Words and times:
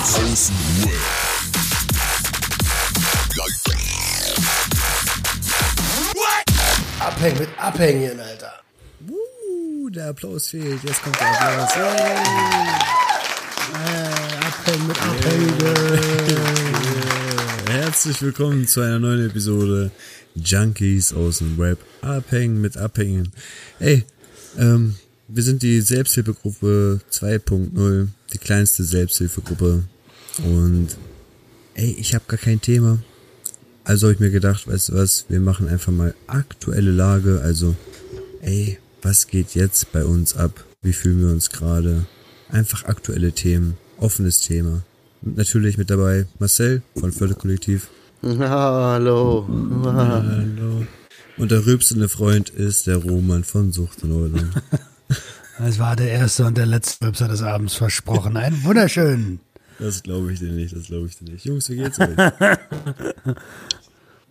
Außen 0.00 0.54
Web. 0.82 0.92
Abhängen 7.00 7.38
mit 7.40 7.48
Abhängen, 7.58 8.20
Alter. 8.20 8.52
Uh, 9.08 9.90
der 9.90 10.10
Applaus 10.10 10.50
fehlt. 10.50 10.84
Jetzt 10.84 11.02
kommt 11.02 11.18
der 11.18 11.28
Applaus. 11.28 11.74
Hey. 11.74 12.16
Äh, 13.74 14.46
Abhängen 14.46 14.86
mit 14.86 15.02
Abhängen. 15.02 15.54
Herzlich 17.68 18.22
willkommen 18.22 18.68
zu 18.68 18.80
einer 18.82 19.00
neuen 19.00 19.26
Episode 19.28 19.90
Junkies 20.36 21.12
aus 21.12 21.38
dem 21.38 21.58
Web. 21.58 21.80
Abhängen 22.02 22.60
mit 22.60 22.76
Abhängen. 22.76 23.32
Ey, 23.80 24.04
ähm, 24.56 24.94
wir 25.28 25.42
sind 25.42 25.62
die 25.62 25.80
Selbsthilfegruppe 25.82 27.00
2.0, 27.12 28.08
die 28.32 28.38
kleinste 28.38 28.82
Selbsthilfegruppe. 28.82 29.84
Und 30.38 30.88
ey, 31.74 31.94
ich 31.98 32.14
habe 32.14 32.24
gar 32.26 32.38
kein 32.38 32.60
Thema. 32.60 32.98
Also 33.84 34.06
habe 34.06 34.14
ich 34.14 34.20
mir 34.20 34.30
gedacht, 34.30 34.66
weißt 34.66 34.88
du 34.88 34.94
was, 34.94 35.26
wir 35.28 35.40
machen 35.40 35.68
einfach 35.68 35.92
mal 35.92 36.14
aktuelle 36.26 36.90
Lage. 36.90 37.40
Also, 37.42 37.76
ey, 38.40 38.78
was 39.02 39.26
geht 39.26 39.54
jetzt 39.54 39.92
bei 39.92 40.04
uns 40.04 40.34
ab? 40.34 40.64
Wie 40.82 40.92
fühlen 40.92 41.20
wir 41.20 41.28
uns 41.28 41.50
gerade? 41.50 42.06
Einfach 42.48 42.84
aktuelle 42.84 43.32
Themen, 43.32 43.76
offenes 43.98 44.40
Thema. 44.40 44.82
Und 45.20 45.36
natürlich 45.36 45.76
mit 45.76 45.90
dabei 45.90 46.26
Marcel 46.38 46.82
von 46.98 47.12
Förderkollektiv. 47.12 47.88
Hallo. 48.22 49.46
Hallo. 49.84 50.86
Und 51.36 51.50
der 51.50 51.66
rülpsende 51.66 52.08
Freund 52.08 52.50
ist 52.50 52.86
der 52.86 52.96
Roman 52.96 53.44
von 53.44 53.72
Sucht 53.72 54.02
und 54.02 54.12
Ordnung. 54.12 54.50
Es 55.60 55.78
war 55.78 55.96
der 55.96 56.10
erste 56.10 56.44
und 56.44 56.56
der 56.56 56.66
letzte 56.66 57.06
Webser 57.06 57.28
des 57.28 57.42
Abends 57.42 57.74
versprochen. 57.74 58.36
Ein 58.36 58.62
wunderschön. 58.64 59.40
Das 59.78 60.02
glaube 60.02 60.32
ich 60.32 60.38
dir 60.40 60.50
nicht, 60.50 60.74
das 60.74 60.84
glaube 60.86 61.06
ich 61.08 61.16
dir 61.18 61.30
nicht. 61.30 61.44
Jungs, 61.44 61.68
wie 61.70 61.76
geht's 61.76 61.98
euch? 62.00 62.16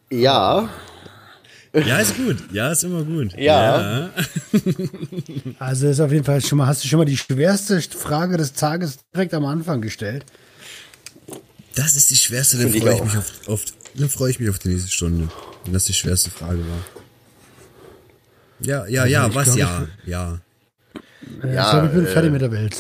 Ja, 0.10 0.70
Ja, 1.74 2.00
ist 2.00 2.16
gut. 2.16 2.38
Ja, 2.52 2.72
ist 2.72 2.84
immer 2.84 3.04
gut. 3.04 3.34
Ja. 3.38 4.10
Also 5.60 5.88
ist 5.88 6.00
auf 6.00 6.12
jeden 6.12 6.24
Fall 6.24 6.42
schon 6.42 6.58
mal, 6.58 6.68
hast 6.68 6.84
du 6.84 6.88
schon 6.88 7.00
mal 7.00 7.06
die 7.06 7.18
schwerste 7.18 7.82
Frage 7.82 8.38
des 8.38 8.54
Tages 8.54 9.00
direkt 9.14 9.34
am 9.34 9.46
Anfang 9.46 9.82
gestellt? 9.82 10.26
Das 11.76 11.96
ist 11.96 12.10
die 12.10 12.16
schwerste, 12.16 12.58
dann 12.58 12.72
freue 12.72 12.96
ich 12.96 13.04
mich 13.04 13.18
auf, 13.18 13.32
auf, 13.48 13.66
dann 13.96 14.10
freue 14.10 14.32
ich 14.32 14.40
mich 14.40 14.50
auf 14.50 14.60
die 14.60 14.70
nächste 14.70 14.90
Stunde. 14.90 15.30
Wenn 15.64 15.74
das 15.74 15.86
die 15.86 15.94
schwerste 15.94 16.32
Frage 16.32 16.60
war. 16.60 16.86
Ja, 18.60 18.88
ja, 18.88 19.06
ja, 19.06 19.26
Also 19.26 19.30
ich 19.30 19.36
was 19.36 19.56
glaub, 19.56 19.58
ja, 19.58 19.88
ja. 20.06 20.40
Ja, 21.44 21.50
Ja, 21.50 21.64
ich 21.66 21.72
glaube, 21.72 21.88
ich 21.88 21.94
bin 21.94 22.06
äh, 22.06 22.10
fertig 22.10 22.32
mit 22.32 22.42
der 22.42 22.52
Welt. 22.52 22.78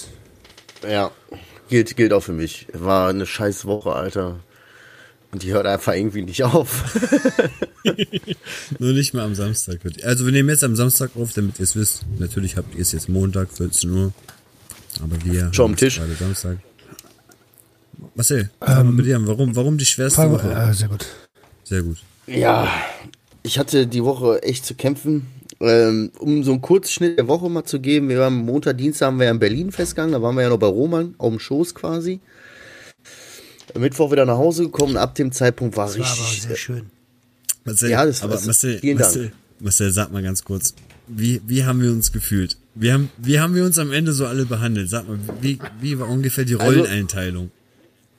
ja. 0.87 1.11
Gilt, 1.69 1.97
gilt 1.97 2.13
auch 2.13 2.21
für 2.23 2.31
mich. 2.31 2.65
War 2.71 3.09
eine 3.09 3.25
scheiß 3.25 3.65
Woche, 3.65 3.91
Alter. 3.91 4.39
Und 5.33 5.43
die 5.43 5.51
hört 5.51 5.67
einfach 5.67 5.93
irgendwie 5.93 6.21
nicht 6.21 6.41
auf. 6.43 6.85
Nur 8.79 8.93
nicht 8.93 9.13
mal 9.13 9.23
am 9.25 9.35
Samstag. 9.35 9.79
Also 10.03 10.25
wir 10.25 10.31
nehmen 10.31 10.47
jetzt 10.47 10.63
am 10.63 10.77
Samstag 10.77 11.11
auf, 11.17 11.33
damit 11.33 11.59
ihr 11.59 11.63
es 11.63 11.75
wisst. 11.75 12.05
Natürlich 12.19 12.55
habt 12.55 12.73
ihr 12.75 12.81
es 12.81 12.93
jetzt 12.93 13.09
Montag, 13.09 13.49
14 13.51 13.91
Uhr. 13.91 14.13
Aber 15.03 15.15
wir 15.25 15.53
Schon 15.53 15.71
am 15.71 15.75
Tisch. 15.75 15.97
gerade 15.97 16.13
Samstag. 16.13 16.57
Marcel, 18.15 18.49
mal 18.61 18.83
mit 18.85 19.05
dir 19.05 19.17
an. 19.17 19.27
Warum, 19.27 19.55
warum 19.55 19.77
die 19.77 19.85
schwerste 19.85 20.31
Woche? 20.31 20.49
äh, 20.49 20.73
sehr 20.73 20.87
gut. 20.87 21.05
Sehr 21.65 21.81
gut. 21.81 21.97
Ja, 22.27 22.71
ich 23.43 23.59
hatte 23.59 23.87
die 23.87 24.03
Woche 24.05 24.41
echt 24.43 24.65
zu 24.65 24.73
kämpfen. 24.73 25.27
Ähm, 25.59 26.11
um 26.19 26.43
so 26.43 26.51
einen 26.51 26.61
Kurzschnitt 26.61 27.17
der 27.17 27.27
Woche 27.27 27.49
mal 27.49 27.63
zu 27.63 27.79
geben, 27.79 28.09
wir 28.09 28.19
waren 28.19 28.35
Montag, 28.35 28.77
Dienstag 28.77 29.07
haben 29.07 29.17
wir 29.19 29.25
ja 29.25 29.31
in 29.31 29.39
Berlin 29.39 29.71
festgegangen, 29.71 30.11
da 30.13 30.21
waren 30.21 30.35
wir 30.35 30.43
ja 30.43 30.49
noch 30.49 30.59
bei 30.59 30.67
Roman, 30.67 31.15
auf 31.17 31.29
dem 31.31 31.39
Schoß 31.39 31.73
quasi. 31.73 32.19
Mittwoch 33.75 34.11
wieder 34.11 34.25
nach 34.25 34.37
Hause 34.37 34.63
gekommen, 34.65 34.97
ab 34.97 35.15
dem 35.15 35.31
Zeitpunkt 35.31 35.75
war 35.75 35.87
Das 35.87 35.97
war 35.99 36.05
aber 36.05 36.21
richtig, 36.21 36.41
sehr 36.43 36.55
schön. 36.55 36.85
Marcel, 37.63 37.89
Ja, 37.89 38.05
das 38.05 38.21
aber 38.23 38.33
war's. 38.33 38.45
Marcel, 38.45 38.79
Vielen 38.79 38.97
Dank. 38.97 39.07
Marcel, 39.15 39.31
Marcel, 39.59 39.91
sag 39.91 40.11
mal 40.11 40.21
ganz 40.23 40.43
kurz, 40.43 40.73
wie, 41.07 41.41
wie 41.47 41.65
haben 41.65 41.81
wir 41.81 41.91
uns 41.91 42.11
gefühlt? 42.11 42.57
Wie 42.75 42.91
haben, 42.91 43.09
wie 43.17 43.39
haben 43.39 43.55
wir 43.55 43.65
uns 43.65 43.79
am 43.79 43.91
Ende 43.91 44.13
so 44.13 44.25
alle 44.27 44.45
behandelt? 44.45 44.89
Sag 44.89 45.07
mal, 45.07 45.17
wie, 45.41 45.57
wie 45.81 45.97
war 45.99 46.07
ungefähr 46.07 46.45
die 46.45 46.55
Also- 46.55 46.65
Rolleneinteilung? 46.81 47.51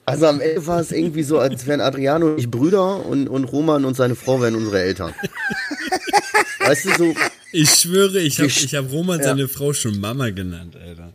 Also 0.05 0.25
am 0.25 0.41
Ende 0.41 0.65
war 0.65 0.79
es 0.79 0.91
irgendwie 0.91 1.21
so, 1.21 1.37
als 1.37 1.67
wären 1.67 1.81
Adriano 1.81 2.31
und 2.31 2.39
ich 2.39 2.49
Brüder 2.49 3.05
und, 3.05 3.27
und 3.27 3.43
Roman 3.45 3.85
und 3.85 3.95
seine 3.95 4.15
Frau 4.15 4.41
wären 4.41 4.55
unsere 4.55 4.81
Eltern. 4.81 5.13
weißt 6.61 6.85
du, 6.85 6.89
so, 6.97 7.13
Ich 7.51 7.69
schwöre, 7.71 8.19
ich 8.19 8.37
habe 8.39 8.47
ich 8.47 8.75
hab 8.75 8.91
Roman 8.91 9.19
Ja. 9.19 9.25
seine 9.25 9.47
Frau 9.47 9.73
schon 9.73 9.99
Mama 9.99 10.29
genannt, 10.29 10.75
Alter. 10.75 11.13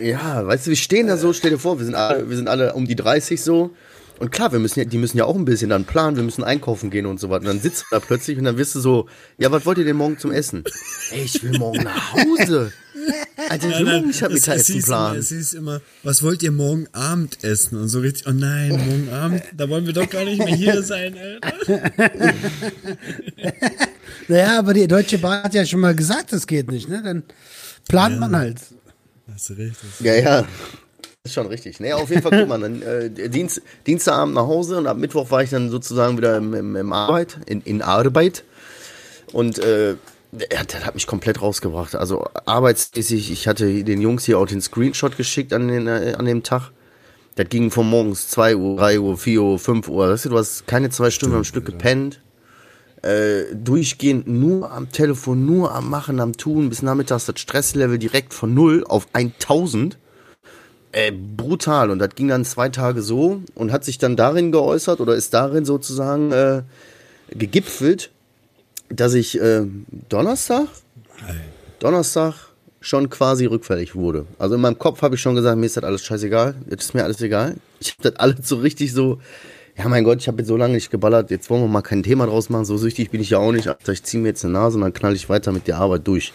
ja, 0.00 0.46
weißt 0.46 0.66
du, 0.66 0.70
wir 0.70 0.76
stehen 0.76 1.06
da 1.06 1.16
so, 1.16 1.32
stell 1.32 1.50
dir 1.52 1.58
vor, 1.58 1.78
wir 1.78 1.84
sind 1.86 1.94
alle, 1.94 2.28
wir 2.28 2.36
sind 2.36 2.48
alle 2.48 2.74
um 2.74 2.86
die 2.86 2.96
30 2.96 3.40
so. 3.42 3.70
Und 4.18 4.30
klar, 4.30 4.52
wir 4.52 4.58
müssen 4.58 4.78
ja, 4.78 4.84
die 4.84 4.98
müssen 4.98 5.18
ja 5.18 5.24
auch 5.24 5.36
ein 5.36 5.44
bisschen 5.44 5.70
dann 5.70 5.84
planen, 5.84 6.16
wir 6.16 6.24
müssen 6.24 6.44
einkaufen 6.44 6.90
gehen 6.90 7.06
und 7.06 7.20
so 7.20 7.28
weiter. 7.28 7.40
Und 7.42 7.48
dann 7.48 7.60
sitzt 7.60 7.82
du 7.82 7.86
da 7.90 8.00
plötzlich 8.00 8.38
und 8.38 8.44
dann 8.44 8.56
wirst 8.56 8.74
du 8.74 8.80
so, 8.80 9.08
ja, 9.38 9.50
was 9.52 9.66
wollt 9.66 9.78
ihr 9.78 9.84
denn 9.84 9.96
morgen 9.96 10.18
zum 10.18 10.32
Essen? 10.32 10.64
Ey, 11.10 11.22
ich 11.22 11.42
will 11.42 11.58
morgen 11.58 11.84
nach 11.84 12.12
Hause. 12.12 12.72
Ich 13.54 13.62
morgen 13.62 14.08
nicht 14.08 14.20
es, 14.20 14.28
es, 14.28 14.32
Mittagessen 14.32 14.74
hieß 14.74 14.86
immer, 14.86 14.96
planen. 14.96 15.18
es 15.18 15.28
hieß 15.28 15.52
immer, 15.54 15.80
was 16.02 16.22
wollt 16.24 16.42
ihr 16.42 16.50
morgen 16.50 16.88
Abend 16.92 17.44
essen? 17.44 17.78
Und 17.78 17.88
so 17.88 18.00
richtig, 18.00 18.26
oh 18.26 18.32
nein, 18.32 18.70
morgen 18.70 19.08
Abend, 19.12 19.42
da 19.56 19.68
wollen 19.68 19.86
wir 19.86 19.92
doch 19.92 20.08
gar 20.08 20.24
nicht 20.24 20.38
mehr 20.38 20.56
hier 20.56 20.82
sein, 20.82 21.14
Alter. 21.16 21.92
Naja, 24.28 24.58
aber 24.58 24.74
die 24.74 24.88
Deutsche 24.88 25.18
Bahn 25.18 25.44
hat 25.44 25.54
ja 25.54 25.64
schon 25.64 25.80
mal 25.80 25.94
gesagt, 25.94 26.32
das 26.32 26.46
geht 26.46 26.70
nicht, 26.70 26.88
ne? 26.88 27.02
Dann 27.02 27.22
plant 27.88 28.18
man 28.18 28.36
halt. 28.36 28.58
Hast 29.32 29.50
du 29.50 29.54
recht. 29.54 29.76
Das 29.82 30.00
Ja, 30.00 30.14
ja. 30.14 30.46
Ist 31.26 31.34
schon 31.34 31.46
richtig. 31.48 31.80
Nee, 31.80 31.92
auf 31.92 32.08
jeden 32.08 32.22
Fall, 32.22 32.30
guck 32.38 32.48
mal, 32.48 32.60
dann 32.60 32.82
äh, 32.82 33.10
Dienst, 33.28 33.60
Dienstagabend 33.86 34.34
nach 34.34 34.46
Hause 34.46 34.78
und 34.78 34.86
ab 34.86 34.96
Mittwoch 34.96 35.30
war 35.30 35.42
ich 35.42 35.50
dann 35.50 35.70
sozusagen 35.70 36.16
wieder 36.16 36.36
im, 36.36 36.54
im, 36.54 36.76
im 36.76 36.92
Arbeit, 36.92 37.38
in, 37.46 37.60
in 37.62 37.82
Arbeit. 37.82 38.44
Und 39.32 39.58
äh, 39.58 39.96
der- 40.32 40.64
das 40.64 40.84
hat 40.86 40.94
mich 40.94 41.06
komplett 41.06 41.42
rausgebracht. 41.42 41.94
Also 41.96 42.26
arbeitsmäßig, 42.44 43.30
ich 43.32 43.48
hatte 43.48 43.82
den 43.84 44.00
Jungs 44.00 44.24
hier 44.24 44.38
auch 44.38 44.46
den 44.46 44.60
Screenshot 44.60 45.16
geschickt 45.16 45.52
an, 45.52 45.68
den, 45.68 45.86
äh, 45.88 46.14
an 46.16 46.26
dem 46.26 46.42
Tag. 46.42 46.70
Das 47.34 47.48
ging 47.48 47.70
von 47.70 47.88
morgens 47.90 48.28
2 48.28 48.56
Uhr, 48.56 48.76
3 48.78 49.00
Uhr, 49.00 49.18
4 49.18 49.42
Uhr, 49.42 49.58
5 49.58 49.88
Uhr. 49.88 50.08
Weißt 50.10 50.24
du, 50.26 50.28
du 50.30 50.38
hast 50.38 50.66
keine 50.66 50.90
zwei 50.90 51.10
Stunden 51.10 51.36
am 51.36 51.44
Stück 51.44 51.66
gepennt. 51.66 52.20
Äh, 53.02 53.54
durchgehend 53.54 54.26
nur 54.26 54.70
am 54.72 54.90
Telefon, 54.90 55.44
nur 55.44 55.72
am 55.74 55.90
Machen, 55.90 56.18
am 56.18 56.32
Tun. 56.36 56.68
Bis 56.70 56.82
nachmittags 56.82 57.26
das 57.26 57.38
Stresslevel 57.38 57.98
direkt 57.98 58.32
von 58.32 58.54
0 58.54 58.84
auf 58.88 59.06
1000. 59.12 59.98
Äh, 60.96 61.12
brutal. 61.12 61.90
Und 61.90 61.98
das 61.98 62.14
ging 62.14 62.28
dann 62.28 62.46
zwei 62.46 62.70
Tage 62.70 63.02
so 63.02 63.42
und 63.54 63.70
hat 63.70 63.84
sich 63.84 63.98
dann 63.98 64.16
darin 64.16 64.50
geäußert 64.50 64.98
oder 64.98 65.14
ist 65.14 65.34
darin 65.34 65.66
sozusagen 65.66 66.32
äh, 66.32 66.62
gegipfelt, 67.28 68.10
dass 68.88 69.12
ich 69.12 69.38
äh, 69.38 69.64
Donnerstag, 70.08 70.68
Donnerstag 71.80 72.32
schon 72.80 73.10
quasi 73.10 73.44
rückfällig 73.44 73.94
wurde. 73.94 74.24
Also 74.38 74.54
in 74.54 74.62
meinem 74.62 74.78
Kopf 74.78 75.02
habe 75.02 75.16
ich 75.16 75.20
schon 75.20 75.34
gesagt, 75.34 75.58
mir 75.58 75.66
ist 75.66 75.76
das 75.76 75.84
alles 75.84 76.02
scheißegal, 76.02 76.54
jetzt 76.70 76.84
ist 76.84 76.94
mir 76.94 77.04
alles 77.04 77.20
egal. 77.20 77.56
Ich 77.78 77.90
habe 77.98 78.10
das 78.10 78.18
alles 78.18 78.48
so 78.48 78.56
richtig 78.56 78.94
so, 78.94 79.20
ja 79.76 79.86
mein 79.88 80.02
Gott, 80.02 80.20
ich 80.20 80.28
habe 80.28 80.38
jetzt 80.38 80.48
so 80.48 80.56
lange 80.56 80.72
nicht 80.72 80.90
geballert, 80.90 81.30
jetzt 81.30 81.50
wollen 81.50 81.60
wir 81.60 81.68
mal 81.68 81.82
kein 81.82 82.04
Thema 82.04 82.24
draus 82.24 82.48
machen, 82.48 82.64
so 82.64 82.78
süchtig 82.78 83.10
bin 83.10 83.20
ich 83.20 83.28
ja 83.28 83.38
auch 83.38 83.52
nicht. 83.52 83.68
Alter, 83.68 83.92
ich 83.92 84.02
ziehe 84.02 84.22
mir 84.22 84.28
jetzt 84.28 84.46
eine 84.46 84.54
Nase 84.54 84.76
und 84.78 84.80
dann 84.80 84.94
knall 84.94 85.14
ich 85.14 85.28
weiter 85.28 85.52
mit 85.52 85.66
der 85.66 85.76
Arbeit 85.76 86.08
durch. 86.08 86.32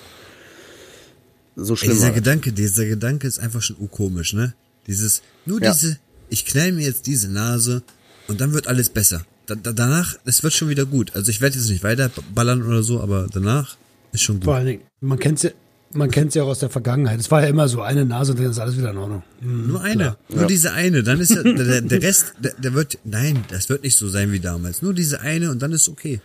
So 1.55 1.73
Ey, 1.73 1.77
schlimm 1.77 1.91
dieser 1.91 2.03
war 2.03 2.09
das. 2.11 2.15
Gedanke, 2.15 2.51
dieser 2.53 2.85
Gedanke 2.85 3.27
ist 3.27 3.39
einfach 3.39 3.61
schon 3.61 3.77
urkomisch, 3.79 4.33
ne? 4.33 4.53
Dieses, 4.87 5.21
nur 5.45 5.61
Ja. 5.61 5.71
diese, 5.73 5.97
ich 6.29 6.45
knall 6.45 6.71
mir 6.71 6.85
jetzt 6.85 7.05
diese 7.07 7.29
Nase 7.29 7.83
und 8.27 8.39
dann 8.41 8.53
wird 8.53 8.67
alles 8.67 8.89
besser. 8.89 9.25
Da, 9.47 9.55
da, 9.55 9.71
danach, 9.73 10.15
es 10.25 10.43
wird 10.43 10.53
schon 10.53 10.69
wieder 10.69 10.85
gut. 10.85 11.13
Also 11.15 11.29
ich 11.29 11.41
werde 11.41 11.57
jetzt 11.57 11.69
nicht 11.69 11.83
weiter 11.83 12.09
ballern 12.33 12.63
oder 12.63 12.83
so, 12.83 13.01
aber 13.01 13.27
danach 13.31 13.75
ist 14.13 14.21
schon 14.23 14.35
gut. 14.37 14.45
Vor 14.45 14.55
allen 14.55 14.65
Dingen, 14.67 14.81
man 15.01 15.19
kennt's 15.19 15.43
ja, 15.43 15.49
man 15.93 16.09
kennt's 16.09 16.35
ja 16.35 16.43
auch 16.43 16.47
aus 16.47 16.59
der 16.59 16.69
Vergangenheit. 16.69 17.19
Es 17.19 17.29
war 17.31 17.41
ja 17.41 17.47
immer 17.49 17.67
so 17.67 17.81
eine 17.81 18.05
Nase 18.05 18.31
und 18.31 18.39
dann 18.39 18.49
ist 18.51 18.59
alles 18.59 18.77
wieder 18.77 18.91
in 18.91 18.97
Ordnung. 18.97 19.23
Mhm, 19.41 19.67
Nur 19.67 19.81
eine. 19.81 19.95
klar. 20.03 20.17
Nur 20.29 20.45
diese 20.47 20.71
eine. 20.71 21.03
Dann 21.03 21.19
ist 21.19 21.31
ja, 21.31 21.43
der, 21.43 21.81
der 21.81 22.01
Rest, 22.01 22.33
der, 22.39 22.53
der 22.53 22.73
wird, 22.73 22.97
nein, 23.03 23.43
das 23.49 23.67
wird 23.67 23.83
nicht 23.83 23.97
so 23.97 24.07
sein 24.07 24.31
wie 24.31 24.39
damals. 24.39 24.81
Nur 24.81 24.93
diese 24.93 25.19
eine 25.19 25.51
und 25.51 25.61
dann 25.61 25.73
ist 25.73 25.89
okay. 25.89 26.21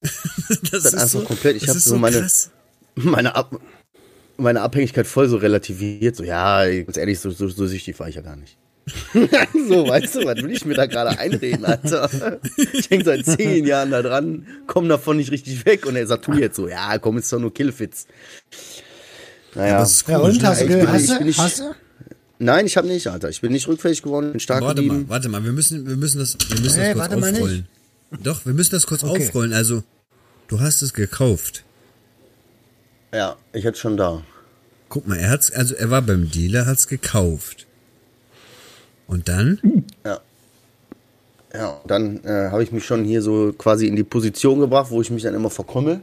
das 0.70 0.84
Dann 0.84 0.94
einfach 1.00 1.24
komplett. 1.24 1.56
Ich 1.56 1.62
das 1.62 1.70
hab 1.70 1.76
ist 1.76 1.84
so 1.86 1.98
meine- 1.98 2.20
krass. 2.20 2.50
meine, 2.94 3.34
Ab 3.34 3.58
meine 4.40 4.60
Abhängigkeit 4.62 5.06
voll 5.06 5.28
so 5.28 5.36
relativiert. 5.36 6.16
So, 6.16 6.24
ja, 6.24 6.64
ganz 6.82 6.96
ehrlich, 6.96 7.18
so, 7.20 7.30
so, 7.30 7.48
so 7.48 7.66
süchtig 7.66 7.98
war 8.00 8.08
ich 8.08 8.16
ja 8.16 8.22
gar 8.22 8.36
nicht. 8.36 8.56
so, 9.68 9.86
weißt 9.88 10.16
du, 10.16 10.24
was 10.24 10.42
will 10.42 10.50
ich 10.50 10.64
mir 10.64 10.74
da 10.74 10.86
gerade 10.86 11.16
einreden, 11.18 11.64
Alter? 11.64 12.40
Ich 12.72 12.90
hänge 12.90 13.04
seit 13.04 13.24
zehn 13.24 13.64
Jahren 13.64 13.90
da 13.92 14.02
dran, 14.02 14.46
komm 14.66 14.88
davon 14.88 15.18
nicht 15.18 15.30
richtig 15.30 15.64
weg 15.64 15.86
und 15.86 15.94
er 15.94 16.06
sagt, 16.06 16.24
tu 16.24 16.32
jetzt 16.32 16.56
so, 16.56 16.66
ja, 16.68 16.98
komm, 16.98 17.18
ist 17.18 17.32
doch 17.32 17.38
nur 17.38 17.54
Killfits. 17.54 18.06
Naja, 19.54 19.78
Das 19.80 19.92
ist 19.92 20.08
Ja, 20.08 20.18
und 20.18 20.40
ne? 20.40 20.48
hast 20.48 20.62
du, 20.62 20.88
hast 20.88 21.08
du, 21.08 21.36
hast 21.38 21.58
du? 21.60 21.74
nein, 22.38 22.66
ich 22.66 22.76
habe 22.76 22.88
nicht, 22.88 23.06
Alter. 23.08 23.28
Ich 23.28 23.40
bin 23.40 23.52
nicht 23.52 23.68
rückfällig 23.68 24.02
geworden, 24.02 24.32
bin 24.32 24.40
stark 24.40 24.62
Warte 24.62 24.82
geblieben. 24.82 25.02
mal, 25.04 25.08
warte 25.10 25.28
mal, 25.28 25.44
wir 25.44 25.52
müssen, 25.52 25.86
wir 25.86 25.96
müssen 25.96 26.18
das, 26.18 26.36
wir 26.48 26.60
müssen 26.60 26.80
Hey, 26.80 26.94
das 26.94 26.94
kurz 26.94 27.10
warte 27.10 27.16
mal 27.20 27.32
nicht. 27.32 27.42
aufrollen. 27.42 27.68
Doch, 28.22 28.44
wir 28.46 28.52
müssen 28.54 28.70
das 28.72 28.86
kurz 28.86 29.04
Okay. 29.04 29.24
aufrollen. 29.26 29.52
Also, 29.52 29.82
du 30.48 30.58
hast 30.60 30.82
es 30.82 30.92
gekauft. 30.94 31.64
Ja, 33.12 33.36
ich 33.52 33.64
hätte 33.64 33.78
schon 33.78 33.96
da. 33.96 34.22
Guck 34.88 35.06
mal, 35.06 35.18
er 35.18 35.30
hat's, 35.30 35.50
also 35.50 35.74
er 35.74 35.90
war 35.90 36.02
beim 36.02 36.30
Dealer, 36.30 36.66
hat's 36.66 36.86
gekauft. 36.88 37.66
Und 39.06 39.28
dann? 39.28 39.84
Ja. 40.04 40.20
Ja, 41.52 41.80
dann 41.86 42.22
äh, 42.24 42.50
habe 42.50 42.62
ich 42.62 42.70
mich 42.70 42.84
schon 42.84 43.04
hier 43.04 43.22
so 43.22 43.52
quasi 43.52 43.86
in 43.88 43.96
die 43.96 44.04
Position 44.04 44.60
gebracht, 44.60 44.90
wo 44.90 45.00
ich 45.00 45.10
mich 45.10 45.24
dann 45.24 45.34
immer 45.34 45.50
verkomme. 45.50 46.00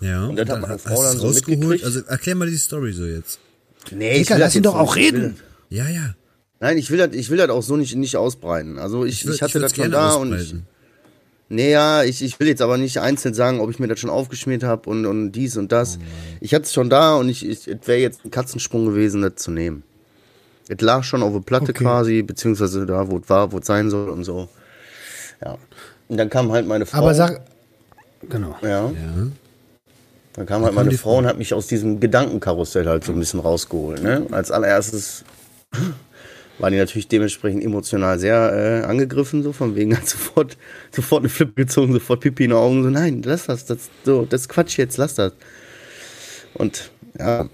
Ja. 0.00 0.26
Und 0.26 0.36
das 0.36 0.48
hat 0.48 0.60
meine 0.62 0.78
Frau 0.78 1.02
dann 1.02 1.18
so 1.18 1.26
rausgeholt. 1.26 1.58
mitgekriegt. 1.58 1.84
Also 1.84 2.00
erklär 2.06 2.34
mal 2.36 2.48
die 2.48 2.56
Story 2.56 2.92
so 2.92 3.04
jetzt. 3.04 3.38
Nee, 3.90 4.18
Digga, 4.18 4.34
will 4.36 4.40
lass 4.40 4.56
ihn 4.56 4.62
doch 4.62 4.74
auch 4.74 4.96
ich 4.96 5.02
reden. 5.12 5.36
Ja, 5.68 5.88
ja. 5.88 6.14
Nein, 6.60 6.78
ich 6.78 6.90
will 6.90 6.96
das, 6.98 7.14
ich 7.14 7.28
will 7.28 7.36
das 7.36 7.50
auch 7.50 7.62
so 7.62 7.76
nicht, 7.76 7.94
nicht 7.96 8.16
ausbreiten. 8.16 8.78
Also 8.78 9.04
ich, 9.04 9.22
ich, 9.24 9.28
würd- 9.30 9.42
hatte 9.42 9.54
würd's 9.60 9.72
das 9.74 9.76
schon 9.84 9.90
da 9.92 10.14
und 10.14 10.34
ich, 10.40 10.54
ausbreiten. 11.46 11.56
nee, 11.56 11.70
ja, 11.70 12.02
ich, 12.02 12.22
ich 12.22 12.38
will 12.40 12.48
jetzt 12.48 12.62
aber 12.62 12.76
nicht 12.78 12.98
einzeln 13.00 13.34
sagen, 13.34 13.60
ob 13.60 13.70
ich 13.70 13.78
mir 13.78 13.88
das 13.88 13.98
schon 14.00 14.10
aufgeschmiert 14.10 14.62
habe 14.62 14.88
und, 14.90 15.06
und 15.06 15.32
dies 15.32 15.56
und 15.56 15.72
das. 15.72 15.98
ich 16.40 16.54
hatte 16.54 16.64
es 16.64 16.72
schon 16.72 16.90
da 16.90 17.16
und 17.16 17.28
ich, 17.28 17.46
ich 17.46 17.68
es 17.68 17.86
wäre 17.86 17.98
jetzt 17.98 18.24
ein 18.24 18.30
Katzensprung 18.30 18.86
gewesen, 18.86 19.22
das 19.22 19.36
zu 19.36 19.50
nehmen. 19.50 19.82
Es 20.68 20.80
lag 20.80 21.04
schon 21.04 21.22
auf 21.22 21.32
der 21.32 21.40
Platte 21.40 21.70
Okay. 21.70 21.84
quasi, 21.84 22.22
beziehungsweise 22.22 22.86
da, 22.86 23.08
wo 23.10 23.18
es 23.18 23.28
war, 23.28 23.52
wo 23.52 23.58
es 23.58 23.66
sein 23.66 23.90
soll 23.90 24.08
und 24.10 24.24
so. 24.24 24.48
Ja. 25.44 25.56
Und 26.08 26.16
dann 26.16 26.30
kam 26.30 26.50
halt 26.52 26.66
meine 26.66 26.86
Frau. 26.86 26.98
Aber 26.98 27.14
sag, 27.14 27.40
genau. 28.28 28.56
ja. 28.62 28.86
Ja. 28.86 28.92
Dann 30.32 30.46
kam 30.46 30.62
halt 30.62 30.70
kam 30.70 30.74
meine 30.74 30.90
die 30.90 30.98
Frau 30.98 31.18
und 31.18 31.26
hat 31.26 31.38
mich 31.38 31.54
aus 31.54 31.66
diesem 31.66 32.00
Gedankenkarussell 32.00 32.86
halt 32.86 33.04
so 33.04 33.12
ein 33.12 33.18
bisschen 33.18 33.40
rausgeholt. 33.40 34.02
Ne? 34.02 34.26
Als 34.32 34.50
allererstes 34.50 35.24
war 36.58 36.70
die 36.70 36.78
natürlich 36.78 37.08
dementsprechend 37.08 37.62
emotional 37.62 38.18
sehr 38.18 38.82
äh, 38.84 38.86
angegriffen, 38.86 39.42
so 39.42 39.52
von 39.52 39.76
wegen 39.76 39.96
hat 39.96 40.08
sofort, 40.08 40.56
sofort 40.90 41.22
eine 41.22 41.28
Flip 41.28 41.54
gezogen, 41.54 41.92
sofort 41.92 42.20
Pipi 42.20 42.44
in 42.44 42.50
den 42.50 42.58
Augen, 42.58 42.82
so 42.82 42.90
nein, 42.90 43.22
lass 43.24 43.46
das, 43.46 43.64
das, 43.66 43.90
so, 44.04 44.24
das 44.24 44.42
ist 44.42 44.48
Quatsch 44.48 44.78
jetzt, 44.78 44.96
lass 44.96 45.14
das. 45.14 45.32
Und 46.54 46.90
ja, 47.18 47.48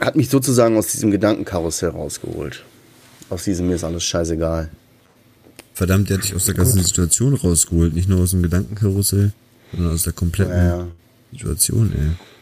hat 0.00 0.16
mich 0.16 0.30
sozusagen 0.30 0.76
aus 0.76 0.88
diesem 0.88 1.10
Gedankenkarussell 1.10 1.90
rausgeholt. 1.90 2.64
Aus 3.30 3.44
diesem 3.44 3.66
mir 3.66 3.74
ist 3.74 3.84
alles 3.84 4.04
scheißegal. 4.04 4.70
Verdammt, 5.74 6.08
der 6.08 6.16
hat 6.16 6.24
dich 6.24 6.34
aus 6.34 6.46
der 6.46 6.54
ganzen 6.54 6.82
Situation 6.82 7.34
rausgeholt. 7.34 7.94
Nicht 7.94 8.08
nur 8.08 8.20
aus 8.20 8.30
dem 8.30 8.42
Gedankenkarussell, 8.42 9.32
sondern 9.72 9.94
aus 9.94 10.02
der 10.02 10.12
kompletten 10.12 10.54
Ja, 10.54 10.78
ja. 10.78 10.86
Situation, 11.32 11.92
ey. 11.92 12.37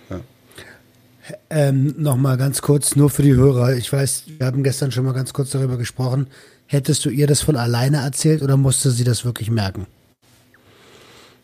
Ähm, 1.50 1.94
Nochmal 1.98 2.36
ganz 2.36 2.62
kurz, 2.62 2.96
nur 2.96 3.10
für 3.10 3.22
die 3.22 3.34
Hörer. 3.34 3.76
Ich 3.76 3.92
weiß, 3.92 4.24
wir 4.38 4.46
haben 4.46 4.62
gestern 4.62 4.92
schon 4.92 5.04
mal 5.04 5.12
ganz 5.12 5.32
kurz 5.32 5.50
darüber 5.50 5.76
gesprochen. 5.76 6.28
Hättest 6.66 7.04
du 7.04 7.10
ihr 7.10 7.26
das 7.26 7.42
von 7.42 7.56
alleine 7.56 7.98
erzählt 7.98 8.42
oder 8.42 8.56
musste 8.56 8.90
sie 8.90 9.04
das 9.04 9.24
wirklich 9.24 9.50
merken? 9.50 9.86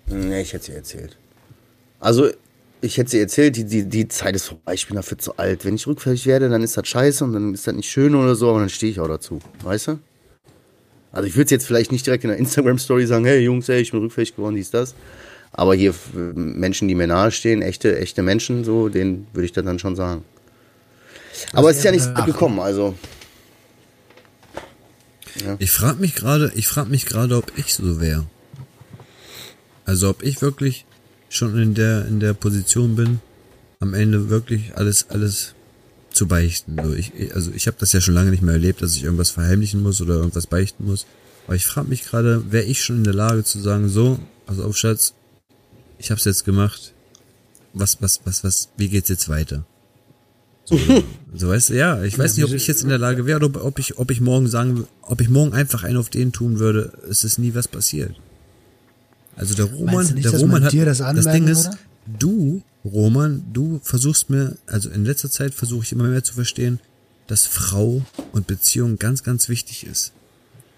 Nee, 0.06 0.42
ich 0.42 0.52
hätte 0.52 0.66
sie 0.66 0.72
erzählt. 0.72 1.16
Also, 2.00 2.28
ich 2.80 2.96
hätte 2.96 3.10
sie 3.10 3.20
erzählt, 3.20 3.56
die, 3.56 3.64
die, 3.64 3.88
die 3.88 4.08
Zeit 4.08 4.34
ist 4.34 4.46
vorbei, 4.46 4.74
ich 4.74 4.86
bin 4.88 4.96
dafür 4.96 5.18
zu 5.18 5.36
alt. 5.36 5.64
Wenn 5.64 5.76
ich 5.76 5.86
rückfällig 5.86 6.26
werde, 6.26 6.48
dann 6.48 6.62
ist 6.62 6.76
das 6.76 6.88
scheiße 6.88 7.22
und 7.24 7.32
dann 7.32 7.54
ist 7.54 7.66
das 7.66 7.74
nicht 7.74 7.88
schön 7.88 8.16
oder 8.16 8.34
so, 8.34 8.50
aber 8.50 8.60
dann 8.60 8.68
stehe 8.68 8.90
ich 8.90 8.98
auch 8.98 9.08
dazu. 9.08 9.38
Weißt 9.62 9.88
du? 9.88 9.98
Also, 11.12 11.28
ich 11.28 11.36
würde 11.36 11.44
es 11.44 11.50
jetzt 11.52 11.66
vielleicht 11.66 11.92
nicht 11.92 12.04
direkt 12.04 12.24
in 12.24 12.30
der 12.30 12.38
Instagram-Story 12.38 13.06
sagen, 13.06 13.24
hey 13.24 13.40
Jungs, 13.40 13.68
ey, 13.68 13.80
ich 13.80 13.92
bin 13.92 14.00
rückfällig 14.00 14.34
geworden, 14.34 14.56
dies, 14.56 14.70
das. 14.70 14.94
Aber 15.52 15.74
hier 15.74 15.94
Menschen, 16.34 16.88
die 16.88 16.94
mir 16.94 17.06
nahestehen, 17.06 17.60
echte, 17.62 17.98
echte 17.98 18.22
Menschen, 18.22 18.64
so, 18.64 18.88
denen 18.88 19.26
würde 19.32 19.44
ich 19.44 19.52
das 19.52 19.64
dann 19.64 19.78
schon 19.78 19.96
sagen. 19.96 20.24
Aber 21.52 21.70
es 21.70 21.78
ist 21.78 21.84
ja 21.84 21.90
nichts 21.92 22.08
Ach. 22.14 22.24
gekommen, 22.24 22.58
also. 22.58 22.94
Ich 25.58 25.70
frage 25.70 26.00
mich 26.00 26.14
gerade, 26.14 26.52
ich 26.54 26.68
frage 26.68 26.90
mich 26.90 27.06
gerade, 27.06 27.36
ob 27.36 27.52
ich 27.56 27.74
so 27.74 28.00
wäre. 28.00 28.26
Also 29.84 30.08
ob 30.10 30.22
ich 30.22 30.40
wirklich 30.42 30.84
schon 31.28 31.58
in 31.60 31.74
der 31.74 32.06
in 32.06 32.20
der 32.20 32.34
Position 32.34 32.96
bin, 32.96 33.20
am 33.80 33.94
Ende 33.94 34.28
wirklich 34.28 34.76
alles 34.76 35.06
alles 35.08 35.54
zu 36.10 36.28
beichten. 36.28 36.76
So, 36.82 36.92
ich- 36.94 37.12
also 37.34 37.50
ich 37.54 37.66
habe 37.66 37.76
das 37.80 37.92
ja 37.92 38.00
schon 38.02 38.14
lange 38.14 38.30
nicht 38.30 38.42
mehr 38.42 38.52
erlebt, 38.54 38.82
dass 38.82 38.94
ich 38.96 39.04
irgendwas 39.04 39.30
verheimlichen 39.30 39.82
muss 39.82 40.00
oder 40.02 40.14
irgendwas 40.14 40.46
beichten 40.46 40.84
muss. 40.84 41.06
Aber 41.46 41.56
ich 41.56 41.64
frage 41.66 41.88
mich 41.88 42.04
gerade, 42.04 42.52
wäre 42.52 42.64
ich 42.64 42.84
schon 42.84 42.98
in 42.98 43.04
der 43.04 43.14
Lage 43.14 43.42
zu 43.44 43.58
sagen, 43.58 43.88
so, 43.88 44.18
also 44.46 44.64
auf 44.64 44.76
Schatz, 44.76 45.14
ich 46.02 46.10
habe 46.10 46.18
es 46.18 46.24
jetzt 46.24 46.44
gemacht. 46.44 46.92
Was 47.72 48.02
was 48.02 48.20
was 48.24 48.44
was? 48.44 48.68
Wie 48.76 48.88
geht's 48.88 49.08
jetzt 49.08 49.28
weiter? 49.28 49.64
So, 50.64 50.78
so 51.34 51.48
weißt 51.48 51.70
du, 51.70 51.74
ja, 51.74 52.02
ich 52.02 52.18
weiß 52.18 52.36
nicht, 52.36 52.44
ob 52.44 52.52
ich 52.52 52.66
jetzt 52.66 52.82
in 52.82 52.88
der 52.88 52.98
Lage 52.98 53.26
wäre 53.26 53.44
oder 53.44 53.64
ob, 53.64 53.78
ich, 53.78 53.98
ob 53.98 54.10
ich 54.10 54.20
morgen 54.20 54.48
sagen, 54.48 54.86
ob 55.02 55.20
ich 55.20 55.28
morgen 55.28 55.52
einfach 55.52 55.82
einen 55.82 55.96
auf 55.96 56.08
den 56.10 56.32
tun 56.32 56.58
würde, 56.58 56.92
es 57.08 57.24
ist 57.24 57.38
nie 57.38 57.54
was 57.54 57.66
passiert. 57.66 58.14
Also 59.34 59.54
der 59.54 59.64
Roman, 59.64 60.06
nicht, 60.14 60.24
der 60.24 60.32
Roman 60.32 60.62
man 60.62 60.64
hat, 60.64 60.74
das 60.74 60.98
das 60.98 61.32
Ding 61.32 61.48
ist, 61.48 61.64
würde? 61.64 61.78
du, 62.18 62.62
Roman, 62.84 63.44
du 63.52 63.80
versuchst 63.82 64.30
mir, 64.30 64.56
also 64.66 64.88
in 64.90 65.04
letzter 65.04 65.30
Zeit 65.30 65.54
versuche 65.54 65.84
ich 65.84 65.92
immer 65.92 66.04
mehr 66.04 66.22
zu 66.22 66.34
verstehen, 66.34 66.78
dass 67.26 67.46
Frau 67.46 68.04
und 68.32 68.46
Beziehung 68.46 68.98
ganz, 68.98 69.22
ganz 69.24 69.48
wichtig 69.48 69.84
ist. 69.84 70.12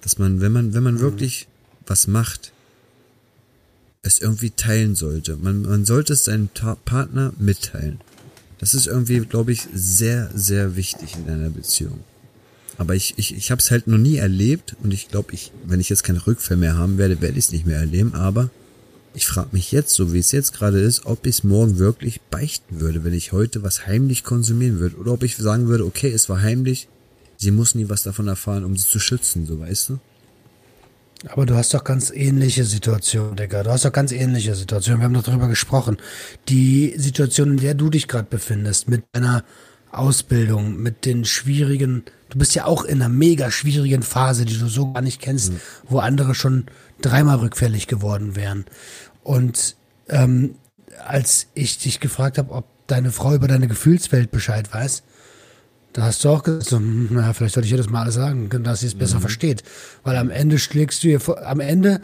Dass 0.00 0.19
man, 0.19 0.41
wenn 0.41 0.53
man, 0.53 0.73
wenn 0.73 0.82
man 0.82 1.00
wirklich 1.00 1.47
was 1.87 2.06
macht, 2.06 2.54
es 4.05 4.19
irgendwie 4.21 4.51
teilen 4.51 4.95
sollte. 4.95 5.37
Man, 5.37 5.62
man 5.62 5.85
sollte 5.85 6.12
es 6.12 6.25
seinem 6.25 6.53
Ta 6.55 6.77
Partner 6.85 7.33
mitteilen. 7.39 8.01
Das 8.59 8.75
ist 8.75 8.87
irgendwie, 8.87 9.21
glaube 9.21 9.53
ich, 9.53 9.67
sehr, 9.75 10.31
sehr 10.35 10.77
wichtig 10.77 11.17
in 11.17 11.33
einer 11.33 11.51
Beziehung. 11.51 12.01
Aber 12.77 12.95
ich, 12.95 13.15
ich, 13.17 13.35
ich 13.35 13.51
habe 13.51 13.61
es 13.61 13.71
halt 13.71 13.87
noch 13.87 13.99
nie 13.99 14.17
erlebt 14.17 14.77
und 14.83 14.93
ich 14.93 15.09
glaube, 15.09 15.33
ich, 15.33 15.53
wenn 15.65 15.81
ich 15.81 15.89
jetzt 15.89 16.05
keine 16.05 16.27
Rückfälle 16.27 16.61
mehr 16.61 16.77
haben 16.77 16.99
werde, 16.99 17.21
werde 17.21 17.39
ich 17.39 17.47
es 17.47 17.53
nicht 17.53 17.67
mehr 17.67 17.79
erleben. 17.79 18.15
Aber 18.15 18.51
ich 19.15 19.27
frage 19.27 19.51
mich 19.53 19.73
jetzt, 19.73 19.95
so 19.95 20.12
wie 20.12 20.19
es 20.19 20.33
jetzt 20.33 20.53
gerade 20.53 20.81
ist, 20.81 21.07
ob 21.07 21.27
ich 21.27 21.37
es 21.37 21.45
morgen 21.45 21.79
wirklich 21.79 22.21
beichten 22.21 22.81
würde, 22.81 23.05
wenn 23.05 23.15
ich 23.15 23.33
heute 23.33 23.62
was 23.62 23.87
heimlich 23.87 24.25
konsumieren 24.25 24.81
würde. 24.81 24.97
Oder 24.97 25.12
ob 25.12 25.23
ich 25.23 25.37
sagen 25.37 25.69
würde, 25.69 25.87
okay, 25.87 26.11
es 26.11 26.29
war 26.29 26.43
heimlich, 26.43 26.89
sie 27.37 27.53
muss 27.53 27.75
nie 27.75 27.89
was 27.89 28.03
davon 28.03 28.29
erfahren, 28.29 28.65
um 28.65 28.77
sie 28.77 28.87
zu 28.87 28.99
schützen, 28.99 29.47
so 29.47 29.61
weißt 29.61 29.91
du? 29.91 29.99
Aber 31.29 31.47
du 31.47 31.55
hast 31.55 31.73
doch 31.73 31.85
ganz 31.85 32.11
ähnliche 32.11 32.65
Situationen, 32.65 33.37
Digga. 33.37 33.62
Du 33.62 33.71
hast 33.71 33.85
doch 33.85 33.93
ganz 33.93 34.12
ähnliche 34.12 34.55
Situationen. 34.55 35.00
Wir 35.00 35.05
haben 35.06 35.15
doch 35.15 35.23
darüber 35.23 35.49
gesprochen. 35.49 35.97
Die 36.49 36.94
Situation, 36.97 37.53
in 37.53 37.56
der 37.59 37.75
du 37.75 37.91
dich 37.91 38.09
gerade 38.09 38.29
befindest, 38.29 38.88
mit 38.88 39.05
deiner 39.12 39.44
Ausbildung, 39.91 40.76
mit 40.76 41.05
den 41.05 41.25
schwierigen, 41.25 42.05
du 42.29 42.38
bist 42.38 42.55
ja 42.55 42.67
auch 42.67 42.85
in 42.85 43.00
einer 43.00 43.09
mega 43.09 43.50
schwierigen 43.50 44.03
Phase, 44.03 44.44
die 44.44 44.59
du 44.59 44.69
so 44.69 44.93
gar 44.93 45.03
nicht 45.03 45.21
kennst, 45.21 45.53
wo 45.88 45.99
andere 45.99 46.35
schon 46.35 46.67
dreimal 47.00 47.38
rückfällig 47.38 47.87
geworden 47.87 48.37
wären. 48.37 48.65
Und 49.23 49.76
ähm, 50.09 50.56
als 51.06 51.47
ich 51.55 51.79
dich 51.79 52.00
gefragt 52.00 52.38
habe, 52.38 52.53
ob 52.53 52.67
deine 52.87 53.12
Frau 53.12 53.35
über 53.35 53.49
deine 53.49 53.69
Gefühlswelt 53.69 54.31
Bescheid 54.31 54.73
weiß, 54.73 55.02
da 55.95 56.03
hast 56.03 56.23
du 56.25 56.29
auch 56.29 56.43
gesagt, 56.43 56.67
so, 56.67 56.77
hm, 56.77 57.09
na, 57.13 57.33
vielleicht 57.33 57.55
sollte 57.55 57.67
ich 57.67 57.73
ihr 57.73 57.79
das 57.79 57.89
mal 57.89 58.03
alles 58.03 58.15
sagen, 58.17 58.51
dass 58.63 58.81
sie 58.81 58.87
es 58.89 58.95
besser 58.95 59.21
versteht. 59.21 59.63
Weil 60.03 60.17
am 60.17 60.29
Ende 60.29 60.59
schlägst 60.59 61.03
du 61.03 61.09
ihr 61.09 61.21
vor, 61.21 61.43
am 61.47 61.61
Ende 61.61 62.01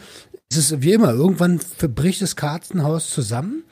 ist 0.50 0.56
es 0.58 0.80
wie 0.80 0.92
immer, 0.92 1.12
irgendwann 1.12 1.60
bricht 1.94 2.22
das 2.22 2.34
Kartenhaus 2.36 3.10
zusammen 3.10 3.64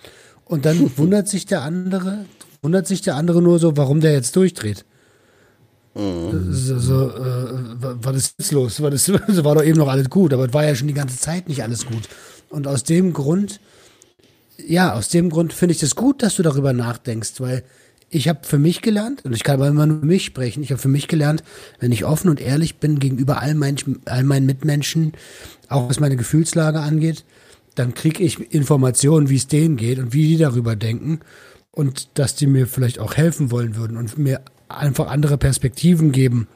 und 0.45 0.65
dann 0.67 0.93
wundert 0.99 1.29
sich 1.29 1.47
der 1.47 1.63
andere, 1.63 2.27
wundert 2.63 2.87
sich 2.87 3.01
der 3.01 3.15
andere 3.17 3.41
nur 3.41 3.59
so, 3.59 3.77
warum 3.77 4.01
der 4.01 4.13
jetzt 4.13 4.37
durchdreht. 4.37 4.85
So, 5.95 6.79
so 6.79 7.11
äh, 7.11 7.83
wa- 7.83 7.97
was 8.03 8.17
ist 8.17 8.35
jetzt 8.39 8.53
los? 8.53 8.81
Was 8.83 8.95
ist, 8.95 9.09
das 9.27 9.43
war 9.43 9.55
doch 9.57 9.65
eben 9.65 9.79
noch 9.79 9.89
alles 9.89 10.11
gut, 10.11 10.33
aber 10.33 10.47
es 10.47 10.53
war 10.53 10.65
ja 10.65 10.75
schon 10.75 10.87
die 10.89 10.95
ganze 10.95 11.17
Zeit 11.19 11.49
nicht 11.49 11.63
alles 11.63 11.87
gut. 11.87 12.09
Und 12.51 12.67
aus 12.69 12.85
dem 12.85 13.13
Grund, 13.13 13.61
ja, 14.65 14.95
aus 14.95 15.09
dem 15.09 15.31
Grund 15.31 15.53
finde 15.53 15.73
ich 15.73 15.83
es 15.83 15.91
das 15.91 15.97
gut, 15.97 16.23
dass 16.23 16.37
du 16.37 16.43
darüber 16.43 16.73
nachdenkst, 16.73 17.41
weil 17.41 17.65
ich 18.11 18.29
habe 18.29 18.41
für 18.43 18.59
mich 18.59 18.83
gelernt, 18.83 19.25
und 19.25 19.35
ich 19.35 19.43
kann 19.43 19.57
aber 19.57 19.69
immer 19.69 19.87
nur 19.87 20.01
für 20.01 20.07
mich 20.07 20.25
sprechen, 20.25 20.63
ich 20.63 20.71
habe 20.71 20.81
für 20.81 20.89
mich 20.89 21.09
gelernt, 21.09 21.43
wenn 21.81 21.93
ich 21.93 22.05
offen 22.05 22.31
und 22.31 22.41
ehrlich 22.41 22.77
bin 22.77 22.99
gegenüber 22.99 23.43
all, 23.43 23.55
meinen 23.55 24.01
all 24.07 24.25
meinen 24.25 24.47
Mitmenschen, 24.47 25.13
auch 25.69 25.89
was 25.89 26.01
meine 26.01 26.17
Gefühlslage 26.17 26.81
angeht, 26.81 27.25
dann 27.75 27.95
kriege 27.95 28.23
ich 28.23 28.53
Informationen, 28.53 29.29
wie 29.29 29.37
es 29.37 29.47
denen 29.47 29.77
geht 29.77 29.99
und 29.99 30.13
wie 30.13 30.27
die 30.27 30.39
darüber 30.39 30.75
denken 30.75 31.21
und 31.71 32.09
dass 32.15 32.35
die 32.35 32.47
mir 32.47 32.67
vielleicht 32.67 32.99
auch 32.99 33.15
helfen 33.15 33.51
wollen 33.51 33.77
würden 33.77 33.97
und 33.97 34.19
mir 34.19 34.41
einfach 34.69 35.09
andere 35.09 35.39
Perspektiven 35.39 36.11
geben, 36.13 36.49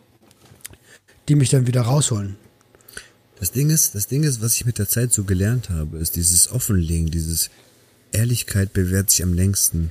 die 1.28 1.34
mich 1.34 1.50
dann 1.50 1.66
wieder 1.66 1.82
rausholen. 1.82 2.36
Das 3.38 3.52
Ding 3.52 3.70
ist, 3.70 3.94
das 3.94 4.06
Ding 4.06 4.22
ist, 4.22 4.40
was 4.40 4.54
ich 4.54 4.66
mit 4.66 4.78
der 4.78 4.88
Zeit 4.88 5.12
so 5.12 5.24
gelernt 5.24 5.70
habe, 5.70 5.98
ist 5.98 6.16
dieses 6.16 6.50
Offenlegen, 6.50 7.10
dieses 7.10 7.50
Ehrlichkeit 8.12 8.72
bewährt 8.72 9.10
sich 9.10 9.22
am 9.22 9.32
längsten. 9.32 9.90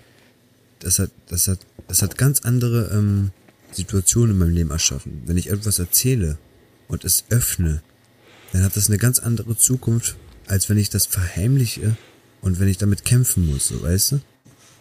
Das 0.82 1.00
hat, 1.00 1.12
das 1.30 1.48
hat, 1.48 1.60
das 1.88 2.02
hat 2.02 2.18
ganz 2.18 2.42
andere 2.42 2.92
ähm, 2.94 3.32
Situationen 3.72 4.32
in 4.32 4.38
meinem 4.40 4.54
Leben 4.54 4.72
erschaffen. 4.72 5.24
Wenn 5.26 5.38
ich 5.38 5.50
etwas 5.50 5.80
erzähle 5.80 6.38
und 6.88 7.06
es 7.06 7.24
öffne, 7.30 7.82
dann 8.52 8.64
hat 8.64 8.76
das 8.76 8.90
eine 8.90 8.98
ganz 8.98 9.20
andere 9.20 9.56
Zukunft, 9.56 10.18
als 10.48 10.70
wenn 10.70 10.78
ich 10.78 10.90
das 10.90 11.06
verheimliche 11.06 11.96
und 12.42 12.60
wenn 12.60 12.68
ich 12.68 12.78
damit 12.78 13.06
kämpfen 13.06 13.46
muss, 13.46 13.70
so 13.70 13.82
weißt 13.82 14.14
du? 14.14 14.22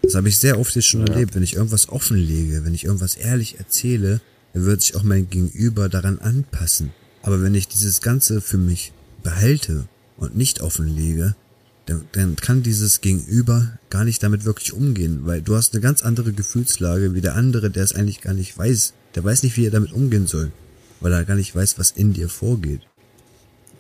Das 0.03 0.15
habe 0.15 0.29
ich 0.29 0.39
sehr 0.39 0.59
oft 0.59 0.75
jetzt 0.75 0.87
schon 0.87 1.07
erlebt. 1.07 1.35
Wenn 1.35 1.43
ich 1.43 1.55
irgendwas 1.55 1.91
offenlege, 1.91 2.65
wenn 2.65 2.75
ich 2.75 2.85
irgendwas 2.85 3.17
ehrlich 3.17 3.59
erzähle, 3.59 4.21
dann 4.55 4.65
wird 4.65 4.81
sich 4.81 4.97
auch 4.97 5.03
mein 5.03 5.29
Gegenüber 5.29 5.89
daran 5.89 6.19
anpassen. 6.19 6.91
Aber 7.23 7.43
wenn 7.43 7.55
ich 7.55 7.69
dieses 7.69 8.01
Ganze 8.01 8.41
für 8.41 8.57
mich 8.57 8.93
behalte 9.23 9.87
und 10.17 10.37
nicht 10.37 10.63
offenlege, 10.63 11.37
dann, 11.91 12.05
dann 12.13 12.37
kann 12.37 12.63
dieses 12.63 13.01
Gegenüber 13.01 13.79
gar 13.91 14.05
nicht 14.05 14.23
damit 14.23 14.45
wirklich 14.45 14.73
umgehen, 14.73 15.21
weil 15.25 15.43
du 15.43 15.57
hast 15.57 15.75
eine 15.75 15.81
ganz 15.81 16.03
andere 16.03 16.33
Gefühlslage 16.33 17.15
wie 17.15 17.21
der 17.21 17.35
andere, 17.35 17.71
der 17.71 17.83
es 17.83 17.95
eigentlich 17.95 18.21
gar 18.21 18.33
nicht 18.35 18.57
weiß. 18.57 18.95
Der 19.17 19.25
weiß 19.25 19.43
nicht, 19.43 19.57
wie 19.57 19.67
er 19.67 19.71
damit 19.73 19.93
umgehen 19.93 20.27
soll. 20.27 20.53
weil 21.01 21.13
er 21.15 21.25
gar 21.25 21.35
nicht 21.35 21.55
weiß, 21.57 21.79
was 21.79 21.91
in 21.93 22.13
dir 22.13 22.29
vorgeht. 22.29 22.83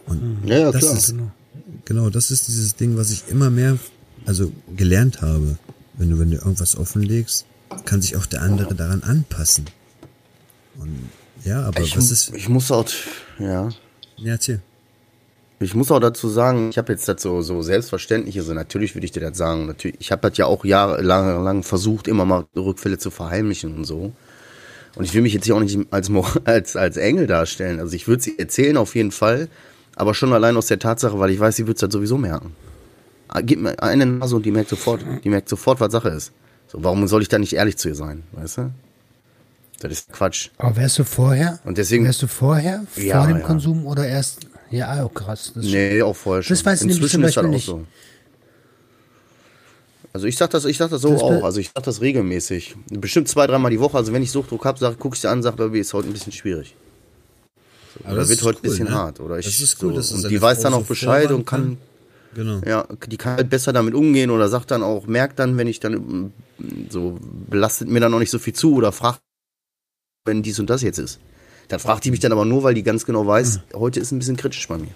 Und 0.07 0.40
Ja, 0.47 0.59
ja, 0.59 0.73
das 0.73 0.81
klar. 0.81 0.97
ist, 0.97 1.14
genau, 1.85 2.09
das 2.09 2.31
ist 2.31 2.49
dieses 2.49 2.76
Ding, 2.76 2.97
was 2.97 3.11
ich 3.11 3.25
immer 3.29 3.50
mehr, 3.50 3.79
also 4.26 4.50
gelernt 4.75 5.21
habe. 5.21 5.59
Wenn 5.99 6.11
du, 6.11 6.19
wenn 6.19 6.31
du 6.31 6.38
irgendwas 6.38 6.76
offenlegst, 6.76 7.45
kann 7.85 8.00
sich 8.00 8.17
auch 8.17 8.25
der 8.26 8.40
andere 8.40 8.75
daran 8.75 9.02
anpassen. 9.02 9.67
Und 10.79 11.11
ja, 11.45 11.62
aber 11.62 11.83
Ich, 11.83 11.95
was 11.97 12.11
ist, 12.11 12.33
ich 12.35 12.49
muss 12.49 12.71
auch, 12.73 12.88
ja, 13.38 13.69
ja, 14.17 14.33
erzähl. 14.33 14.62
Ich 15.62 15.75
muss 15.75 15.90
auch 15.90 16.00
dazu 16.00 16.29
sagen, 16.29 16.71
ich 16.71 16.79
habe 16.79 16.93
jetzt 16.93 17.07
das 17.09 17.21
so, 17.23 17.43
so 17.43 17.61
selbstverständlich, 17.62 18.38
also 18.38 18.55
natürlich 18.55 18.95
würde 18.95 19.05
ich 19.05 19.12
dir 19.12 19.21
das 19.21 19.37
sagen, 19.37 19.67
natürlich, 19.67 19.97
ich 20.00 20.11
habe 20.12 20.29
das 20.29 20.38
ja 20.38 20.47
auch 20.47 20.64
jahrelang 20.64 21.45
lang 21.45 21.62
versucht, 21.62 22.09
immer 22.09 22.25
mal 22.25 22.47
Rückfälle 22.57 22.99
zu 22.99 23.11
verheimlichen 23.11 23.75
und 23.76 23.85
so. 23.85 24.12
Und 24.97 25.05
ich 25.05 25.14
will 25.14 25.23
mich 25.23 25.35
jetzt 25.35 25.45
hier 25.45 25.55
auch 25.55 25.61
nicht 25.61 25.79
als, 25.90 26.11
als, 26.45 26.76
als 26.76 26.97
Engel 26.97 27.26
darstellen. 27.26 27.79
Also 27.81 27.95
ich 27.95 28.09
würde 28.09 28.23
sie 28.23 28.38
erzählen 28.38 28.76
auf 28.76 28.95
jeden 28.95 29.12
Fall, 29.12 29.49
aber 29.97 30.14
schon 30.14 30.33
allein 30.33 30.57
aus 30.57 30.67
der 30.67 30.79
Tatsache, 30.79 31.19
weil 31.19 31.31
ich 31.31 31.38
weiß, 31.40 31.57
sie 31.57 31.67
wird 31.67 31.76
es 31.76 31.83
halt 31.83 31.93
sowieso 31.93 32.17
merken. 32.17 32.55
Ah, 33.29 33.40
Gib 33.43 33.61
mir 33.61 33.81
eine 33.83 34.07
Nase 34.07 34.37
und 34.37 34.45
die 34.47 34.50
merkt 34.50 34.71
sofort, 34.71 35.05
die 35.23 35.29
merkt 35.29 35.49
sofort, 35.49 35.79
was 35.81 35.93
Sache 35.93 36.09
ist. 36.09 36.33
So, 36.69 36.83
warum 36.83 37.07
soll 37.07 37.23
ich 37.23 37.29
da 37.29 37.38
nicht 37.38 37.52
ehrlich 37.52 37.76
zu 37.76 37.88
ihr 37.88 37.95
sein, 37.95 38.23
weißt 38.33 38.59
du? 38.59 38.71
Das 39.81 39.93
ist 39.93 40.12
Quatsch. 40.12 40.50
Aber 40.59 40.76
wärst 40.76 40.99
du 40.99 41.05
vorher? 41.05 41.59
Und 41.64 41.79
deswegen- 41.79 42.05
Wärst 42.05 42.23
du 42.23 42.26
vorher, 42.26 42.85
Ja, 42.97 43.19
vor 43.19 43.29
dem 43.29 43.38
ja. 43.38 43.47
Konsum 43.47 43.87
oder 43.87 44.07
erst? 44.07 44.40
Ja, 44.70 45.04
oh 45.04 45.08
krass. 45.08 45.52
Das 45.54 45.64
Nee, 45.64 46.00
auch 46.02 46.14
vorher 46.16 46.42
schon. 46.42 46.54
Das 46.56 46.64
weiß 46.64 46.82
ich 46.82 46.88
Inzwischen 46.88 47.10
zum 47.20 47.24
ist 47.24 47.36
das 47.36 47.42
Beispiel 47.42 47.48
auch 47.48 47.54
nicht. 47.54 47.66
so. 47.66 47.86
Also 50.12 50.26
ich 50.26 50.36
sag 50.36 50.50
das, 50.50 50.64
ich 50.64 50.76
sag 50.76 50.90
das 50.90 51.02
so 51.02 51.12
Das 51.12 51.22
auch. 51.22 51.44
Also 51.44 51.60
ich 51.60 51.70
sag 51.74 51.82
das 51.84 52.00
regelmäßig. 52.00 52.74
Bestimmt 52.90 53.28
zwei, 53.28 53.46
dreimal 53.46 53.70
die 53.70 53.80
Woche. 53.80 53.96
Also 53.96 54.12
wenn 54.12 54.22
ich 54.22 54.30
Suchtdruck 54.30 54.64
hab, 54.64 54.78
sag, 54.78 54.98
guck 54.98 55.14
ich 55.14 55.20
dir 55.20 55.30
an, 55.30 55.42
sag, 55.42 55.56
Baby, 55.56 55.80
ist 55.80 55.92
heute 55.94 56.08
ein 56.08 56.12
bisschen 56.12 56.32
schwierig. 56.32 56.74
So, 57.94 58.06
oder 58.08 58.16
das 58.16 58.28
wird 58.28 58.40
ist 58.40 58.44
heute 58.44 58.58
ein 58.58 58.62
cool, 58.64 58.70
bisschen 58.70 58.86
ne? 58.88 58.94
hart. 58.94 59.20
Oder 59.20 59.38
ich, 59.38 59.46
Das 59.46 59.60
ist 59.60 59.82
cool, 59.82 59.90
so. 59.90 59.96
dass 59.96 60.10
es 60.10 60.24
und 60.24 60.30
die 60.30 60.40
weiß 60.40 60.60
dann 60.60 60.74
auch 60.74 60.84
Bescheid 60.84 61.30
und 61.30 61.44
kann, 61.46 61.78
Genau. 62.34 62.60
ja, 62.64 62.86
die 63.08 63.16
kann 63.16 63.36
halt 63.36 63.50
besser 63.50 63.72
damit 63.72 63.94
umgehen 63.94 64.30
oder 64.30 64.48
sagt 64.48 64.70
dann 64.70 64.84
auch, 64.84 65.06
merkt 65.06 65.40
dann, 65.40 65.58
wenn 65.58 65.66
ich 65.66 65.80
dann 65.80 65.94
mm, 65.94 66.32
so 66.88 67.18
belastet 67.20 67.88
mir 67.88 67.98
dann 67.98 68.14
auch 68.14 68.20
nicht 68.20 68.30
so 68.30 68.38
viel 68.38 68.52
zu 68.52 68.74
oder 68.74 68.92
fragt, 68.92 69.20
wenn 70.24 70.42
dies 70.42 70.60
und 70.60 70.70
das 70.70 70.82
jetzt 70.82 70.98
ist. 70.98 71.18
Dann 71.70 71.78
fragt 71.78 72.04
die 72.04 72.10
mich 72.10 72.18
dann 72.18 72.32
aber 72.32 72.44
nur, 72.44 72.64
weil 72.64 72.74
die 72.74 72.82
ganz 72.82 73.06
genau 73.06 73.24
weiß, 73.24 73.60
heute 73.74 74.00
ist 74.00 74.10
ein 74.10 74.18
bisschen 74.18 74.36
kritisch 74.36 74.66
bei 74.66 74.76
mir. 74.76 74.90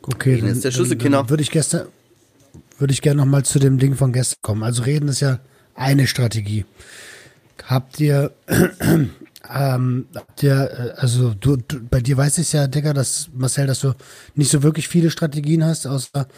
Okay, 0.00 0.34
Reden 0.34 0.46
ist 0.46 0.64
der 0.64 0.70
Schlüssel, 0.70 0.96
Kinder. 0.96 1.28
Würde 1.28 1.42
ich 1.42 1.50
gestern, 1.50 1.88
würde 2.78 2.92
ich 2.92 3.02
gerne 3.02 3.18
noch 3.18 3.26
mal 3.26 3.44
zu 3.44 3.58
dem 3.58 3.78
Ding 3.78 3.96
von 3.96 4.12
gestern 4.12 4.38
kommen. 4.40 4.62
Also 4.62 4.84
reden 4.84 5.08
ist 5.08 5.20
ja 5.20 5.40
eine 5.74 6.06
Strategie. 6.06 6.64
Habt 7.64 7.98
ihr, 7.98 8.30
ähm, 8.48 10.06
habt 10.14 10.42
ihr, 10.44 10.70
äh, 10.96 11.00
also 11.00 11.34
du, 11.34 11.56
du, 11.56 11.80
bei 11.80 12.00
dir 12.00 12.16
weiß 12.16 12.38
ich 12.38 12.52
ja, 12.52 12.68
Digga, 12.68 12.92
dass 12.92 13.28
Marcel, 13.34 13.66
dass 13.66 13.80
du 13.80 13.92
nicht 14.36 14.52
so 14.52 14.62
wirklich 14.62 14.86
viele 14.86 15.10
Strategien 15.10 15.64
hast, 15.64 15.86
außer 15.86 16.28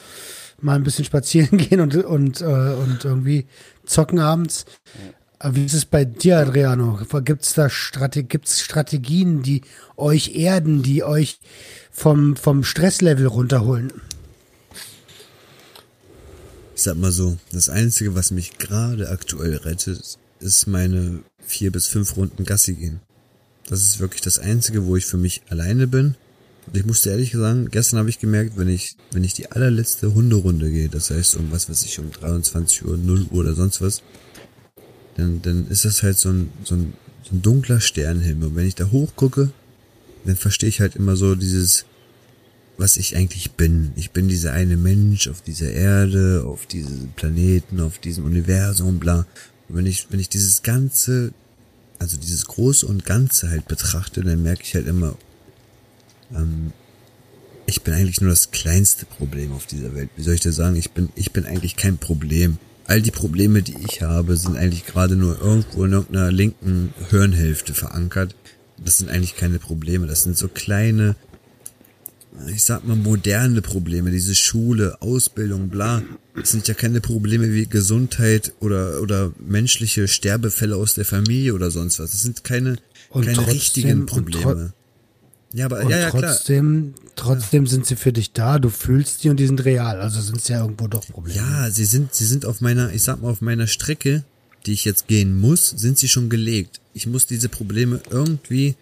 mal 0.63 0.77
ein 0.77 0.85
bisschen 0.85 1.05
spazieren 1.05 1.59
gehen 1.59 1.81
und 1.81 1.95
und 1.97 2.41
äh, 2.41 2.45
und 2.45 3.05
irgendwie 3.05 3.47
zocken 3.85 4.21
abends. 4.21 4.65
Aber 5.45 5.57
Wie 5.57 5.67
ist 5.67 5.75
es 5.75 5.85
bei 5.85 6.07
dir, 6.07 6.39
Adriano? 6.39 6.99
Gibt 7.23 7.43
es 7.43 7.53
da 7.53 7.69
Strate 7.69 8.23
gibt's 8.23 8.63
Strategien, 8.63 9.43
die 9.43 9.61
euch 9.95 10.37
erden, 10.37 10.83
die 10.83 11.05
euch 11.05 11.39
vom, 11.93 12.35
vom 12.35 12.65
Stresslevel 12.65 13.27
runterholen? 13.27 13.93
Ich 16.75 16.85
sag 16.85 16.97
mal 16.97 17.13
so, 17.13 17.37
das 17.53 17.69
Einzige, 17.69 18.15
was 18.15 18.31
mich 18.31 18.57
gerade 18.57 19.11
aktuell 19.11 19.57
rettet, 19.57 20.17
ist 20.41 20.67
meine 20.67 21.21
vier 21.45 21.71
bis 21.71 21.89
fünf 21.89 22.17
Runden 22.17 22.47
Gassi 22.47 22.73
gehen. 22.73 23.01
Das 23.69 23.83
ist 23.83 24.01
wirklich 24.01 24.23
das 24.23 24.39
Einzige, 24.39 24.87
wo 24.87 24.97
ich 24.97 25.05
für 25.05 25.19
mich 25.19 25.43
alleine 25.51 25.87
bin. 25.87 26.15
Und 26.67 26.75
ich 26.75 26.87
musste 26.87 27.11
ehrlich 27.11 27.33
sagen, 27.33 27.69
gestern 27.71 27.99
habe 27.99 28.09
ich 28.09 28.19
gemerkt, 28.19 28.57
wenn 28.57 28.71
ich, 28.71 28.97
wenn 29.13 29.25
ich 29.25 29.35
die 29.35 29.53
allerletzte 29.53 30.15
Hunderunde 30.15 30.71
gehe, 30.71 30.89
das 30.89 31.11
heißt 31.11 31.37
um 31.37 31.53
was 31.53 31.69
weiß 31.69 31.85
ich, 31.85 31.99
um 31.99 32.11
23 32.11 32.87
Uhr, 32.87 32.97
0 32.97 33.27
Uhr 33.31 33.41
oder 33.41 33.53
sonst 33.53 33.83
was, 33.83 34.01
dann, 35.17 35.43
dann 35.43 35.69
ist 35.69 35.85
das 35.85 36.03
halt 36.03 36.19
so 36.19 36.31
ein, 36.31 36.51
so 36.65 36.75
ein, 36.75 36.95
so 37.23 37.35
ein 37.35 37.43
dunkler 37.43 37.81
Sternenhimmel. 37.81 38.49
Und 38.49 38.57
wenn 38.57 38.67
ich 38.67 38.75
da 38.75 38.91
hochgucke, 38.91 39.51
dann 40.25 40.37
verstehe 40.37 40.69
ich 40.69 40.81
halt 40.81 40.97
immer 40.97 41.17
so 41.17 41.35
dieses, 41.35 41.85
was 42.77 42.97
ich 42.97 43.17
eigentlich 43.17 43.53
bin. 43.53 43.93
Ich 43.97 44.11
bin 44.11 44.29
dieser 44.29 44.53
eine 44.53 44.77
Mensch 44.77 45.29
auf 45.29 45.43
dieser 45.43 45.71
Erde, 45.71 46.45
auf 46.47 46.67
diesem 46.67 47.13
Planeten, 47.13 47.81
auf 47.81 47.99
diesem 47.99 48.25
Universum, 48.25 48.99
bla. 48.99 49.27
Und 49.69 49.77
wenn 49.77 49.87
ich, 49.87 50.09
wenn 50.11 50.21
ich 50.21 50.29
dieses 50.29 50.63
ganze, 50.63 51.33
also 51.99 52.17
dieses 52.17 52.47
Große 52.47 52.87
und 52.87 53.05
Ganze 53.05 53.51
halt 53.51 53.69
betrachte, 53.69 54.23
dann 54.23 54.43
merke 54.43 54.63
ich 54.65 54.75
halt 54.75 54.87
immer, 54.87 55.17
ähm, 56.35 56.73
ich 57.67 57.83
bin 57.83 57.95
eigentlich 57.95 58.21
nur 58.21 58.31
das 58.31 58.51
kleinste 58.51 59.07
Problem 59.07 59.53
auf 59.53 59.67
dieser 59.67 59.95
Welt. 59.95 60.11
Wie 60.17 60.23
soll 60.23 60.35
ich 60.35 60.41
das 60.41 60.57
sagen? 60.57 60.77
Ich 60.77 60.91
bin, 60.91 61.09
ich 61.15 61.33
bin 61.33 61.47
eigentlich 61.47 61.77
kein 61.77 61.97
Problem. 61.97 62.59
All 62.87 63.01
die 63.01 63.11
Probleme, 63.11 63.63
die 63.63 63.77
ich 63.89 64.03
habe, 64.03 64.37
sind 64.37 64.57
eigentlich 64.57 64.85
gerade 64.87 65.17
nur 65.17 65.41
irgendwo 65.41 65.85
in 65.85 65.93
irgendeiner 65.93 66.31
linken 66.31 66.93
Hirnhälfte 67.11 67.73
verankert. 67.75 68.35
Das 68.77 68.99
sind 68.99 69.09
eigentlich 69.11 69.37
keine 69.37 69.59
Probleme. 69.59 70.07
Das 70.07 70.23
sind 70.23 70.37
so 70.37 70.49
kleine, 70.49 71.17
ich 72.49 72.63
sag 72.63 72.85
mal, 72.87 72.97
moderne 72.97 73.63
Probleme, 73.63 74.11
diese 74.11 74.35
Schule, 74.35 75.01
Ausbildung, 75.01 75.69
bla. 75.71 76.03
Das 76.37 76.51
sind 76.51 76.69
ja 76.69 76.75
keine 76.75 77.01
Probleme 77.01 77.53
wie 77.55 77.67
Gesundheit 77.67 78.53
oder, 78.61 79.01
oder 79.01 79.33
menschliche 79.39 80.07
Sterbefälle 80.09 80.77
aus 80.77 80.95
der 80.95 81.05
Familie 81.07 81.55
oder 81.55 81.71
sonst 81.71 81.99
was. 82.01 82.11
Das 82.11 82.23
sind 82.23 82.45
keine, 82.45 82.77
Und 83.11 83.25
keine 83.25 83.37
trotzdem- 83.37 83.53
richtigen 83.55 84.07
Probleme. 84.07 84.73
Ja, 85.55 85.67
aber, 85.67 85.83
Und 85.85 85.91
ja, 85.91 86.01
ja, 86.01 86.11
klar. 86.11 86.23
trotzdem, 86.23 86.95
trotzdem 87.15 87.69
sind 87.69 87.87
sie 87.87 87.95
für 87.95 88.13
dich 88.13 88.33
da, 88.33 88.59
du 88.59 88.71
fühlst 88.71 89.23
die 89.23 89.31
und 89.31 89.39
die 89.39 89.47
sind 89.47 89.65
real. 89.65 90.01
Also 90.01 90.21
sind 90.21 90.39
es 90.39 90.49
ja 90.49 90.61
irgendwo 90.61 90.89
doch 90.89 91.07
Probleme. 91.07 91.39
Ja, 91.39 91.71
sie 91.71 91.85
sind, 91.85 92.13
sie 92.13 92.27
sind 92.27 92.45
auf 92.45 92.61
meiner, 92.61 92.93
ich 92.93 93.05
sag 93.05 93.23
mal, 93.23 93.31
auf 93.31 93.41
meiner 93.41 93.69
Strecke, 93.69 94.25
die 94.67 94.73
ich 94.73 94.85
jetzt 94.85 95.07
gehen 95.07 95.39
muss, 95.39 95.71
sind 95.71 95.97
sie 95.97 96.09
schon 96.09 96.29
gelegt. 96.29 96.81
Ich 96.93 97.07
muss 97.07 97.27
diese 97.27 97.49
Probleme 97.49 98.01
irgendwie 98.11 98.75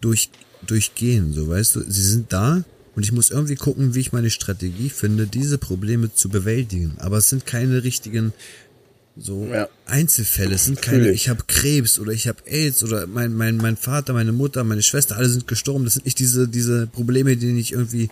durch, 0.00 0.30
durchgehen, 0.64 1.32
so 1.32 1.48
weißt 1.48 1.74
du. 1.74 1.80
Sie 1.90 2.02
sind 2.02 2.32
da 2.32 2.62
und 2.94 3.02
ich 3.02 3.10
muss 3.10 3.30
irgendwie 3.30 3.56
gucken, 3.56 3.96
wie 3.96 4.00
ich 4.00 4.12
meine 4.12 4.30
Strategie 4.30 4.90
finde, 4.90 5.26
diese 5.26 5.58
Probleme 5.58 6.14
zu 6.14 6.28
bewältigen. 6.28 6.94
Aber 6.98 7.18
es 7.18 7.30
sind 7.30 7.46
keine 7.46 7.82
richtigen 7.82 8.32
so 9.16 9.46
Ja. 9.52 9.68
Einzelfälle. 9.86 10.54
Es 10.54 10.64
sind 10.64 10.80
keine, 10.80 11.10
ich 11.10 11.28
habe 11.28 11.44
Krebs 11.46 11.98
oder 11.98 12.12
ich 12.12 12.28
habe 12.28 12.38
AIDS 12.46 12.82
oder 12.82 13.06
mein, 13.06 13.34
mein, 13.34 13.56
mein 13.56 13.76
Vater, 13.76 14.12
meine 14.12 14.32
Mutter, 14.32 14.64
meine 14.64 14.82
Schwester, 14.82 15.16
alle 15.16 15.28
sind 15.28 15.46
gestorben. 15.46 15.84
Das 15.84 15.94
sind 15.94 16.06
nicht 16.06 16.18
diese, 16.18 16.48
diese 16.48 16.86
Probleme, 16.86 17.36
die 17.36 17.52
nicht 17.52 17.72
irgendwie 17.72 18.08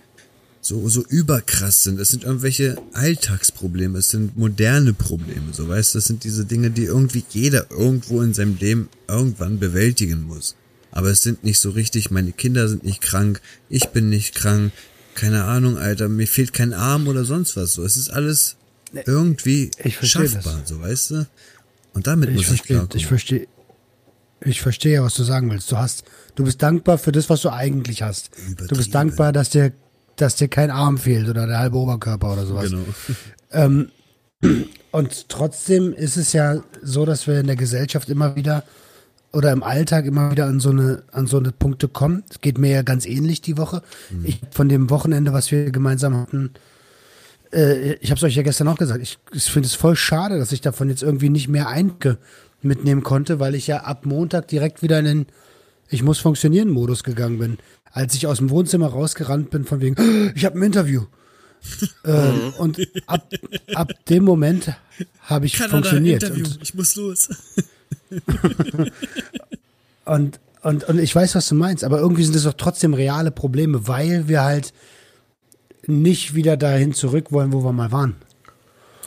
so, 0.60 0.88
so 0.88 1.02
überkrass 1.08 1.82
sind. 1.82 1.98
Es 2.00 2.10
sind 2.10 2.24
irgendwelche 2.24 2.76
Alltagsprobleme, 2.92 3.98
es 3.98 4.10
sind 4.10 4.36
moderne 4.36 4.92
Probleme, 4.92 5.52
so 5.52 5.68
weißt 5.68 5.94
du, 5.94 5.98
das 5.98 6.04
sind 6.04 6.24
diese 6.24 6.44
Dinge, 6.44 6.70
die 6.70 6.84
irgendwie 6.84 7.24
jeder 7.30 7.70
irgendwo 7.70 8.20
in 8.22 8.34
seinem 8.34 8.58
Leben 8.58 8.88
irgendwann 9.08 9.58
bewältigen 9.58 10.22
muss. 10.22 10.54
Aber 10.90 11.08
es 11.08 11.22
sind 11.22 11.44
nicht 11.44 11.60
so 11.60 11.70
richtig, 11.70 12.10
meine 12.10 12.32
Kinder 12.32 12.68
sind 12.68 12.84
nicht 12.84 13.00
krank, 13.00 13.40
ich 13.68 13.88
bin 13.88 14.08
nicht 14.08 14.34
krank, 14.34 14.72
keine 15.14 15.44
Ahnung, 15.44 15.78
Alter, 15.78 16.08
mir 16.08 16.26
fehlt 16.26 16.52
kein 16.52 16.72
Arm 16.72 17.08
oder 17.08 17.24
sonst 17.24 17.56
was, 17.56 17.72
so. 17.72 17.84
Es 17.84 17.96
ist 17.96 18.10
alles 18.10 18.56
irgendwie 18.92 19.70
Ich 19.82 19.96
schaffbar, 20.08 20.60
so 20.64 20.80
weißt 20.80 21.10
du. 21.10 21.26
Und 21.92 22.06
damit 22.06 22.30
Ich 22.30 22.36
muss 22.36 22.42
ich 22.42 22.48
verstehe, 22.48 22.76
klarkommen. 22.76 22.96
ich 22.98 23.06
verstehe, 23.06 23.46
ich 24.42 24.60
verstehe 24.60 24.94
ja, 24.94 25.02
was 25.02 25.14
du 25.14 25.22
sagen 25.22 25.50
willst. 25.50 25.70
Du 25.70 25.76
hast, 25.76 26.04
du 26.34 26.44
bist 26.44 26.62
dankbar 26.62 26.98
für 26.98 27.12
das, 27.12 27.28
was 27.28 27.42
du 27.42 27.50
eigentlich 27.50 28.02
hast. 28.02 28.30
Du 28.68 28.76
bist 28.76 28.94
dankbar, 28.94 29.32
dass 29.32 29.50
dir, 29.50 29.72
dass 30.16 30.36
dir 30.36 30.48
kein 30.48 30.70
Arm 30.70 30.98
fehlt 30.98 31.28
oder 31.28 31.46
der 31.46 31.58
halbe 31.58 31.76
Oberkörper 31.76 32.32
oder 32.32 32.46
sowas. 32.46 32.70
Genau. 32.70 33.84
Und 34.92 35.28
trotzdem 35.28 35.92
ist 35.92 36.16
es 36.16 36.32
ja 36.32 36.62
so, 36.82 37.04
dass 37.04 37.26
wir 37.26 37.40
in 37.40 37.46
der 37.46 37.56
Gesellschaft 37.56 38.08
immer 38.08 38.36
wieder 38.36 38.64
oder 39.32 39.52
im 39.52 39.62
Alltag 39.62 40.06
immer 40.06 40.30
wieder 40.32 40.46
an 40.46 40.58
so 40.58 40.70
eine 40.70 41.02
an 41.12 41.26
so 41.26 41.38
eine 41.38 41.52
Punkte 41.52 41.86
kommen. 41.88 42.24
Es 42.30 42.40
geht 42.40 42.58
mir 42.58 42.70
ja 42.70 42.82
ganz 42.82 43.06
ähnlich 43.06 43.42
die 43.42 43.56
Woche. 43.58 43.82
Ich 44.24 44.40
von 44.50 44.68
dem 44.68 44.90
Wochenende, 44.90 45.32
was 45.32 45.50
wir 45.52 45.70
gemeinsam 45.70 46.16
hatten, 46.16 46.50
äh, 47.52 47.94
ich 47.94 48.10
habe 48.10 48.18
es 48.18 48.22
euch 48.24 48.36
ja 48.36 48.42
gestern 48.42 48.68
auch 48.68 48.78
gesagt. 48.78 49.02
Ich, 49.02 49.18
ich 49.32 49.44
finde 49.44 49.66
es 49.66 49.74
voll 49.74 49.96
schade, 49.96 50.38
dass 50.38 50.52
ich 50.52 50.60
davon 50.60 50.88
jetzt 50.88 51.02
irgendwie 51.02 51.30
nicht 51.30 51.48
mehr 51.48 51.68
Einke 51.68 52.18
mitnehmen 52.62 53.02
konnte, 53.02 53.40
weil 53.40 53.54
ich 53.54 53.66
ja 53.66 53.78
ab 53.78 54.06
Montag 54.06 54.48
direkt 54.48 54.82
wieder 54.82 54.98
in 54.98 55.04
den 55.04 55.26
ich 55.92 56.02
muss 56.04 56.20
funktionieren 56.20 56.70
Modus 56.70 57.02
gegangen 57.02 57.38
bin. 57.38 57.58
Als 57.92 58.14
ich 58.14 58.28
aus 58.28 58.38
dem 58.38 58.50
Wohnzimmer 58.50 58.86
rausgerannt 58.86 59.50
bin 59.50 59.64
von 59.64 59.80
wegen, 59.80 59.96
"Oh, 59.98 60.30
ich 60.36 60.44
habe 60.44 60.58
ein 60.58 60.62
Interview. 60.62 61.06
ähm, 62.04 62.54
und 62.58 62.78
ab, 63.06 63.28
ab 63.74 63.92
dem 64.08 64.24
Moment 64.24 64.72
habe 65.22 65.46
ich 65.46 65.58
funktioniert. 65.58 66.30
Und, 66.30 66.58
ich 66.62 66.74
muss 66.74 66.96
los. 66.96 67.28
und, 70.04 70.40
und, 70.62 70.84
und 70.84 70.98
ich 70.98 71.14
weiß, 71.14 71.34
was 71.34 71.48
du 71.48 71.54
meinst, 71.54 71.84
aber 71.84 71.98
irgendwie 71.98 72.24
sind 72.24 72.36
es 72.36 72.44
doch 72.44 72.54
trotzdem 72.54 72.94
reale 72.94 73.30
Probleme, 73.30 73.86
weil 73.88 74.28
wir 74.28 74.42
halt 74.42 74.72
nicht 75.86 76.34
wieder 76.34 76.56
dahin 76.56 76.94
zurück 76.94 77.32
wollen, 77.32 77.52
wo 77.52 77.64
wir 77.64 77.72
mal 77.72 77.92
waren. 77.92 78.16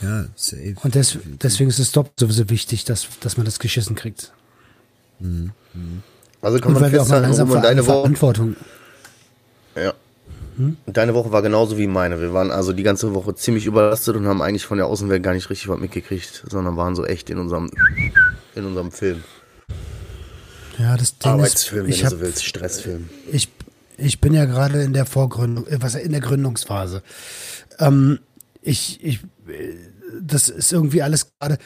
Ja, 0.01 0.25
safe. 0.35 0.75
Und 0.83 0.95
des, 0.95 1.17
deswegen 1.41 1.69
ist 1.69 1.79
es 1.79 1.91
doch 1.91 2.07
sowieso 2.19 2.49
wichtig, 2.49 2.83
dass, 2.83 3.07
dass 3.21 3.37
man 3.37 3.45
das 3.45 3.59
geschissen 3.59 3.95
kriegt. 3.95 4.33
Also 6.41 6.59
kann 6.59 6.67
Und 6.69 6.73
man 6.73 6.83
weil 6.83 6.91
wir 6.91 7.01
auch 7.01 7.07
mal 7.07 7.21
langsam 7.21 7.49
Ver 7.49 7.61
deine 7.61 7.85
Woche, 7.87 7.99
Verantwortung. 8.01 8.55
ja. 9.75 9.93
Und 10.57 10.77
deine 10.85 11.15
Woche 11.15 11.31
war 11.31 11.41
genauso 11.41 11.79
wie 11.79 11.87
meine. 11.87 12.21
Wir 12.21 12.31
waren 12.31 12.51
also 12.51 12.73
die 12.73 12.83
ganze 12.83 13.15
Woche 13.15 13.33
ziemlich 13.33 13.65
überlastet 13.65 14.15
und 14.15 14.27
haben 14.27 14.41
eigentlich 14.41 14.65
von 14.65 14.77
der 14.77 14.85
Außenwelt 14.85 15.23
gar 15.23 15.33
nicht 15.33 15.49
richtig 15.49 15.67
was 15.67 15.79
mitgekriegt, 15.79 16.43
sondern 16.47 16.77
waren 16.77 16.95
so 16.95 17.05
echt 17.05 17.31
in 17.31 17.39
unserem, 17.39 17.71
in 18.53 18.65
unserem 18.65 18.91
Film. 18.91 19.23
Ja, 20.77 20.95
das 20.95 21.17
Ding 21.17 21.31
Arbeitsfilm, 21.31 21.85
ist, 21.85 21.87
wenn 21.87 21.93
ich 21.93 21.99
du 22.01 22.05
hab, 22.05 22.11
so 22.11 22.19
willst, 22.19 22.45
Stressfilm. 22.45 23.09
ich, 23.31 23.49
ich 23.97 24.21
bin 24.21 24.33
ja 24.33 24.45
gerade 24.45 24.81
in 24.81 24.93
der 24.93 25.05
Vorgründung, 25.05 25.67
äh, 25.67 25.81
was 25.81 25.95
in 25.95 26.11
der 26.11 26.21
Gründungsphase. 26.21 27.03
Ähm, 27.79 28.19
ich, 28.61 29.03
ich, 29.03 29.19
äh, 29.47 29.73
das 30.21 30.49
ist 30.49 30.71
irgendwie 30.71 31.01
alles 31.01 31.31
gerade. 31.39 31.57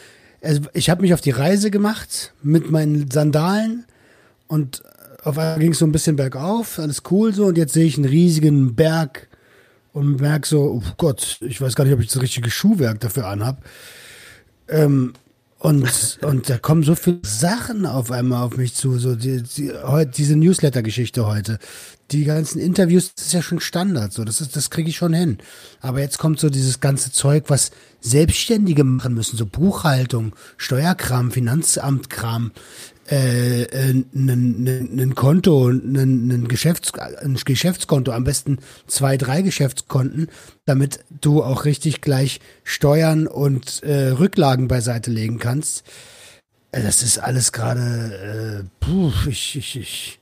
Also 0.41 0.61
ich 0.73 0.89
habe 0.89 1.01
mich 1.01 1.13
auf 1.13 1.21
die 1.21 1.31
Reise 1.31 1.71
gemacht 1.71 2.33
mit 2.43 2.69
meinen 2.69 3.09
Sandalen 3.09 3.85
und 4.47 4.83
auf 5.23 5.37
einmal 5.37 5.59
ging 5.59 5.71
es 5.71 5.79
so 5.79 5.85
ein 5.85 5.91
bisschen 5.91 6.15
bergauf, 6.15 6.79
alles 6.79 7.01
cool 7.09 7.33
so 7.33 7.47
und 7.47 7.57
jetzt 7.57 7.73
sehe 7.73 7.85
ich 7.85 7.97
einen 7.97 8.05
riesigen 8.05 8.75
Berg 8.75 9.27
und 9.93 10.21
merke 10.21 10.47
so, 10.47 10.61
oh 10.61 10.83
Gott, 10.97 11.39
ich 11.41 11.59
weiß 11.59 11.75
gar 11.75 11.83
nicht, 11.83 11.93
ob 11.93 11.99
ich 11.99 12.07
das 12.07 12.21
richtige 12.21 12.51
Schuhwerk 12.51 12.99
dafür 12.99 13.27
anhab. 13.27 13.63
Ähm, 14.69 15.13
und, 15.59 16.19
und 16.21 16.49
da 16.49 16.59
kommen 16.59 16.83
so 16.83 16.93
viele 16.93 17.19
Sachen 17.23 17.87
auf 17.87 18.11
einmal 18.11 18.43
auf 18.43 18.57
mich 18.57 18.75
zu. 18.75 18.99
So 18.99 19.15
die, 19.15 19.41
die, 19.41 19.71
heute, 19.71 20.11
diese 20.11 20.35
Newsletter-Geschichte 20.35 21.25
heute. 21.25 21.57
Die 22.11 22.25
ganzen 22.25 22.59
Interviews, 22.59 23.13
das 23.15 23.25
ist 23.25 23.33
ja 23.33 23.41
schon 23.41 23.59
Standard. 23.59 24.13
So, 24.13 24.23
das 24.23 24.39
ist, 24.39 24.55
das 24.55 24.69
kriege 24.69 24.89
ich 24.89 24.97
schon 24.97 25.13
hin. 25.13 25.39
Aber 25.81 25.99
jetzt 25.99 26.19
kommt 26.19 26.39
so 26.39 26.49
dieses 26.49 26.79
ganze 26.79 27.11
Zeug, 27.11 27.45
was 27.47 27.71
Selbstständige 28.01 28.83
machen 28.83 29.15
müssen. 29.15 29.35
So 29.35 29.47
Buchhaltung, 29.47 30.33
Steuerkram, 30.57 31.31
Finanzamtkram, 31.31 32.51
äh, 33.09 33.63
äh, 33.63 34.03
ein 34.13 35.13
Konto, 35.15 35.69
ein, 35.69 36.47
Geschäfts 36.47 36.93
ein 36.93 37.35
Geschäftskonto, 37.35 38.11
am 38.11 38.23
besten 38.23 38.59
zwei, 38.87 39.17
drei 39.17 39.41
Geschäftskonten, 39.41 40.27
damit 40.65 40.99
du 41.21 41.43
auch 41.43 41.65
richtig 41.65 42.01
gleich 42.01 42.39
Steuern 42.63 43.27
und 43.27 43.83
äh, 43.83 44.09
Rücklagen 44.09 44.67
beiseite 44.67 45.11
legen 45.11 45.39
kannst. 45.39 45.83
Äh, 46.71 46.83
Das 46.83 47.03
ist 47.03 47.17
alles 47.19 47.51
gerade, 47.51 48.63
äh, 48.63 48.83
puh, 48.85 49.11
ich, 49.29 49.55
ich, 49.55 49.75
ich, 49.77 50.19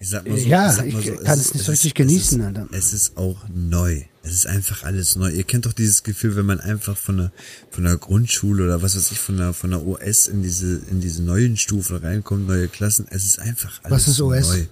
Ich 0.00 0.10
sag 0.10 0.28
mal 0.28 0.38
so, 0.38 0.46
Ja, 0.46 0.70
sag 0.72 0.92
mal 0.92 1.00
ich 1.00 1.06
so, 1.06 1.16
kann 1.16 1.38
es 1.38 1.54
nicht 1.54 1.64
so 1.64 1.72
richtig 1.72 1.94
genießen, 1.94 2.40
Es 2.40 2.46
Alter. 2.46 2.66
ist, 2.70 2.84
es 2.86 2.92
ist 2.92 3.16
auch 3.16 3.36
neu. 3.52 4.02
Es 4.22 4.32
ist 4.32 4.46
einfach 4.46 4.84
alles 4.84 5.16
neu. 5.16 5.30
Ihr 5.30 5.44
kennt 5.44 5.66
doch 5.66 5.72
dieses 5.72 6.02
Gefühl, 6.02 6.36
wenn 6.36 6.46
man 6.46 6.60
einfach 6.60 6.96
von 6.96 7.16
der, 7.16 7.32
von 7.70 7.84
der 7.84 7.96
Grundschule 7.96 8.64
oder 8.64 8.82
was 8.82 8.94
weiß 8.96 9.10
ich, 9.10 9.18
von 9.18 9.38
der, 9.38 9.52
von 9.54 9.70
der 9.70 9.84
OS 9.86 10.28
in 10.28 10.42
diese, 10.42 10.80
in 10.90 11.00
diese 11.00 11.22
neuen 11.22 11.56
Stufen 11.56 11.96
reinkommt, 11.96 12.46
neue 12.46 12.68
Klassen. 12.68 13.06
Es 13.10 13.24
ist 13.24 13.38
einfach 13.40 13.80
alles 13.82 14.06
Was 14.06 14.08
ist 14.08 14.20
OS? 14.20 14.48
neu. 14.48 14.66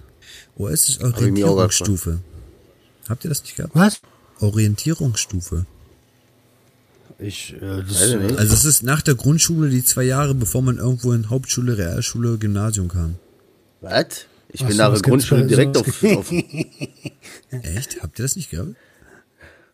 OS 0.57 0.89
ist 0.89 0.89
ich 0.89 1.03
Orientierungsstufe. 1.03 2.19
Habt 3.09 3.25
ihr 3.25 3.29
das 3.29 3.41
nicht 3.41 3.55
gehabt? 3.55 3.75
was? 3.75 3.99
Orientierungsstufe. 4.39 5.65
Ich, 7.19 7.53
äh, 7.53 7.83
das, 7.83 8.01
ich 8.09 8.15
nicht. 8.17 8.37
Also 8.37 8.53
es 8.53 8.63
ist 8.65 8.83
nach 8.83 9.01
der 9.01 9.15
Grundschule 9.15 9.69
die 9.69 9.83
zwei 9.83 10.03
Jahre, 10.03 10.35
bevor 10.35 10.61
man 10.61 10.77
irgendwo 10.77 11.13
in 11.13 11.29
Hauptschule, 11.29 11.77
Realschule, 11.77 12.37
Gymnasium 12.37 12.87
kam. 12.89 13.15
Was? 13.81 14.25
Ich 14.49 14.63
Ach 14.63 14.67
bin 14.67 14.77
so, 14.77 14.83
nach 14.83 14.93
der 14.93 15.01
Grundschule 15.01 15.45
direkt 15.45 15.77
auf, 15.77 16.03
auf. 16.03 16.31
Echt? 17.51 18.01
Habt 18.01 18.19
ihr 18.19 18.23
das 18.23 18.35
nicht 18.35 18.49
gehabt? 18.49 18.75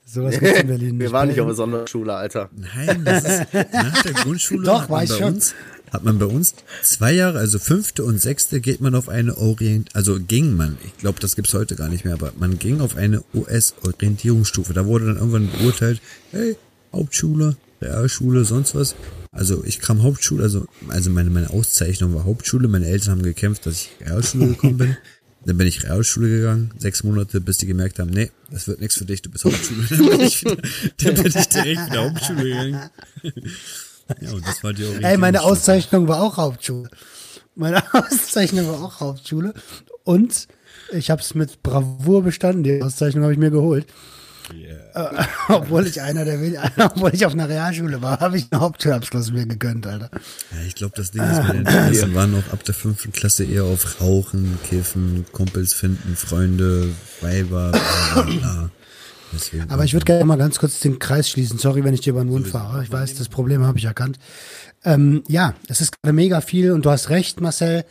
sowas 0.05 0.39
gibt's 0.39 0.59
in 0.59 0.67
Berlin 0.67 0.99
Wir 0.99 1.11
waren 1.11 1.27
nicht 1.27 1.39
auf 1.39 1.47
der 1.47 1.55
Sonderschule, 1.55 2.13
Alter. 2.13 2.49
Nein, 2.55 3.03
das 3.05 3.23
ist 3.23 3.53
nach 3.73 4.01
der 4.03 4.13
Grundschule 4.13 4.63
Doch, 4.65 4.81
hat, 4.83 4.89
man 4.89 5.01
weiß 5.01 5.09
bei 5.09 5.17
schon. 5.17 5.33
uns, 5.33 5.55
hat 5.91 6.03
man 6.03 6.19
bei 6.19 6.25
uns 6.25 6.55
zwei 6.81 7.11
Jahre, 7.11 7.39
also 7.39 7.59
fünfte 7.59 8.03
und 8.03 8.19
sechste 8.19 8.61
geht 8.61 8.81
man 8.81 8.95
auf 8.95 9.09
eine 9.09 9.37
Orient, 9.37 9.89
also 9.95 10.19
ging 10.19 10.55
man, 10.55 10.77
ich 10.85 10.97
glaube, 10.97 11.19
das 11.19 11.35
gibt's 11.35 11.53
heute 11.53 11.75
gar 11.75 11.89
nicht 11.89 12.05
mehr, 12.05 12.13
aber 12.13 12.33
man 12.37 12.59
ging 12.59 12.81
auf 12.81 12.95
eine 12.95 13.23
US-Orientierungsstufe. 13.33 14.73
Da 14.73 14.85
wurde 14.85 15.05
dann 15.05 15.17
irgendwann 15.17 15.49
beurteilt, 15.51 16.01
hey, 16.31 16.57
Hauptschule, 16.91 17.55
Realschule, 17.81 18.45
sonst 18.45 18.75
was. 18.75 18.95
Also 19.33 19.63
ich 19.65 19.79
kam 19.79 20.03
Hauptschule, 20.03 20.43
also, 20.43 20.67
also 20.87 21.09
meine, 21.09 21.31
meine 21.31 21.49
Auszeichnung 21.49 22.13
war 22.13 22.23
Hauptschule. 22.23 22.67
Meine 22.67 22.85
Eltern 22.85 23.11
haben 23.11 23.23
gekämpft, 23.23 23.65
dass 23.65 23.75
ich 23.75 23.89
Realschule 23.99 24.47
gekommen 24.47 24.77
bin. 24.77 24.97
Dann 25.45 25.57
bin 25.57 25.67
ich 25.67 25.83
Realschule 25.83 26.29
gegangen, 26.29 26.71
sechs 26.77 27.03
Monate, 27.03 27.41
bis 27.41 27.57
die 27.57 27.65
gemerkt 27.65 27.99
haben, 27.99 28.11
nee, 28.11 28.31
das 28.49 28.65
wird 28.69 28.79
nichts 28.79 28.95
für 28.95 29.03
dich, 29.03 29.21
du 29.21 29.29
bist 29.29 29.43
Hauptschule. 29.43 29.85
Dann 29.89 30.05
bin 30.05 30.21
ich, 30.21 30.41
wieder, 30.41 30.55
dann 30.55 31.15
bin 31.15 31.25
ich 31.25 31.47
direkt 31.49 31.85
wieder 31.85 32.03
Hauptschule 32.05 32.43
gegangen. 32.43 32.89
Ja, 34.19 34.33
und 34.33 34.45
das 34.45 34.61
war 34.65 34.73
die 34.73 34.83
Ey, 35.01 35.17
meine. 35.17 35.41
Auszeichnung 35.41 36.09
war 36.09 36.21
auch 36.21 36.35
Hauptschule. 36.35 36.89
Meine 37.55 37.81
Auszeichnung 37.93 38.67
war 38.67 38.83
auch 38.83 38.99
Hauptschule. 38.99 39.53
Und 40.03 40.49
ich 40.91 41.09
habe 41.09 41.21
es 41.21 41.35
mit 41.35 41.63
Bravour 41.63 42.21
bestanden. 42.23 42.63
Die 42.63 42.81
Auszeichnung 42.81 43.23
habe 43.23 43.31
ich 43.33 43.39
mir 43.39 43.49
geholt. 43.49 43.87
Äh, 44.51 45.25
obwohl 45.49 45.87
ich 45.87 46.01
einer 46.01 46.25
der 46.25 46.39
wenigen, 46.41 46.61
obwohl 46.77 47.13
ich 47.13 47.25
auf 47.25 47.33
einer 47.33 47.47
Realschule 47.47 48.01
war, 48.01 48.19
habe 48.19 48.37
ich 48.37 48.47
einen 48.51 48.61
Hauptschulabschluss 48.61 49.31
mir 49.31 49.45
gegönnt, 49.45 49.87
Alter. 49.87 50.09
Ja, 50.51 50.57
ich 50.67 50.75
glaube, 50.75 50.93
das 50.95 51.11
Ding 51.11 51.23
ist, 51.23 51.43
meine 51.47 51.59
Interessen 51.59 52.15
waren 52.15 52.35
auch 52.35 52.53
ab 52.53 52.63
der 52.63 52.73
fünften 52.73 53.11
Klasse 53.11 53.45
eher 53.45 53.63
auf 53.63 54.01
Rauchen, 54.01 54.59
Kiffen, 54.67 55.25
Kumpels 55.31 55.73
finden, 55.73 56.15
Freunde, 56.15 56.89
Weiber, 57.21 57.71
bla 57.71 58.21
bla 58.21 58.23
bla. 58.23 58.69
Deswegen 59.33 59.69
Aber 59.69 59.83
ich 59.83 59.93
würde 59.93 60.05
gerne 60.05 60.25
mal 60.25 60.37
ganz 60.37 60.59
kurz 60.59 60.79
den 60.79 60.99
Kreis 60.99 61.29
schließen. 61.29 61.57
Sorry, 61.57 61.83
wenn 61.83 61.93
ich 61.93 62.01
dir 62.01 62.11
über 62.11 62.23
den 62.23 62.29
Mund 62.29 62.47
fahre. 62.47 62.83
Ich 62.83 62.91
weiß, 62.91 63.15
das 63.15 63.29
Problem 63.29 63.63
habe 63.63 63.79
ich 63.79 63.85
erkannt. 63.85 64.19
Ähm, 64.85 65.23
ja, 65.27 65.55
es 65.67 65.81
ist 65.81 66.01
gerade 66.01 66.13
mega 66.13 66.41
viel 66.41 66.71
und 66.71 66.85
du 66.85 66.91
hast 66.91 67.09
recht, 67.09 67.41
Marcel. 67.41 67.85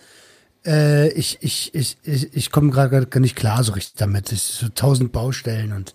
Äh, 0.65 1.09
ich 1.13 1.39
ich, 1.41 1.75
ich, 1.75 1.97
ich, 2.05 2.37
ich 2.37 2.51
komme 2.53 2.71
gerade 2.71 3.07
gar 3.07 3.21
nicht 3.21 3.35
klar 3.35 3.65
so 3.65 3.73
richtig 3.73 3.95
damit. 3.97 4.31
Es 4.31 4.51
ist 4.51 4.59
so 4.59 4.69
tausend 4.69 5.11
Baustellen 5.11 5.73
und 5.73 5.95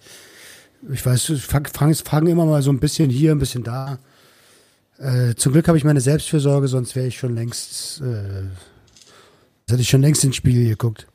ich 0.92 1.06
weiß, 1.06 1.30
ich 1.30 1.44
fange 1.44 1.70
fang, 1.70 2.28
immer 2.28 2.46
mal 2.46 2.62
so 2.62 2.72
ein 2.72 2.80
bisschen 2.80 3.10
hier, 3.10 3.32
ein 3.32 3.40
bisschen 3.40 3.64
da. 3.64 4.00
Äh, 5.00 5.36
zum 5.36 5.54
Glück 5.54 5.68
habe 5.68 5.78
ich 5.78 5.84
meine 5.84 6.02
Selbstfürsorge, 6.02 6.68
sonst 6.68 6.96
wäre 6.96 7.08
ich 7.08 7.18
schon 7.18 7.36
längst, 7.36 8.02
äh, 8.02 8.46
hätte 9.70 9.82
ich 9.82 9.90
schon 9.90 10.02
längst 10.02 10.24
ins 10.24 10.36
Spiegel 10.36 10.68
geguckt. 10.68 11.08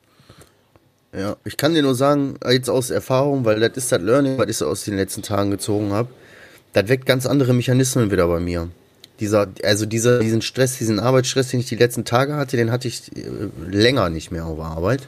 Ja, 1.12 1.36
ich 1.44 1.56
kann 1.56 1.74
dir 1.74 1.82
nur 1.82 1.94
sagen, 1.94 2.36
jetzt 2.48 2.70
aus 2.70 2.90
Erfahrung, 2.90 3.44
weil 3.44 3.60
das 3.60 3.76
ist 3.76 3.92
das 3.92 4.00
Learning, 4.00 4.38
was 4.38 4.48
ich 4.48 4.62
aus 4.62 4.84
den 4.84 4.96
letzten 4.96 5.22
Tagen 5.22 5.50
gezogen 5.50 5.92
habe. 5.92 6.08
Das 6.72 6.88
weckt 6.88 7.04
ganz 7.04 7.26
andere 7.26 7.52
Mechanismen 7.52 8.10
wieder 8.10 8.26
bei 8.28 8.40
mir. 8.40 8.68
Dieser, 9.20 9.48
also 9.62 9.84
dieser, 9.84 10.20
diesen 10.20 10.40
Stress, 10.40 10.78
diesen 10.78 10.98
Arbeitsstress, 10.98 11.48
den 11.48 11.60
ich 11.60 11.68
die 11.68 11.76
letzten 11.76 12.04
Tage 12.04 12.34
hatte, 12.36 12.56
den 12.56 12.70
hatte 12.70 12.88
ich 12.88 13.14
äh, 13.14 13.22
länger 13.68 14.08
nicht 14.08 14.30
mehr 14.30 14.46
auf 14.46 14.58
Arbeit. 14.58 15.06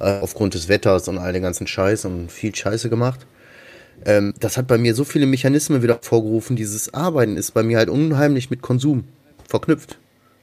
Äh, 0.00 0.18
aufgrund 0.20 0.54
des 0.54 0.68
Wetters 0.68 1.08
und 1.08 1.18
all 1.18 1.34
den 1.34 1.42
ganzen 1.42 1.66
Scheiß 1.66 2.06
und 2.06 2.32
viel 2.32 2.54
Scheiße 2.54 2.88
gemacht. 2.88 3.26
Ähm, 4.04 4.34
das 4.40 4.56
hat 4.56 4.66
bei 4.66 4.78
mir 4.78 4.94
so 4.94 5.04
viele 5.04 5.26
Mechanismen 5.26 5.82
wieder 5.82 5.98
vorgerufen. 6.00 6.56
Dieses 6.56 6.94
Arbeiten 6.94 7.36
ist 7.36 7.52
bei 7.52 7.62
mir 7.62 7.78
halt 7.78 7.88
unheimlich 7.88 8.50
mit 8.50 8.62
Konsum 8.62 9.04
verknüpft. 9.46 9.98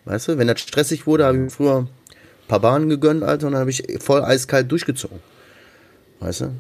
Weißt 0.06 0.28
du, 0.28 0.38
wenn 0.38 0.48
das 0.48 0.62
stressig 0.62 1.08
wurde, 1.08 1.26
habe 1.26 1.38
ich 1.38 1.44
mir 1.44 1.50
früher 1.50 1.78
ein 1.80 1.90
paar 2.48 2.60
Bahnen 2.60 2.90
gegönnt, 2.90 3.24
Alter, 3.24 3.48
und 3.48 3.54
dann 3.54 3.62
habe 3.62 3.72
ich 3.72 3.84
voll 4.00 4.24
eiskalt 4.24 4.72
durchgezogen. 4.72 5.20
Weißt 6.20 6.42
du? 6.42 6.52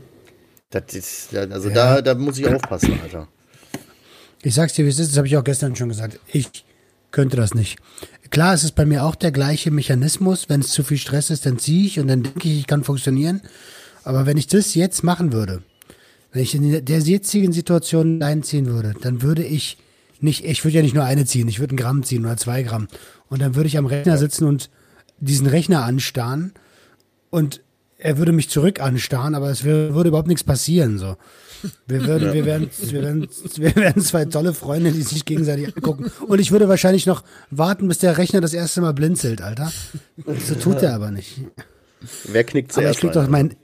Das 0.69 0.93
ist, 0.93 1.35
also 1.35 1.69
da, 1.69 2.01
da 2.01 2.13
muss 2.15 2.37
ich 2.37 2.47
aufpassen, 2.47 2.99
Alter. 3.01 3.27
Ich 4.43 4.53
sag's 4.53 4.73
dir, 4.73 4.85
wie 4.85 4.89
es 4.89 4.99
ist, 4.99 5.11
das 5.11 5.17
habe 5.17 5.27
ich 5.27 5.37
auch 5.37 5.43
gestern 5.43 5.75
schon 5.75 5.89
gesagt. 5.89 6.19
Ich 6.27 6.65
könnte 7.11 7.37
das 7.37 7.53
nicht. 7.53 7.77
Klar, 8.29 8.53
es 8.53 8.63
ist 8.63 8.75
bei 8.75 8.85
mir 8.85 9.05
auch 9.05 9.15
der 9.15 9.31
gleiche 9.31 9.71
Mechanismus. 9.71 10.49
Wenn 10.49 10.59
es 10.59 10.69
zu 10.69 10.83
viel 10.83 10.97
Stress 10.97 11.29
ist, 11.29 11.45
dann 11.45 11.57
ziehe 11.57 11.85
ich 11.85 11.99
und 11.99 12.07
dann 12.07 12.23
denke 12.23 12.49
ich, 12.49 12.59
ich 12.59 12.67
kann 12.67 12.83
funktionieren. 12.83 13.41
Aber 14.03 14.25
wenn 14.25 14.37
ich 14.37 14.47
das 14.47 14.75
jetzt 14.75 15.03
machen 15.03 15.31
würde, 15.31 15.63
wenn 16.37 16.43
ich 16.43 16.53
in 16.53 16.85
der 16.85 16.99
jetzigen 16.99 17.51
Situation 17.51 18.21
einziehen 18.21 18.67
würde, 18.67 18.93
dann 19.01 19.23
würde 19.23 19.43
ich 19.43 19.77
nicht, 20.19 20.45
ich 20.45 20.63
würde 20.63 20.77
ja 20.77 20.83
nicht 20.83 20.93
nur 20.93 21.03
eine 21.03 21.25
ziehen, 21.25 21.47
ich 21.47 21.59
würde 21.59 21.73
ein 21.73 21.77
Gramm 21.77 22.03
ziehen 22.03 22.25
oder 22.25 22.37
zwei 22.37 22.61
Gramm. 22.61 22.87
Und 23.27 23.41
dann 23.41 23.55
würde 23.55 23.65
ich 23.65 23.77
am 23.77 23.87
Rechner 23.87 24.19
sitzen 24.19 24.45
und 24.45 24.69
diesen 25.19 25.47
Rechner 25.47 25.83
anstarren 25.83 26.53
und 27.31 27.61
er 27.97 28.19
würde 28.19 28.33
mich 28.33 28.49
zurück 28.49 28.79
anstarren, 28.79 29.33
aber 29.33 29.49
es 29.49 29.63
wär, 29.63 29.95
würde 29.95 30.09
überhaupt 30.09 30.27
nichts 30.27 30.43
passieren, 30.43 30.99
so. 30.99 31.17
Wir 31.87 32.05
würden, 32.05 32.31
wir 32.31 32.45
wären, 32.45 32.69
wir 32.81 33.01
wären, 33.01 33.27
wir 33.55 33.75
wären 33.75 34.01
zwei 34.01 34.25
tolle 34.25 34.53
Freunde, 34.53 34.91
die 34.91 35.01
sich 35.01 35.25
gegenseitig 35.25 35.75
angucken. 35.75 36.11
Und 36.27 36.37
ich 36.37 36.51
würde 36.51 36.69
wahrscheinlich 36.69 37.07
noch 37.07 37.23
warten, 37.49 37.87
bis 37.87 37.97
der 37.97 38.19
Rechner 38.19 38.41
das 38.41 38.53
erste 38.53 38.81
Mal 38.81 38.93
blinzelt, 38.93 39.41
Alter. 39.41 39.71
So 40.45 40.53
tut 40.53 40.83
er 40.83 40.93
aber 40.93 41.09
nicht. 41.09 41.41
Wer 42.25 42.43
knickt 42.43 42.73
Aber 42.73 42.81
ich 42.81 42.85
zuerst? 42.85 42.99
krieg 42.99 43.11
doch 43.13 43.27
mein, 43.27 43.55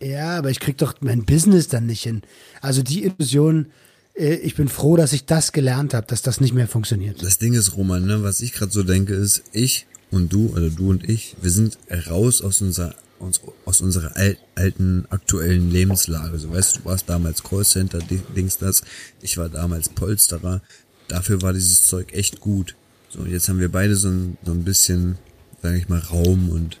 ja, 0.00 0.38
aber 0.38 0.50
ich 0.50 0.60
krieg 0.60 0.78
doch 0.78 0.94
mein 1.00 1.24
Business 1.24 1.68
dann 1.68 1.86
nicht 1.86 2.02
hin. 2.02 2.22
Also 2.60 2.82
die 2.82 3.04
Illusion, 3.04 3.66
äh, 4.14 4.34
ich 4.36 4.54
bin 4.54 4.68
froh, 4.68 4.96
dass 4.96 5.12
ich 5.12 5.24
das 5.26 5.52
gelernt 5.52 5.94
habe, 5.94 6.06
dass 6.06 6.22
das 6.22 6.40
nicht 6.40 6.54
mehr 6.54 6.68
funktioniert. 6.68 7.22
Das 7.22 7.38
Ding 7.38 7.54
ist, 7.54 7.76
Roman, 7.76 8.04
ne, 8.04 8.22
was 8.22 8.40
ich 8.40 8.52
gerade 8.52 8.72
so 8.72 8.82
denke, 8.82 9.14
ist, 9.14 9.42
ich 9.52 9.86
und 10.10 10.32
du, 10.32 10.48
oder 10.50 10.70
du 10.70 10.90
und 10.90 11.08
ich, 11.08 11.36
wir 11.42 11.50
sind 11.50 11.78
raus 12.08 12.40
aus 12.42 12.62
unserer 12.62 12.94
uns, 13.18 13.40
aus 13.64 13.80
unserer 13.80 14.16
al 14.16 14.36
alten 14.54 15.04
aktuellen 15.10 15.70
Lebenslage. 15.72 16.38
So 16.38 16.52
weißt 16.52 16.76
du, 16.76 16.84
warst 16.84 17.08
damals 17.08 17.42
Callcenter, 17.42 17.98
Di- 17.98 18.22
Dings 18.36 18.58
das, 18.58 18.82
ich 19.20 19.36
war 19.36 19.48
damals 19.48 19.88
Polsterer. 19.88 20.62
Dafür 21.08 21.42
war 21.42 21.52
dieses 21.52 21.86
Zeug 21.86 22.12
echt 22.12 22.38
gut. 22.40 22.76
So, 23.10 23.20
und 23.20 23.30
jetzt 23.30 23.48
haben 23.48 23.58
wir 23.58 23.72
beide 23.72 23.96
so 23.96 24.08
ein, 24.08 24.38
so 24.44 24.52
ein 24.52 24.62
bisschen, 24.62 25.18
sage 25.62 25.78
ich 25.78 25.88
mal, 25.88 25.98
Raum 25.98 26.50
und 26.50 26.78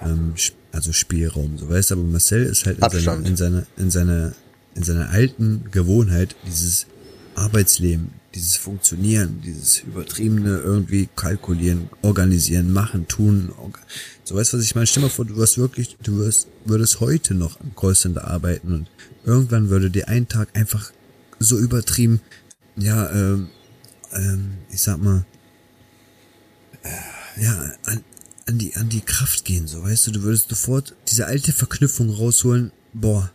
ähm, 0.00 0.34
also 0.72 0.92
Spielraum, 0.92 1.58
so 1.58 1.68
weißt 1.68 1.90
du, 1.90 1.94
aber 1.94 2.04
Marcel 2.04 2.44
ist 2.44 2.66
halt 2.66 2.76
in 2.76 2.82
seiner, 2.90 3.06
in 3.26 3.36
seiner, 3.36 3.66
in 3.76 3.90
seiner, 3.90 4.32
in 4.74 4.82
seiner 4.84 5.10
alten 5.10 5.64
Gewohnheit, 5.70 6.36
dieses 6.46 6.86
Arbeitsleben, 7.34 8.10
dieses 8.34 8.56
Funktionieren, 8.56 9.40
dieses 9.44 9.80
übertriebene 9.80 10.58
irgendwie 10.58 11.08
kalkulieren, 11.16 11.88
organisieren, 12.02 12.72
machen, 12.72 13.08
tun. 13.08 13.50
orga- 13.58 13.80
So 14.24 14.36
weißt 14.36 14.52
du, 14.52 14.58
was 14.58 14.64
ich 14.64 14.74
meine? 14.76 14.86
Stell 14.86 15.02
mal 15.02 15.08
vor, 15.08 15.24
du 15.24 15.36
wirst 15.36 15.58
wirklich, 15.58 15.96
du 16.02 16.18
wirst, 16.18 16.46
würdest 16.64 17.00
heute 17.00 17.34
noch 17.34 17.58
am 17.60 17.74
Callcenter 17.74 18.28
arbeiten 18.28 18.72
und 18.72 18.86
irgendwann 19.24 19.68
würde 19.70 19.90
dir 19.90 20.08
ein 20.08 20.28
Tag 20.28 20.48
einfach 20.54 20.92
so 21.40 21.58
übertrieben, 21.58 22.20
ja, 22.76 23.10
ähm, 23.10 23.48
ähm, 24.12 24.52
ich 24.72 24.80
sag 24.82 25.02
mal, 25.02 25.24
äh, 26.82 27.42
ja, 27.42 27.72
an, 27.86 28.04
an 28.46 28.58
die, 28.58 28.74
an 28.76 28.88
die 28.88 29.00
Kraft 29.00 29.44
gehen, 29.44 29.66
so 29.68 29.82
weißt 29.82 30.06
du, 30.08 30.10
du 30.12 30.22
würdest 30.22 30.48
sofort 30.48 30.94
diese 31.08 31.26
alte 31.26 31.52
Verknüpfung 31.52 32.10
rausholen, 32.10 32.72
boah, 32.92 33.30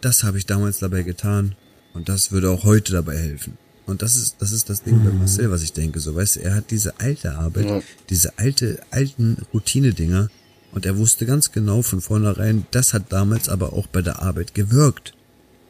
das 0.00 0.22
habe 0.24 0.38
ich 0.38 0.46
damals 0.46 0.78
dabei 0.78 1.02
getan 1.02 1.54
und 1.94 2.08
das 2.08 2.32
würde 2.32 2.50
auch 2.50 2.64
heute 2.64 2.92
dabei 2.92 3.16
helfen. 3.16 3.56
Und 3.86 4.02
das 4.02 4.16
ist, 4.16 4.36
das 4.38 4.52
ist 4.52 4.70
das 4.70 4.82
Ding 4.84 5.02
bei 5.04 5.10
Marcel, 5.10 5.50
was 5.50 5.62
ich 5.62 5.72
denke, 5.72 5.98
so 6.00 6.14
weißt 6.14 6.36
du, 6.36 6.40
er 6.40 6.54
hat 6.54 6.70
diese 6.70 7.00
alte 7.00 7.34
Arbeit, 7.36 7.66
Ja. 7.66 7.82
diese 8.10 8.38
alte, 8.38 8.80
alten 8.90 9.38
Routine-Dinger 9.52 10.30
und 10.72 10.86
er 10.86 10.96
wusste 10.98 11.26
ganz 11.26 11.52
genau 11.52 11.82
von 11.82 12.00
vornherein, 12.00 12.66
das 12.70 12.94
hat 12.94 13.12
damals 13.12 13.48
aber 13.48 13.72
auch 13.72 13.86
bei 13.88 14.00
der 14.02 14.22
Arbeit 14.22 14.54
gewirkt. 14.54 15.14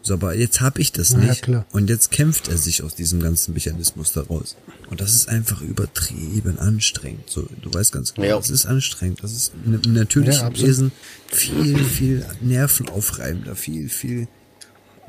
So, 0.05 0.15
aber 0.15 0.35
jetzt 0.35 0.61
habe 0.61 0.81
ich 0.81 0.93
das 0.93 1.11
Ja, 1.13 1.19
nicht. 1.19 1.43
klar. 1.43 1.65
Und 1.73 1.89
jetzt 1.89 2.11
kämpft 2.11 2.49
er 2.49 2.59
sich 2.59 2.83
aus 2.83 2.95
diesem 2.97 3.21
ganzen 3.21 3.55
Mechanismus 3.55 4.13
daraus. 4.13 4.57
Und 4.93 5.01
das 5.01 5.15
ist 5.15 5.27
einfach 5.31 5.63
übertrieben 5.63 6.59
anstrengend. 6.59 7.31
So, 7.31 7.49
du 7.63 7.73
weißt 7.73 7.93
ganz 7.93 8.13
genau, 8.13 8.27
Ja. 8.29 8.39
es 8.39 8.51
ist 8.51 8.67
anstrengend. 8.67 9.23
Das 9.25 9.33
ist 9.33 9.53
natürlich 9.87 10.35
Ja. 10.37 10.53
Wesen 10.55 10.93
viel, 11.29 11.83
viel 11.83 12.27
nervenaufreibender, 12.43 13.57
viel, 13.57 13.89
viel, 13.89 14.29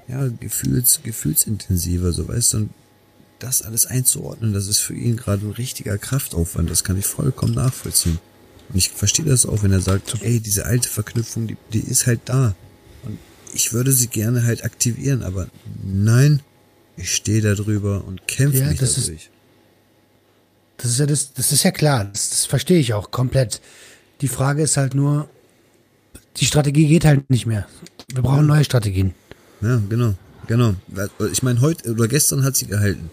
ja, 0.07 0.29
gefühls, 0.39 1.01
gefühlsintensiver, 1.03 2.13
so 2.13 2.25
weißt 2.29 2.53
du. 2.53 2.57
Und 2.59 2.69
das 3.39 3.61
alles 3.61 3.85
einzuordnen, 3.85 4.53
das 4.53 4.67
ist 4.67 4.79
für 4.79 4.93
ihn 4.93 5.17
gerade 5.17 5.45
ein 5.45 5.51
richtiger 5.51 5.97
Kraftaufwand. 5.97 6.69
Das 6.69 6.85
kann 6.85 6.97
ich 6.97 7.05
vollkommen 7.05 7.53
nachvollziehen. 7.53 8.19
Und 8.69 8.77
ich 8.77 8.89
verstehe 8.89 9.25
das 9.25 9.45
auch, 9.45 9.63
wenn 9.63 9.73
er 9.73 9.81
sagt, 9.81 10.15
ey, 10.21 10.39
diese 10.39 10.65
alte 10.65 10.87
Verknüpfung, 10.87 11.47
die, 11.47 11.57
die 11.73 11.81
ist 11.81 12.07
halt 12.07 12.21
da. 12.23 12.55
Und 13.03 13.17
ich 13.53 13.73
würde 13.73 13.91
sie 13.91 14.07
gerne 14.07 14.45
halt 14.45 14.63
aktivieren, 14.63 15.23
aber 15.23 15.49
nein, 15.83 16.39
ich 16.95 17.13
stehe 17.13 17.41
da 17.41 17.53
drüber 17.55 18.05
und 18.05 18.27
kämpfe 18.29 18.59
Ja, 18.59 18.69
mich 18.69 18.79
das 18.79 18.97
ist- 18.97 19.07
dadurch. 19.09 19.29
Das 20.77 20.91
ist 20.91 20.99
ja 20.99 21.05
das, 21.05 21.33
das 21.33 21.51
ist 21.51 21.63
ja 21.63 21.71
klar, 21.71 22.05
das, 22.05 22.29
das 22.29 22.45
verstehe 22.45 22.79
ich 22.79 22.93
auch 22.93 23.12
komplett. 23.12 23.62
Die 24.21 24.27
Frage 24.27 24.63
ist 24.63 24.77
halt 24.77 24.95
nur, 24.95 25.29
die 26.38 26.45
Strategie 26.45 26.88
geht 26.88 27.05
halt 27.05 27.29
nicht 27.29 27.45
mehr. 27.45 27.67
Wir 28.13 28.23
brauchen 28.23 28.47
neue 28.47 28.63
Strategien. 28.63 29.13
Ja, 29.62 29.81
genau, 29.88 30.15
genau. 30.47 30.73
Ich 31.31 31.43
meine, 31.43 31.62
heute 31.62 31.91
oder 31.91 32.07
gestern 32.07 32.43
hat 32.43 32.55
sie 32.55 32.67
gehalten. 32.67 33.09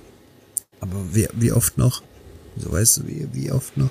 Aber 0.80 1.14
wie, 1.14 1.28
wie 1.34 1.52
oft 1.52 1.78
noch? 1.78 2.02
So 2.56 2.72
weißt 2.72 2.98
du, 2.98 3.06
wie, 3.06 3.28
wie 3.32 3.52
oft 3.52 3.76
noch? 3.76 3.90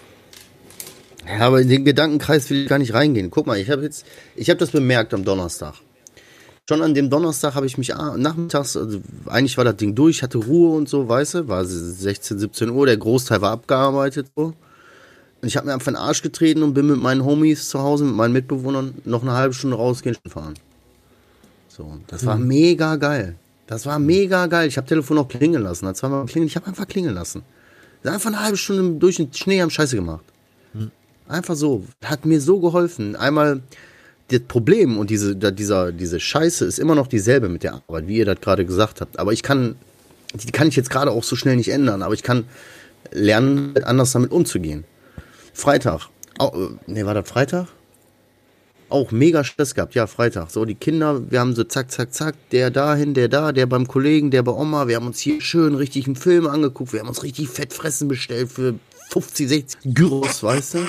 Ja, 1.28 1.48
aber 1.48 1.62
in 1.62 1.70
den 1.70 1.86
Gedankenkreis 1.86 2.50
will 2.50 2.64
ich 2.64 2.70
gar 2.70 2.80
nicht 2.80 2.94
reingehen. 2.94 3.30
Guck 3.30 3.46
mal, 3.46 3.58
ich 3.58 3.70
habe 3.70 3.84
jetzt, 3.84 4.06
ich 4.36 4.50
habe 4.50 4.58
das 4.58 4.72
bemerkt 4.72 5.14
am 5.14 5.24
Donnerstag. 5.24 5.76
Schon 6.70 6.84
an 6.84 6.94
dem 6.94 7.10
Donnerstag 7.10 7.56
habe 7.56 7.66
ich 7.66 7.80
mich 7.80 7.88
nachmittags, 7.88 8.78
also 8.78 9.02
eigentlich 9.26 9.58
war 9.58 9.66
das 9.66 9.78
Ding 9.78 9.96
durch, 9.96 10.22
hatte 10.22 10.38
Ruhe 10.38 10.78
und 10.78 10.88
so, 10.88 11.10
weißt 11.10 11.34
du, 11.34 11.48
war 11.48 11.66
16, 11.66 12.38
17 12.38 12.70
Uhr, 12.70 12.86
der 12.86 12.98
Großteil 12.98 13.42
war 13.42 13.54
abgearbeitet 13.54 14.28
so. 14.36 14.54
Und 15.42 15.48
ich 15.48 15.58
habe 15.58 15.66
mir 15.66 15.74
einfach 15.74 15.88
in 15.88 15.96
den 15.96 16.00
Arsch 16.04 16.22
getreten 16.22 16.62
und 16.62 16.76
bin 16.76 16.86
mit 16.86 17.02
meinen 17.02 17.26
Homies 17.26 17.70
zu 17.70 17.80
Hause, 17.80 18.04
mit 18.04 18.14
meinen 18.14 18.34
Mitbewohnern, 18.34 18.94
noch 19.04 19.24
eine 19.24 19.32
halbe 19.32 19.56
Stunde 19.56 19.78
rausgehen 19.78 20.16
fahren. 20.28 20.54
So, 21.70 21.98
das 22.06 22.24
war 22.28 22.38
mega 22.38 22.98
geil. 22.98 23.34
Das 23.66 23.88
war 23.88 23.98
mega 23.98 24.46
geil. 24.46 24.68
Ich 24.68 24.78
habe 24.78 24.86
Telefon 24.86 25.16
noch 25.16 25.28
klingeln 25.28 25.64
lassen. 25.64 25.88
Hat 25.88 25.98
zweimal 25.98 26.28
klingelt, 26.28 26.52
ich 26.52 26.56
habe 26.56 26.68
einfach 26.68 26.88
klingeln 26.88 27.16
lassen. 27.16 27.42
Einfach 28.04 28.30
eine 28.30 28.44
halbe 28.44 28.58
Stunde 28.58 29.00
durch 29.00 29.16
den 29.16 29.34
Schnee 29.34 29.60
am 29.60 29.72
Scheiße 29.72 29.96
gemacht. 29.96 30.26
Einfach 31.28 31.56
so. 31.56 31.84
Hat 32.06 32.28
mir 32.28 32.40
so 32.40 32.60
geholfen. 32.60 33.16
Einmal 33.16 33.64
das 34.30 34.42
Problem 34.42 34.98
und 34.98 35.10
diese, 35.10 35.36
dieser, 35.36 35.92
diese 35.92 36.20
Scheiße 36.20 36.66
ist 36.66 36.80
immer 36.80 36.96
noch 36.96 37.08
dieselbe 37.08 37.50
mit 37.50 37.64
der 37.64 37.74
Arbeit, 37.74 38.08
wie 38.08 38.18
ihr 38.18 38.26
das 38.26 38.40
gerade 38.42 38.66
gesagt 38.66 39.02
habt. 39.02 39.20
Aber 39.20 39.34
ich 39.34 39.44
kann, 39.44 39.76
die 40.34 40.52
kann 40.52 40.68
ich 40.68 40.76
jetzt 40.76 40.90
gerade 40.90 41.12
auch 41.12 41.24
so 41.24 41.36
schnell 41.36 41.56
nicht 41.56 41.70
ändern, 41.70 42.02
aber 42.02 42.14
ich 42.14 42.24
kann 42.24 42.46
lernen, 43.12 43.76
anders 43.84 44.12
damit 44.12 44.32
umzugehen. 44.32 44.84
Freitag. 45.54 46.10
Äh, 46.40 46.46
nee, 46.88 47.06
war 47.06 47.14
das 47.14 47.28
Freitag? 47.28 47.68
Auch 48.90 49.12
mega 49.12 49.44
Stress 49.44 49.76
gehabt, 49.76 49.94
ja, 49.94 50.08
Freitag. 50.08 50.50
So, 50.50 50.66
die 50.66 50.76
Kinder, 50.76 51.30
wir 51.30 51.40
haben 51.40 51.54
so 51.54 51.64
zack, 51.64 51.92
zack, 51.92 52.14
zack, 52.14 52.36
der 52.52 52.72
dahin, 52.72 53.14
der 53.14 53.28
da, 53.28 53.52
der 53.52 53.68
beim 53.68 53.88
Kollegen, 53.88 54.32
der 54.32 54.42
bei 54.42 54.52
Oma. 54.52 54.88
Wir 54.88 54.96
haben 54.96 55.08
uns 55.08 55.20
hier 55.20 55.42
schön 55.42 55.76
richtig 55.76 56.08
einen 56.08 56.16
Film 56.16 56.48
angeguckt. 56.48 56.94
Wir 56.94 57.02
haben 57.02 57.10
uns 57.10 57.22
richtig 57.24 57.50
Fettfressen 57.50 58.08
bestellt 58.08 58.52
für 58.52 58.76
50, 59.12 59.50
60 59.50 59.80
Gyros, 59.94 60.44
weißt 60.44 60.76
du? 60.76 60.80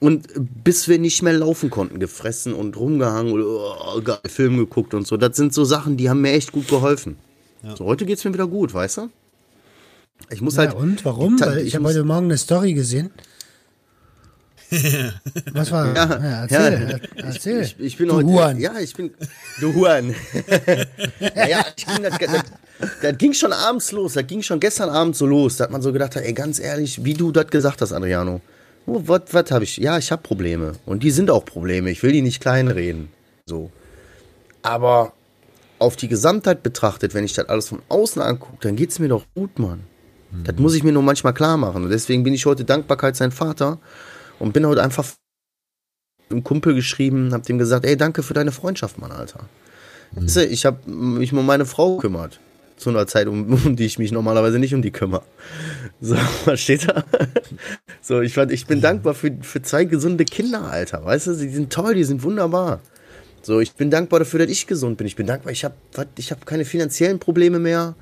Und 0.00 0.28
bis 0.64 0.86
wir 0.86 0.98
nicht 0.98 1.22
mehr 1.22 1.32
laufen 1.32 1.70
konnten, 1.70 1.98
gefressen 1.98 2.52
und 2.54 2.76
rumgehangen 2.76 3.32
oder 3.32 3.96
oh, 3.96 4.00
geil, 4.00 4.18
Film 4.26 4.56
geguckt 4.56 4.94
und 4.94 5.06
so. 5.06 5.16
Das 5.16 5.36
sind 5.36 5.52
so 5.52 5.64
Sachen, 5.64 5.96
die 5.96 6.08
haben 6.08 6.20
mir 6.20 6.32
echt 6.32 6.52
gut 6.52 6.68
geholfen. 6.68 7.16
So, 7.76 7.84
heute 7.86 8.06
geht's 8.06 8.24
mir 8.24 8.32
wieder 8.32 8.46
gut, 8.46 8.72
weißt 8.72 8.98
du? 8.98 9.10
Ich 10.30 10.40
muss 10.40 10.54
Ja, 10.54 10.64
halt. 10.66 10.74
und 10.74 11.04
warum? 11.04 11.40
Weil 11.40 11.58
ich 11.66 11.74
habe 11.74 11.82
muss- 11.82 11.94
heute 11.94 12.04
Morgen 12.04 12.26
eine 12.26 12.38
Story 12.38 12.74
gesehen. 12.74 13.10
Was 15.52 15.72
war? 15.72 15.94
Ja, 15.94 16.06
Ja, 16.06 16.42
erzähl, 16.46 17.00
ja. 17.16 17.24
erzähl. 17.24 17.62
Ich, 17.62 17.80
ich 17.80 17.96
bin 17.96 18.08
du 18.08 18.14
heute. 18.16 18.28
Huan. 18.28 18.60
Ja, 18.60 18.78
ich 18.78 18.94
bin. 18.94 19.12
Du 19.60 19.74
Huan. 19.74 20.10
ja, 21.20 21.64
ich 21.74 21.86
ging, 21.86 22.02
das, 22.02 22.18
das, 22.18 22.42
das 23.00 23.18
ging 23.18 23.32
schon 23.32 23.52
abends 23.52 23.92
los. 23.92 24.12
Das 24.12 24.26
ging 24.26 24.42
schon 24.42 24.60
gestern 24.60 24.90
Abend 24.90 25.16
so 25.16 25.24
los. 25.26 25.56
Da 25.56 25.64
hat 25.64 25.70
man 25.70 25.80
so 25.80 25.90
gedacht, 25.92 26.16
ey, 26.16 26.32
ganz 26.34 26.58
ehrlich, 26.60 27.02
wie 27.02 27.14
du 27.14 27.32
das 27.32 27.46
gesagt 27.48 27.80
hast, 27.80 27.92
Adriano. 27.92 28.40
Oh, 28.88 29.02
was 29.04 29.50
habe 29.50 29.64
ich? 29.64 29.76
Ja, 29.76 29.98
ich 29.98 30.10
habe 30.10 30.22
Probleme. 30.22 30.72
Und 30.86 31.02
die 31.02 31.10
sind 31.10 31.30
auch 31.30 31.44
Probleme. 31.44 31.90
Ich 31.90 32.02
will 32.02 32.12
die 32.12 32.22
nicht 32.22 32.40
kleinreden. 32.40 33.08
So. 33.44 33.70
Aber 34.62 35.12
auf 35.78 35.94
die 35.96 36.08
Gesamtheit 36.08 36.62
betrachtet, 36.62 37.12
wenn 37.12 37.24
ich 37.24 37.34
das 37.34 37.48
alles 37.48 37.68
von 37.68 37.82
außen 37.88 38.22
angucke, 38.22 38.56
dann 38.62 38.76
geht's 38.76 38.98
mir 38.98 39.08
doch 39.08 39.26
gut, 39.34 39.58
Mann. 39.58 39.84
Das 40.44 40.56
muss 40.56 40.74
ich 40.74 40.82
mir 40.82 40.92
nur 40.92 41.02
manchmal 41.02 41.34
klar 41.34 41.56
machen. 41.56 41.84
Und 41.84 41.90
deswegen 41.90 42.22
bin 42.22 42.34
ich 42.34 42.46
heute 42.46 42.64
Dankbarkeit 42.64 43.14
sein 43.16 43.30
Vater 43.30 43.78
und 44.38 44.52
bin 44.52 44.66
heute 44.66 44.82
einfach 44.82 45.06
einem 46.30 46.42
Kumpel 46.42 46.74
geschrieben, 46.74 47.32
hab 47.32 47.42
dem 47.44 47.58
gesagt, 47.58 47.84
ey, 47.84 47.96
danke 47.96 48.22
für 48.22 48.34
deine 48.34 48.52
Freundschaft, 48.52 48.98
Mann, 48.98 49.12
Alter. 49.12 49.40
Du, 50.12 50.40
ich 50.40 50.64
habe 50.66 50.90
mich 50.90 51.32
um 51.32 51.44
meine 51.44 51.66
Frau 51.66 51.96
gekümmert. 51.96 52.40
Zu 52.78 52.90
einer 52.90 53.06
Zeit, 53.06 53.26
um, 53.26 53.52
um 53.64 53.76
die 53.76 53.86
ich 53.86 53.98
mich 53.98 54.12
normalerweise 54.12 54.58
nicht 54.58 54.74
um 54.74 54.82
die 54.82 54.90
kümmere. 54.90 55.22
So, 56.00 56.16
was 56.44 56.60
steht 56.60 56.88
da? 56.88 57.04
So, 58.00 58.20
ich, 58.20 58.34
fand, 58.34 58.52
ich 58.52 58.66
bin 58.66 58.80
dankbar 58.80 59.14
für, 59.14 59.32
für 59.42 59.62
zwei 59.62 59.84
gesunde 59.84 60.24
Kinder, 60.24 60.62
Alter. 60.62 61.04
Weißt 61.04 61.26
du, 61.26 61.34
die 61.34 61.48
sind 61.48 61.72
toll, 61.72 61.94
die 61.94 62.04
sind 62.04 62.22
wunderbar. 62.22 62.80
So, 63.42 63.60
ich 63.60 63.72
bin 63.74 63.90
dankbar 63.90 64.20
dafür, 64.20 64.40
dass 64.40 64.50
ich 64.50 64.66
gesund 64.66 64.98
bin. 64.98 65.06
Ich 65.06 65.16
bin 65.16 65.26
dankbar, 65.26 65.52
ich 65.52 65.64
habe 65.64 65.74
ich 66.16 66.30
hab 66.30 66.46
keine 66.46 66.64
finanziellen 66.64 67.18
Probleme 67.18 67.58
mehr. 67.58 67.94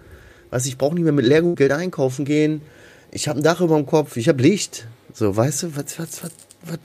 Weißt 0.51 0.67
du, 0.67 0.69
ich 0.69 0.79
brauche 0.79 0.95
nicht 0.95 1.05
mehr 1.05 1.13
mit 1.13 1.27
Leergeld 1.27 1.73
einkaufen 1.73 2.25
gehen. 2.25 2.63
Ich 3.11 3.29
habe 3.29 3.41
ein 3.41 3.43
Dach 3.43 3.61
über 3.61 3.77
dem 3.77 3.87
Kopf, 3.87 4.17
ich 4.17 4.29
habe 4.29 4.43
Licht. 4.43 4.87
So, 5.13 5.37
weißt 5.37 5.63
du, 5.65 5.77
was, 5.77 5.99
was, 5.99 6.23
was, 6.23 6.31
was, 6.65 6.79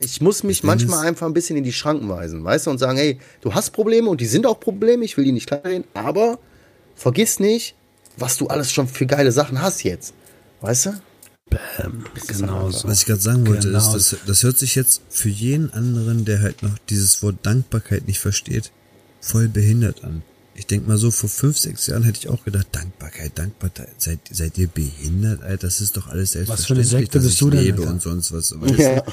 ich 0.00 0.20
muss 0.20 0.42
mich 0.44 0.62
manchmal 0.62 1.06
einfach 1.06 1.26
ein 1.26 1.32
bisschen 1.32 1.56
in 1.56 1.64
die 1.64 1.72
Schranken 1.72 2.08
weisen, 2.08 2.44
weißt 2.44 2.66
du, 2.66 2.70
und 2.70 2.78
sagen, 2.78 2.98
hey, 2.98 3.18
du 3.40 3.54
hast 3.54 3.70
Probleme 3.70 4.08
und 4.08 4.20
die 4.20 4.26
sind 4.26 4.46
auch 4.46 4.60
Probleme, 4.60 5.04
ich 5.04 5.16
will 5.16 5.24
die 5.24 5.32
nicht 5.32 5.48
kleinreden, 5.48 5.84
aber 5.94 6.38
vergiss 6.98 7.38
nicht, 7.40 7.74
was 8.16 8.36
du 8.36 8.48
alles 8.48 8.72
schon 8.72 8.88
für 8.88 9.06
geile 9.06 9.32
Sachen 9.32 9.60
hast 9.62 9.82
jetzt. 9.84 10.12
Weißt 10.60 10.86
du? 10.86 11.00
Genau 12.26 12.70
so. 12.70 12.88
Was 12.88 13.00
ich 13.00 13.06
gerade 13.06 13.20
sagen 13.20 13.46
wollte, 13.46 13.68
Genau. 13.68 13.78
ist, 13.96 14.12
das, 14.12 14.18
das 14.26 14.42
hört 14.42 14.58
sich 14.58 14.74
jetzt 14.74 15.00
für 15.08 15.28
jeden 15.30 15.72
anderen, 15.72 16.24
der 16.24 16.42
halt 16.42 16.62
noch 16.62 16.76
dieses 16.90 17.22
Wort 17.22 17.36
Dankbarkeit 17.42 18.06
nicht 18.06 18.18
versteht, 18.18 18.70
voll 19.20 19.48
behindert 19.48 20.04
an. 20.04 20.22
Ich 20.54 20.66
denk 20.66 20.86
mal 20.88 20.98
so, 20.98 21.10
vor 21.12 21.28
fünf, 21.30 21.56
sechs 21.56 21.86
Jahren 21.86 22.02
hätte 22.02 22.18
ich 22.18 22.28
auch 22.28 22.44
gedacht, 22.44 22.66
Dankbarkeit, 22.72 23.38
Dankbarkeit, 23.38 23.88
seid, 23.98 24.18
seid 24.30 24.58
ihr 24.58 24.66
behindert, 24.66 25.42
Alter? 25.42 25.68
Das 25.68 25.80
ist 25.80 25.96
doch 25.96 26.08
alles 26.08 26.34
Was 26.48 26.66
für 26.66 26.74
eine 26.74 26.84
selbstverständlich, 26.84 26.88
Sekte 26.88 27.18
dass 27.18 27.24
bist 27.24 27.34
ich 27.34 27.38
du 27.40 27.50
denn, 27.50 27.60
lebe 27.62 27.78
Alter? 27.82 27.92
und 27.92 28.02
sonst 28.02 28.32
was. 28.32 28.60
Weißt 28.60 28.78
du? 28.80 29.04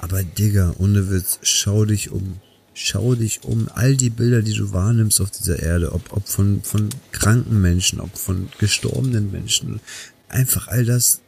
Aber 0.00 0.22
Digga, 0.24 0.74
ohne 0.78 1.08
Witz, 1.10 1.38
schau 1.42 1.84
dich 1.84 2.10
um. 2.10 2.36
Schau 2.80 3.16
dich 3.16 3.42
um. 3.42 3.68
All 3.74 3.96
die 3.96 4.08
Bilder, 4.08 4.40
die 4.40 4.54
du 4.54 4.72
wahrnimmst 4.72 5.20
auf 5.20 5.32
dieser 5.32 5.58
Erde, 5.58 5.90
ob, 5.90 6.12
ob 6.12 6.28
von, 6.28 6.62
von 6.62 6.90
kranken 7.10 7.60
Menschen, 7.60 7.98
ob 7.98 8.16
von 8.16 8.48
gestorbenen 8.60 9.32
Menschen, 9.32 9.80
einfach 10.28 10.68
all 10.68 10.84
das, 10.84 11.20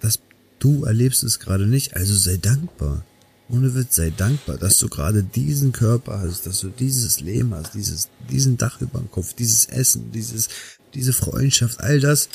das, 0.00 0.20
du 0.60 0.84
erlebst 0.84 1.24
es 1.24 1.40
gerade 1.40 1.66
nicht, 1.66 1.96
also 1.96 2.14
sei 2.14 2.36
dankbar. 2.36 3.04
Ohne 3.48 3.74
Witz, 3.74 3.96
sei 3.96 4.10
dankbar, 4.16 4.58
dass 4.58 4.78
du 4.78 4.88
gerade 4.88 5.24
diesen 5.24 5.72
Körper 5.72 6.20
hast, 6.20 6.46
dass 6.46 6.60
du 6.60 6.68
dieses 6.68 7.18
Leben 7.18 7.52
hast, 7.52 7.74
dieses, 7.74 8.08
diesen 8.30 8.56
Dach 8.56 8.80
über 8.80 9.00
dem 9.00 9.10
Kopf, 9.10 9.32
dieses 9.32 9.66
Essen, 9.66 10.12
dieses, 10.12 10.48
diese 10.94 11.12
Freundschaft, 11.12 11.80
all 11.80 11.98
das. 11.98 12.28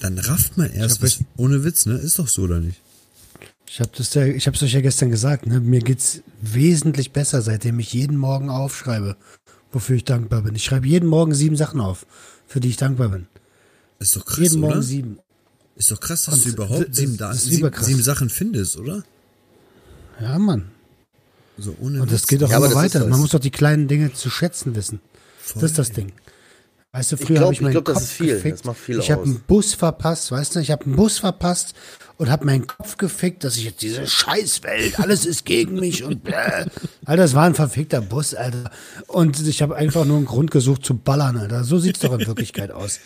Dann 0.00 0.18
rafft 0.18 0.58
man 0.58 0.72
erst, 0.72 1.02
was, 1.02 1.20
ohne 1.36 1.62
Witz, 1.62 1.86
ne? 1.86 1.94
Ist 1.94 2.18
doch 2.18 2.26
so 2.26 2.42
oder 2.42 2.58
nicht? 2.58 2.82
Ich 3.68 3.80
habe 3.80 3.90
das 3.96 4.14
ja, 4.14 4.24
ich 4.24 4.46
es 4.46 4.62
euch 4.62 4.72
ja 4.72 4.80
gestern 4.80 5.10
gesagt, 5.10 5.46
ne? 5.46 5.60
Mir 5.60 5.80
geht's 5.80 6.22
wesentlich 6.40 7.12
besser, 7.12 7.42
seitdem 7.42 7.78
ich 7.80 7.92
jeden 7.92 8.16
Morgen 8.16 8.48
aufschreibe, 8.48 9.16
wofür 9.72 9.96
ich 9.96 10.04
dankbar 10.04 10.42
bin. 10.42 10.54
Ich 10.54 10.64
schreibe 10.64 10.86
jeden 10.86 11.08
Morgen 11.08 11.34
sieben 11.34 11.56
Sachen 11.56 11.80
auf, 11.80 12.06
für 12.46 12.60
die 12.60 12.68
ich 12.68 12.76
dankbar 12.76 13.08
bin. 13.08 13.26
Ist 13.98 14.14
doch 14.16 14.24
krass, 14.24 14.38
jeden 14.38 14.60
Morgen 14.60 14.74
oder? 14.74 14.82
sieben. 14.82 15.18
Ist 15.74 15.90
doch 15.90 16.00
krass, 16.00 16.24
dass 16.26 16.34
Und 16.34 16.44
du 16.46 16.48
überhaupt 16.50 16.88
das- 16.88 16.96
sieben, 16.96 17.16
das 17.16 17.28
da 17.28 17.32
ist 17.32 17.44
sieben, 17.44 17.70
sieben 17.80 18.02
Sachen 18.02 18.30
findest, 18.30 18.76
oder? 18.76 19.02
Ja, 20.20 20.38
Mann. 20.38 20.70
So 21.58 21.74
ohne 21.80 22.02
Und 22.02 22.12
das 22.12 22.22
Witz. 22.22 22.28
geht 22.28 22.44
auch 22.44 22.50
Ja, 22.50 22.58
immer 22.58 22.66
das 22.66 22.74
weiter. 22.76 23.00
das. 23.00 23.08
Man 23.08 23.20
muss 23.20 23.30
doch 23.30 23.40
die 23.40 23.50
kleinen 23.50 23.88
Dinge 23.88 24.12
zu 24.12 24.30
schätzen 24.30 24.74
wissen. 24.76 25.00
Voll. 25.38 25.62
Das 25.62 25.72
ist 25.72 25.78
das 25.78 25.90
Ding. 25.92 26.12
Weißt 26.92 27.12
du, 27.12 27.16
Ich 27.16 27.22
früher 27.22 27.36
glaub- 27.36 27.44
habe 27.44 27.52
ich 27.52 27.58
ich 27.58 27.62
meinen 27.62 27.72
glaub, 27.72 27.84
das 27.86 27.94
Kopf 27.94 28.02
ist 28.04 28.12
viel. 28.12 28.34
gefickt. 28.34 28.58
Das 28.60 28.64
macht 28.64 28.78
viel 28.78 28.98
ich 28.98 29.10
habe 29.10 29.22
einen 29.24 29.40
Bus 29.40 29.74
verpasst, 29.74 30.30
weißt 30.30 30.54
du? 30.56 30.60
Ich 30.60 30.70
habe 30.70 30.84
einen 30.86 30.96
Bus 30.96 31.18
verpasst 31.18 31.74
und 32.18 32.30
habe 32.30 32.46
meinen 32.46 32.66
Kopf 32.66 32.96
gefickt, 32.96 33.44
dass 33.44 33.56
ich 33.56 33.64
jetzt 33.64 33.82
diese 33.82 34.06
Scheißwelt, 34.06 34.98
alles 34.98 35.26
ist 35.26 35.44
gegen 35.44 35.74
mich 35.78 36.02
und 36.02 36.24
bläh. 36.24 36.66
Alter, 37.04 37.22
das 37.22 37.34
war 37.34 37.44
ein 37.44 37.54
verfickter 37.54 38.00
Bus, 38.00 38.34
Alter. 38.34 38.70
Und 39.06 39.46
ich 39.46 39.62
habe 39.62 39.76
einfach 39.76 40.04
nur 40.04 40.16
einen 40.16 40.26
Grund 40.26 40.50
gesucht 40.50 40.84
zu 40.84 40.94
ballern, 40.94 41.36
Alter. 41.36 41.64
So 41.64 41.78
sieht's 41.78 42.00
doch 42.00 42.18
in 42.18 42.26
Wirklichkeit 42.26 42.70
aus. 42.70 43.00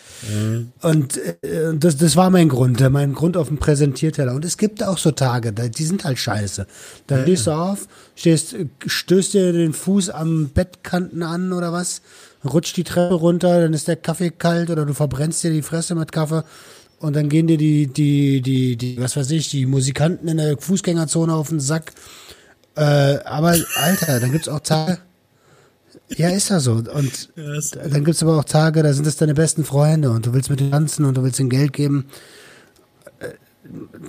Und 0.81 1.17
äh, 1.17 1.73
das, 1.75 1.97
das 1.97 2.15
war 2.15 2.29
mein 2.29 2.49
Grund, 2.49 2.79
äh, 2.81 2.89
mein 2.89 3.13
Grund 3.13 3.35
auf 3.37 3.49
dem 3.49 3.57
Präsentierteller. 3.57 4.33
Und 4.33 4.45
es 4.45 4.57
gibt 4.57 4.83
auch 4.83 4.97
so 4.97 5.11
Tage, 5.11 5.51
die 5.51 5.83
sind 5.83 6.05
halt 6.05 6.17
scheiße. 6.17 6.65
Da 7.07 7.21
stehst 7.21 7.47
du 7.47 7.51
auf, 7.51 7.87
stehst, 8.15 8.55
stößt 8.85 9.33
dir 9.33 9.51
den 9.51 9.73
Fuß 9.73 10.09
am 10.09 10.49
Bettkanten 10.49 11.23
an 11.23 11.53
oder 11.53 11.73
was, 11.73 12.01
rutscht 12.45 12.77
die 12.77 12.83
Treppe 12.83 13.15
runter, 13.15 13.61
dann 13.61 13.73
ist 13.73 13.87
der 13.87 13.97
Kaffee 13.97 14.31
kalt 14.31 14.69
oder 14.69 14.85
du 14.85 14.93
verbrennst 14.93 15.43
dir 15.43 15.51
die 15.51 15.61
Fresse 15.61 15.95
mit 15.95 16.11
Kaffee. 16.11 16.43
Und 17.01 17.15
dann 17.15 17.29
gehen 17.29 17.47
dir 17.47 17.57
die, 17.57 17.87
die, 17.87 18.41
die, 18.41 18.75
die, 18.77 18.99
was 18.99 19.17
weiß 19.17 19.31
ich, 19.31 19.49
die 19.49 19.65
Musikanten 19.65 20.27
in 20.27 20.37
der 20.37 20.57
Fußgängerzone 20.57 21.33
auf 21.33 21.49
den 21.49 21.59
Sack. 21.59 21.93
Äh, 22.75 22.81
aber, 23.25 23.55
Alter, 23.75 24.19
dann 24.19 24.31
gibt's 24.31 24.47
auch 24.47 24.59
Tage. 24.59 24.99
Ja, 26.15 26.29
ist 26.29 26.49
ja 26.49 26.59
so. 26.59 26.73
Und 26.73 27.29
dann 27.35 28.03
gibt's 28.05 28.21
aber 28.21 28.37
auch 28.37 28.43
Tage, 28.43 28.83
da 28.83 28.93
sind 28.93 29.07
es 29.07 29.15
deine 29.15 29.33
besten 29.33 29.63
Freunde 29.65 30.11
und 30.11 30.25
du 30.25 30.33
willst 30.33 30.49
mit 30.49 30.59
denen 30.59 30.71
tanzen 30.71 31.05
und 31.05 31.17
du 31.17 31.23
willst 31.23 31.39
ihnen 31.39 31.49
Geld 31.49 31.73
geben. 31.73 32.05
Äh, 33.19 33.29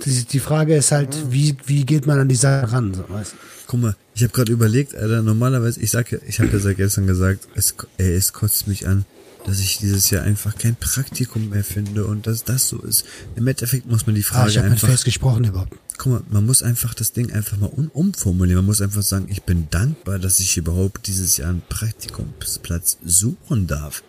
Die, 0.05 0.25
die 0.25 0.39
Frage 0.39 0.75
ist 0.75 0.91
halt, 0.91 1.31
wie, 1.31 1.55
wie 1.65 1.85
geht 1.85 2.05
man 2.05 2.19
an 2.19 2.27
die 2.29 2.35
Sache 2.35 2.71
ran? 2.71 2.93
So, 2.93 3.05
weißt? 3.07 3.35
Guck 3.67 3.81
mal, 3.81 3.95
ich 4.13 4.21
habe 4.23 4.33
gerade 4.33 4.51
überlegt, 4.51 4.95
Alter, 4.95 5.21
normalerweise, 5.21 5.79
ich 5.79 5.89
sag 5.91 6.11
ja, 6.11 6.19
ich 6.27 6.39
habe 6.39 6.51
ja 6.51 6.59
seit 6.59 6.77
gestern 6.77 7.07
gesagt, 7.07 7.47
es, 7.55 7.73
ey, 7.97 8.13
es 8.13 8.33
kotzt 8.33 8.67
mich 8.67 8.87
an, 8.87 9.05
dass 9.45 9.59
ich 9.59 9.77
dieses 9.77 10.09
Jahr 10.09 10.23
einfach 10.23 10.57
kein 10.57 10.75
Praktikum 10.75 11.49
mehr 11.49 11.63
finde 11.63 12.05
und 12.05 12.27
dass 12.27 12.43
das 12.43 12.67
so 12.69 12.79
ist. 12.79 13.05
Im 13.35 13.45
Endeffekt 13.47 13.85
muss 13.87 14.05
man 14.05 14.15
die 14.15 14.21
Ah, 14.21 14.33
Frage 14.33 14.51
ich 14.51 14.57
habe 14.57 14.69
mit 14.69 14.73
einfach, 14.77 14.87
Face 14.87 15.03
gesprochen 15.03 15.43
überhaupt. 15.43 15.77
guck 15.97 16.11
mal, 16.13 16.21
man 16.29 16.45
muss 16.45 16.63
einfach 16.63 16.93
das 16.93 17.11
Ding 17.13 17.31
einfach 17.31 17.57
mal 17.57 17.67
um, 17.67 17.89
umformulieren. 17.89 18.57
Man 18.59 18.67
muss 18.67 18.81
einfach 18.81 19.03
sagen, 19.03 19.27
ich 19.29 19.43
bin 19.43 19.67
dankbar, 19.69 20.17
dass 20.19 20.39
ich 20.39 20.55
überhaupt 20.57 21.07
dieses 21.07 21.37
Jahr 21.37 21.49
einen 21.49 21.61
Praktikumsplatz 21.67 22.97
suchen 23.03 23.67
darf. 23.67 24.03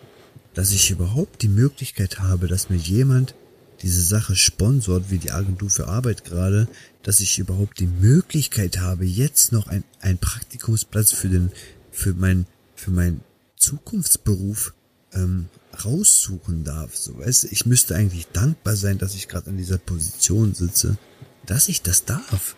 Dass 0.53 0.71
ich 0.71 0.89
überhaupt 0.89 1.41
die 1.41 1.49
Möglichkeit 1.49 2.19
habe, 2.19 2.47
dass 2.47 2.69
mir 2.69 2.77
jemand 2.77 3.35
diese 3.81 4.01
Sache 4.01 4.37
sponsort, 4.37 5.11
wie 5.11 5.17
die 5.17 5.31
Agentur 5.31 5.69
für 5.69 5.89
Arbeit 5.89 6.23
gerade, 6.23 6.69
dass 7.03 7.19
ich 7.19 7.37
überhaupt 7.39 7.79
die 7.81 7.87
Möglichkeit 7.87 8.79
habe, 8.79 9.03
jetzt 9.05 9.51
noch 9.51 9.67
ein, 9.67 9.83
einen 9.99 10.17
Praktikumsplatz 10.17 11.11
für 11.11 11.27
den, 11.27 11.51
für 11.91 12.13
mein, 12.13 12.45
für 12.73 12.91
meinen 12.91 13.19
Zukunftsberuf 13.57 14.73
ähm, 15.15 15.47
raussuchen 15.83 16.63
darf. 16.63 16.95
So, 16.95 17.17
weißt 17.19 17.43
du, 17.43 17.47
ich 17.51 17.65
müsste 17.65 17.95
eigentlich 17.95 18.27
dankbar 18.33 18.75
sein, 18.75 18.97
dass 18.97 19.15
ich 19.15 19.27
gerade 19.27 19.49
an 19.49 19.57
dieser 19.57 19.77
Position 19.77 20.53
sitze, 20.53 20.97
dass 21.45 21.67
ich 21.69 21.81
das 21.81 22.05
darf. 22.05 22.55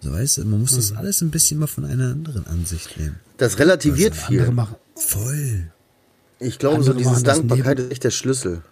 So, 0.00 0.12
weißt 0.12 0.38
du, 0.38 0.44
man 0.44 0.60
muss 0.60 0.74
das 0.76 0.92
alles 0.92 1.20
ein 1.22 1.30
bisschen 1.30 1.58
mal 1.60 1.66
von 1.68 1.84
einer 1.84 2.10
anderen 2.10 2.46
Ansicht 2.46 2.98
nehmen. 2.98 3.20
Das 3.36 3.58
relativiert 3.58 4.14
Andere 4.26 4.46
viel. 4.46 4.54
machen. 4.54 4.76
Voll. 4.96 5.70
Ich 6.40 6.58
glaube, 6.58 6.82
so 6.82 6.90
andere 6.90 6.96
dieses 6.98 7.12
machen 7.12 7.24
das 7.24 7.36
Dankbarkeit 7.38 7.78
ist 7.78 7.92
echt 7.92 8.04
der 8.04 8.10
Schlüssel. 8.10 8.62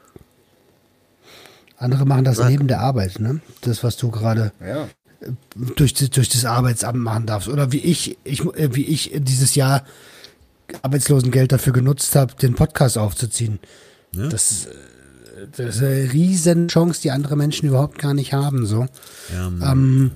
Andere 1.76 2.04
machen 2.04 2.24
das 2.24 2.38
neben 2.40 2.68
der 2.68 2.80
Arbeit, 2.80 3.20
ne? 3.20 3.40
Das, 3.62 3.82
was 3.82 3.96
du 3.96 4.10
gerade 4.10 4.52
Ja. 4.60 4.88
durch, 5.76 5.94
durch 5.94 6.28
das 6.28 6.44
Arbeitsamt 6.44 6.98
machen 6.98 7.26
darfst. 7.26 7.48
Oder 7.48 7.72
wie 7.72 7.78
ich, 7.78 8.18
ich, 8.24 8.44
äh, 8.54 8.74
wie 8.74 8.84
ich 8.84 9.12
dieses 9.14 9.54
Jahr 9.54 9.84
Arbeitslosengeld 10.82 11.52
dafür 11.52 11.72
genutzt 11.72 12.14
habe, 12.16 12.34
den 12.34 12.54
Podcast 12.54 12.98
aufzuziehen. 12.98 13.58
Ja. 14.14 14.28
Das, 14.28 14.66
äh, 14.66 15.46
das 15.56 15.76
ist 15.76 15.82
eine 15.82 16.12
riesen 16.12 16.68
Chance, 16.68 17.00
die 17.02 17.10
andere 17.10 17.36
Menschen 17.36 17.68
überhaupt 17.68 17.98
gar 17.98 18.14
nicht 18.14 18.32
haben. 18.32 18.66
So. 18.66 18.86
Ja. 19.32 19.72
Ähm, 19.72 20.10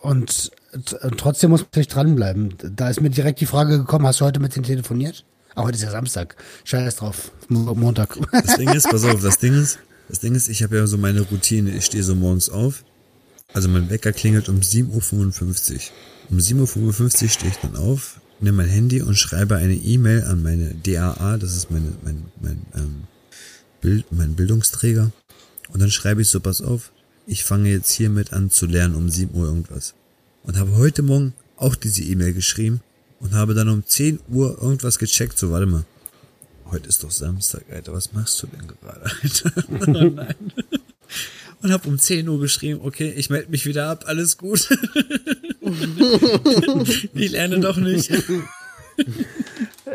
und 0.00 0.50
t- 0.86 0.96
trotzdem 1.16 1.50
muss 1.50 1.60
man 1.60 1.66
natürlich 1.72 1.88
dranbleiben. 1.88 2.54
Da 2.76 2.88
ist 2.88 3.00
mir 3.00 3.10
direkt 3.10 3.40
die 3.40 3.46
Frage 3.46 3.78
gekommen, 3.78 4.06
hast 4.06 4.20
du 4.20 4.24
heute 4.24 4.40
mit 4.40 4.54
denen 4.54 4.64
telefoniert? 4.64 5.24
Ah, 5.54 5.62
heute 5.64 5.76
ist 5.76 5.82
ja 5.82 5.90
Samstag. 5.90 6.36
Scheiß 6.64 6.96
drauf. 6.96 7.32
Mo- 7.48 7.74
Montag. 7.74 8.16
Das 8.32 8.56
Ding 8.56 8.68
ist, 8.70 8.88
pass 8.88 9.04
auf, 9.04 9.20
das 9.22 9.38
Ding 9.38 9.54
ist, 9.54 9.78
das 10.08 10.20
Ding 10.20 10.34
ist, 10.34 10.48
ich 10.48 10.62
habe 10.62 10.76
ja 10.76 10.86
so 10.86 10.96
meine 10.98 11.20
Routine, 11.22 11.70
ich 11.70 11.84
stehe 11.86 12.04
so 12.04 12.14
morgens 12.14 12.48
auf, 12.48 12.84
also 13.54 13.68
mein 13.68 13.90
Wecker 13.90 14.12
klingelt 14.12 14.48
um 14.48 14.60
7.55 14.60 15.74
Uhr. 15.74 15.80
Um 16.30 16.38
7.55 16.38 17.02
Uhr 17.24 17.28
stehe 17.30 17.50
ich 17.50 17.58
dann 17.58 17.76
auf, 17.76 18.20
nehme 18.40 18.58
mein 18.58 18.68
Handy 18.68 19.02
und 19.02 19.16
schreibe 19.16 19.56
eine 19.56 19.74
E-Mail 19.74 20.24
an 20.24 20.42
meine 20.42 20.74
DAA, 20.74 21.38
das 21.38 21.56
ist 21.56 21.70
meine, 21.70 21.92
mein, 22.04 22.24
mein, 22.40 22.66
ähm, 22.74 23.04
Bild, 23.80 24.06
mein 24.10 24.34
Bildungsträger. 24.34 25.12
Und 25.70 25.80
dann 25.80 25.90
schreibe 25.90 26.22
ich 26.22 26.28
so, 26.28 26.40
pass 26.40 26.62
auf, 26.62 26.92
ich 27.26 27.44
fange 27.44 27.70
jetzt 27.70 27.90
hiermit 27.90 28.32
an 28.32 28.50
zu 28.50 28.66
lernen 28.66 28.94
um 28.94 29.08
7 29.08 29.34
Uhr 29.34 29.46
irgendwas. 29.46 29.94
Und 30.42 30.56
habe 30.56 30.76
heute 30.76 31.02
Morgen 31.02 31.34
auch 31.56 31.74
diese 31.74 32.02
E-Mail 32.02 32.32
geschrieben 32.32 32.80
und 33.20 33.34
habe 33.34 33.54
dann 33.54 33.68
um 33.68 33.84
10 33.84 34.20
Uhr 34.28 34.60
irgendwas 34.60 34.98
gecheckt, 34.98 35.38
so 35.38 35.50
warte 35.50 35.66
mal. 35.66 35.84
Heute 36.70 36.88
ist 36.88 37.02
doch 37.02 37.10
Samstag, 37.10 37.64
Alter. 37.70 37.92
Was 37.94 38.12
machst 38.12 38.42
du 38.42 38.46
denn 38.46 38.66
gerade, 38.66 39.10
Alter? 39.22 39.52
Oh 39.70 40.10
nein. 40.10 40.34
Und 41.62 41.72
hab 41.72 41.86
um 41.86 41.98
10 41.98 42.28
Uhr 42.28 42.38
geschrieben, 42.38 42.80
okay, 42.82 43.10
ich 43.16 43.30
melde 43.30 43.50
mich 43.50 43.66
wieder 43.66 43.88
ab, 43.88 44.04
alles 44.06 44.36
gut. 44.36 44.68
ich 47.14 47.30
lerne 47.30 47.60
doch 47.60 47.76
nicht. 47.76 48.10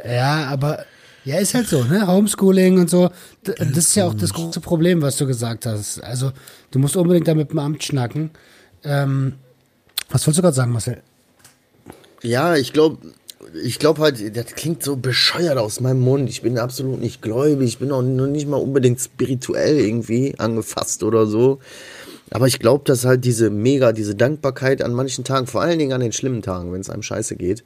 Ja, 0.06 0.46
aber 0.48 0.86
ja, 1.26 1.38
ist 1.38 1.54
halt 1.54 1.68
so, 1.68 1.84
ne? 1.84 2.06
Homeschooling 2.06 2.80
und 2.80 2.90
so. 2.90 3.10
Das 3.44 3.78
ist 3.78 3.96
ja 3.96 4.08
auch 4.08 4.14
das 4.14 4.34
große 4.34 4.60
Problem, 4.60 5.02
was 5.02 5.18
du 5.18 5.26
gesagt 5.26 5.66
hast. 5.66 6.04
Also, 6.04 6.32
du 6.72 6.80
musst 6.80 6.98
unbedingt 6.98 7.28
da 7.28 7.34
mit 7.34 7.52
dem 7.52 7.60
Amt 7.60 7.84
schnacken. 7.84 8.32
Ähm, 8.84 9.34
was 10.10 10.28
wolltest 10.28 10.40
du 10.40 10.42
gerade 10.42 10.56
sagen, 10.56 10.72
Marcel? 10.74 11.02
Ja, 12.22 12.56
ich 12.56 12.74
glaube, 12.74 12.98
ich 13.64 13.80
glaube 13.80 14.02
halt, 14.02 14.36
das 14.36 14.48
klingt 14.56 14.84
so 14.84 14.96
bescheuert 14.98 15.58
aus 15.58 15.80
meinem 15.80 16.02
Mund. 16.02 16.30
Ich 16.30 16.42
bin 16.42 16.58
absolut 16.58 17.00
nicht 17.00 17.22
gläubig. 17.22 17.68
Ich 17.68 17.80
bin 17.80 17.92
auch 17.92 18.02
noch 18.02 18.28
nicht 18.28 18.48
mal 18.48 18.58
unbedingt 18.58 19.00
spirituell 19.00 19.80
irgendwie 19.80 20.36
angefasst 20.38 21.04
oder 21.04 21.26
so. 21.26 21.60
Aber 22.34 22.48
ich 22.48 22.58
glaube, 22.58 22.84
dass 22.86 23.06
halt 23.06 23.26
diese 23.26 23.52
mega, 23.52 23.92
diese 23.92 24.16
Dankbarkeit 24.16 24.82
an 24.82 24.92
manchen 24.92 25.24
Tagen, 25.24 25.46
vor 25.46 25.62
allen 25.62 25.78
Dingen 25.78 25.94
an 25.94 26.02
den 26.02 26.12
schlimmen 26.12 26.42
Tagen, 26.42 26.74
wenn 26.74 26.82
es 26.82 26.90
einem 26.90 27.04
scheiße 27.04 27.36
geht, 27.36 27.64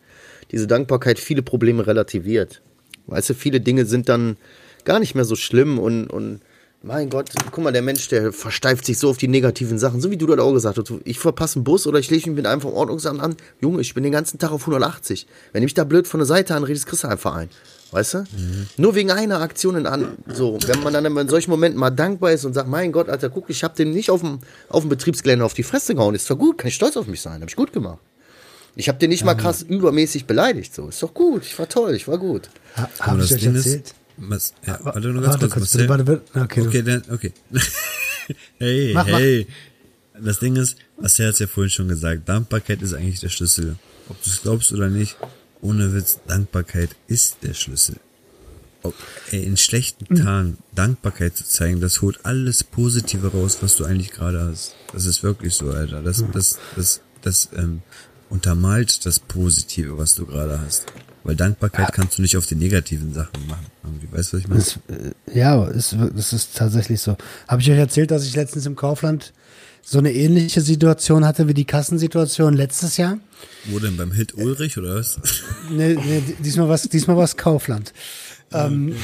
diese 0.52 0.68
Dankbarkeit 0.68 1.20
viele 1.20 1.42
Probleme 1.42 1.88
relativiert. 1.88 2.62
Weißt 3.06 3.30
du, 3.30 3.34
viele 3.34 3.62
Dinge 3.62 3.86
sind 3.86 4.10
dann 4.10 4.36
gar 4.84 5.00
nicht 5.00 5.16
mehr 5.16 5.24
so 5.24 5.38
schlimm 5.38 5.80
und, 5.80 6.08
und 6.08 6.42
mein 6.88 7.10
Gott, 7.10 7.30
guck 7.52 7.64
mal, 7.64 7.72
der 7.72 7.82
Mensch, 7.82 8.08
der 8.08 8.32
versteift 8.34 8.86
sich 8.86 8.98
so 8.98 9.10
auf 9.10 9.18
die 9.18 9.28
negativen 9.28 9.78
Sachen, 9.78 10.02
so 10.02 10.10
wie 10.10 10.18
du 10.18 10.26
das 10.26 10.40
auch 10.40 10.54
gesagt 10.54 10.78
hast. 10.78 10.92
Ich 11.04 11.20
verpasse 11.20 11.58
einen 11.58 11.64
Bus 11.66 11.86
oder 11.86 12.00
ich 12.00 12.10
lege 12.10 12.30
mich 12.30 12.38
mit 12.38 12.46
einem 12.46 12.62
vom 12.62 12.74
Ordnungsamt 12.74 13.22
an. 13.22 13.36
Junge, 13.62 13.82
ich 13.82 13.94
bin 13.94 14.04
den 14.04 14.14
ganzen 14.14 14.40
Tag 14.40 14.52
auf 14.52 14.62
180. 14.62 15.28
Wenn 15.52 15.62
ich 15.62 15.68
mich 15.68 15.74
da 15.74 15.84
blöd 15.84 16.08
von 16.08 16.20
der 16.20 16.26
Seite 16.28 16.56
anredest, 16.56 16.88
kriegst 16.88 17.04
du 17.04 17.08
einfach 17.10 17.36
ein. 17.36 17.50
Weißt 17.92 18.16
du? 18.16 18.24
Nur 18.78 18.96
wegen 18.96 19.12
einer 19.12 19.40
Aktion 19.42 19.76
in 19.78 19.86
an. 19.86 20.18
So, 20.34 20.58
wenn 20.66 20.84
man 20.84 20.94
dann 20.94 21.06
in 21.06 21.30
solchen 21.30 21.52
Momenten 21.52 21.80
mal 21.80 21.90
dankbar 21.90 22.32
ist 22.32 22.44
und 22.44 22.54
sagt, 22.54 22.68
mein 22.68 22.92
Gott, 22.92 23.10
Alter, 23.10 23.30
guck, 23.30 23.50
ich 23.50 23.64
habe 23.64 23.76
dem 23.76 23.92
nicht 23.92 24.10
auf 24.10 24.22
dem, 24.22 24.40
auf 24.70 24.84
dem 24.84 24.90
Betriebsgelände 24.90 25.46
auf 25.46 25.54
die 25.54 25.64
Fresse 25.64 25.96
gehauen. 25.96 26.16
Ist 26.16 26.30
doch 26.30 26.38
gut, 26.38 26.58
kann 26.58 26.68
ich 26.68 26.76
stolz 26.76 26.98
auf 26.98 27.08
mich 27.08 27.22
sein. 27.22 27.42
Hab 27.42 27.50
ich 27.50 27.56
gut 27.56 27.72
gemacht. 27.72 28.00
Ich 28.76 28.90
habe 28.90 29.00
den 29.00 29.10
nicht 29.10 29.24
mal 29.26 29.36
krass 29.36 29.64
übermäßig 29.64 30.26
beleidigt. 30.26 30.76
So, 30.76 30.90
ist 30.90 31.02
doch 31.02 31.14
gut. 31.14 31.44
Ich 31.44 31.58
war 31.58 31.68
toll, 31.68 31.96
ich 31.96 32.08
war 32.08 32.18
gut. 32.18 32.50
Ha, 32.76 32.90
Aber 33.00 33.12
Habe 33.12 33.24
ich 33.24 33.30
das 33.30 33.38
euch 33.38 33.44
Ding 33.44 33.56
ist, 33.56 33.66
erzählt? 33.66 33.94
Was, 34.18 34.54
ja, 34.66 34.80
warte 34.84 35.00
nur 35.10 35.22
ganz 35.22 35.34
Warte 35.36 35.50
kurz, 35.50 35.74
Marcel. 35.76 35.90
warte, 35.90 36.22
okay, 36.36 36.62
Okay, 36.68 36.82
dann, 36.84 37.04
okay. 37.12 37.34
hey, 38.60 38.92
Mach, 38.94 39.08
mach. 39.08 39.20
hey. 39.20 39.48
Das 40.20 40.40
Ding 40.40 40.56
ist, 40.56 40.78
Marcel 41.00 41.28
hat's 41.28 41.40
ja 41.40 41.48
vorhin 41.48 41.70
schon 41.70 41.88
gesagt, 41.88 42.28
Dankbarkeit 42.28 42.82
ist 42.82 42.94
eigentlich 42.94 43.20
der 43.20 43.30
Schlüssel. 43.30 43.76
Ob 44.10 44.22
du 44.24 44.30
es 44.30 44.42
glaubst 44.42 44.72
oder 44.74 44.90
nicht, 44.90 45.16
ohne 45.62 45.94
Witz, 45.94 46.20
Dankbarkeit 46.28 46.90
ist 47.08 47.38
der 47.44 47.54
Schlüssel. 47.54 47.98
Ob, 48.84 48.96
ey, 49.32 49.44
in 49.44 49.58
schlechten 49.58 50.06
Mhm. 50.10 50.24
Tagen 50.24 50.58
Dankbarkeit 50.74 51.36
zu 51.38 51.44
zeigen, 51.46 51.82
das 51.82 52.02
holt 52.02 52.26
alles 52.26 52.64
Positive 52.64 53.28
raus, 53.32 53.58
was 53.62 53.76
du 53.76 53.86
eigentlich 53.86 54.12
gerade 54.12 54.42
hast. 54.42 54.76
Das 54.94 55.06
ist 55.06 55.22
wirklich 55.24 55.54
so, 55.54 55.70
Alter. 55.72 56.02
Das, 56.02 56.20
Mhm. 56.22 56.32
das, 56.32 56.58
das, 56.76 57.02
das, 57.22 57.50
ähm, 57.56 57.82
untermalt 58.30 59.06
das 59.06 59.20
Positive, 59.20 59.98
was 59.98 60.16
du 60.16 60.26
gerade 60.26 60.60
hast. 60.60 60.86
Weil 61.28 61.36
Dankbarkeit 61.36 61.92
kannst 61.94 62.18
du 62.18 62.22
nicht 62.22 62.38
auf 62.38 62.46
die 62.46 62.56
negativen 62.56 63.14
Sachen 63.14 63.46
machen. 63.48 63.66
Irgendwie, 63.84 64.08
weißt 64.12 64.32
du, 64.34 64.38
was 64.38 64.42
ich 64.44 64.48
meine? 64.48 64.62
Das, 64.62 64.80
äh, 65.36 65.38
ja, 65.40 65.68
wir- 65.68 66.12
das 66.12 66.34
ist 66.34 66.56
tatsächlich 66.58 67.02
so. 67.02 67.18
Habe 67.48 67.62
ich 67.62 67.70
euch 67.70 67.78
erzählt, 67.78 68.12
dass 68.12 68.26
ich 68.26 68.36
letztens 68.36 68.66
im 68.66 68.76
Kaufland 68.76 69.34
so 69.84 70.00
eine 70.00 70.14
ähnliche 70.14 70.62
Situation 70.62 71.26
hatte 71.26 71.48
wie 71.48 71.54
die 71.54 71.66
Kassensituation 71.66 72.54
letztes 72.54 72.98
Jahr. 72.98 73.20
Wo 73.66 73.80
denn 73.80 73.98
beim 73.98 74.12
Hit 74.12 74.36
Ulrich 74.36 74.78
oder 74.78 74.96
was? 74.96 75.20
Nee, 75.70 75.96
nee, 75.96 76.24
diesmal 76.40 76.70
was, 76.70 76.84
diesmal 76.84 77.18
was 77.18 77.36
Kaufland. 77.38 77.94
Ähm, 78.54 78.96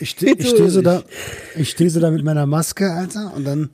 ich 0.00 0.10
stehe 0.10 0.34
ich 0.36 0.48
steh 0.50 0.68
so 0.68 0.82
da, 0.82 1.02
ich 1.56 1.70
stehe 1.70 1.90
so 1.90 1.98
da 2.00 2.10
mit 2.12 2.24
meiner 2.24 2.46
Maske, 2.46 2.92
Alter, 2.92 3.32
und 3.34 3.44
dann 3.44 3.70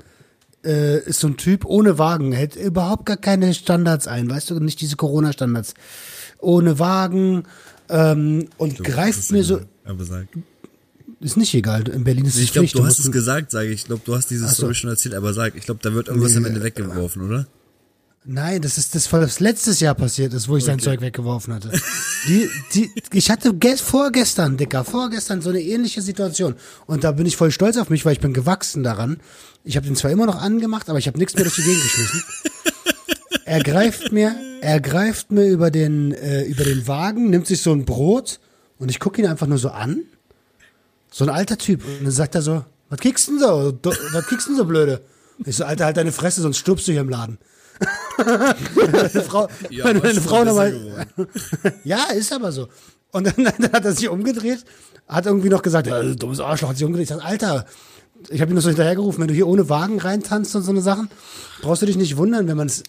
äh, 0.64 0.99
ist 1.05 1.21
so 1.21 1.27
ein 1.29 1.37
Typ 1.37 1.64
ohne 1.66 1.99
Wagen, 1.99 2.33
hält 2.33 2.57
überhaupt 2.57 3.05
gar 3.07 3.16
keine 3.18 3.53
Standards 3.55 4.09
ein, 4.09 4.29
weißt 4.31 4.51
du, 4.51 4.61
nicht 4.61 4.81
diese 4.81 4.97
Corona-Standards. 4.97 5.75
Ohne 6.40 6.79
Wagen 6.79 7.44
ähm, 7.88 8.48
und 8.59 8.83
greift 8.85 9.31
mir 9.31 9.44
so, 9.44 9.61
Aber 9.85 10.05
sag. 10.05 10.27
ist 11.20 11.37
nicht 11.37 11.55
egal, 11.55 11.88
in 11.88 12.05
Berlin 12.05 12.27
ist 12.27 12.37
es 12.37 12.42
Ich 12.42 12.53
glaube, 12.53 12.68
du 12.68 12.85
hast 12.85 12.98
es 12.98 13.11
gesagt, 13.11 13.51
sage 13.51 13.68
ich. 13.68 13.81
Ich 13.81 13.85
glaube, 13.87 14.03
du 14.05 14.14
hast 14.14 14.31
diese 14.31 14.46
so. 14.48 14.55
Story 14.55 14.74
schon 14.74 14.90
erzählt, 14.90 15.14
aber 15.14 15.33
sag, 15.35 15.55
ich 15.57 15.64
glaube, 15.64 15.81
da 15.83 15.92
wird 15.92 16.09
irgendwas 16.09 16.37
am 16.37 16.42
Nee, 16.42 16.48
Ende 16.51 16.62
weggeworfen, 16.62 17.22
oder? 17.22 17.46
Nein, 18.31 18.61
das 18.61 18.77
ist 18.77 18.94
das, 18.94 19.11
was 19.12 19.40
letztes 19.40 19.81
Jahr 19.81 19.94
passiert 19.94 20.35
ist, 20.35 20.48
wo 20.48 20.57
ich 20.59 20.64
sein 20.64 20.79
Zeug 20.79 21.01
weggeworfen 21.01 21.55
hatte. 21.55 21.70
Die, 22.27 22.51
die, 22.74 22.90
ich 23.12 23.31
hatte 23.31 23.55
gest, 23.55 23.81
vorgestern, 23.81 24.57
Dicker, 24.57 24.85
vorgestern 24.85 25.40
so 25.40 25.51
eine 25.51 25.62
ähnliche 25.62 26.03
Situation. 26.03 26.57
Und 26.87 27.05
da 27.05 27.12
bin 27.12 27.27
ich 27.27 27.37
voll 27.37 27.53
stolz 27.53 27.77
auf 27.77 27.90
mich, 27.90 28.05
weil 28.05 28.12
ich 28.12 28.18
bin 28.20 28.35
gewachsen 28.35 28.83
daran. 28.83 29.18
Ich 29.62 29.77
habe 29.77 29.87
den 29.87 29.94
zwar 29.94 30.11
immer 30.11 30.27
noch 30.27 30.42
angemacht, 30.42 30.90
aber 30.90 30.98
ich 30.98 31.07
habe 31.07 31.16
nichts 31.16 31.35
mehr 31.35 31.44
durch 31.44 31.55
die 31.55 31.62
Gegend 31.62 31.81
geschmissen. 31.85 32.22
Er 33.48 33.62
greift 33.62 34.12
mir, 34.12 34.37
er 34.61 34.78
greift 34.78 35.30
mir 35.32 35.48
über 35.48 35.70
den, 35.70 36.12
äh, 36.12 36.42
über 36.42 36.64
den 36.64 36.87
Wagen, 36.87 37.30
nimmt 37.30 37.46
sich 37.46 37.62
so 37.62 37.72
ein 37.72 37.87
Brot 37.87 38.40
und 38.78 38.90
ich 38.90 39.00
gucke 39.00 39.22
ihn 39.22 39.26
einfach 39.26 39.46
nur 39.46 39.56
so 39.56 39.70
an. 39.70 40.02
So 41.11 41.24
ein 41.24 41.30
alter 41.30 41.56
Typ. 41.56 41.82
Und 41.84 42.04
dann 42.04 42.11
sagt 42.12 42.34
er 42.34 42.42
so, 42.42 42.64
was 42.90 43.00
kriegst 43.00 43.26
du 43.26 43.32
denn 43.32 43.40
so? 43.40 43.72
Do, 43.72 43.90
was 44.12 44.26
kriegst 44.26 44.46
du 44.46 44.50
denn 44.50 44.58
so 44.58 44.64
blöde? 44.66 45.00
Ich 45.46 45.56
so, 45.56 45.64
Alter, 45.64 45.87
halt 45.87 45.96
deine 45.96 46.12
Fresse, 46.12 46.42
sonst 46.42 46.58
stirbst 46.58 46.87
du 46.88 46.92
hier 46.92 47.00
im 47.00 47.08
Laden. 47.08 47.38
meine 48.74 49.08
Frau, 49.08 49.48
Ja, 49.70 49.84
meine, 49.84 50.00
meine 50.00 50.20
Frau 50.20 50.44
nochmal. 50.44 51.06
ja, 51.84 52.11
ist 52.14 52.32
aber 52.32 52.52
so. 52.52 52.68
Und 53.12 53.26
dann, 53.28 53.44
dann 53.58 53.72
hat 53.72 53.84
er 53.84 53.92
sich 53.92 54.11
umgedreht, 54.11 54.64
hat 55.06 55.24
irgendwie 55.24 55.48
noch 55.48 55.62
gesagt, 55.62 55.87
ja, 55.87 56.02
du 56.02 56.16
dummes 56.16 56.40
Arschloch, 56.40 56.68
hat 56.68 56.76
sich 56.76 56.84
umgedreht. 56.84 57.11
Ich 57.11 57.16
sag, 57.16 57.24
Alter, 57.24 57.64
ich 58.28 58.42
habe 58.42 58.52
ihn 58.52 58.56
noch 58.56 58.62
so 58.62 58.68
hinterhergerufen, 58.68 59.20
wenn 59.20 59.28
du 59.28 59.34
hier 59.34 59.46
ohne 59.46 59.70
Wagen 59.70 60.00
reintanzt 60.00 60.54
und 60.54 60.62
so 60.64 60.70
eine 60.70 60.82
Sachen, 60.82 61.08
brauchst 61.62 61.80
du 61.80 61.87
dich 61.87 61.96
nicht 61.96 62.16
wundern, 62.16 62.48
wenn 62.48 62.56
man 62.56 62.66
es, 62.66 62.82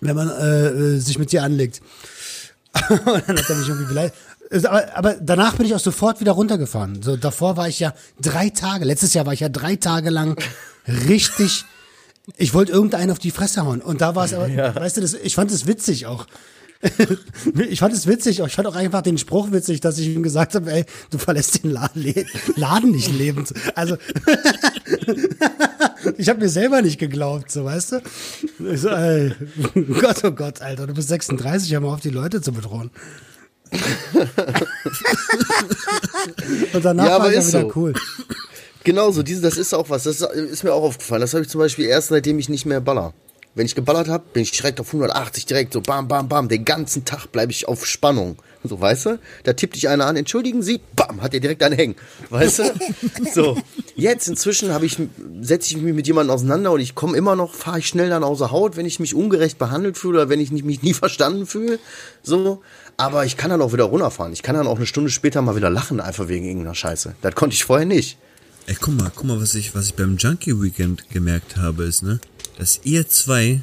wenn 0.00 0.16
man 0.16 0.28
äh, 0.28 0.68
äh, 0.68 0.98
sich 0.98 1.18
mit 1.18 1.32
dir 1.32 1.42
anlegt. 1.42 1.80
und 2.88 3.06
dann 3.06 3.38
hat 3.38 3.50
er 3.50 3.56
mich 3.56 3.68
irgendwie 3.68 3.88
beleidigt. 3.88 4.14
Aber, 4.64 4.96
aber 4.96 5.14
danach 5.20 5.56
bin 5.56 5.66
ich 5.66 5.74
auch 5.74 5.80
sofort 5.80 6.20
wieder 6.20 6.32
runtergefahren. 6.32 7.02
So, 7.02 7.16
davor 7.16 7.56
war 7.56 7.68
ich 7.68 7.80
ja 7.80 7.92
drei 8.20 8.48
Tage, 8.50 8.84
letztes 8.84 9.12
Jahr 9.12 9.26
war 9.26 9.34
ich 9.34 9.40
ja 9.40 9.48
drei 9.48 9.76
Tage 9.76 10.10
lang 10.10 10.40
richtig, 10.86 11.64
ich 12.36 12.54
wollte 12.54 12.72
irgendeinen 12.72 13.10
auf 13.10 13.18
die 13.18 13.30
Fresse 13.30 13.64
hauen. 13.64 13.82
Und 13.82 14.00
da 14.00 14.14
war 14.14 14.24
es 14.24 14.32
aber, 14.32 14.48
weißt 14.48 14.96
du, 14.96 15.00
das, 15.02 15.14
ich 15.14 15.34
fand 15.34 15.50
es 15.50 15.66
witzig 15.66 16.06
auch. 16.06 16.26
ich 17.68 17.80
fand 17.80 17.92
es 17.92 18.06
witzig, 18.06 18.38
ich 18.40 18.54
fand 18.54 18.68
auch 18.68 18.76
einfach 18.76 19.02
den 19.02 19.18
Spruch 19.18 19.50
witzig, 19.50 19.80
dass 19.80 19.98
ich 19.98 20.08
ihm 20.08 20.22
gesagt 20.22 20.54
habe, 20.54 20.70
ey, 20.72 20.84
du 21.10 21.18
verlässt 21.18 21.64
den 21.64 21.72
Laden, 21.72 22.14
Laden 22.54 22.92
nicht 22.92 23.12
lebend. 23.12 23.52
Also, 23.74 23.96
ich 26.16 26.28
habe 26.28 26.40
mir 26.40 26.48
selber 26.48 26.80
nicht 26.82 26.98
geglaubt, 26.98 27.50
so, 27.50 27.64
weißt 27.64 27.92
du? 27.92 28.00
Ich 28.72 28.80
so, 28.80 28.90
ey, 28.90 29.32
Gott, 30.00 30.22
oh 30.24 30.30
Gott, 30.30 30.62
Alter, 30.62 30.86
du 30.86 30.94
bist 30.94 31.08
36, 31.08 31.72
hör 31.72 31.80
mal 31.80 31.94
auf, 31.94 32.00
die 32.00 32.10
Leute 32.10 32.40
zu 32.40 32.52
bedrohen. 32.52 32.90
Und 36.72 36.84
danach 36.84 37.06
Ja, 37.06 37.16
aber 37.16 37.24
war 37.24 37.32
ist 37.32 37.48
wieder 37.48 37.62
so. 37.62 37.72
cool. 37.74 37.92
Genauso, 38.84 39.22
diese, 39.22 39.42
das 39.42 39.56
ist 39.58 39.74
auch 39.74 39.90
was. 39.90 40.04
Das 40.04 40.20
ist 40.22 40.64
mir 40.64 40.72
auch 40.72 40.82
aufgefallen. 40.82 41.20
Das 41.20 41.34
habe 41.34 41.42
ich 41.42 41.50
zum 41.50 41.58
Beispiel 41.58 41.86
erst, 41.86 42.08
seitdem 42.08 42.38
ich 42.38 42.48
nicht 42.48 42.64
mehr 42.64 42.80
baller. 42.80 43.12
Wenn 43.58 43.66
ich 43.66 43.74
geballert 43.74 44.06
habe, 44.06 44.22
bin 44.32 44.44
ich 44.44 44.52
direkt 44.52 44.78
auf 44.78 44.86
180, 44.86 45.44
direkt 45.44 45.72
so 45.72 45.80
bam, 45.80 46.06
bam, 46.06 46.28
bam. 46.28 46.48
Den 46.48 46.64
ganzen 46.64 47.04
Tag 47.04 47.32
bleibe 47.32 47.50
ich 47.50 47.66
auf 47.66 47.86
Spannung. 47.86 48.36
So, 48.62 48.80
weißt 48.80 49.06
du? 49.06 49.18
Da 49.42 49.52
tippt 49.52 49.74
dich 49.74 49.88
einer 49.88 50.06
an, 50.06 50.14
entschuldigen 50.14 50.62
Sie, 50.62 50.80
bam, 50.94 51.22
hat 51.22 51.34
er 51.34 51.40
direkt 51.40 51.64
einen 51.64 51.74
hängen. 51.74 51.96
Weißt 52.30 52.60
du? 52.60 52.62
so. 53.34 53.58
Jetzt 53.96 54.28
inzwischen 54.28 54.72
habe 54.72 54.86
ich, 54.86 54.96
setze 55.40 55.74
ich 55.74 55.82
mich 55.82 55.92
mit 55.92 56.06
jemandem 56.06 56.34
auseinander 56.34 56.70
und 56.70 56.78
ich 56.78 56.94
komme 56.94 57.16
immer 57.16 57.34
noch, 57.34 57.52
fahre 57.52 57.80
ich 57.80 57.88
schnell 57.88 58.08
dann 58.10 58.22
außer 58.22 58.52
Haut, 58.52 58.76
wenn 58.76 58.86
ich 58.86 59.00
mich 59.00 59.12
ungerecht 59.16 59.58
behandelt 59.58 59.98
fühle 59.98 60.20
oder 60.20 60.28
wenn 60.28 60.38
ich 60.38 60.52
nicht, 60.52 60.64
mich 60.64 60.82
nie 60.82 60.94
verstanden 60.94 61.44
fühle. 61.44 61.80
So. 62.22 62.62
Aber 62.96 63.24
ich 63.24 63.36
kann 63.36 63.50
dann 63.50 63.60
auch 63.60 63.72
wieder 63.72 63.84
runterfahren. 63.84 64.32
Ich 64.32 64.44
kann 64.44 64.54
dann 64.54 64.68
auch 64.68 64.76
eine 64.76 64.86
Stunde 64.86 65.10
später 65.10 65.42
mal 65.42 65.56
wieder 65.56 65.68
lachen, 65.68 66.00
einfach 66.00 66.28
wegen 66.28 66.44
irgendeiner 66.44 66.76
Scheiße. 66.76 67.16
Das 67.22 67.34
konnte 67.34 67.54
ich 67.54 67.64
vorher 67.64 67.86
nicht. 67.86 68.18
Ey, 68.68 68.76
guck 68.80 68.94
mal, 68.94 69.10
guck 69.12 69.24
mal, 69.24 69.40
was 69.40 69.56
ich, 69.56 69.74
was 69.74 69.86
ich 69.86 69.94
beim 69.94 70.16
Junkie 70.16 70.62
Weekend 70.62 71.10
gemerkt 71.10 71.56
habe, 71.56 71.84
ist, 71.84 72.02
ne, 72.02 72.20
dass 72.58 72.80
ihr 72.82 73.08
zwei, 73.08 73.62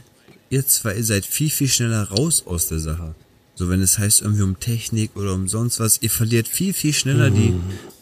ihr 0.50 0.66
zwei 0.66 1.02
seid 1.02 1.26
viel, 1.26 1.50
viel 1.50 1.68
schneller 1.68 2.04
raus 2.04 2.44
aus 2.46 2.70
der 2.70 2.80
Sache. 2.80 3.14
So, 3.54 3.70
wenn 3.70 3.82
es 3.82 4.00
heißt 4.00 4.22
irgendwie 4.22 4.44
um 4.44 4.60
Technik 4.60 5.12
oder 5.16 5.34
um 5.34 5.48
sonst 5.48 5.80
was, 5.80 6.02
ihr 6.02 6.10
verliert 6.10 6.48
viel, 6.48 6.74
viel 6.74 6.94
schneller 6.94 7.30
die, 7.30 7.54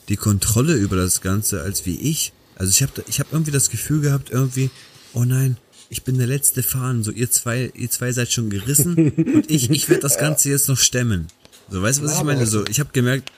die 0.07 0.15
Kontrolle 0.15 0.75
über 0.75 0.95
das 0.95 1.21
Ganze 1.21 1.61
als 1.61 1.85
wie 1.85 1.99
ich. 1.99 2.31
Also 2.55 2.69
ich 2.71 2.81
habe 2.83 3.03
ich 3.07 3.19
hab 3.19 3.31
irgendwie 3.31 3.51
das 3.51 3.71
Gefühl 3.71 4.01
gehabt, 4.01 4.29
irgendwie, 4.29 4.69
oh 5.13 5.23
nein, 5.25 5.57
ich 5.89 6.03
bin 6.03 6.17
der 6.17 6.27
letzte 6.27 6.63
Fahren, 6.63 7.03
so 7.03 7.11
ihr 7.11 7.29
zwei, 7.29 7.71
ihr 7.75 7.89
zwei 7.89 8.11
seid 8.11 8.31
schon 8.31 8.49
gerissen 8.49 8.95
und 9.33 9.49
ich, 9.49 9.69
ich 9.71 9.89
werde 9.89 10.01
das 10.01 10.17
Ganze 10.17 10.49
jetzt 10.49 10.69
noch 10.69 10.77
stemmen. 10.77 11.27
So, 11.69 11.81
weißt 11.81 11.99
du, 11.99 12.03
was 12.05 12.17
ich 12.17 12.23
meine? 12.23 12.45
So, 12.45 12.65
ich 12.67 12.79
habe 12.79 12.91
gemerkt, 12.93 13.31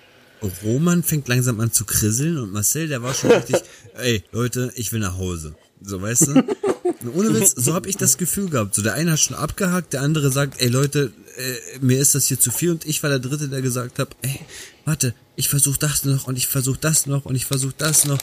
Roman 0.63 1.04
fängt 1.04 1.28
langsam 1.30 1.60
an 1.62 1.72
zu 1.72 1.86
krisseln 1.86 2.38
und 2.38 2.52
Marcel, 2.52 2.89
der 2.89 3.02
war 3.02 3.13
schon 3.13 3.32
richtig, 3.32 3.58
ey, 3.96 4.24
Leute, 4.32 4.74
ich 4.76 4.91
will 4.91 5.00
nach 5.00 5.18
Hause. 5.18 5.56
So, 5.86 6.02
weißt 6.02 6.28
du? 6.28 6.34
Und 6.34 7.15
ohne 7.15 7.34
Witz, 7.39 7.54
so 7.56 7.74
habe 7.74 7.88
ich 7.89 7.98
das 7.98 8.17
Gefühl 8.17 8.50
gehabt. 8.50 8.74
So, 8.74 8.82
der 8.82 8.93
eine 8.93 9.12
hat 9.12 9.19
schon 9.19 9.36
abgehakt, 9.36 9.93
der 9.93 10.02
andere 10.02 10.32
sagt, 10.32 10.60
ey 10.62 10.67
Leute, 10.67 11.13
äh, 11.38 11.80
mir 11.80 12.00
ist 12.00 12.15
das 12.15 12.26
hier 12.26 12.39
zu 12.39 12.50
viel 12.52 12.71
und 12.71 12.86
ich 12.86 13.04
war 13.04 13.10
der 13.10 13.19
Dritte, 13.19 13.50
der 13.50 13.62
gesagt 13.62 14.00
hat, 14.00 14.15
ey, 14.21 14.39
warte, 14.86 15.13
ich 15.36 15.50
versuche 15.50 15.78
das 15.78 16.06
noch 16.06 16.28
und 16.28 16.38
ich 16.38 16.48
versuche 16.48 16.80
das 16.80 17.06
noch 17.06 17.26
und 17.26 17.36
ich 17.36 17.45
versuche 17.45 17.76
das 17.78 18.06
noch. 18.06 18.19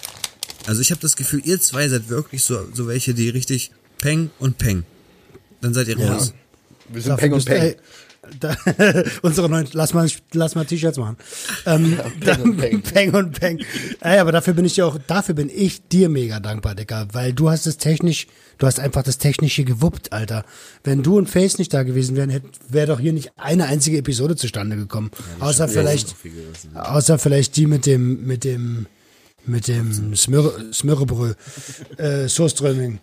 Also 0.66 0.81
ich 0.81 0.90
habe 0.90 1.01
das 1.01 1.16
Gefühl, 1.16 1.42
ihr 1.44 1.61
zwei 1.61 1.88
seid 1.88 2.09
wirklich 2.09 2.42
so, 2.42 2.66
so 2.72 2.87
welche, 2.87 3.14
die 3.14 3.29
richtig 3.29 3.70
Peng 3.98 4.31
und 4.38 4.59
Peng. 4.59 4.85
Dann 5.61 5.75
seid 5.75 5.88
ihr 5.88 5.98
raus. 5.98 6.35
Wir 6.88 7.03
sind 7.03 7.11
Dafür 7.11 7.20
Peng 7.20 7.33
und 7.35 7.44
Peng. 7.44 7.75
Da, 8.38 8.56
unsere 9.22 9.48
neuen, 9.48 9.66
lass 9.72 9.94
mal, 9.94 10.08
lass 10.32 10.54
mal 10.54 10.64
T-Shirts 10.64 10.98
machen. 10.98 11.16
Ähm, 11.66 11.98
Peng 12.20 12.42
und 12.42 12.56
Peng. 12.56 12.82
Peng 12.82 13.14
und 13.14 13.38
Peng. 13.38 13.58
Ey, 14.00 14.18
aber 14.18 14.32
dafür 14.32 14.54
bin 14.54 14.64
ich 14.64 14.74
dir 14.74 14.87
auch, 14.87 14.98
dafür 15.06 15.35
bin 15.35 15.50
ich 15.52 15.88
dir 15.88 16.08
mega 16.08 16.38
dankbar, 16.38 16.74
Dicker, 16.74 17.08
weil 17.12 17.32
du 17.32 17.50
hast 17.50 17.66
es 17.66 17.78
technisch, 17.78 18.28
du 18.58 18.66
hast 18.66 18.78
einfach 18.78 19.02
das 19.02 19.18
Technische 19.18 19.64
gewuppt, 19.64 20.12
Alter. 20.12 20.44
Wenn 20.85 21.02
du 21.02 21.18
und 21.18 21.28
Face 21.28 21.58
nicht 21.58 21.74
da 21.74 21.82
gewesen 21.82 22.16
wären, 22.16 22.30
hätte, 22.30 22.48
wäre 22.68 22.87
doch 22.87 23.00
hier 23.00 23.12
nicht 23.12 23.32
eine 23.37 23.66
einzige 23.66 23.98
Episode 23.98 24.37
zustande 24.37 24.76
gekommen. 24.76 25.11
außer 25.40 25.68
vielleicht, 25.68 26.14
außer 26.74 27.18
vielleicht 27.18 27.56
die 27.56 27.66
mit 27.66 27.87
dem, 27.87 28.24
mit 28.24 28.44
dem, 28.44 28.87
mit 29.44 29.66
dem 29.66 30.14
Smir 30.14 30.52
Smürrebrö, 30.72 31.35
äh, 31.96 32.28
Soßströming. 32.28 33.00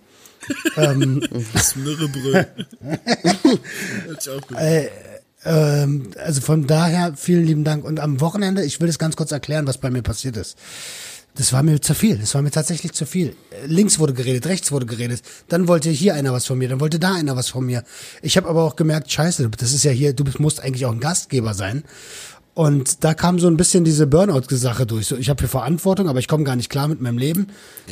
Sich 4.20 4.30
auch 4.30 4.48
gut. 4.48 4.58
Ähm, 5.46 6.12
also 6.24 6.42
von 6.42 6.68
daher 6.68 7.14
vielen 7.16 7.46
lieben 7.46 7.64
Dank. 7.64 7.86
Und 7.86 8.00
am 8.00 8.20
Wochenende, 8.22 8.64
ich 8.64 8.80
will 8.80 8.88
das 8.88 9.00
ganz 9.00 9.16
kurz 9.16 9.32
erklären, 9.32 9.68
was 9.68 9.78
bei 9.78 9.90
mir 9.90 10.02
passiert 10.02 10.38
ist. 10.38 10.58
Das 11.36 11.54
war 11.54 11.64
mir 11.64 11.80
zu 11.80 11.94
viel. 11.94 12.18
Das 12.18 12.36
war 12.36 12.42
mir 12.42 12.52
tatsächlich 12.52 12.92
zu 12.92 13.06
viel. 13.06 13.36
Äh, 13.52 13.66
Links 13.68 14.00
wurde 14.00 14.14
geredet, 14.14 14.48
rechts 14.48 14.72
wurde 14.72 14.86
geredet. 14.86 15.22
Dann 15.48 15.68
wollte 15.68 15.90
hier 15.90 16.16
einer 16.16 16.34
was 16.34 16.46
von 16.46 16.58
mir, 16.58 16.68
dann 16.68 16.80
wollte 16.80 17.00
da 17.00 17.14
einer 17.14 17.36
was 17.36 17.50
von 17.50 17.66
mir. 17.66 17.84
Ich 18.22 18.36
habe 18.36 18.50
aber 18.50 18.64
auch 18.64 18.76
gemerkt, 18.76 19.12
scheiße, 19.12 19.50
das 19.50 19.74
ist 19.74 19.84
ja 19.84 19.92
hier, 19.92 20.14
du 20.14 20.26
musst 20.40 20.60
eigentlich 20.62 20.86
auch 20.86 20.92
ein 20.92 21.00
Gastgeber 21.00 21.54
sein. 21.54 21.84
Und 22.60 23.06
da 23.06 23.14
kam 23.14 23.40
so 23.40 23.48
ein 23.48 23.56
bisschen 23.56 23.86
diese 23.86 24.06
Burnout-Sache 24.06 24.86
durch. 24.86 25.08
So, 25.08 25.16
ich 25.16 25.30
habe 25.30 25.40
hier 25.40 25.48
Verantwortung, 25.48 26.10
aber 26.10 26.20
ich 26.20 26.28
komme 26.28 26.44
gar 26.44 26.58
nicht 26.58 26.70
klar 26.70 26.90
mit 26.90 27.00
meinem 27.00 27.18
Leben. 27.18 27.48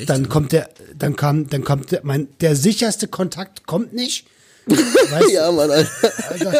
Dann 0.07 0.27
kommt 0.27 0.51
der, 0.51 0.69
dann 0.93 1.15
kam, 1.15 1.49
dann 1.49 1.63
kommt 1.63 1.93
der, 1.93 2.01
mein, 2.03 2.27
der 2.41 2.53
sicherste 2.57 3.07
Kontakt 3.07 3.65
kommt 3.65 3.93
nicht. 3.93 4.27
Weißt, 4.65 5.29
Ja, 5.31 5.49
Mann, 5.53 5.71
Alter. 5.71 5.89
also, 6.29 6.51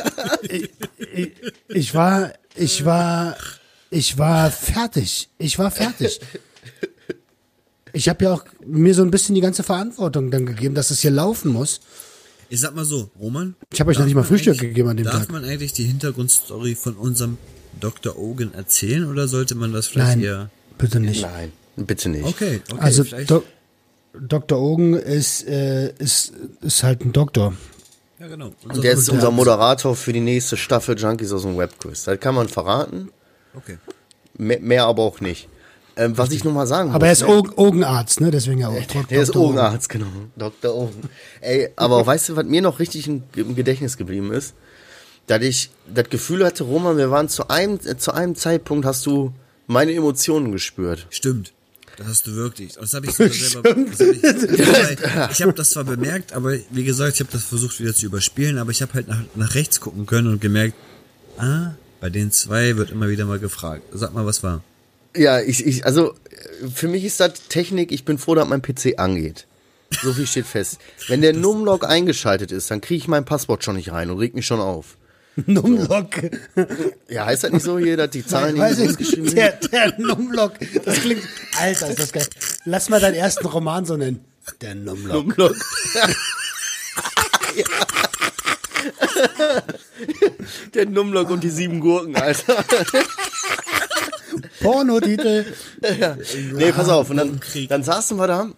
ich, 0.48 0.70
ich, 1.14 1.32
ich 1.68 1.94
war, 1.94 2.32
ich 2.56 2.86
war, 2.86 3.36
ich 3.90 4.18
war 4.18 4.52
fertig. 4.52 5.28
Ich 5.38 5.60
war 5.60 5.70
fertig. 5.70 6.22
Ich 7.92 8.08
habe 8.08 8.24
ja 8.24 8.34
auch 8.36 8.46
mir 8.66 8.94
so 8.96 9.02
ein 9.02 9.12
bisschen 9.12 9.36
die 9.36 9.42
ganze 9.42 9.64
Verantwortung 9.64 10.32
dann 10.32 10.46
gegeben, 10.46 10.76
dass 10.76 10.92
es 10.92 11.02
hier 11.02 11.12
laufen 11.12 11.52
muss. 11.52 11.82
Ich 12.48 12.62
sag 12.62 12.74
mal 12.74 12.86
so, 12.86 13.10
Roman. 13.20 13.58
Ich 13.74 13.82
habe 13.82 13.92
euch 13.92 13.98
noch 13.98 14.04
darf 14.04 14.06
nicht 14.06 14.16
mal 14.16 14.24
Frühstück 14.24 14.60
gegeben 14.60 14.88
an 14.88 14.96
dem 14.96 15.08
Darf 15.08 15.26
Tag. 15.26 15.30
man 15.30 15.44
eigentlich 15.44 15.74
die 15.74 15.84
Hintergrundstory 15.84 16.76
von 16.76 16.96
unserem 16.96 17.38
Dr. 17.80 18.18
Ogen 18.18 18.54
erzählen 18.54 19.06
oder 19.10 19.28
sollte 19.28 19.56
man 19.56 19.74
das 19.74 19.88
vielleicht 19.88 20.18
Nein, 20.18 20.24
eher... 20.24 20.50
bitte 20.78 21.00
nicht. 21.00 21.22
Nein, 21.22 21.52
bitte 21.76 22.10
nicht. 22.10 22.26
Okay, 22.26 22.62
okay. 22.72 22.82
also 22.82 23.04
Do 23.04 23.44
Dr. 24.20 24.60
Ogen 24.60 24.96
ist, 24.96 25.48
äh, 25.48 25.94
ist, 26.00 26.34
ist 26.62 26.82
halt 26.84 27.02
ein 27.06 27.12
Doktor. 27.14 27.54
ja, 28.20 28.28
genau. 28.28 28.52
Und 28.68 28.84
der 28.84 28.94
ist 28.94 29.10
unser 29.10 29.28
der- 29.28 29.32
Moderator 29.32 29.96
für 29.96 30.12
die 30.12 30.22
nächste 30.22 30.58
Staffel 30.58 30.98
Junkies 30.98 31.32
aus 31.32 31.44
dem 31.44 31.58
Webquiz. 31.58 32.04
Das 32.06 32.20
kann 32.20 32.34
man 32.34 32.48
verraten, 32.48 33.10
Okay. 33.56 33.78
mehr, 34.38 34.60
mehr 34.60 34.86
aber 34.86 35.04
auch 35.04 35.22
nicht. 35.22 35.48
Ähm, 36.00 36.16
was 36.18 36.32
ich 36.32 36.44
noch 36.44 36.54
mal 36.54 36.68
sagen 36.68 36.92
Aber 36.92 37.08
er 37.08 37.12
muss, 37.12 37.22
ist 37.22 37.28
ne? 37.28 37.58
Augenarzt, 37.58 38.22
ne? 38.22 38.30
Deswegen 38.32 38.60
ja 38.60 38.70
auch. 38.70 38.74
Der 39.10 39.22
ist 39.22 39.30
Dr. 39.30 39.42
Augen. 39.50 39.58
Augenarzt, 39.60 39.90
genau. 39.90 40.06
Dr. 40.36 40.72
Augen. 40.74 41.10
Ey, 41.42 41.70
aber 41.76 42.06
weißt 42.06 42.30
du, 42.30 42.36
was 42.36 42.46
mir 42.46 42.62
noch 42.62 42.78
richtig 42.80 43.08
im 43.08 43.24
im 43.36 43.56
Gedächtnis 43.56 43.98
geblieben 43.98 44.32
ist? 44.32 44.54
Dass 45.28 45.42
ich 45.44 45.70
das 45.94 46.10
Gefühl 46.10 46.46
hatte, 46.46 46.64
Roman, 46.64 46.98
wir 46.98 47.12
waren 47.12 47.30
zu 47.30 47.50
einem, 47.50 47.80
äh, 47.86 47.98
zu 47.98 48.14
einem 48.14 48.36
Zeitpunkt, 48.36 48.86
hast 48.86 49.06
du 49.06 49.34
meine 49.68 49.94
Emotionen 49.94 50.52
gespürt. 50.52 51.06
Stimmt. 51.10 51.54
Das 51.98 52.08
hast 52.08 52.28
du 52.28 52.36
wirklich. 52.36 52.74
Das 52.74 52.94
habe 52.94 53.08
ich 53.08 53.14
sogar 53.16 53.34
selber. 53.34 53.74
Das 53.74 54.00
hab 54.00 55.30
ich 55.30 55.32
ich 55.38 55.42
habe 55.42 55.54
das 55.54 55.72
zwar 55.72 55.84
bemerkt, 55.84 56.34
aber 56.34 56.54
wie 56.70 56.84
gesagt, 56.84 57.16
ich 57.16 57.20
habe 57.20 57.32
das 57.32 57.44
versucht 57.44 57.80
wieder 57.80 57.94
zu 57.94 58.06
überspielen, 58.06 58.58
aber 58.58 58.72
ich 58.72 58.82
habe 58.82 58.94
halt 58.94 59.08
nach, 59.08 59.22
nach 59.36 59.56
rechts 59.56 59.82
gucken 59.82 60.06
können 60.06 60.28
und 60.28 60.42
gemerkt, 60.42 60.76
ah, 61.38 61.72
bei 62.00 62.10
den 62.10 62.32
zwei 62.32 62.78
wird 62.78 62.92
immer 62.92 63.10
wieder 63.10 63.26
mal 63.26 63.40
gefragt. 63.40 63.84
Sag 63.92 64.14
mal, 64.14 64.26
was 64.26 64.44
war? 64.44 64.64
Ja, 65.16 65.42
ich, 65.42 65.66
ich, 65.66 65.86
also, 65.86 66.14
äh, 66.14 66.68
für 66.74 66.88
mich 66.88 67.04
ist 67.04 67.20
das 67.20 67.34
Technik, 67.50 67.92
ich 67.92 68.06
bin 68.06 68.18
froh, 68.20 68.36
dass 68.36 68.48
mein 68.48 68.62
PC 68.62 69.00
angeht. 69.00 69.48
So 70.04 70.14
viel 70.14 70.28
steht 70.28 70.46
fest. 70.46 70.80
Wenn 71.08 71.22
der 71.22 71.34
Numlock 71.34 71.86
eingeschaltet 71.86 72.52
ist, 72.52 72.70
dann 72.70 72.82
kriege 72.82 72.98
ich 72.98 73.08
mein 73.08 73.26
Passwort 73.26 73.64
schon 73.64 73.78
nicht 73.78 73.92
rein 73.92 74.10
und 74.10 74.20
reg 74.20 74.36
mich 74.36 74.46
schon 74.46 74.60
auf. 74.60 74.98
Numlock. 75.46 76.10
Ja, 77.10 77.26
heißt 77.26 77.44
das 77.44 77.52
nicht 77.52 77.64
so 77.64 77.78
hier, 77.78 77.96
dass 77.96 78.10
die 78.10 78.26
Zahlen 78.26 78.58
Weiß 78.58 78.78
groß 78.78 78.98
geschrieben 78.98 79.34
der, 79.36 79.52
der 79.54 80.00
Numlock. 80.00 80.54
Das 80.84 81.02
klingt. 81.02 81.22
Alter, 81.60 81.90
ist 81.90 82.00
das 82.00 82.12
geil. 82.12 82.26
Lass 82.66 82.90
mal 82.90 83.00
deinen 83.00 83.14
ersten 83.14 83.46
Roman 83.46 83.86
so 83.86 83.98
nennen. 83.98 84.26
Der 84.62 84.74
Numlock. 84.76 85.38
Numlock. 85.38 85.56
Der 90.74 90.86
Numlock 90.86 91.30
und 91.30 91.44
die 91.44 91.50
sieben 91.50 91.80
Gurken, 91.80 92.16
Alter. 92.16 92.64
Pornotitel. 94.62 95.46
Nee, 96.54 96.72
pass 96.72 96.90
auf. 96.90 97.10
Und 97.10 97.18
dann, 97.18 97.42
dann 97.70 97.84
saßen 97.84 98.18
wir 98.18 98.28
da. 98.28 98.50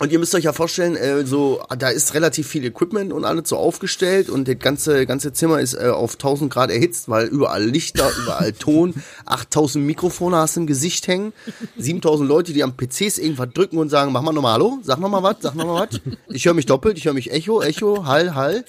Und 0.00 0.10
ihr 0.12 0.18
müsst 0.18 0.34
euch 0.34 0.44
ja 0.44 0.54
vorstellen, 0.54 0.96
äh, 0.96 1.26
so, 1.26 1.62
da 1.78 1.90
ist 1.90 2.14
relativ 2.14 2.48
viel 2.48 2.64
Equipment 2.64 3.12
und 3.12 3.26
alles 3.26 3.50
so 3.50 3.58
aufgestellt 3.58 4.30
und 4.30 4.48
das 4.48 4.58
ganze, 4.58 5.04
ganze 5.04 5.34
Zimmer 5.34 5.60
ist 5.60 5.74
äh, 5.74 5.88
auf 5.88 6.14
1000 6.14 6.50
Grad 6.50 6.70
erhitzt, 6.70 7.10
weil 7.10 7.26
überall 7.26 7.62
Lichter, 7.62 8.10
überall 8.22 8.54
Ton, 8.54 8.94
8000 9.26 9.84
Mikrofone 9.84 10.38
hast 10.38 10.56
im 10.56 10.66
Gesicht 10.66 11.06
hängen, 11.06 11.34
7000 11.76 12.26
Leute, 12.26 12.54
die 12.54 12.62
am 12.62 12.78
PCs 12.78 13.18
irgendwas 13.18 13.50
drücken 13.52 13.76
und 13.76 13.90
sagen, 13.90 14.10
mach 14.10 14.22
mal 14.22 14.32
nochmal 14.32 14.54
Hallo, 14.54 14.78
sag 14.82 15.00
nochmal 15.00 15.22
was, 15.22 15.36
sag 15.40 15.54
nochmal 15.54 15.86
was. 15.86 16.00
Ich 16.28 16.46
höre 16.46 16.54
mich 16.54 16.64
doppelt, 16.64 16.96
ich 16.96 17.04
höre 17.04 17.12
mich 17.12 17.30
Echo, 17.30 17.60
Echo, 17.60 18.06
Hall, 18.06 18.34
Hall. 18.34 18.64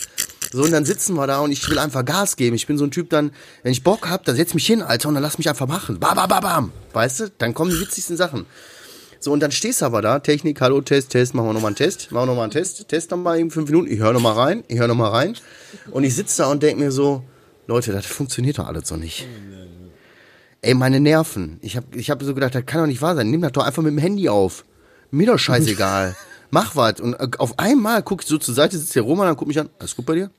So, 0.51 0.63
und 0.63 0.71
dann 0.71 0.83
sitzen 0.83 1.13
wir 1.13 1.27
da 1.27 1.39
und 1.39 1.51
ich 1.51 1.69
will 1.69 1.79
einfach 1.79 2.03
Gas 2.03 2.35
geben. 2.35 2.57
Ich 2.57 2.67
bin 2.67 2.77
so 2.77 2.83
ein 2.83 2.91
Typ 2.91 3.09
dann, 3.09 3.31
wenn 3.63 3.71
ich 3.71 3.83
Bock 3.83 4.09
hab, 4.09 4.25
dann 4.25 4.35
setz 4.35 4.53
mich 4.53 4.67
hin, 4.67 4.81
Alter, 4.81 5.07
und 5.07 5.13
dann 5.13 5.23
lass 5.23 5.37
mich 5.37 5.47
einfach 5.47 5.67
machen. 5.67 5.97
Bam, 5.97 6.15
bam, 6.15 6.27
bam, 6.27 6.41
bam. 6.41 6.71
Weißt 6.91 7.21
du? 7.21 7.31
Dann 7.37 7.53
kommen 7.53 7.71
die 7.71 7.79
witzigsten 7.79 8.17
Sachen. 8.17 8.45
So, 9.23 9.31
und 9.31 9.39
dann 9.39 9.51
stehst 9.51 9.81
du 9.81 9.85
aber 9.85 10.01
da, 10.01 10.17
Technik, 10.17 10.59
hallo, 10.61 10.81
Test, 10.81 11.11
Test, 11.11 11.35
machen 11.35 11.45
wir 11.49 11.53
nochmal 11.53 11.69
einen 11.69 11.75
Test, 11.75 12.11
machen 12.11 12.23
wir 12.23 12.25
nochmal 12.25 12.45
einen 12.45 12.51
Test, 12.51 12.87
Test 12.87 13.11
nochmal 13.11 13.39
eben 13.39 13.51
fünf 13.51 13.69
Minuten, 13.69 13.91
ich 13.91 13.99
höre 13.99 14.13
nochmal 14.13 14.33
rein, 14.33 14.63
ich 14.67 14.79
höre 14.79 14.87
nochmal 14.87 15.11
rein. 15.11 15.35
Und 15.91 16.03
ich 16.03 16.15
sitze 16.15 16.41
da 16.41 16.49
und 16.49 16.63
denke 16.63 16.83
mir 16.83 16.91
so, 16.91 17.23
Leute, 17.67 17.91
das 17.91 18.07
funktioniert 18.07 18.57
doch 18.57 18.65
alles 18.65 18.87
so 18.87 18.95
nicht. 18.95 19.27
Ey, 20.63 20.73
meine 20.73 20.99
Nerven. 20.99 21.59
Ich 21.61 21.77
habe 21.77 21.85
ich 21.95 22.09
hab 22.09 22.21
so 22.23 22.33
gedacht, 22.33 22.55
das 22.55 22.65
kann 22.65 22.81
doch 22.81 22.87
nicht 22.87 23.03
wahr 23.03 23.15
sein. 23.15 23.29
Nimm 23.29 23.41
das 23.41 23.51
doch 23.51 23.63
einfach 23.63 23.83
mit 23.83 23.91
dem 23.91 23.99
Handy 23.99 24.27
auf. 24.27 24.65
Mir 25.11 25.27
doch 25.27 25.37
scheißegal. 25.37 26.15
Mach 26.49 26.75
was. 26.75 26.99
Und 26.99 27.13
äh, 27.13 27.27
auf 27.37 27.59
einmal 27.59 28.01
guck 28.01 28.23
ich 28.23 28.27
so 28.27 28.39
zur 28.39 28.55
Seite, 28.55 28.77
sitzt 28.77 28.95
der 28.95 29.03
Roman, 29.03 29.27
dann 29.27 29.35
guck 29.37 29.47
mich 29.47 29.59
an. 29.59 29.69
Alles 29.77 29.95
gut 29.95 30.05
bei 30.07 30.15
dir? 30.15 30.31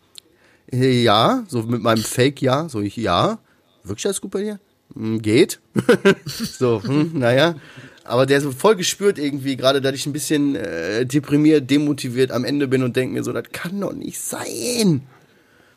Äh, 0.73 1.03
Ja, 1.03 1.45
so 1.49 1.63
mit 1.63 1.83
meinem 1.83 2.03
Fake-Ja. 2.03 2.69
So 2.69 2.81
ich, 2.81 2.97
ja. 2.97 3.39
Wirklich 3.85 4.07
alles 4.07 4.21
gut 4.21 4.33
bei 4.33 4.43
dir? 4.43 4.61
Hm, 4.95 5.23
Geht. 5.23 5.61
so, 6.27 6.83
hm, 6.83 7.13
naja. 7.15 7.55
Aber 8.05 8.27
der 8.27 8.41
so 8.41 8.51
voll 8.51 8.77
gespürt 8.77 9.19
irgendwie, 9.19 9.57
gerade, 9.57 9.81
dass 9.81 9.95
ich 9.95 10.07
ein 10.07 10.13
bisschen 10.13 10.57
äh, 10.57 11.07
deprimiert, 11.07 11.71
demotiviert 11.71 12.33
am 12.33 12.45
Ende 12.45 12.67
bin 12.69 12.83
und 12.83 12.97
denke 12.97 13.15
mir 13.15 13.23
so, 13.23 13.33
das 13.33 13.45
kann 13.53 13.81
doch 13.81 13.93
nicht 13.93 14.21
sein. 14.21 15.03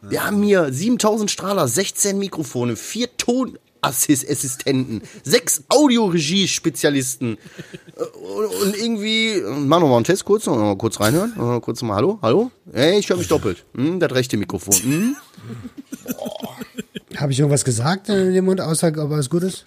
Wir 0.02 0.24
haben 0.26 0.42
hier 0.44 0.72
7000 0.72 1.32
Strahler, 1.32 1.68
16 1.68 2.18
Mikrofone, 2.20 2.76
vier 2.76 3.10
Tonassistenten, 3.18 5.02
sechs 5.24 5.64
Audioregie-Spezialisten. 5.70 7.38
Äh, 7.96 8.04
Und, 8.64 8.76
irgendwie, 8.78 9.42
machen 9.42 9.84
wir 9.84 9.90
mal 9.90 9.96
einen 9.96 10.04
Test 10.04 10.26
kurz, 10.26 10.46
noch 10.46 10.58
mal 10.58 10.78
kurz 10.78 11.00
reinhören. 11.00 11.34
Äh, 11.38 11.60
Kurz 11.62 11.82
mal, 11.82 11.96
hallo, 11.96 12.20
hallo? 12.22 12.52
Ey, 12.72 13.00
ich 13.00 13.10
höre 13.10 13.18
mich 13.18 13.28
doppelt. 13.28 13.66
Hm, 13.76 14.00
das 14.00 14.12
rechte 14.14 14.38
Mikrofon. 14.38 14.76
Hm? 14.76 15.16
Habe 17.18 17.32
ich 17.32 17.40
irgendwas 17.40 17.66
gesagt 17.66 18.10
in 18.10 18.34
dem 18.34 18.46
Mund, 18.46 18.62
außer 18.62 18.90
ob 18.98 19.12
alles 19.12 19.30
gut 19.30 19.44
ist? 19.44 19.66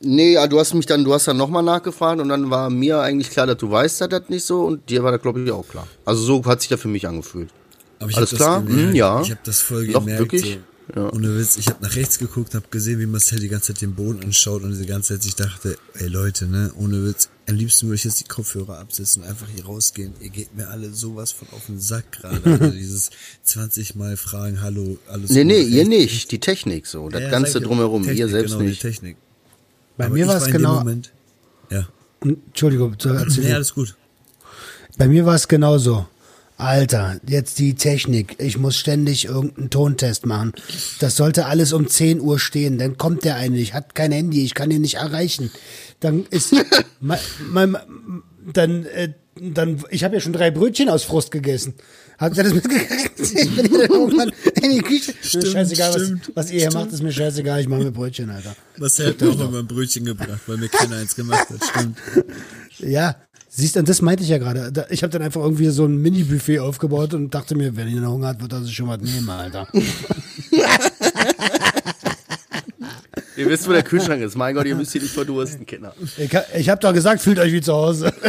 Nee, 0.00 0.32
ja, 0.34 0.46
du 0.46 0.58
hast 0.58 0.74
mich 0.74 0.86
dann, 0.86 1.04
du 1.04 1.14
hast 1.14 1.28
dann 1.28 1.36
nochmal 1.36 1.62
nachgefragt 1.62 2.20
und 2.20 2.28
dann 2.28 2.50
war 2.50 2.68
mir 2.68 3.00
eigentlich 3.00 3.30
klar, 3.30 3.46
dass 3.46 3.56
du 3.58 3.70
weißt, 3.70 4.00
dass 4.02 4.08
das 4.08 4.28
nicht 4.28 4.44
so 4.44 4.62
und 4.64 4.90
dir 4.90 5.02
war 5.02 5.12
das, 5.12 5.22
glaube 5.22 5.40
ich, 5.42 5.50
auch 5.50 5.66
klar. 5.66 5.86
Also 6.04 6.22
so 6.22 6.44
hat 6.44 6.60
sich 6.60 6.68
das 6.70 6.80
für 6.80 6.88
mich 6.88 7.06
angefühlt. 7.08 7.50
Aber 8.00 8.10
ich 8.10 8.16
Alles 8.16 8.32
hab 8.32 8.38
das 8.38 8.46
klar? 8.46 8.62
Gemerkt, 8.62 8.88
Hm, 8.90 8.94
ja. 8.96 9.22
Ich 9.22 9.30
habe 9.30 9.40
das 9.44 9.60
voll 9.60 9.86
Doch, 9.86 10.00
gemerkt. 10.00 10.20
wirklich? 10.20 10.42
So, 10.94 11.00
Ja. 11.00 11.10
Ohne 11.14 11.38
Witz, 11.38 11.56
ich 11.56 11.68
habe 11.68 11.82
nach 11.82 11.96
rechts 11.96 12.18
geguckt, 12.18 12.54
habe 12.54 12.66
gesehen, 12.70 13.00
wie 13.00 13.06
Marcel 13.06 13.40
die 13.40 13.48
ganze 13.48 13.72
Zeit 13.72 13.80
den 13.80 13.94
Boden 13.94 14.22
anschaut 14.22 14.62
und 14.64 14.70
diese 14.72 14.84
ganze 14.84 15.14
Zeit 15.14 15.24
ich 15.26 15.34
dachte, 15.34 15.78
ey 15.94 16.08
Leute, 16.08 16.46
ne, 16.46 16.72
ohne 16.78 17.06
Witz, 17.06 17.30
am 17.48 17.54
liebsten 17.54 17.86
würde 17.86 17.94
ich 17.94 18.04
jetzt 18.04 18.20
die 18.20 18.24
Kopfhörer 18.28 18.78
absetzen 18.80 19.22
und 19.22 19.28
einfach 19.30 19.46
hier 19.54 19.64
rausgehen. 19.64 20.12
Ihr 20.20 20.28
geht 20.28 20.54
mir 20.54 20.68
alle 20.68 20.90
sowas 20.90 21.32
von 21.32 21.48
auf 21.52 21.64
den 21.66 21.80
Sack 21.80 22.12
gerade. 22.12 22.42
Also 22.60 22.70
dieses 22.76 23.08
20 23.44 23.94
Mal 23.94 24.18
fragen, 24.18 24.60
hallo, 24.60 24.98
alles 25.08 25.30
Nee, 25.30 25.44
nee, 25.44 25.62
ihr 25.62 25.86
nicht. 25.86 26.30
Die 26.32 26.40
Technik 26.40 26.86
so. 26.86 27.08
Das 27.08 27.22
Ja, 27.22 27.30
Ganze 27.30 27.62
drumherum. 27.62 28.02
Technik, 28.02 28.18
ihr 28.18 28.28
selbst 28.28 28.50
genau, 28.50 28.62
die 28.64 28.68
nicht. 28.68 28.82
Technik. 28.82 29.16
Bei 29.96 30.06
Aber 30.06 30.14
mir 30.14 30.24
ich 30.24 30.28
war 30.28 30.36
es 30.36 30.46
genau. 30.46 30.74
Moment, 30.78 31.12
ja. 31.70 31.86
Entschuldigung, 32.22 32.92
erzähl 32.92 33.44
Nee, 33.44 33.52
alles 33.52 33.74
gut. 33.74 33.96
Bei 34.96 35.08
mir 35.08 35.26
war 35.26 35.34
es 35.34 35.48
genauso. 35.48 36.06
Alter, 36.56 37.20
jetzt 37.26 37.58
die 37.58 37.74
Technik. 37.74 38.36
Ich 38.38 38.58
muss 38.58 38.76
ständig 38.76 39.24
irgendeinen 39.24 39.70
Tontest 39.70 40.24
machen. 40.24 40.52
Das 41.00 41.16
sollte 41.16 41.46
alles 41.46 41.72
um 41.72 41.88
10 41.88 42.20
Uhr 42.20 42.38
stehen. 42.38 42.78
Dann 42.78 42.96
kommt 42.96 43.24
der 43.24 43.36
eine 43.36 43.56
nicht, 43.56 43.74
hat 43.74 43.94
kein 43.96 44.12
Handy, 44.12 44.44
ich 44.44 44.54
kann 44.54 44.70
ihn 44.70 44.82
nicht 44.82 44.94
erreichen. 44.94 45.50
Dann 45.98 46.26
ist 46.30 46.54
mein, 47.00 47.18
mein, 47.50 47.76
dann, 48.52 48.86
äh, 48.86 49.12
dann, 49.40 49.82
ich 49.90 50.04
habe 50.04 50.14
ja 50.14 50.20
schon 50.20 50.32
drei 50.32 50.52
Brötchen 50.52 50.88
aus 50.88 51.02
Frust 51.02 51.32
gegessen. 51.32 51.74
Habt 52.18 52.36
ihr 52.36 52.44
das 52.44 52.54
mitgekriegt? 52.54 53.20
Ich 53.20 53.56
bin 53.56 53.66
hier 53.66 53.90
irgendwann 53.90 54.32
in 54.62 54.70
die 54.70 54.82
Küche. 54.82 55.12
Mir 55.12 55.28
Stimmt, 55.28 55.48
scheißegal, 55.48 55.94
was, 55.94 56.02
stimmt, 56.02 56.32
was 56.34 56.50
ihr 56.50 56.60
hier 56.60 56.72
macht, 56.72 56.92
ist 56.92 57.02
mir 57.02 57.12
scheißegal. 57.12 57.60
Ich 57.60 57.68
mache 57.68 57.82
mir 57.84 57.90
Brötchen, 57.90 58.30
Alter. 58.30 58.54
Marcel 58.76 59.08
hat 59.08 59.20
mir 59.20 59.30
auch 59.30 59.50
mal 59.50 59.60
ein 59.60 59.66
Brötchen 59.66 60.04
gebracht, 60.04 60.40
weil 60.46 60.56
mir 60.58 60.68
keiner 60.68 60.96
eins 60.96 61.14
gemacht 61.14 61.48
hat, 61.50 61.64
stimmt. 61.64 61.98
Ja, 62.78 63.16
siehst 63.48 63.74
du, 63.74 63.80
und 63.80 63.88
das 63.88 64.00
meinte 64.02 64.22
ich 64.22 64.28
ja 64.28 64.38
gerade. 64.38 64.86
Ich 64.90 65.02
habe 65.02 65.10
dann 65.12 65.22
einfach 65.22 65.40
irgendwie 65.40 65.68
so 65.70 65.84
ein 65.86 65.96
Mini-Buffet 65.96 66.60
aufgebaut 66.60 67.14
und 67.14 67.34
dachte 67.34 67.56
mir, 67.56 67.76
wenn 67.76 67.88
ihr 67.88 68.06
Hunger 68.06 68.28
hat, 68.28 68.40
wird 68.40 68.52
er 68.52 68.62
sich 68.62 68.74
schon 68.74 68.88
was 68.88 69.00
nehmen, 69.00 69.28
Alter. 69.28 69.66
Ihr 73.36 73.48
wisst, 73.48 73.66
wo 73.66 73.72
der 73.72 73.82
Kühlschrank 73.82 74.22
ist. 74.22 74.36
Mein 74.36 74.54
Gott, 74.54 74.64
ihr 74.64 74.76
müsst 74.76 74.92
hier 74.92 75.02
nicht 75.02 75.12
verdursten, 75.12 75.66
Kinder. 75.66 75.92
Ich, 76.16 76.30
ich 76.56 76.68
habe 76.68 76.80
doch 76.80 76.92
gesagt, 76.92 77.20
fühlt 77.20 77.40
euch 77.40 77.52
wie 77.52 77.60
zu 77.60 77.72
Hause. 77.72 78.12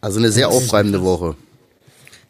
Also 0.00 0.18
eine 0.18 0.32
sehr 0.32 0.48
aufreibende 0.48 1.02
Woche. 1.02 1.36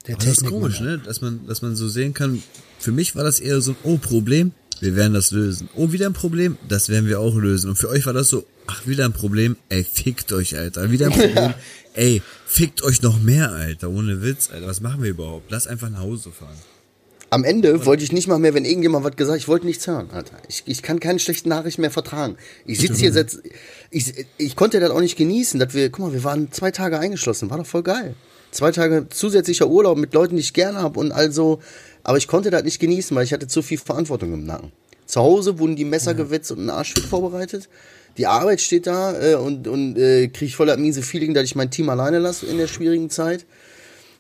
Der 0.07 0.17
das 0.17 0.27
ist 0.27 0.47
komisch, 0.47 0.81
ne? 0.81 0.99
Dass 0.99 1.21
man, 1.21 1.47
dass 1.47 1.63
man 1.63 1.77
so 1.77 1.89
sehen 1.89 2.13
kann. 2.13 2.43
Für 2.79 2.93
mich 2.93 3.17
war 3.17 3.25
das 3.25 3.41
eher 3.41 3.61
so 3.61 3.73
ein 3.73 3.77
Oh 3.85 3.97
Problem. 3.97 4.53
Wir 4.81 4.97
werden 4.97 5.15
das 5.15 5.31
lösen. 5.31 5.69
Oh 5.77 5.93
wieder 5.93 6.07
ein 6.07 6.13
Problem. 6.13 6.59
Das 6.69 6.89
werden 6.89 7.07
wir 7.09 7.21
auch 7.21 7.37
lösen. 7.37 7.71
Und 7.71 7.77
für 7.77 7.89
euch 7.89 8.05
war 8.05 8.13
das 8.13 8.29
so 8.29 8.45
Ach 8.67 8.87
wieder 8.87 9.05
ein 9.05 9.13
Problem. 9.13 9.57
Ey 9.69 9.85
fickt 9.85 10.33
euch 10.33 10.57
Alter. 10.57 10.91
Wieder 10.91 11.07
ein 11.07 11.13
Problem. 11.19 11.55
Ey 11.95 12.23
fickt 12.47 12.83
euch 12.83 13.03
noch 13.03 13.21
mehr 13.21 13.53
Alter. 13.53 13.91
Ohne 13.91 14.23
Witz 14.23 14.51
Alter. 14.51 14.67
Was 14.67 14.81
machen 14.81 15.03
wir 15.03 15.11
überhaupt? 15.11 15.51
Lass 15.51 15.67
einfach 15.67 15.91
nach 15.91 16.01
Hause 16.01 16.33
fahren. 16.33 16.57
Am 17.35 17.43
Ende 17.43 17.85
wollte 17.85 18.05
ich 18.05 18.13
nicht 18.13 18.29
mal 18.29 18.39
mehr, 18.39 18.55
wenn 18.55 18.65
irgendjemand 18.65 19.05
was 19.05 19.17
gesagt 19.17 19.39
ich 19.39 19.49
wollte 19.49 19.67
nichts 19.67 19.89
hören, 19.89 20.09
Alter. 20.13 20.37
Ich, 20.47 20.63
ich 20.67 20.83
kann 20.85 21.01
keine 21.01 21.19
schlechten 21.19 21.49
Nachrichten 21.49 21.81
mehr 21.81 21.91
vertragen. 21.91 22.37
Ich 22.65 22.79
sitze 22.79 23.01
hier 23.01 23.13
seit, 23.13 23.37
ich, 23.91 24.25
ich 24.39 24.55
konnte 24.55 24.79
das 24.79 24.91
auch 24.91 25.01
nicht 25.01 25.17
genießen, 25.17 25.59
dass 25.59 25.75
wir, 25.75 25.91
guck 25.91 26.07
mal, 26.07 26.13
wir 26.13 26.23
waren 26.23 26.53
zwei 26.53 26.71
Tage 26.71 26.97
eingeschlossen, 26.97 27.51
war 27.51 27.59
doch 27.59 27.67
voll 27.67 27.83
geil. 27.83 28.15
Zwei 28.53 28.71
Tage 28.71 29.09
zusätzlicher 29.11 29.67
Urlaub 29.67 29.99
mit 29.99 30.15
Leuten, 30.15 30.37
die 30.37 30.43
ich 30.43 30.53
gerne 30.53 30.79
habe 30.79 31.01
und 31.01 31.11
also, 31.11 31.59
aber 32.05 32.19
ich 32.19 32.29
konnte 32.29 32.53
das 32.53 32.63
nicht 32.63 32.79
genießen, 32.79 33.17
weil 33.17 33.25
ich 33.25 33.33
hatte 33.33 33.49
zu 33.49 33.63
viel 33.63 33.79
Verantwortung 33.79 34.33
im 34.33 34.47
Nacken. 34.47 34.71
Zu 35.05 35.21
Hause 35.21 35.59
wurden 35.59 35.75
die 35.75 35.85
Messer 35.85 36.15
gewetzt 36.15 36.53
und 36.53 36.65
ein 36.65 36.71
Arschfick 36.71 37.03
vorbereitet. 37.03 37.69
Die 38.17 38.29
Arbeit 38.29 38.61
steht 38.61 38.87
da 38.87 39.21
äh, 39.21 39.35
und, 39.35 39.67
und 39.67 39.99
äh, 39.99 40.29
kriege 40.29 40.45
ich 40.45 40.55
voll 40.55 40.69
das 40.69 40.79
miese 40.79 41.03
Feeling, 41.03 41.35
dass 41.35 41.43
ich 41.43 41.57
mein 41.57 41.73
Team 41.73 41.89
alleine 41.89 42.21
lasse 42.21 42.47
in 42.47 42.59
der 42.59 42.69
schwierigen 42.69 43.11
Zeit. 43.11 43.45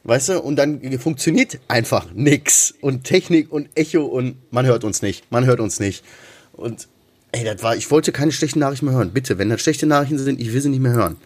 Weißt 0.05 0.29
du, 0.29 0.41
und 0.41 0.57
dann 0.57 0.99
funktioniert 0.99 1.61
einfach 1.67 2.13
nix. 2.15 2.75
Und 2.81 3.05
Technik 3.05 3.51
und 3.51 3.69
Echo 3.75 4.05
und 4.05 4.37
man 4.53 4.67
hört 4.67 4.85
uns 4.85 5.01
nicht. 5.01 5.31
Man 5.31 5.47
hört 5.47 5.61
uns 5.61 5.81
nicht. 5.81 6.05
Und 6.53 6.89
ey, 7.33 7.43
das 7.43 7.63
war, 7.63 7.75
ich 7.75 7.91
wollte 7.91 8.13
keine 8.13 8.31
schlechten 8.31 8.59
Nachrichten 8.59 8.87
mehr 8.87 8.95
hören. 8.95 9.13
Bitte, 9.13 9.39
wenn 9.39 9.49
das 9.49 9.63
schlechte 9.63 9.87
Nachrichten 9.87 10.19
sind, 10.19 10.41
ich 10.41 10.53
will 10.53 10.61
sie 10.61 10.69
nicht 10.69 10.83
mehr 10.83 10.93
hören. 10.93 11.17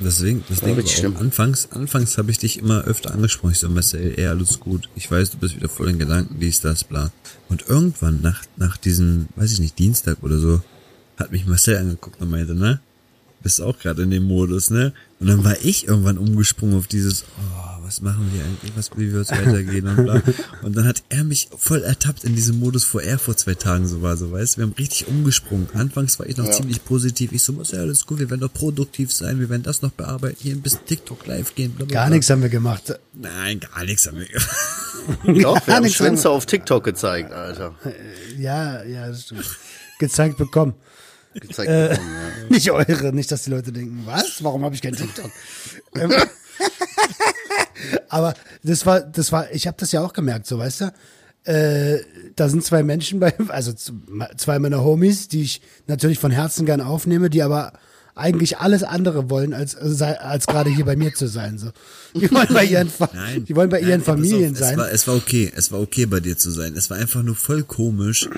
Deswegen, 0.00 0.44
deswegen 0.48 0.76
richtig 0.76 1.04
auch 1.06 1.20
anfangs, 1.20 1.72
anfangs 1.72 2.18
habe 2.18 2.30
ich 2.30 2.38
dich 2.38 2.58
immer 2.58 2.84
öfter 2.84 3.12
angesprochen. 3.12 3.52
Ich 3.52 3.58
so, 3.58 3.68
Marcel, 3.68 4.14
ey, 4.16 4.26
alles 4.26 4.60
gut. 4.60 4.88
Ich 4.94 5.10
weiß, 5.10 5.30
du 5.30 5.38
bist 5.38 5.56
wieder 5.56 5.68
voll 5.68 5.90
in 5.90 5.98
Gedanken, 5.98 6.38
dies, 6.38 6.60
das, 6.60 6.84
bla. 6.84 7.10
Und 7.48 7.68
irgendwann, 7.68 8.20
nach, 8.22 8.44
nach 8.56 8.76
diesem, 8.76 9.28
weiß 9.34 9.52
ich 9.52 9.60
nicht, 9.60 9.78
Dienstag 9.78 10.22
oder 10.22 10.38
so, 10.38 10.62
hat 11.16 11.32
mich 11.32 11.46
Marcel 11.46 11.78
angeguckt 11.78 12.20
und 12.20 12.30
meinte, 12.30 12.54
ne? 12.54 12.80
Bist 13.42 13.60
auch 13.60 13.78
gerade 13.78 14.02
in 14.02 14.10
dem 14.10 14.24
Modus, 14.24 14.70
ne? 14.70 14.92
Und 15.18 15.28
dann 15.28 15.44
war 15.44 15.56
ich 15.62 15.88
irgendwann 15.88 16.16
umgesprungen 16.16 16.78
auf 16.78 16.86
dieses, 16.86 17.24
oh, 17.38 17.67
was 17.88 18.02
machen 18.02 18.30
wir 18.34 18.44
eigentlich, 18.44 18.72
was, 18.76 18.90
wie 18.96 19.12
wird's 19.12 19.30
weitergehen 19.30 19.86
und 19.88 20.04
bla. 20.04 20.20
Und 20.62 20.76
dann 20.76 20.86
hat 20.86 21.02
er 21.08 21.24
mich 21.24 21.48
voll 21.56 21.82
ertappt 21.82 22.22
in 22.24 22.34
diesem 22.36 22.58
Modus, 22.58 22.92
wo 22.92 22.98
er 22.98 23.18
vor 23.18 23.34
zwei 23.36 23.54
Tagen 23.54 23.88
so 23.88 24.02
war, 24.02 24.16
so 24.18 24.30
weißt 24.30 24.58
Wir 24.58 24.64
haben 24.64 24.74
richtig 24.78 25.08
umgesprungen. 25.08 25.68
Anfangs 25.72 26.18
war 26.18 26.26
ich 26.26 26.36
noch 26.36 26.44
Ja. 26.44 26.52
ziemlich 26.52 26.84
positiv. 26.84 27.32
Ich 27.32 27.42
so, 27.42 27.54
muss 27.54 27.72
ja 27.72 27.78
alles 27.80 28.04
gut, 28.04 28.18
wir 28.18 28.28
werden 28.28 28.42
doch 28.42 28.52
produktiv 28.52 29.10
sein, 29.12 29.40
wir 29.40 29.48
werden 29.48 29.62
das 29.62 29.80
noch 29.80 29.90
bearbeiten, 29.92 30.36
hier 30.38 30.54
ein 30.54 30.60
bisschen 30.60 30.84
TikTok 30.84 31.26
live 31.26 31.54
gehen, 31.54 31.72
bla, 31.72 31.86
bla, 31.86 31.94
Gar 31.94 32.06
bla. 32.08 32.16
nichts 32.16 32.28
haben 32.30 32.42
wir 32.42 32.50
gemacht. 32.50 32.98
Nein, 33.14 33.60
gar 33.60 33.84
nichts 33.84 34.06
haben 34.06 34.18
wir 34.18 34.26
gemacht. 34.26 34.48
Doch, 35.24 35.32
wir 35.32 35.42
Gar 35.66 35.76
haben 35.76 35.88
Schwänze 35.88 36.28
auf 36.28 36.44
TikTok 36.44 36.84
gezeigt, 36.84 37.32
Alter. 37.32 37.74
Ja, 38.38 38.82
ja, 38.84 39.08
das 39.08 39.22
stimmt. 39.22 39.44
Gezeigt 39.98 40.36
bekommen. 40.36 40.74
Gezeigt 41.34 41.70
Äh, 41.70 41.88
bekommen, 41.90 42.08
ja. 42.12 42.48
Nicht 42.50 42.70
eure, 42.70 43.12
nicht, 43.14 43.30
dass 43.32 43.44
die 43.44 43.50
Leute 43.50 43.72
denken, 43.72 44.02
was? 44.04 44.42
Warum 44.44 44.64
habe 44.64 44.74
ich 44.74 44.82
kein 44.82 44.94
TikTok? 44.94 45.30
Aber 48.08 48.34
das 48.62 48.86
war, 48.86 49.00
das 49.00 49.32
war, 49.32 49.50
ich 49.52 49.66
habe 49.66 49.76
das 49.78 49.92
ja 49.92 50.00
auch 50.02 50.12
gemerkt, 50.12 50.46
so 50.46 50.58
weißt 50.58 50.80
du. 50.82 50.92
Äh, 51.44 52.00
da 52.36 52.48
sind 52.48 52.64
zwei 52.64 52.82
Menschen 52.82 53.20
bei, 53.20 53.32
also 53.48 53.72
zwei 53.72 54.58
meiner 54.58 54.84
Homies, 54.84 55.28
die 55.28 55.42
ich 55.42 55.62
natürlich 55.86 56.18
von 56.18 56.30
Herzen 56.30 56.66
gern 56.66 56.80
aufnehme, 56.80 57.30
die 57.30 57.42
aber 57.42 57.72
eigentlich 58.14 58.58
alles 58.58 58.82
andere 58.82 59.30
wollen, 59.30 59.54
als, 59.54 59.76
sei- 59.80 60.18
als 60.18 60.46
gerade 60.48 60.70
hier 60.70 60.84
bei 60.84 60.96
mir 60.96 61.14
zu 61.14 61.28
sein. 61.28 61.56
So. 61.58 61.70
Die 62.14 62.30
wollen 62.34 62.48
bei 62.52 62.64
ihren, 62.64 62.90
Fa 62.90 63.08
Nein. 63.14 63.44
die 63.44 63.54
wollen 63.54 63.70
bei 63.70 63.80
Nein, 63.80 63.90
ihren 63.90 64.02
Familien 64.02 64.52
auf, 64.54 64.58
sein. 64.58 64.72
Es 64.72 64.78
war, 64.78 64.90
es 64.90 65.06
war 65.08 65.14
okay, 65.14 65.52
es 65.54 65.70
war 65.72 65.80
okay 65.80 66.04
bei 66.06 66.18
dir 66.20 66.36
zu 66.36 66.50
sein. 66.50 66.74
Es 66.76 66.90
war 66.90 66.96
einfach 66.98 67.22
nur 67.22 67.36
voll 67.36 67.62
komisch, 67.62 68.28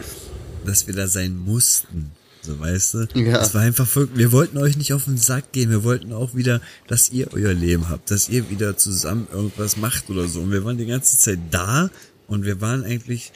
dass 0.67 0.87
wir 0.87 0.95
da 0.95 1.07
sein 1.09 1.35
mussten. 1.37 2.13
So, 2.43 2.59
weißt 2.59 2.95
du? 2.95 3.09
Ja. 3.15 3.43
Es 3.43 3.55
war 3.55 3.61
einfach 3.63 3.87
voll, 3.87 4.09
wir 4.15 4.33
wollten 4.33 4.57
euch 4.59 4.77
nicht 4.77 4.93
auf 4.95 5.05
den 5.05 5.19
Sack 5.19 5.53
gehen. 5.53 5.71
Wir 5.71 5.85
wollten 5.85 6.13
auch 6.13 6.35
wieder, 6.35 6.61
dass 6.89 7.11
ihr 7.11 7.33
euer 7.35 7.53
Leben 7.53 7.89
habt, 7.91 8.11
dass 8.11 8.29
ihr 8.31 8.49
wieder 8.51 8.77
zusammen 8.79 9.29
irgendwas 9.33 9.77
macht 9.77 10.09
oder 10.09 10.27
so. 10.27 10.41
Und 10.41 10.51
wir 10.53 10.65
waren 10.65 10.79
die 10.79 10.87
ganze 10.87 11.19
Zeit 11.19 11.39
da 11.51 11.91
und 12.27 12.45
wir 12.47 12.61
waren 12.63 12.83
eigentlich, 12.83 13.33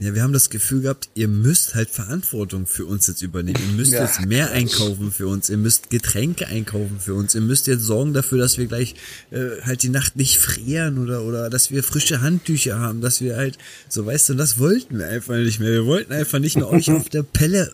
ja, 0.00 0.14
wir 0.14 0.22
haben 0.24 0.32
das 0.32 0.50
Gefühl 0.50 0.80
gehabt, 0.80 1.10
ihr 1.14 1.28
müsst 1.28 1.74
halt 1.76 1.90
Verantwortung 1.90 2.66
für 2.66 2.86
uns 2.86 3.06
jetzt 3.06 3.22
übernehmen. 3.22 3.60
Ihr 3.70 3.76
müsst 3.76 3.92
Ja. 3.92 4.02
jetzt 4.04 4.26
mehr 4.26 4.50
einkaufen 4.50 5.12
für 5.12 5.28
uns. 5.28 5.48
Ihr 5.48 5.58
müsst 5.58 5.88
Getränke 5.90 6.48
einkaufen 6.48 6.98
für 6.98 7.14
uns. 7.14 7.34
Ihr 7.36 7.42
müsst 7.42 7.66
jetzt 7.68 7.82
sorgen 7.84 8.14
dafür, 8.14 8.38
dass 8.38 8.58
wir 8.58 8.66
gleich 8.66 8.94
äh, 9.30 9.60
halt 9.62 9.82
die 9.84 9.90
Nacht 9.90 10.16
nicht 10.16 10.38
frieren 10.38 10.98
oder 10.98 11.22
oder 11.22 11.50
dass 11.50 11.70
wir 11.70 11.84
frische 11.84 12.20
Handtücher 12.20 12.80
haben, 12.80 13.00
dass 13.00 13.20
wir 13.20 13.36
halt 13.36 13.58
so 13.88 14.06
weißt 14.06 14.30
du, 14.30 14.34
das 14.34 14.58
wollten 14.58 14.98
wir 14.98 15.06
einfach 15.06 15.36
nicht 15.36 15.60
mehr. 15.60 15.70
Wir 15.70 15.86
wollten 15.86 16.12
einfach 16.12 16.40
nicht 16.40 16.56
mehr 16.56 16.68
euch 16.68 16.90
auf 16.90 17.08
der 17.10 17.22
Pelle 17.22 17.70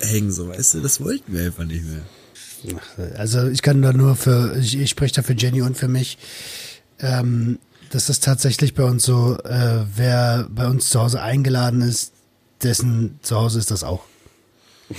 hängen, 0.00 0.32
so 0.32 0.48
weißt 0.48 0.74
du, 0.74 0.80
das 0.80 1.00
wollten 1.00 1.32
wir 1.32 1.46
einfach 1.46 1.64
nicht 1.64 1.84
mehr. 1.84 2.02
Also 3.16 3.48
ich 3.48 3.62
kann 3.62 3.82
da 3.82 3.92
nur 3.92 4.16
für, 4.16 4.56
ich, 4.56 4.78
ich 4.78 4.90
spreche 4.90 5.14
da 5.14 5.22
für 5.22 5.34
Jenny 5.34 5.62
und 5.62 5.76
für 5.76 5.88
mich. 5.88 6.18
Ähm, 7.00 7.58
das 7.90 8.08
ist 8.08 8.24
tatsächlich 8.24 8.74
bei 8.74 8.84
uns 8.84 9.04
so, 9.04 9.36
äh, 9.44 9.84
wer 9.94 10.48
bei 10.48 10.66
uns 10.66 10.88
zu 10.90 11.00
Hause 11.00 11.20
eingeladen 11.20 11.82
ist, 11.82 12.12
dessen 12.62 13.18
zu 13.22 13.36
Hause 13.36 13.58
ist 13.58 13.70
das 13.70 13.84
auch. 13.84 14.04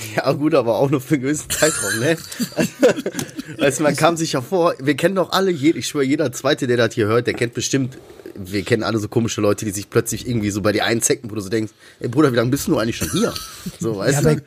Ja, 0.16 0.32
gut, 0.34 0.54
aber 0.56 0.76
auch 0.78 0.90
nur 0.90 1.02
für 1.02 1.16
einen 1.16 1.24
gewissen 1.24 1.50
Zeitraum, 1.50 2.00
ne? 2.00 2.18
Also 3.60 3.84
man 3.84 3.96
kam 3.96 4.18
sich 4.18 4.34
ja 4.34 4.42
vor, 4.42 4.76
wir 4.80 4.96
kennen 4.96 5.16
doch 5.16 5.32
alle, 5.32 5.52
ich 5.52 5.88
schwöre, 5.88 6.04
jeder 6.04 6.32
Zweite, 6.32 6.68
der 6.68 6.78
das 6.78 6.94
hier 6.96 7.08
hört, 7.08 7.28
der 7.28 7.34
kennt 7.34 7.54
bestimmt, 7.54 7.98
wir 8.36 8.64
kennen 8.64 8.84
alle 8.84 8.98
so 9.00 9.08
komische 9.08 9.42
Leute, 9.42 9.66
die 9.66 9.72
sich 9.72 9.90
plötzlich 9.90 10.28
irgendwie 10.28 10.50
so 10.50 10.62
bei 10.62 10.72
dir 10.72 10.86
einzecken, 10.86 11.30
wo 11.30 11.36
du 11.36 11.42
so 11.42 11.50
denkst, 11.50 11.72
ey 12.00 12.08
Bruder, 12.08 12.32
wie 12.32 12.36
lange 12.36 12.50
bist 12.52 12.68
du 12.68 12.78
eigentlich 12.78 12.98
schon 12.98 13.12
hier? 13.12 13.34
So, 13.80 13.98
weißt 13.98 14.24
Ja, 14.24 14.36
du? 14.36 14.42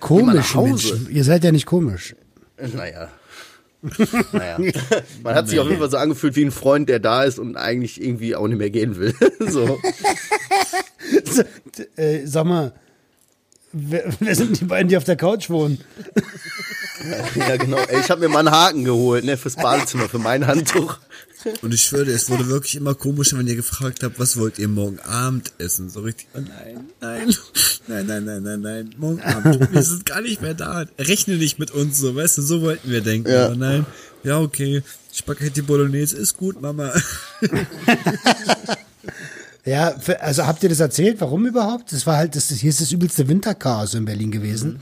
Hause. 0.55 0.95
Menschen. 0.95 1.09
Ihr 1.11 1.25
seid 1.25 1.45
ja 1.45 1.53
nicht 1.53 1.67
komisch. 1.67 2.15
Naja. 2.75 3.09
naja. 4.33 4.59
Man 5.23 5.35
hat 5.35 5.49
sich 5.49 5.61
auf 5.61 5.69
jeden 5.69 5.79
Fall 5.79 5.91
so 5.91 5.99
angefühlt 5.99 6.35
wie 6.37 6.45
ein 6.45 6.51
Freund, 6.51 6.89
der 6.89 6.99
da 6.99 7.25
ist 7.25 7.39
und 7.39 7.57
eigentlich 7.57 8.03
irgendwie 8.03 8.35
auch 8.35 8.49
nicht 8.49 8.59
mehr 8.59 8.71
gehen 8.71 8.97
will. 8.97 9.15
so. 9.39 9.79
äh, 11.97 12.27
sag 12.27 12.47
mal, 12.47 12.73
wer, 13.77 14.13
wer 14.21 14.35
sind 14.35 14.59
die 14.61 14.65
beiden, 14.65 14.89
die 14.89 14.97
auf 14.97 15.05
der 15.05 15.17
Couch 15.17 15.51
wohnen? 15.51 15.79
Ja, 17.37 17.57
genau. 17.57 17.77
Ey, 17.77 18.01
ich 18.01 18.11
habe 18.11 18.23
mir 18.23 18.29
mal 18.29 18.41
einen 18.41 18.51
Haken 18.51 18.85
geholt, 18.85 19.23
ne, 19.23 19.37
fürs 19.37 19.57
Badezimmer, 19.57 20.09
für 20.09 20.19
mein 20.19 20.47
Handtuch. 20.47 20.99
Und 21.63 21.73
ich 21.73 21.83
schwöre, 21.83 22.11
es 22.11 22.29
wurde 22.31 22.49
wirklich 22.49 22.75
immer 22.75 22.95
komischer, 22.95 23.39
wenn 23.39 23.47
ihr 23.47 23.55
gefragt 23.55 24.03
habt, 24.03 24.19
was 24.19 24.37
wollt 24.39 24.59
ihr 24.59 24.67
morgen 24.67 24.99
Abend 25.01 25.53
essen? 25.59 25.91
So 25.91 26.01
richtig, 26.01 26.27
oh 26.35 26.41
nein, 26.41 26.89
nein, 27.01 27.35
nein, 27.87 28.07
nein, 28.07 28.25
nein, 28.25 28.43
nein, 28.43 28.61
nein, 28.61 28.95
morgen 28.99 29.21
Abend, 29.21 29.73
wir 29.73 29.83
sind 29.83 30.07
gar 30.07 30.23
nicht 30.23 30.41
mehr 30.41 30.55
da. 30.55 30.87
Rechne 30.99 31.37
nicht 31.37 31.59
mit 31.59 31.71
uns 31.71 31.99
so, 31.99 32.17
weißt 32.17 32.39
du, 32.39 32.43
so 32.43 32.63
wollten 32.63 32.91
wir 32.91 33.03
denken. 33.03 33.31
Ja. 33.31 33.47
Aber 33.47 33.57
nein, 33.57 33.87
ja 34.25 34.41
okay, 34.41 34.83
Spaghetti 35.13 35.63
Bolognese 35.63 36.17
ist 36.17 36.37
gut, 36.37 36.61
Mama. 36.61 36.93
Ja, 39.67 39.95
also 40.21 40.47
habt 40.47 40.63
ihr 40.63 40.69
das 40.69 40.81
erzählt? 40.81 41.21
Warum 41.21 41.45
überhaupt? 41.45 41.93
Das 41.93 42.07
war 42.07 42.17
halt, 42.17 42.37
das, 42.37 42.49
hier 42.51 42.71
ist 42.71 42.81
das 42.81 42.93
übelste 42.93 43.27
Winterchaos 43.29 43.95
in 43.95 44.05
Berlin 44.05 44.31
gewesen. 44.31 44.81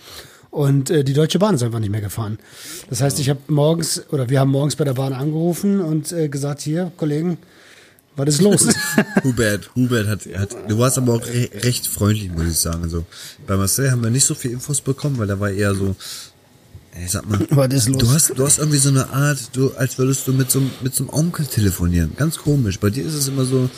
Und 0.50 0.90
äh, 0.90 1.02
die 1.02 1.14
Deutsche 1.14 1.38
Bahn 1.38 1.54
ist 1.54 1.62
einfach 1.62 1.80
nicht 1.80 1.90
mehr 1.90 2.02
gefahren. 2.02 2.38
Das 2.90 3.00
heißt, 3.00 3.18
ich 3.18 3.28
habe 3.30 3.40
morgens, 3.48 4.04
oder 4.10 4.28
wir 4.28 4.38
haben 4.38 4.50
morgens 4.50 4.76
bei 4.76 4.84
der 4.84 4.92
Bahn 4.92 5.14
angerufen 5.14 5.80
und 5.80 6.12
äh, 6.12 6.28
gesagt, 6.28 6.60
hier, 6.60 6.92
Kollegen, 6.96 7.38
was 8.14 8.28
ist 8.28 8.42
los? 8.42 8.68
Hubert, 9.24 9.74
Hubert 9.74 10.06
hat, 10.06 10.20
hat, 10.36 10.56
du 10.68 10.78
warst 10.78 10.98
aber 10.98 11.14
auch 11.14 11.26
re 11.26 11.48
recht 11.62 11.88
freundlich, 11.88 12.30
muss 12.30 12.46
ich 12.46 12.58
sagen. 12.58 12.84
Also, 12.84 13.04
bei 13.46 13.56
Marcel 13.56 13.90
haben 13.90 14.04
wir 14.04 14.10
nicht 14.10 14.26
so 14.26 14.34
viel 14.34 14.52
Infos 14.52 14.80
bekommen, 14.80 15.18
weil 15.18 15.26
da 15.26 15.40
war 15.40 15.50
eher 15.50 15.74
so, 15.74 15.96
ey, 16.92 17.08
sag 17.08 17.28
mal, 17.28 17.44
was 17.50 17.74
ist 17.74 17.88
los? 17.88 17.98
Du 17.98 18.10
hast, 18.10 18.38
du 18.38 18.46
hast 18.46 18.58
irgendwie 18.58 18.78
so 18.78 18.90
eine 18.90 19.08
Art, 19.10 19.38
du, 19.54 19.72
als 19.72 19.98
würdest 19.98 20.28
du 20.28 20.32
mit 20.32 20.50
so, 20.50 20.62
mit 20.82 20.94
so 20.94 21.04
einem 21.04 21.12
Onkel 21.12 21.46
telefonieren. 21.46 22.12
Ganz 22.16 22.36
komisch. 22.36 22.78
Bei 22.78 22.90
dir 22.90 23.04
ist 23.04 23.14
es 23.14 23.26
immer 23.26 23.44
so, 23.44 23.68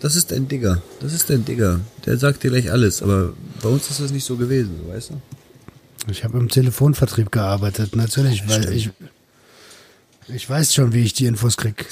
das 0.00 0.16
ist 0.16 0.30
dein 0.32 0.48
Digger. 0.48 0.82
Das 1.00 1.12
ist 1.12 1.30
dein 1.30 1.44
Digger. 1.44 1.80
Der 2.06 2.16
sagt 2.16 2.42
dir 2.42 2.50
gleich 2.50 2.70
alles. 2.70 3.02
Aber 3.02 3.32
bei 3.62 3.68
uns 3.68 3.90
ist 3.90 4.00
das 4.00 4.10
nicht 4.10 4.24
so 4.24 4.36
gewesen, 4.36 4.80
weißt 4.88 5.10
du? 5.10 5.20
Ich 6.10 6.24
habe 6.24 6.38
im 6.38 6.48
Telefonvertrieb 6.48 7.30
gearbeitet, 7.30 7.94
natürlich, 7.94 8.48
weil 8.48 8.72
ich, 8.72 8.90
ich 10.28 10.48
weiß 10.48 10.74
schon, 10.74 10.92
wie 10.94 11.02
ich 11.02 11.12
die 11.12 11.26
Infos 11.26 11.56
krieg. 11.56 11.86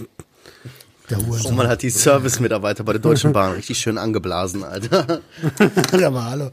Der 1.10 1.18
Und 1.18 1.56
man 1.56 1.68
hat 1.68 1.82
die 1.82 1.90
Service-Mitarbeiter 1.90 2.84
bei 2.84 2.92
der 2.92 3.00
Deutschen 3.00 3.32
Bahn 3.34 3.52
richtig 3.52 3.78
schön 3.78 3.98
angeblasen, 3.98 4.64
Alter. 4.64 5.20
Aber 6.04 6.24
hallo. 6.24 6.50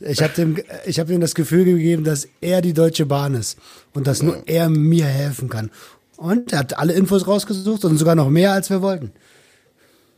Ich 0.00 0.22
habe 0.22 0.32
dem, 0.34 0.56
ich 0.86 1.00
hab 1.00 1.10
ihm 1.10 1.20
das 1.20 1.34
Gefühl 1.34 1.64
gegeben, 1.64 2.04
dass 2.04 2.28
er 2.40 2.62
die 2.62 2.72
Deutsche 2.72 3.04
Bahn 3.04 3.34
ist 3.34 3.58
und 3.94 4.06
dass 4.06 4.22
nur 4.22 4.42
er 4.46 4.68
mir 4.68 5.06
helfen 5.06 5.48
kann. 5.48 5.70
Und 6.16 6.52
er 6.52 6.60
hat 6.60 6.78
alle 6.78 6.92
Infos 6.92 7.26
rausgesucht 7.26 7.84
und 7.84 7.98
sogar 7.98 8.14
noch 8.14 8.28
mehr, 8.28 8.52
als 8.52 8.70
wir 8.70 8.80
wollten. 8.80 9.12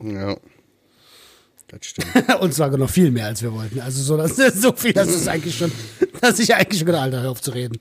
Ja. 0.03 0.37
Das 1.71 1.87
stimmt. 1.87 2.09
und 2.41 2.53
zwar 2.53 2.77
noch 2.77 2.91
viel 2.91 3.11
mehr, 3.11 3.27
als 3.27 3.43
wir 3.43 3.53
wollten. 3.53 3.81
Also 3.81 4.03
so, 4.03 4.17
dass, 4.17 4.37
so 4.61 4.73
viel, 4.73 4.93
dass 4.93 5.09
es 5.09 5.29
eigentlich 5.29 5.57
schon, 5.57 5.71
dass 6.21 6.39
ich 6.39 6.55
eigentlich 6.55 6.79
schon 6.79 6.87
gedacht, 6.87 7.05
Alter, 7.05 7.23
hör 7.23 7.31
auf 7.31 7.41
zu 7.41 7.53
reden. 7.53 7.79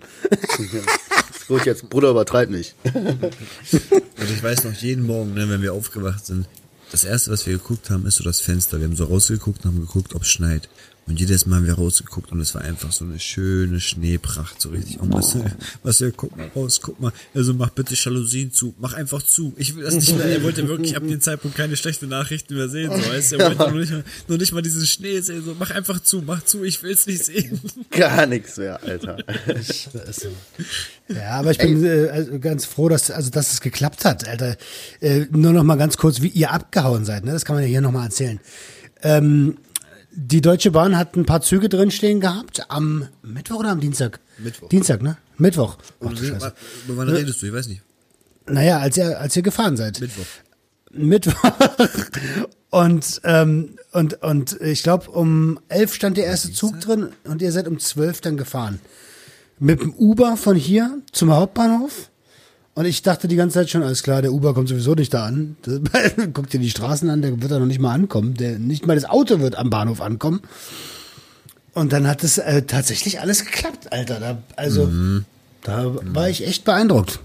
Gut, 1.48 1.66
jetzt, 1.66 1.90
Bruder, 1.90 2.12
übertreib 2.12 2.52
nicht. 2.52 2.76
Und 2.94 4.30
ich 4.32 4.44
weiß 4.44 4.66
noch, 4.66 4.74
jeden 4.74 5.08
Morgen, 5.08 5.34
ne, 5.34 5.50
wenn 5.50 5.64
wir 5.64 5.74
aufgewacht 5.74 6.24
sind, 6.24 6.48
das 6.92 7.04
erste, 7.04 7.32
was 7.32 7.48
wir 7.48 7.54
geguckt 7.54 7.90
haben, 7.90 8.06
ist 8.06 8.16
so 8.16 8.24
das 8.24 8.42
Fenster. 8.42 8.80
Wir 8.80 8.86
haben 8.86 8.96
so 8.96 9.06
rausgeguckt 9.06 9.64
und 9.64 9.72
haben 9.72 9.80
geguckt, 9.80 10.14
ob 10.14 10.24
es 10.24 10.30
schneit. 10.30 10.70
Und 11.10 11.20
jedes 11.20 11.48
Mal 11.48 11.56
haben 11.56 11.66
wir 11.66 11.74
rausgeguckt 11.74 12.32
und 12.32 12.40
es 12.40 12.54
war 12.54 12.62
einfach 12.62 12.92
so 12.92 13.04
eine 13.04 13.18
schöne 13.18 13.80
Schneepracht, 13.80 14.62
so 14.62 14.70
richtig. 14.70 15.00
Und 15.00 15.12
was, 15.12 15.36
was, 15.82 16.04
guck 16.16 16.38
mal 16.38 16.52
raus, 16.56 16.82
guck 16.84 17.00
mal. 17.00 17.12
Also 17.34 17.56
mach 17.56 17.72
bitte 17.72 17.96
Jalousien 17.96 18.52
zu, 18.52 18.76
mach 18.78 18.94
einfach 18.94 19.24
zu. 19.24 19.52
Ich 19.58 19.76
will 19.76 19.84
das 19.86 19.96
nicht 19.96 20.16
mehr. 20.16 20.28
Er 20.28 20.44
wollte 20.44 20.68
wirklich 20.68 20.96
ab 20.96 21.02
dem 21.02 21.20
Zeitpunkt 21.20 21.58
keine 21.58 21.76
schlechten 21.78 22.10
Nachrichten 22.10 22.56
mehr 22.56 22.70
sehen, 22.70 22.92
so 22.92 23.10
weißt 23.10 23.32
du. 23.32 23.36
Er 23.38 23.58
wollte 23.58 23.72
nur 23.72 23.80
nicht, 23.80 23.92
mal, 23.92 24.04
nur 24.28 24.38
nicht 24.38 24.52
mal 24.54 24.62
diesen 24.62 24.86
Schnee 24.86 25.20
sehen, 25.22 25.44
so 25.44 25.56
mach 25.58 25.72
einfach 25.72 26.00
zu, 26.00 26.22
mach 26.22 26.44
zu, 26.44 26.64
ich 26.64 26.84
will's 26.84 27.08
nicht 27.08 27.26
sehen. 27.26 27.60
Gar 27.90 28.28
nichts 28.28 28.58
mehr, 28.58 28.80
Alter. 28.84 29.18
Ja, 31.08 31.32
aber 31.40 31.50
ich 31.50 31.58
bin 31.58 31.84
äh, 31.84 32.10
also 32.10 32.38
ganz 32.38 32.66
froh, 32.66 32.88
dass, 32.88 33.10
also, 33.10 33.32
dass 33.32 33.52
es 33.52 33.62
geklappt 33.62 34.06
hat, 34.06 34.28
Alter. 34.28 34.58
Äh, 35.02 35.26
nur 35.32 35.54
noch 35.54 35.64
mal 35.64 35.76
ganz 35.76 35.98
kurz, 35.98 36.22
wie 36.22 36.28
ihr 36.28 36.52
abgehauen 36.52 37.04
seid, 37.04 37.26
ne? 37.26 37.32
Das 37.32 37.46
kann 37.46 37.56
man 37.56 37.64
ja 37.64 37.70
hier 37.70 37.82
noch 37.82 37.92
mal 37.92 38.06
erzählen. 38.06 38.40
Ähm, 39.02 39.58
die 40.22 40.42
Deutsche 40.42 40.72
Bahn 40.72 40.98
hat 40.98 41.16
ein 41.16 41.26
paar 41.26 41.42
Züge 41.42 41.70
drinstehen 41.70 42.20
gehabt 42.20 42.70
am 42.70 43.08
Mittwoch 43.22 43.60
oder 43.60 43.70
am 43.70 43.80
Dienstag? 43.80 44.20
Mittwoch. 44.38 44.70
Dienstag, 44.70 45.02
ne? 45.02 45.18
Mittwoch. 45.38 45.78
Ach, 46.02 46.10
du 46.10 46.26
Scheiße. 46.26 46.54
wann 46.88 47.10
redest 47.10 47.42
du? 47.42 47.48
Ich 47.48 47.54
weiß 47.54 47.68
nicht. 47.68 47.82
Naja, 48.48 48.80
als 48.80 48.98
ihr, 48.98 49.20
als 49.20 49.36
ihr 49.36 49.44
gefahren 49.44 49.78
seid. 49.78 50.02
Mittwoch. 50.02 50.26
Mittwoch. 50.92 51.44
Und, 52.72 53.22
ähm, 53.24 53.78
und, 53.94 54.22
und 54.22 54.62
ich 54.62 54.84
glaube, 54.84 55.10
um 55.10 55.60
elf 55.70 55.96
stand 55.96 56.18
der 56.18 56.26
erste 56.26 56.52
Zug 56.52 56.80
drin 56.80 57.10
und 57.24 57.42
ihr 57.42 57.52
seid 57.52 57.68
um 57.68 57.80
zwölf 57.80 58.22
dann 58.22 58.38
gefahren. 58.38 58.80
Mit 59.58 59.82
dem 59.82 59.92
Uber 59.96 60.38
von 60.38 60.56
hier 60.56 61.02
zum 61.12 61.34
Hauptbahnhof 61.34 62.09
Und 62.76 62.86
ich 62.86 63.02
dachte 63.02 63.28
die 63.28 63.36
ganze 63.36 63.56
Zeit 63.56 63.70
schon, 63.70 63.84
alles 63.84 64.04
klar, 64.04 64.22
der 64.22 64.32
Uber 64.32 64.54
kommt 64.54 64.70
sowieso 64.70 64.94
nicht 64.96 65.14
da 65.14 65.26
an. 65.26 65.58
Guck 66.34 66.50
dir 66.50 66.60
die 66.60 66.70
Straßen 66.70 67.10
an, 67.10 67.22
der 67.22 67.42
wird 67.42 67.52
da 67.52 67.60
noch 67.60 67.66
nicht 67.66 67.80
mal 67.82 67.94
ankommen. 67.94 68.36
Der, 68.36 68.58
nicht 68.58 68.86
mal 68.88 68.96
das 68.96 69.06
Auto 69.06 69.40
wird 69.42 69.56
am 69.58 69.70
Bahnhof 69.70 70.00
ankommen. 70.02 70.42
Und 71.74 71.92
dann 71.94 72.08
hat 72.08 72.24
es 72.24 72.38
äh, 72.38 72.62
tatsächlich 72.64 73.20
alles 73.20 73.44
geklappt, 73.46 73.92
Alter. 73.92 74.20
Da, 74.20 74.38
also, 74.56 74.86
Mhm. 74.86 75.26
da 75.64 75.94
war 76.14 76.30
ich 76.30 76.46
echt 76.46 76.64
beeindruckt. 76.64 77.20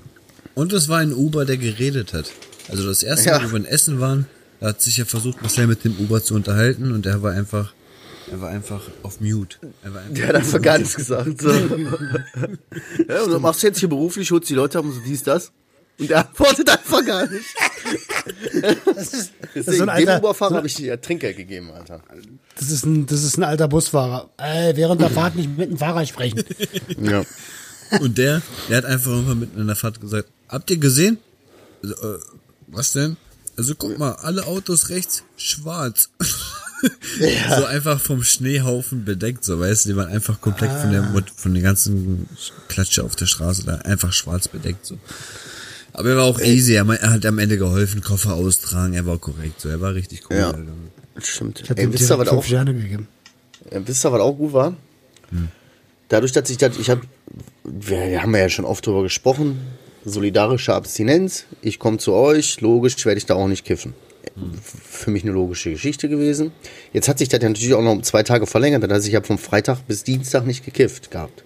Und 0.54 0.72
es 0.72 0.88
war 0.88 0.98
ein 0.98 1.12
Uber, 1.12 1.44
der 1.44 1.56
geredet 1.56 2.12
hat. 2.14 2.30
Also 2.68 2.86
das 2.86 3.02
erste 3.02 3.30
Ja. 3.30 3.38
Mal, 3.38 3.48
wo 3.48 3.52
wir 3.52 3.56
in 3.60 3.64
Essen 3.66 4.00
waren, 4.00 4.26
da 4.60 4.68
hat 4.68 4.80
sich 4.80 4.96
ja 4.96 5.04
versucht, 5.04 5.40
Marcel 5.42 5.66
mit 5.66 5.84
dem 5.84 5.96
Uber 5.98 6.22
zu 6.22 6.34
unterhalten 6.34 6.92
und 6.92 7.06
er 7.06 7.22
war 7.22 7.32
einfach, 7.32 7.73
er 8.34 8.40
war 8.40 8.50
einfach 8.50 8.82
auf 9.04 9.20
Mute. 9.20 9.58
Er 9.84 9.94
war 9.94 10.00
einfach 10.00 10.14
Der 10.14 10.28
hat 10.28 10.34
einfach 10.34 10.60
gar 10.60 10.78
nichts 10.78 10.94
gesagt. 10.96 11.40
So. 11.40 11.50
ja, 13.08 13.22
und 13.22 13.30
du 13.30 13.38
machst 13.38 13.62
jetzt 13.62 13.78
hier 13.78 13.88
beruflich, 13.88 14.30
holst 14.32 14.50
die 14.50 14.54
Leute 14.54 14.78
ab 14.78 14.84
und 14.84 14.92
so 14.92 15.00
dies, 15.00 15.22
das. 15.22 15.52
Und 16.00 16.10
er 16.10 16.26
antwortet 16.26 16.68
einfach 16.68 17.04
gar 17.04 17.26
nicht. 17.26 17.44
Das 18.86 19.12
ist, 19.12 19.32
das 19.54 19.66
ist 19.66 19.76
so 19.76 19.82
ein 19.82 19.88
dem 19.88 19.88
alter, 19.90 20.20
so, 20.22 20.56
habe 20.56 20.66
ich 20.66 20.74
dir 20.74 20.98
Trinkgeld 20.98 21.36
gegeben, 21.36 21.70
Alter. 21.70 22.00
das 22.58 22.70
ist 22.70 22.86
ein, 22.86 23.04
das 23.04 23.22
ist 23.22 23.36
ein 23.36 23.42
alter 23.42 23.68
Busfahrer. 23.68 24.30
Äh, 24.38 24.74
während 24.76 25.02
der 25.02 25.10
Fahrt 25.10 25.36
nicht 25.36 25.58
mit 25.58 25.70
dem 25.70 25.76
Fahrer 25.76 26.06
sprechen. 26.06 26.42
Ja. 26.98 27.22
Und 28.00 28.16
der, 28.16 28.40
der 28.70 28.78
hat 28.78 28.86
einfach 28.86 29.10
irgendwann 29.10 29.40
mitten 29.40 29.60
in 29.60 29.66
der 29.66 29.76
Fahrt 29.76 30.00
gesagt, 30.00 30.30
habt 30.48 30.70
ihr 30.70 30.78
gesehen? 30.78 31.18
Also, 31.82 31.94
äh, 31.94 32.18
was 32.68 32.92
denn? 32.92 33.18
Also 33.58 33.74
guck 33.74 33.98
mal, 33.98 34.12
alle 34.12 34.46
Autos 34.46 34.88
rechts 34.88 35.22
schwarz. 35.36 36.08
So 37.56 37.64
einfach 37.64 38.00
vom 38.00 38.22
Schneehaufen 38.22 39.04
bedeckt, 39.04 39.44
so 39.44 39.58
weißt 39.60 39.84
du, 39.84 39.90
die 39.90 39.96
waren 39.96 40.08
einfach 40.08 40.40
komplett 40.40 40.70
von 40.72 40.90
der 40.92 41.02
Mut- 41.02 41.32
von 41.34 41.54
der 41.54 41.62
ganzen 41.62 42.28
Klatsche 42.68 43.02
auf 43.04 43.16
der 43.16 43.26
Straße 43.26 43.64
da 43.64 43.76
einfach 43.76 44.12
schwarz 44.12 44.48
bedeckt 44.48 44.84
so. 44.84 44.98
Aber 45.92 46.10
er 46.10 46.16
war 46.16 46.24
auch 46.24 46.40
easy, 46.40 46.74
er, 46.74 46.86
hat 46.86 47.24
am 47.24 47.38
Ende 47.38 47.56
geholfen, 47.56 48.00
Koffer 48.02 48.34
austragen, 48.34 48.94
er 48.94 49.06
war 49.06 49.18
korrekt, 49.18 49.60
so, 49.60 49.68
er 49.68 49.80
war 49.80 49.94
richtig 49.94 50.22
cool. 50.28 50.36
Ja. 50.36 50.46
Alter. 50.48 50.72
Stimmt. 51.22 51.60
Ich 51.60 51.70
habe 51.70 51.80
Ey, 51.80 51.92
wisst 51.92 52.10
ihr, 52.10 52.18
was 52.18 52.28
auch, 52.28 52.42
Sterne 52.44 52.74
gegeben. 52.74 53.06
wisst 53.70 54.04
ihr, 54.04 54.12
was 54.12 54.20
auch 54.20 54.32
gut 54.34 54.52
war? 54.52 54.76
Dadurch, 56.08 56.32
dass 56.32 56.50
ich 56.50 56.58
das, 56.58 56.76
ich 56.78 56.90
habe, 56.90 57.02
wir, 57.64 57.98
wir 58.10 58.22
haben 58.22 58.34
ja 58.34 58.48
schon 58.48 58.64
oft 58.64 58.84
drüber 58.84 59.02
gesprochen, 59.04 59.58
solidarische 60.04 60.74
Abstinenz, 60.74 61.44
ich 61.62 61.78
komme 61.78 61.98
zu 61.98 62.12
euch, 62.12 62.60
logisch 62.60 63.04
werde 63.06 63.18
ich 63.18 63.26
da 63.26 63.34
auch 63.34 63.48
nicht 63.48 63.64
kiffen. 63.64 63.94
Für 64.60 65.10
mich 65.10 65.22
eine 65.22 65.32
logische 65.32 65.70
Geschichte 65.70 66.08
gewesen. 66.08 66.52
Jetzt 66.92 67.08
hat 67.08 67.18
sich 67.18 67.28
das 67.28 67.42
ja 67.42 67.48
natürlich 67.48 67.74
auch 67.74 67.82
noch 67.82 67.92
um 67.92 68.02
zwei 68.02 68.22
Tage 68.22 68.46
verlängert, 68.46 68.82
das 68.82 68.92
heißt, 68.92 69.08
ich 69.08 69.14
habe 69.14 69.26
vom 69.26 69.38
Freitag 69.38 69.86
bis 69.86 70.04
Dienstag 70.04 70.46
nicht 70.46 70.64
gekifft 70.64 71.10
gehabt. 71.10 71.44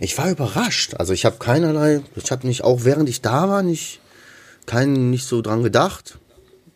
Ich 0.00 0.16
war 0.16 0.30
überrascht. 0.30 0.94
Also 0.94 1.12
ich 1.12 1.24
habe 1.24 1.38
keinerlei, 1.38 2.00
ich 2.14 2.30
habe 2.30 2.46
mich 2.46 2.62
auch 2.62 2.84
während 2.84 3.08
ich 3.08 3.20
da 3.20 3.48
war 3.48 3.62
nicht, 3.62 4.00
kein, 4.66 5.10
nicht 5.10 5.26
so 5.26 5.42
dran 5.42 5.62
gedacht, 5.62 6.18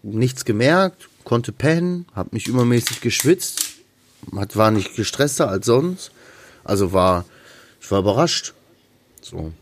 nichts 0.02 0.44
gemerkt, 0.44 1.08
konnte 1.24 1.52
pennen, 1.52 2.06
habe 2.14 2.30
mich 2.32 2.46
übermäßig 2.46 3.00
geschwitzt, 3.00 3.62
hat, 4.36 4.56
war 4.56 4.70
nicht 4.70 4.96
gestresster 4.96 5.48
als 5.48 5.66
sonst. 5.66 6.10
Also 6.64 6.92
war, 6.92 7.24
ich 7.80 7.90
war 7.90 8.00
überrascht. 8.00 8.54
So. 9.20 9.52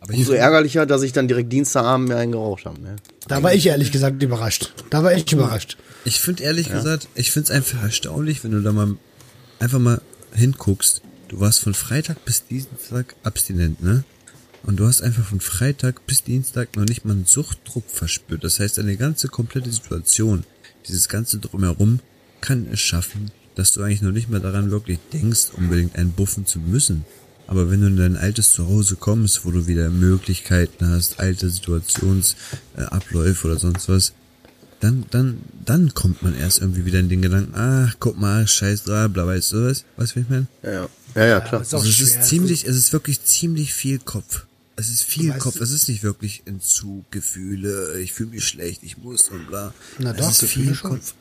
Aber 0.00 0.14
Umso 0.14 0.32
ärgerlicher, 0.32 0.86
dass 0.86 1.02
ich 1.02 1.12
dann 1.12 1.28
direkt 1.28 1.52
Dienstagabend 1.52 2.08
mir 2.08 2.16
einen 2.16 2.32
geraucht 2.32 2.64
habe. 2.64 2.80
Ne? 2.80 2.96
Da 3.28 3.42
war 3.42 3.52
ich 3.52 3.66
ehrlich 3.66 3.92
gesagt 3.92 4.22
überrascht. 4.22 4.72
Da 4.88 5.04
war 5.04 5.12
ich 5.12 5.30
überrascht. 5.30 5.76
Ich 6.04 6.20
finde 6.20 6.42
ehrlich 6.42 6.70
gesagt, 6.70 7.08
ich 7.14 7.30
finde 7.30 7.44
es 7.44 7.50
einfach 7.50 7.82
erstaunlich, 7.82 8.42
wenn 8.42 8.52
du 8.52 8.62
da 8.62 8.72
mal 8.72 8.96
einfach 9.58 9.78
mal 9.78 10.00
hinguckst. 10.34 11.02
Du 11.28 11.38
warst 11.38 11.60
von 11.60 11.74
Freitag 11.74 12.24
bis 12.24 12.46
Dienstag 12.46 13.14
abstinent, 13.22 13.82
ne? 13.82 14.04
Und 14.62 14.76
du 14.76 14.86
hast 14.86 15.02
einfach 15.02 15.24
von 15.24 15.40
Freitag 15.40 16.06
bis 16.06 16.22
Dienstag 16.22 16.76
noch 16.76 16.84
nicht 16.84 17.04
mal 17.04 17.12
einen 17.12 17.24
Suchtdruck 17.24 17.84
verspürt. 17.88 18.44
Das 18.44 18.60
heißt, 18.60 18.78
deine 18.78 18.96
ganze 18.96 19.28
komplette 19.28 19.70
Situation, 19.70 20.44
dieses 20.86 21.08
ganze 21.08 21.38
Drumherum, 21.38 22.00
kann 22.40 22.66
es 22.70 22.80
schaffen, 22.80 23.30
dass 23.54 23.72
du 23.72 23.82
eigentlich 23.82 24.02
noch 24.02 24.12
nicht 24.12 24.28
mehr 24.28 24.40
daran 24.40 24.70
wirklich 24.70 24.98
denkst, 25.12 25.48
unbedingt 25.56 25.96
einen 25.96 26.12
buffen 26.12 26.46
zu 26.46 26.58
müssen. 26.58 27.04
Aber 27.50 27.68
wenn 27.70 27.80
du 27.80 27.88
in 27.88 27.96
dein 27.96 28.16
altes 28.16 28.52
Zuhause 28.52 28.94
kommst, 28.96 29.44
wo 29.44 29.50
du 29.50 29.66
wieder 29.66 29.90
Möglichkeiten 29.90 30.88
hast, 30.88 31.18
alte 31.20 31.50
Situationsabläufe 31.50 33.46
oder 33.48 33.58
sonst 33.58 33.88
was, 33.88 34.12
dann, 34.80 35.04
dann, 35.10 35.38
dann 35.66 35.92
kommt 35.92 36.22
man 36.22 36.34
erst 36.34 36.60
irgendwie 36.60 36.84
wieder 36.86 37.00
in 37.00 37.08
den 37.10 37.20
Gedanken, 37.22 37.52
ach, 37.54 37.96
guck 38.00 38.18
mal, 38.18 38.46
scheiß 38.48 38.84
da, 38.84 39.08
bla, 39.08 39.26
weißt 39.26 39.52
du 39.52 39.68
was? 39.68 39.84
Weißt 39.96 40.12
du, 40.12 40.16
wie 40.16 40.20
ich 40.22 40.28
meine? 40.30 40.46
Ja, 40.62 40.70
ja, 40.72 40.88
ja, 41.16 41.26
ja 41.26 41.40
klar. 41.40 41.60
Also 41.60 41.78
es 41.78 42.00
ist 42.00 42.22
ziemlich, 42.24 42.66
es 42.66 42.76
ist 42.76 42.92
wirklich 42.92 43.22
ziemlich 43.24 43.74
viel 43.74 43.98
Kopf. 43.98 44.46
Es 44.76 44.88
ist 44.88 45.02
viel 45.02 45.30
Weißt 45.30 45.40
Kopf. 45.40 45.58
du- 45.58 45.64
Es 45.64 45.72
ist 45.72 45.88
nicht 45.88 46.02
wirklich 46.02 46.42
Entzug, 46.46 47.10
Gefühle, 47.10 48.00
ich 48.00 48.12
fühle 48.14 48.30
mich 48.30 48.46
schlecht, 48.46 48.82
ich 48.82 48.96
muss 48.96 49.28
und 49.28 49.46
bla. 49.48 49.74
Na 49.98 50.12
es 50.12 50.16
doch, 50.16 50.30
ist 50.30 50.40
Gefühle 50.40 50.66
viel 50.66 50.74
schon. 50.76 50.90
Kopf. 50.92 51.14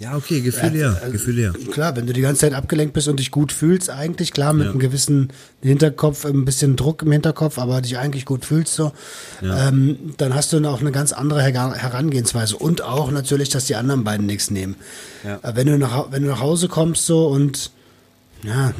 Ja, 0.00 0.16
okay, 0.16 0.40
Gefühle 0.40 0.78
ja, 0.78 0.92
also- 0.94 1.12
Gefühle 1.12 1.42
ja. 1.42 1.52
Klar, 1.70 1.96
wenn 1.96 2.06
du 2.06 2.12
die 2.12 2.20
ganze 2.20 2.40
Zeit 2.40 2.52
abgelenkt 2.52 2.94
bist 2.94 3.06
und 3.06 3.20
dich 3.20 3.30
gut 3.30 3.52
fühlst, 3.52 3.90
eigentlich 3.90 4.32
klar 4.32 4.52
mit 4.52 4.64
Ja. 4.64 4.70
einem 4.72 4.80
gewissen 4.80 5.32
Hinterkopf, 5.62 6.24
ein 6.24 6.44
bisschen 6.44 6.74
Druck 6.76 7.02
im 7.02 7.12
Hinterkopf, 7.12 7.58
aber 7.58 7.80
dich 7.80 7.96
eigentlich 7.96 8.24
gut 8.26 8.44
fühlst 8.44 8.74
so, 8.74 8.92
ähm, 9.40 9.96
dann 10.16 10.34
hast 10.34 10.52
du 10.52 10.58
auch 10.68 10.80
eine 10.80 10.90
ganz 10.90 11.12
andere 11.12 11.42
Her 11.42 11.74
Herangehensweise 11.74 12.56
und 12.56 12.82
auch 12.82 13.10
natürlich, 13.12 13.50
dass 13.50 13.66
die 13.66 13.76
anderen 13.76 14.02
beiden 14.02 14.26
nichts 14.26 14.50
nehmen. 14.50 14.74
Ja. 15.22 15.38
Äh, 15.42 15.54
Wenn 15.56 15.68
du 15.68 15.78
nach 15.78 16.10
wenn 16.10 16.22
du 16.24 16.28
nach 16.28 16.40
Hause 16.40 16.66
kommst 16.68 17.06
so 17.06 17.28
und 17.28 17.70
ja, 18.42 18.70
äh, 18.70 18.72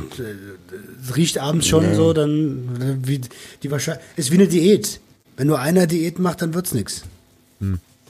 es 1.08 1.16
riecht 1.16 1.38
abends 1.38 1.66
schon 1.68 1.94
so, 1.94 2.12
dann 2.12 2.68
äh, 3.02 3.08
wie 3.08 3.20
die 3.62 3.70
wahrscheinlich 3.70 4.04
ist 4.16 4.30
wie 4.32 4.34
eine 4.34 4.48
Diät. 4.48 5.00
Wenn 5.36 5.46
nur 5.46 5.60
einer 5.60 5.86
Diät 5.86 6.18
macht, 6.18 6.42
dann 6.42 6.54
wird's 6.54 6.74
nichts. 6.74 7.02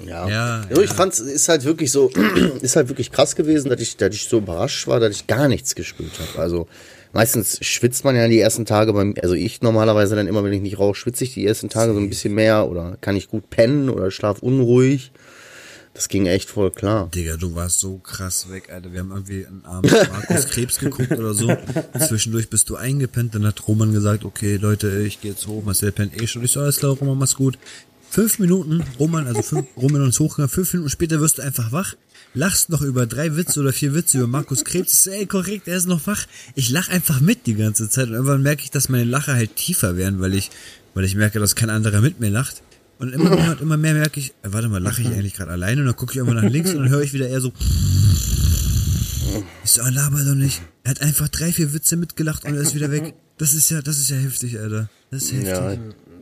Ja, 0.05 0.28
Ja, 0.28 0.64
also 0.68 0.82
ich 0.82 0.90
ja. 0.90 0.97
fand's 0.97 1.20
ist 1.20 1.49
halt 1.49 1.64
wirklich 1.64 1.90
so, 1.92 2.11
ist 2.62 2.76
halt 2.76 2.88
wirklich 2.88 3.12
krass 3.12 3.36
gewesen, 3.36 3.68
dass 3.68 3.80
ich, 3.80 3.97
dass 3.97 4.14
ich 4.14 4.24
so 4.28 4.38
überrascht 4.38 4.86
war, 4.86 5.01
dass 5.01 5.14
ich 5.14 5.26
gar 5.26 5.49
nichts 5.49 5.74
gespürt 5.74 6.18
habe. 6.18 6.42
Also 6.42 6.66
meistens 7.12 7.59
schwitzt 7.64 8.05
man 8.05 8.16
ja 8.16 8.26
die 8.28 8.40
ersten 8.40 8.64
Tage 8.66 8.92
beim, 8.92 9.14
also 9.22 9.34
ich 9.34 9.62
normalerweise 9.62 10.16
dann 10.16 10.26
immer, 10.26 10.42
wenn 10.45 10.53
ich 10.53 10.62
nicht 10.62 10.78
rauche, 10.78 10.97
schwitze 10.97 11.24
ich 11.24 11.34
die 11.34 11.47
ersten 11.47 11.68
Tage 11.68 11.92
so 11.92 11.99
ein 12.01 12.09
bisschen 12.09 12.34
mehr 12.34 12.68
oder 12.68 12.97
kann 13.01 13.16
ich 13.16 13.28
gut 13.28 13.51
pennen 13.51 13.88
oder 13.88 14.11
schlaf 14.11 14.40
unruhig. 14.40 15.12
Das 15.95 16.09
ging 16.09 16.26
echt 16.26 16.51
voll 16.51 16.72
klar. 16.72 17.09
Digga, 17.14 17.36
du 17.36 17.55
warst 17.55 17.78
so 17.78 17.99
krass 17.99 18.51
weg, 18.51 18.68
Alter. 18.72 18.92
Wir 18.92 18.99
haben 18.99 19.12
irgendwie 19.12 19.47
einen 19.47 19.64
Abend 19.64 19.92
Markus 19.92 20.47
Krebs 20.51 20.80
geguckt 20.80 21.12
oder 21.12 21.34
so. 21.34 21.57
Zwischendurch 21.97 22.51
bist 22.51 22.68
du 22.68 22.74
eingepennt. 22.74 23.36
Dann 23.36 23.47
hat 23.47 23.68
Roman 23.68 23.92
gesagt, 23.92 24.24
okay, 24.24 24.57
Leute, 24.57 25.03
ich 25.07 25.20
gehe 25.20 25.30
jetzt 25.30 25.47
hoch. 25.47 25.62
Marcel 25.64 25.92
pennt 25.92 26.20
eh 26.20 26.26
schon. 26.26 26.42
Ich 26.42 26.51
so, 26.51 26.59
alles 26.59 26.78
klar, 26.78 26.97
Roman, 26.99 27.16
mach's 27.16 27.36
gut. 27.36 27.59
Fünf 28.15 28.39
Minuten, 28.39 28.81
Roman, 29.01 29.27
also 29.27 29.43
fünf, 29.43 29.67
Roman 29.77 30.03
und 30.03 30.17
hochgegangen. 30.17 30.49
Fünf 30.49 30.73
Minuten 30.73 30.89
später 30.89 31.21
wirst 31.21 31.39
du 31.39 31.43
einfach 31.43 31.73
wach. 31.73 31.97
Lachst 32.33 32.71
noch 32.71 32.81
über 32.81 33.07
drei 33.07 33.35
Witze 33.35 33.59
oder 33.59 33.73
vier 33.73 33.93
Witze 33.93 34.19
über 34.19 34.29
Markus 34.29 34.65
Krebs. 34.65 35.09
Ey, 35.09 35.27
korrekt, 35.27 35.67
er 35.67 35.77
ist 35.77 35.89
noch 35.89 36.07
wach. 36.07 36.25
Ich 36.55 36.71
lach 36.71 36.89
einfach 36.91 37.21
mit 37.21 37.49
die 37.49 37.57
ganze 37.57 37.89
Zeit. 37.89 38.07
Und 38.07 38.12
irgendwann 38.12 38.43
merke 38.43 38.62
ich, 38.62 38.71
dass 38.71 38.89
meine 38.89 39.03
Lacher 39.03 39.35
halt 39.35 39.57
tiefer 39.57 39.97
werden, 39.97 40.21
weil 40.21 40.35
ich, 40.35 40.53
weil 40.95 41.05
ich 41.05 41.17
merke, 41.17 41.41
dass 41.41 41.57
kein 41.57 41.71
anderer 41.71 42.01
mit 42.01 42.21
mir 42.21 42.31
lacht. 42.31 42.62
Und 43.01 43.12
immer 43.12 43.31
mehr 43.31 43.51
und 43.51 43.61
immer 43.61 43.77
mehr 43.77 43.95
merke 43.95 44.21
ich, 44.21 44.29
äh, 44.45 44.53
warte 44.53 44.69
mal, 44.69 44.81
lache 44.81 45.03
ich 45.03 45.09
eigentlich 45.09 45.35
gerade 45.35 45.51
alleine? 45.51 45.81
Und 45.81 45.89
dann 45.89 45.97
gucke 45.97 46.12
ich 46.12 46.19
irgendwann 46.19 46.45
nach 46.45 46.49
links 46.49 46.71
und 46.71 46.85
dann 46.85 46.91
höre 46.91 47.03
ich 47.03 47.15
wieder 47.15 47.29
eher 47.29 47.41
so. 47.41 47.53
Ich 49.65 49.73
so, 49.73 49.83
laber 49.83 50.23
doch 50.23 50.37
nicht. 50.37 50.62
Er 50.85 50.91
hat 50.93 51.03
einfach 51.03 51.27
drei, 51.27 51.51
vier 51.51 51.75
Witze 51.75 51.97
mitgelacht 51.97 52.45
und 52.45 52.55
er 52.55 52.61
ist 52.61 52.77
wieder 52.77 52.93
weg. 52.93 53.15
Das 53.39 53.55
ist 53.55 53.71
ja, 53.71 53.83
das 53.83 53.99
ist 53.99 54.11
ja 54.11 54.17
heftig, 54.19 54.61
Alter. 54.61 54.89
Das 55.11 55.25
ist 55.25 55.33
heftig. 55.33 55.49
Ja, 55.49 55.77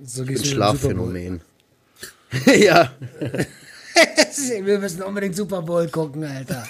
So 0.07 0.23
ein. 0.23 0.39
Schlafphänomen. 0.43 1.43
ja. 2.59 2.93
Wir 4.63 4.79
müssen 4.79 5.03
unbedingt 5.03 5.37
Super 5.37 5.61
Bowl 5.63 5.87
gucken, 5.89 6.25
Alter. 6.25 6.67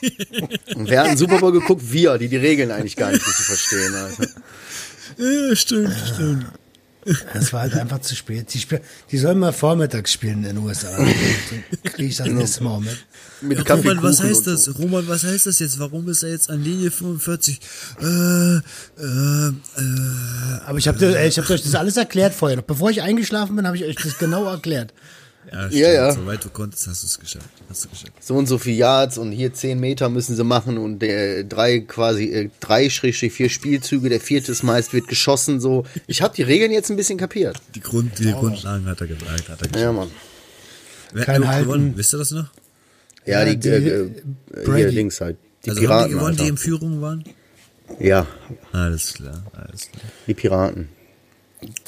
Und 0.76 0.88
wer 0.88 1.00
hat 1.00 1.08
einen 1.08 1.16
Super 1.16 1.38
Bowl 1.38 1.52
geguckt? 1.52 1.82
Wir, 1.84 2.16
die 2.18 2.28
die 2.28 2.36
Regeln 2.36 2.70
eigentlich 2.70 2.96
gar 2.96 3.10
nicht 3.10 3.26
richtig 3.26 3.46
verstehen. 3.46 3.94
Alter. 3.94 4.28
Ja, 5.18 5.56
stimmt, 5.56 5.92
stimmt. 6.14 6.46
Das 7.34 7.52
war 7.52 7.62
halt 7.62 7.74
einfach 7.74 8.00
zu 8.00 8.14
spät. 8.14 8.52
Die, 8.54 8.58
spiel, 8.60 8.80
die 9.10 9.18
sollen 9.18 9.38
mal 9.38 9.52
vormittags 9.52 10.12
spielen 10.12 10.44
in 10.44 10.54
den 10.54 10.58
USA. 10.58 10.88
Kriege 11.84 12.08
ich 12.08 12.16
das 12.16 12.28
nächste 12.28 12.62
Mal 12.62 12.80
mit. 12.80 12.96
Mit 13.40 13.58
Ja, 13.58 13.64
Kaffee, 13.64 13.88
Roman, 13.88 14.04
was 14.04 14.22
heißt 14.22 14.46
das? 14.46 14.64
So. 14.64 14.72
Roman, 14.72 15.08
was 15.08 15.24
heißt 15.24 15.46
das 15.46 15.58
jetzt? 15.58 15.78
Warum 15.80 16.08
ist 16.08 16.22
er 16.22 16.30
jetzt 16.30 16.48
an 16.48 16.62
Linie 16.62 16.92
45? 16.92 17.60
Äh, 18.00 18.04
äh, 18.04 18.58
äh, 18.98 19.52
Aber 20.64 20.78
ich 20.78 20.86
habe 20.86 20.98
dir, 20.98 21.24
ich 21.24 21.38
hab 21.38 21.50
euch 21.50 21.62
das 21.62 21.74
alles 21.74 21.96
erklärt 21.96 22.34
vorher. 22.34 22.56
Noch 22.56 22.64
bevor 22.64 22.90
ich 22.90 23.02
eingeschlafen 23.02 23.56
bin, 23.56 23.66
habe 23.66 23.76
ich 23.76 23.84
euch 23.84 23.96
das 23.96 24.18
genau 24.18 24.44
erklärt. 24.46 24.92
Ja, 25.50 25.68
Ja, 25.68 25.92
ja. 25.92 26.12
Soweit 26.12 26.44
du 26.44 26.50
konntest, 26.50 26.86
hast 26.86 27.02
du 27.02 27.06
es 27.06 27.18
geschafft. 27.18 27.48
Hast 27.68 27.84
du 27.84 27.88
geschafft. 27.88 28.12
so 28.24 28.34
und 28.34 28.46
so 28.46 28.58
viel 28.58 28.74
Yards 28.76 29.18
und 29.18 29.32
hier 29.32 29.52
10 29.52 29.80
Meter 29.80 30.08
müssen 30.08 30.36
sie 30.36 30.44
machen 30.44 30.78
und 30.78 31.00
der 31.00 31.44
drei 31.44 31.80
quasi 31.80 32.24
äh, 32.26 32.50
drei 32.60 32.88
Schrägstrich 32.90 33.32
vier 33.32 33.48
Spielzüge, 33.48 34.08
der 34.08 34.20
vierte 34.20 34.52
ist 34.52 34.62
meist 34.62 34.92
wird 34.92 35.08
geschossen 35.08 35.60
so. 35.60 35.84
Ich 36.06 36.22
habe 36.22 36.34
die 36.34 36.42
Regeln 36.42 36.70
jetzt 36.70 36.90
ein 36.90 36.96
bisschen 36.96 37.18
kapiert. 37.18 37.56
Die, 37.74 37.80
Grund, 37.80 38.18
die 38.18 38.30
Grundlagen 38.32 38.86
hat 38.86 39.00
er 39.00 39.06
gesagt. 39.08 39.48
Hat 39.48 39.60
er 39.62 39.68
geschafft. 39.68 39.76
Ja, 39.76 39.92
Mann. 39.92 40.10
Wer 41.12 41.20
hat 41.20 41.26
Kein 41.26 41.48
Halten. 41.48 41.64
gewonnen? 41.66 41.92
Wisst 41.96 42.14
ihr 42.14 42.18
das 42.18 42.30
noch? 42.30 42.50
Ja, 43.26 43.44
Ja, 43.44 43.52
die, 43.54 43.58
die- 43.58 43.68
äh, 43.68 44.10
äh, 44.54 44.76
hier. 44.76 44.90
Dings 44.92 45.20
halt. 45.20 45.36
Die 45.64 45.70
also 45.70 45.80
haben 45.82 45.82
die 45.82 45.86
Piraten. 45.86 46.12
gewonnen, 46.12 46.36
die 46.36 46.40
Alter. 46.42 46.50
in 46.50 46.56
Führung 46.56 47.00
waren? 47.02 47.24
ja, 48.00 48.26
Alles 48.72 49.12
klar, 49.14 49.44
alles 49.54 49.88
klar. 49.90 50.02
die 50.26 50.34
Piraten. 50.34 50.88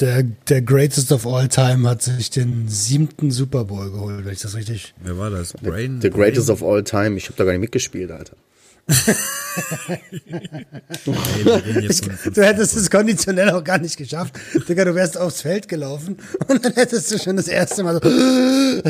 Der, 0.01 0.23
der 0.23 0.63
Greatest 0.63 1.13
of 1.13 1.27
All 1.27 1.49
Time 1.49 1.89
hat 1.89 2.03
sich 2.03 2.31
den 2.31 2.69
siebten 2.69 3.31
Super 3.31 3.65
Bowl 3.65 3.91
geholt, 3.91 4.25
wenn 4.25 4.33
ich 4.33 4.41
das 4.41 4.55
richtig. 4.55 4.95
Wer 5.03 5.19
war 5.19 5.31
das? 5.31 5.53
Brain? 5.53 6.01
The 6.01 6.11
greatest 6.11 6.51
of 6.51 6.63
all 6.63 6.83
time. 6.83 7.17
Ich 7.17 7.27
habe 7.27 7.35
da 7.37 7.45
gar 7.45 7.53
nicht 7.53 7.61
mitgespielt, 7.61 8.11
Alter. 8.11 8.37
Du 11.05 12.43
hättest 12.43 12.77
es 12.77 12.91
konditionell 12.91 13.51
auch 13.51 13.63
gar 13.63 13.79
nicht 13.79 13.97
geschafft. 13.97 14.35
Digga, 14.69 14.85
du 14.85 14.95
wärst 14.95 15.17
aufs 15.17 15.43
Feld 15.43 15.69
gelaufen 15.69 16.17
und 16.49 16.65
dann 16.65 16.73
hättest 16.73 17.13
du 17.13 17.19
schon 17.19 17.37
das 17.37 17.49
erste 17.49 17.85
Mal 17.85 17.95
so. 17.95 18.01
Glaube 18.01 18.83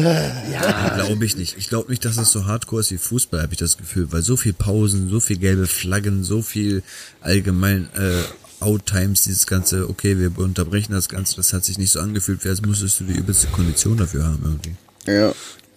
ich 1.24 1.36
nicht. 1.36 1.56
Ich 1.58 1.68
glaube 1.68 1.90
nicht, 1.90 2.04
dass 2.04 2.16
es 2.16 2.32
so 2.32 2.46
hardcore 2.46 2.80
ist 2.80 2.90
wie 2.90 2.98
Fußball, 2.98 3.42
habe 3.42 3.52
ich 3.52 3.58
das 3.58 3.76
Gefühl. 3.76 4.10
Weil 4.10 4.22
so 4.22 4.36
viel 4.36 4.52
Pausen, 4.52 5.10
so 5.10 5.20
viel 5.20 5.38
gelbe 5.38 5.66
Flaggen, 5.66 6.24
so 6.24 6.42
viel 6.42 6.82
allgemein 7.20 7.88
äh, 7.94 8.22
Out-Times, 8.64 9.22
dieses 9.22 9.46
ganze, 9.46 9.88
okay, 9.88 10.18
wir 10.18 10.36
unterbrechen 10.38 10.92
das 10.92 11.08
Ganze, 11.08 11.36
das 11.36 11.52
hat 11.52 11.64
sich 11.64 11.78
nicht 11.78 11.90
so 11.92 12.00
angefühlt, 12.00 12.44
wie 12.44 12.48
als 12.48 12.62
müsstest 12.62 13.00
du 13.00 13.04
die 13.04 13.12
übelste 13.14 13.46
Kondition 13.48 13.96
dafür 13.96 14.24
haben 14.24 14.40
irgendwie. 14.42 14.74
Ja. 15.10 15.32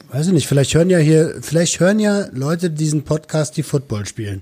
Weiß 0.09 0.27
ich 0.27 0.33
nicht, 0.33 0.47
vielleicht 0.47 0.73
hören 0.73 0.89
ja 0.89 0.97
hier, 0.99 1.39
vielleicht 1.41 1.79
hören 1.79 1.99
ja 1.99 2.27
Leute 2.31 2.69
diesen 2.71 3.03
Podcast, 3.03 3.57
die 3.57 3.63
Football 3.63 4.05
spielen. 4.05 4.41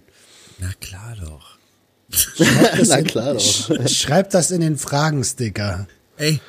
Na 0.59 0.69
klar 0.79 1.15
doch. 1.23 1.57
Schreibt 2.11 2.77
das 2.79 2.87
Na 2.89 2.97
in- 2.99 3.07
klar 3.07 3.33
doch. 3.33 3.41
sch- 3.41 3.87
Schreibt 3.89 4.33
das 4.35 4.51
in 4.51 4.61
den 4.61 4.77
Fragensticker. 4.77 5.87
Ey, 6.17 6.39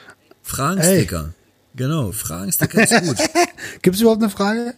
Fragensticker. 0.42 1.32
Genau, 1.74 2.12
Fragensticker 2.12 2.82
ist 2.84 3.04
gut. 3.06 3.16
Gibt's 3.82 4.00
überhaupt 4.00 4.22
eine 4.22 4.30
Frage? 4.30 4.74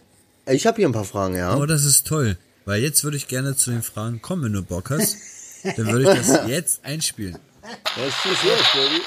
Ich 0.47 0.65
habe 0.65 0.77
hier 0.77 0.87
ein 0.87 0.93
paar 0.93 1.05
Fragen, 1.05 1.35
ja. 1.35 1.55
Oh, 1.57 1.65
das 1.65 1.83
ist 1.85 2.07
toll. 2.07 2.37
Weil 2.65 2.81
jetzt 2.81 3.03
würde 3.03 3.17
ich 3.17 3.27
gerne 3.27 3.55
zu 3.55 3.71
den 3.71 3.81
Fragen 3.83 4.21
kommen, 4.21 4.43
wenn 4.45 4.53
du 4.53 4.61
Bock 4.63 4.89
hast. 4.89 5.17
Dann 5.63 5.87
würde 5.87 6.13
ich 6.13 6.27
das 6.27 6.47
jetzt 6.47 6.85
einspielen. 6.85 7.37
Was 7.61 8.07
ist 8.07 8.43
los, 8.43 8.59
Baby? 8.73 9.01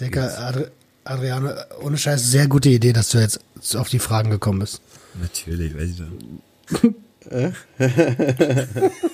Digga, 0.00 0.28
Adri 0.48 0.66
Adriano, 1.04 1.50
ohne 1.82 1.98
Scheiß, 1.98 2.30
sehr 2.30 2.46
gute 2.46 2.68
Idee, 2.68 2.92
dass 2.92 3.10
du 3.10 3.18
jetzt 3.18 3.40
auf 3.74 3.88
die 3.88 3.98
Fragen 3.98 4.30
gekommen 4.30 4.60
bist. 4.60 4.80
Natürlich, 5.20 5.74
weiß 5.74 5.90
ich 5.90 5.96
doch. 5.98 6.90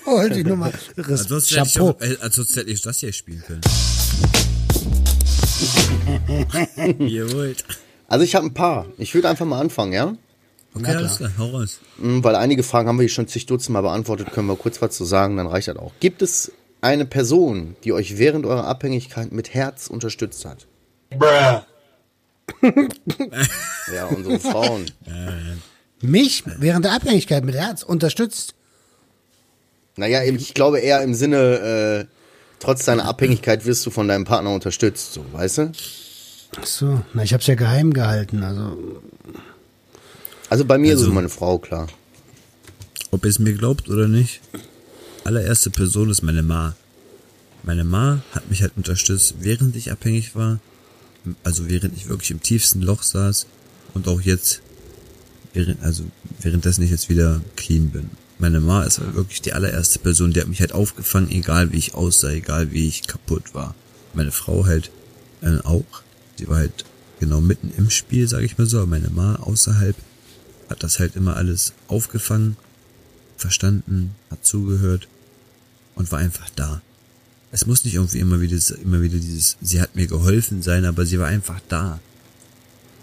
Oh, 0.07 0.19
halt 0.19 0.37
die 0.37 0.45
Nummer. 0.45 0.73
Ansonsten 0.97 1.57
hätte, 1.57 1.83
auch, 1.83 2.01
äh, 2.01 2.17
ansonsten 2.21 2.61
hätte 2.61 2.71
ich 2.71 2.83
das 2.83 2.99
hier 2.99 3.13
spielen 3.13 3.43
können. 3.47 3.63
Jawohl. 7.09 7.57
Also 8.09 8.25
ich 8.25 8.35
habe 8.35 8.47
ein 8.47 8.55
paar. 8.55 8.87
Ich 8.99 9.15
würde 9.15 9.29
einfach 9.29 9.47
mal 9.47 9.61
anfangen, 9.61 9.93
ja? 9.93 10.15
Okay, 10.77 10.95
alles 10.95 11.17
klar, 11.17 11.33
hau 11.39 11.47
raus. 11.51 11.81
Mm, 11.99 12.23
Weil 12.23 12.37
einige 12.37 12.63
Fragen 12.63 12.89
haben 12.89 12.97
wir 12.97 13.03
hier 13.03 13.09
schon 13.09 13.29
zig 13.29 13.47
Dutzend 13.47 13.73
Mal 13.73 13.81
beantwortet, 13.81 14.33
können 14.33 14.47
wir 14.47 14.57
kurz 14.57 14.83
was 14.83 14.95
zu 14.97 15.05
sagen, 15.05 15.37
dann 15.37 15.47
reicht 15.47 15.69
das 15.69 15.77
auch. 15.77 15.93
Gibt 16.01 16.23
es 16.23 16.53
eine 16.81 17.07
Person, 17.07 17.77
die 17.85 17.93
euch 17.93 18.19
während 18.19 18.45
eurer 18.47 18.67
Abhängigkeit 18.67 19.33
mit 19.33 19.55
Herz 19.55 19.87
unterstützt 19.87 20.45
hat? 20.45 20.67
ja, 23.93 24.05
unsere 24.15 24.39
Frauen. 24.39 24.85
Mich 26.01 26.45
während 26.59 26.85
der 26.85 26.93
Abhängigkeit 26.93 27.45
mit 27.45 27.55
Herz 27.55 27.83
unterstützt. 27.83 28.55
Naja, 29.97 30.23
ich 30.23 30.53
glaube 30.53 30.81
eher 30.81 31.01
im 31.03 31.15
Sinne, 31.15 32.07
äh, 32.07 32.07
trotz 32.59 32.85
deiner 32.85 33.07
Abhängigkeit 33.07 33.65
wirst 33.65 33.87
du 33.87 33.91
von 33.91 34.07
deinem 34.09 34.25
Partner 34.25 34.51
unterstützt, 34.51 35.15
so, 35.15 35.25
weißt 35.33 35.59
du? 35.59 35.73
Ach 36.61 36.67
so, 36.67 37.01
na, 37.15 37.23
ich 37.23 37.33
hab's 37.33 37.47
ja 37.47 37.55
geheim 37.55 37.93
gehalten, 37.93 38.43
also. 38.43 38.77
Also 40.49 40.65
bei 40.65 40.79
mir 40.79 40.93
ist 40.95 41.01
Also- 41.01 41.11
es 41.11 41.15
meine 41.15 41.29
Frau, 41.29 41.59
klar. 41.59 41.89
Ob 43.11 43.25
ihr 43.25 43.31
es 43.31 43.39
mir 43.39 43.55
glaubt 43.55 43.89
oder 43.89 44.09
nicht, 44.09 44.41
allererste 45.25 45.71
Person 45.71 46.11
ist 46.11 46.23
meine 46.23 46.43
Ma. 46.43 46.77
Meine 47.63 47.85
Ma 47.85 48.23
hat 48.33 48.49
mich 48.51 48.63
halt 48.63 48.73
unterstützt, 48.77 49.37
während 49.41 49.75
ich 49.77 49.91
abhängig 49.91 50.35
war, 50.37 50.61
also 51.43 51.69
während 51.69 51.97
ich 51.97 52.09
wirklich 52.09 52.31
im 52.31 52.43
tiefsten 52.43 52.83
Loch 52.83 53.03
saß 53.03 53.47
und 53.95 54.07
auch 54.07 54.21
jetzt, 54.21 54.61
während, 55.53 55.83
also 55.83 56.05
währenddessen 56.41 56.83
ich 56.83 56.91
jetzt 56.91 57.09
wieder 57.09 57.41
clean 57.57 57.91
bin. 57.91 58.11
Meine 58.39 58.61
Ma 58.61 58.83
ist 58.85 58.99
halt 58.99 59.15
wirklich 59.15 59.41
die 59.41 59.53
allererste 59.55 59.99
Person, 59.99 60.33
die 60.33 60.41
hat 60.41 60.49
mich 60.49 60.61
halt 60.61 60.73
aufgefangen, 60.73 61.31
egal 61.31 61.73
wie 61.73 61.79
ich 61.79 61.95
aussah, 61.95 62.31
egal 62.31 62.71
wie 62.73 62.87
ich 62.87 63.07
kaputt 63.07 63.55
war. 63.55 63.75
Meine 64.15 64.33
Frau 64.33 64.67
halt 64.67 64.91
äh, 65.43 65.59
auch. 65.65 66.03
Sie 66.39 66.47
war 66.49 66.59
halt 66.59 66.85
genau 67.19 67.41
mitten 67.41 67.73
im 67.79 67.89
Spiel, 67.91 68.29
sage 68.29 68.45
ich 68.45 68.59
mal 68.59 68.67
so, 68.67 68.79
aber 68.79 68.87
meine 68.87 69.11
Ma 69.11 69.37
außerhalb 69.37 69.97
hat 70.69 70.83
das 70.83 70.99
halt 70.99 71.17
immer 71.17 71.37
alles 71.37 71.73
aufgefangen, 71.89 72.57
verstanden, 73.37 74.15
hat 74.31 74.45
zugehört 74.45 75.09
und 75.95 76.11
war 76.13 76.19
einfach 76.19 76.49
da. 76.51 76.83
Es 77.53 77.67
muss 77.67 77.85
nicht 77.85 77.95
irgendwie 77.95 78.19
immer 78.19 78.41
wieder, 78.41 78.59
immer 78.83 79.03
wieder 79.03 79.19
dieses, 79.19 79.57
sie 79.61 79.81
hat 79.81 79.95
mir 79.95 80.07
geholfen 80.07 80.63
sein, 80.63 80.85
aber 80.85 81.07
sie 81.07 81.19
war 81.19 81.29
einfach 81.29 81.61
da. 81.69 82.01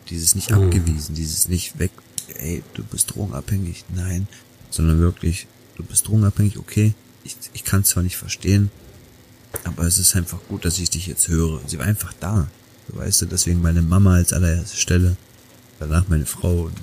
Dieses 0.09 0.36
nicht 0.36 0.51
abgewiesen, 0.51 1.16
dieses 1.16 1.47
nicht 1.47 1.80
weg, 1.80 1.91
ey, 2.38 2.61
du 2.74 2.84
bist 2.84 3.16
drogenabhängig, 3.16 3.86
nein, 3.95 4.28
sondern 4.70 4.99
wirklich, 4.99 5.47
du 5.78 5.84
bist 5.84 6.07
drogenabhängig, 6.07 6.57
okay, 6.57 6.93
ich, 7.24 7.38
ich 7.53 7.64
kann 7.64 7.86
zwar 7.86 8.03
nicht 8.03 8.18
verstehen, 8.18 8.70
aber 9.64 9.86
es 9.86 9.97
ist 9.97 10.16
einfach 10.16 10.39
gut, 10.49 10.66
dass 10.66 10.80
ich 10.80 10.89
dich 10.89 11.07
jetzt 11.07 11.28
höre. 11.30 11.61
Sie 11.68 11.80
war 11.80 11.86
einfach 11.86 12.14
da. 12.20 12.49
Du 12.88 12.97
weißt 12.97 13.22
du, 13.22 13.26
deswegen 13.28 13.61
meine 13.61 13.82
Mama 13.82 14.16
als 14.16 14.34
allererste 14.34 14.78
Stelle, 14.78 15.16
danach 15.80 16.09
meine 16.09 16.26
Frau 16.26 16.64
und 16.64 16.76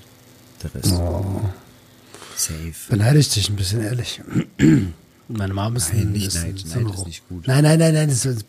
der 0.63 0.75
Rest. 0.75 0.95
Safe. 2.37 2.73
Beneide 2.89 3.19
ich 3.19 3.29
dich 3.29 3.49
ein 3.51 3.57
bisschen, 3.57 3.83
ehrlich. 3.83 4.21
Meine 5.29 5.55
Mom 5.55 5.77
ist 5.77 5.93
Nein, 5.93 6.03
ein, 6.03 6.13
nicht 6.13 6.27
ist 6.29 6.37
ein- 6.39 6.55
Neid. 6.55 6.57
ist 6.65 7.07
nicht 7.07 7.29
gut. 7.29 7.47
Nein, 7.47 7.63
nein, 7.63 7.79
nein, 7.79 7.95
nein. 7.95 8.09
Das 8.09 8.25
ist, 8.25 8.45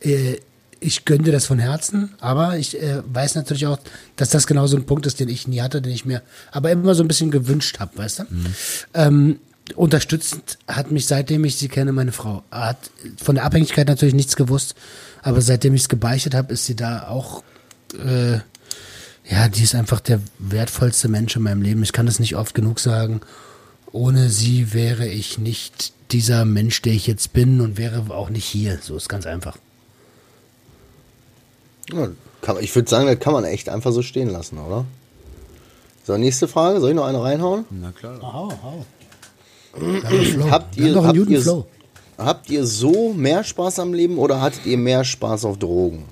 äh, 0.00 0.38
ich 0.80 1.04
gönne 1.04 1.24
dir 1.24 1.32
das 1.32 1.46
von 1.46 1.58
Herzen, 1.58 2.14
aber 2.20 2.56
ich 2.58 2.80
äh, 2.80 3.02
weiß 3.06 3.34
natürlich 3.34 3.66
auch, 3.66 3.78
dass 4.16 4.28
das 4.30 4.46
genau 4.46 4.66
so 4.66 4.76
ein 4.76 4.84
Punkt 4.86 5.06
ist, 5.06 5.18
den 5.20 5.28
ich 5.28 5.48
nie 5.48 5.60
hatte, 5.60 5.80
den 5.82 5.92
ich 5.92 6.04
mir 6.04 6.22
aber 6.52 6.70
immer 6.70 6.94
so 6.94 7.02
ein 7.02 7.08
bisschen 7.08 7.30
gewünscht 7.30 7.80
habe, 7.80 7.96
weißt 7.98 8.20
du? 8.20 8.22
Mhm. 8.24 8.46
Ähm, 8.94 9.38
unterstützend 9.74 10.58
hat 10.68 10.90
mich, 10.90 11.06
seitdem 11.06 11.44
ich 11.44 11.56
sie 11.56 11.68
kenne, 11.68 11.92
meine 11.92 12.12
Frau. 12.12 12.44
Hat 12.50 12.78
von 13.22 13.34
der 13.34 13.44
Abhängigkeit 13.44 13.88
natürlich 13.88 14.14
nichts 14.14 14.36
gewusst, 14.36 14.74
aber 15.22 15.40
seitdem 15.40 15.74
ich 15.74 15.82
es 15.82 15.88
gebeichtet 15.88 16.34
habe, 16.34 16.52
ist 16.52 16.66
sie 16.66 16.76
da 16.76 17.08
auch 17.08 17.42
äh, 17.94 18.38
ja, 19.28 19.48
die 19.48 19.62
ist 19.62 19.74
einfach 19.74 20.00
der 20.00 20.20
wertvollste 20.38 21.08
Mensch 21.08 21.34
in 21.36 21.42
meinem 21.42 21.62
Leben. 21.62 21.82
Ich 21.82 21.92
kann 21.92 22.06
das 22.06 22.20
nicht 22.20 22.36
oft 22.36 22.54
genug 22.54 22.78
sagen. 22.78 23.20
Ohne 23.92 24.28
sie 24.28 24.72
wäre 24.72 25.08
ich 25.08 25.38
nicht 25.38 25.92
dieser 26.12 26.44
Mensch, 26.44 26.82
der 26.82 26.92
ich 26.92 27.06
jetzt 27.06 27.32
bin 27.32 27.60
und 27.60 27.76
wäre 27.76 28.04
auch 28.10 28.30
nicht 28.30 28.44
hier. 28.44 28.78
So 28.80 28.96
ist 28.96 29.08
ganz 29.08 29.26
einfach. 29.26 29.56
Ja, 31.92 32.08
kann, 32.40 32.56
ich 32.60 32.74
würde 32.74 32.88
sagen, 32.88 33.06
das 33.06 33.18
kann 33.18 33.32
man 33.32 33.44
echt 33.44 33.68
einfach 33.68 33.92
so 33.92 34.02
stehen 34.02 34.28
lassen, 34.28 34.58
oder? 34.58 34.84
So, 36.04 36.16
nächste 36.16 36.46
Frage. 36.46 36.80
Soll 36.80 36.90
ich 36.90 36.96
noch 36.96 37.06
eine 37.06 37.20
reinhauen? 37.20 37.64
Na 37.70 37.90
klar. 37.90 38.20
Hau, 38.22 38.52
hau. 38.62 38.84
Habt 40.50 40.76
ihr, 40.76 41.02
habt, 41.02 41.16
ihr, 41.16 41.64
habt 42.16 42.48
ihr 42.48 42.64
so 42.64 43.12
mehr 43.12 43.44
Spaß 43.44 43.80
am 43.80 43.92
Leben 43.92 44.16
oder 44.16 44.40
hattet 44.40 44.64
ihr 44.64 44.78
mehr 44.78 45.04
Spaß 45.04 45.44
auf 45.44 45.58
Drogen? 45.58 46.04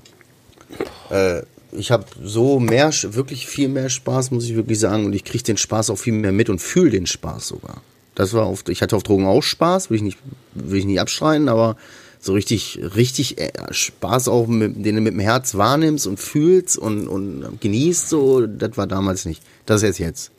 Äh, 1.08 1.42
ich 1.77 1.91
habe 1.91 2.07
so 2.22 2.61
mehr, 2.61 2.93
wirklich 2.93 3.47
viel 3.47 3.68
mehr 3.68 3.89
Spaß, 3.89 4.31
muss 4.31 4.45
ich 4.45 4.55
wirklich 4.55 4.79
sagen. 4.79 5.05
Und 5.05 5.12
ich 5.12 5.25
kriege 5.25 5.45
den 5.45 5.57
Spaß 5.57 5.91
auch 5.91 5.97
viel 5.97 6.12
mehr 6.12 6.33
mit 6.33 6.49
und 6.49 6.61
fühle 6.61 6.91
den 6.91 7.07
Spaß 7.07 7.49
sogar. 7.49 7.83
Das 8.14 8.33
war 8.33 8.49
oft, 8.49 8.68
ich 8.68 8.81
hatte 8.83 8.97
auf 8.97 9.03
Drogen 9.03 9.27
auch 9.27 9.43
Spaß, 9.43 9.91
will 9.91 9.97
ich 9.97 10.03
nicht, 10.03 10.18
will 10.55 10.79
ich 10.79 10.85
nicht 10.85 11.01
abstreiten, 11.01 11.49
aber 11.49 11.77
so 12.20 12.33
richtig, 12.33 12.81
richtig 12.95 13.39
äh, 13.39 13.51
Spaß 13.70 14.29
auch, 14.29 14.47
mit, 14.47 14.85
den 14.85 14.97
du 14.97 15.01
mit 15.01 15.12
dem 15.12 15.20
Herz 15.20 15.55
wahrnimmst 15.57 16.07
und 16.07 16.18
fühlst 16.18 16.79
und, 16.79 17.09
und 17.09 17.61
genießt, 17.61 18.09
so, 18.09 18.47
das 18.47 18.77
war 18.77 18.87
damals 18.87 19.25
nicht. 19.25 19.43
Das 19.66 19.83
ist 19.83 19.83
jetzt 19.83 19.99
jetzt. 19.99 20.31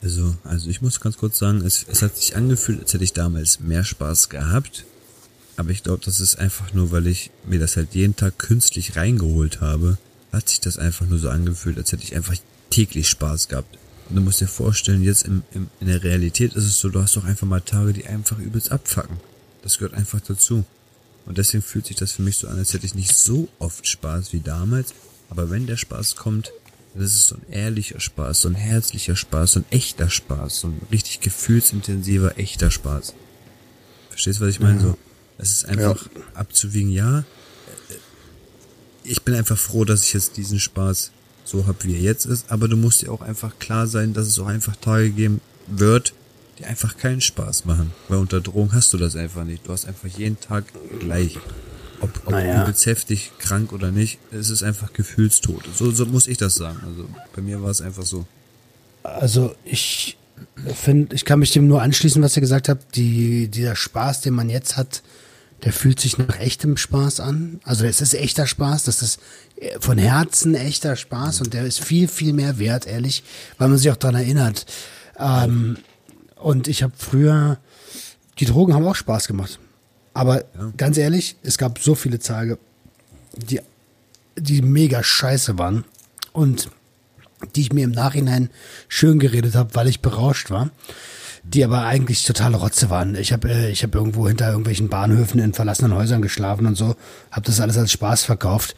Also, 0.00 0.34
also 0.44 0.70
ich 0.70 0.80
muss 0.80 1.00
ganz 1.00 1.16
kurz 1.18 1.38
sagen, 1.38 1.62
es, 1.66 1.84
es 1.88 2.02
hat 2.02 2.16
sich 2.16 2.36
angefühlt, 2.36 2.80
als 2.80 2.94
hätte 2.94 3.04
ich 3.04 3.12
damals 3.12 3.60
mehr 3.60 3.84
Spaß 3.84 4.28
gehabt. 4.28 4.84
Aber 5.58 5.70
ich 5.70 5.82
glaube, 5.82 6.04
das 6.04 6.20
ist 6.20 6.38
einfach 6.38 6.72
nur, 6.72 6.92
weil 6.92 7.08
ich 7.08 7.32
mir 7.44 7.58
das 7.58 7.76
halt 7.76 7.92
jeden 7.92 8.14
Tag 8.14 8.38
künstlich 8.38 8.94
reingeholt 8.94 9.60
habe, 9.60 9.98
hat 10.30 10.48
sich 10.48 10.60
das 10.60 10.78
einfach 10.78 11.04
nur 11.06 11.18
so 11.18 11.30
angefühlt, 11.30 11.76
als 11.78 11.90
hätte 11.90 12.04
ich 12.04 12.14
einfach 12.14 12.36
täglich 12.70 13.08
Spaß 13.08 13.48
gehabt. 13.48 13.76
Und 14.08 14.14
du 14.14 14.22
musst 14.22 14.40
dir 14.40 14.46
vorstellen, 14.46 15.02
jetzt 15.02 15.26
im, 15.26 15.42
im, 15.52 15.68
in 15.80 15.88
der 15.88 16.04
Realität 16.04 16.54
ist 16.54 16.62
es 16.62 16.78
so, 16.78 16.90
du 16.90 17.02
hast 17.02 17.16
doch 17.16 17.24
einfach 17.24 17.48
mal 17.48 17.60
Tage, 17.60 17.92
die 17.92 18.06
einfach 18.06 18.38
übelst 18.38 18.70
abfacken. 18.70 19.16
Das 19.62 19.78
gehört 19.78 19.94
einfach 19.94 20.20
dazu. 20.20 20.64
Und 21.26 21.38
deswegen 21.38 21.64
fühlt 21.64 21.86
sich 21.86 21.96
das 21.96 22.12
für 22.12 22.22
mich 22.22 22.36
so 22.36 22.46
an, 22.46 22.56
als 22.56 22.72
hätte 22.72 22.86
ich 22.86 22.94
nicht 22.94 23.16
so 23.18 23.48
oft 23.58 23.84
Spaß 23.84 24.32
wie 24.32 24.40
damals. 24.40 24.94
Aber 25.28 25.50
wenn 25.50 25.66
der 25.66 25.76
Spaß 25.76 26.14
kommt, 26.14 26.52
dann 26.94 27.02
ist 27.02 27.14
es 27.14 27.26
so 27.26 27.34
ein 27.34 27.52
ehrlicher 27.52 27.98
Spaß, 27.98 28.42
so 28.42 28.48
ein 28.48 28.54
herzlicher 28.54 29.16
Spaß, 29.16 29.52
so 29.54 29.58
ein 29.58 29.66
echter 29.70 30.08
Spaß, 30.08 30.60
so 30.60 30.68
ein 30.68 30.80
richtig 30.92 31.18
gefühlsintensiver, 31.18 32.38
echter 32.38 32.70
Spaß. 32.70 33.14
Verstehst 34.08 34.38
du, 34.38 34.44
was 34.44 34.50
ich 34.50 34.60
meine? 34.60 34.80
So, 34.80 34.96
es 35.38 35.52
ist 35.52 35.66
einfach 35.66 36.08
abzuwiegen, 36.34 36.90
ja. 36.90 37.24
Ich 39.04 39.22
bin 39.22 39.34
einfach 39.34 39.56
froh, 39.56 39.84
dass 39.84 40.02
ich 40.02 40.12
jetzt 40.12 40.36
diesen 40.36 40.60
Spaß 40.60 41.12
so 41.44 41.66
hab, 41.66 41.84
wie 41.84 41.94
er 41.94 42.00
jetzt 42.00 42.26
ist, 42.26 42.50
aber 42.50 42.68
du 42.68 42.76
musst 42.76 43.02
dir 43.02 43.10
auch 43.10 43.22
einfach 43.22 43.58
klar 43.58 43.86
sein, 43.86 44.12
dass 44.12 44.26
es 44.26 44.38
auch 44.38 44.48
einfach 44.48 44.76
Tage 44.76 45.10
geben 45.10 45.40
wird, 45.66 46.12
die 46.58 46.64
einfach 46.64 46.96
keinen 46.96 47.20
Spaß 47.20 47.64
machen. 47.64 47.92
Weil 48.08 48.18
unter 48.18 48.40
Drogen 48.40 48.72
hast 48.72 48.92
du 48.92 48.98
das 48.98 49.16
einfach 49.16 49.44
nicht. 49.44 49.66
Du 49.66 49.72
hast 49.72 49.86
einfach 49.86 50.08
jeden 50.08 50.38
Tag 50.40 50.64
gleich. 51.00 51.38
Ob, 52.00 52.10
ob 52.26 52.32
Naja. 52.32 52.64
du 52.64 52.70
jetzt 52.70 52.84
heftig 52.86 53.32
krank 53.38 53.72
oder 53.72 53.90
nicht, 53.90 54.18
es 54.30 54.50
ist 54.50 54.62
einfach 54.62 54.92
Gefühlstod. 54.92 55.64
So, 55.74 55.90
so 55.90 56.06
muss 56.06 56.26
ich 56.28 56.36
das 56.36 56.54
sagen. 56.54 56.78
Also 56.86 57.08
bei 57.34 57.42
mir 57.42 57.62
war 57.62 57.70
es 57.70 57.80
einfach 57.80 58.04
so. 58.04 58.26
Also 59.02 59.54
ich 59.64 60.16
finde, 60.74 61.14
ich 61.14 61.24
kann 61.24 61.38
mich 61.38 61.52
dem 61.52 61.66
nur 61.66 61.82
anschließen, 61.82 62.22
was 62.22 62.36
ihr 62.36 62.40
gesagt 62.40 62.68
habt. 62.68 62.94
Die, 62.94 63.48
dieser 63.48 63.74
Spaß, 63.74 64.20
den 64.20 64.34
man 64.34 64.48
jetzt 64.50 64.76
hat, 64.76 65.02
der 65.64 65.72
fühlt 65.72 66.00
sich 66.00 66.18
nach 66.18 66.38
echtem 66.38 66.76
Spaß 66.76 67.20
an. 67.20 67.60
Also 67.64 67.84
es 67.84 68.00
ist 68.00 68.14
echter 68.14 68.46
Spaß, 68.46 68.84
das 68.84 69.02
ist 69.02 69.20
äh, 69.56 69.78
von 69.80 69.98
Herzen 69.98 70.54
echter 70.54 70.96
Spaß 70.96 71.40
und 71.40 71.54
der 71.54 71.64
ist 71.64 71.80
viel, 71.80 72.08
viel 72.08 72.32
mehr 72.32 72.58
wert, 72.58 72.86
ehrlich, 72.86 73.24
weil 73.58 73.68
man 73.68 73.78
sich 73.78 73.90
auch 73.90 73.96
dran 73.96 74.14
erinnert. 74.14 74.66
Ähm, 75.18 75.78
und 76.36 76.68
ich 76.68 76.82
habe 76.82 76.92
früher, 76.96 77.58
die 78.38 78.44
Drogen 78.44 78.74
haben 78.74 78.86
auch 78.86 78.94
Spaß 78.94 79.26
gemacht. 79.26 79.58
Aber 80.14 80.44
ganz 80.76 80.96
ehrlich, 80.96 81.36
es 81.42 81.58
gab 81.58 81.78
so 81.78 81.94
viele 81.94 82.18
Tage, 82.18 82.58
die, 83.36 83.60
die 84.36 84.62
mega 84.62 85.02
scheiße 85.02 85.58
waren 85.58 85.84
und 86.32 86.70
die 87.54 87.62
ich 87.62 87.72
mir 87.72 87.84
im 87.84 87.92
Nachhinein 87.92 88.50
schön 88.88 89.18
geredet 89.18 89.54
habe, 89.54 89.74
weil 89.74 89.88
ich 89.88 90.00
berauscht 90.00 90.50
war, 90.50 90.70
die 91.54 91.64
aber 91.64 91.84
eigentlich 91.84 92.24
totale 92.24 92.56
Rotze 92.56 92.90
waren. 92.90 93.14
Ich 93.14 93.32
habe 93.32 93.48
äh, 93.48 93.70
ich 93.70 93.82
hab 93.82 93.94
irgendwo 93.94 94.28
hinter 94.28 94.48
irgendwelchen 94.48 94.88
Bahnhöfen 94.88 95.40
in 95.40 95.54
verlassenen 95.54 95.94
Häusern 95.94 96.22
geschlafen 96.22 96.66
und 96.66 96.76
so, 96.76 96.96
habe 97.30 97.46
das 97.46 97.60
alles 97.60 97.78
als 97.78 97.92
Spaß 97.92 98.24
verkauft, 98.24 98.76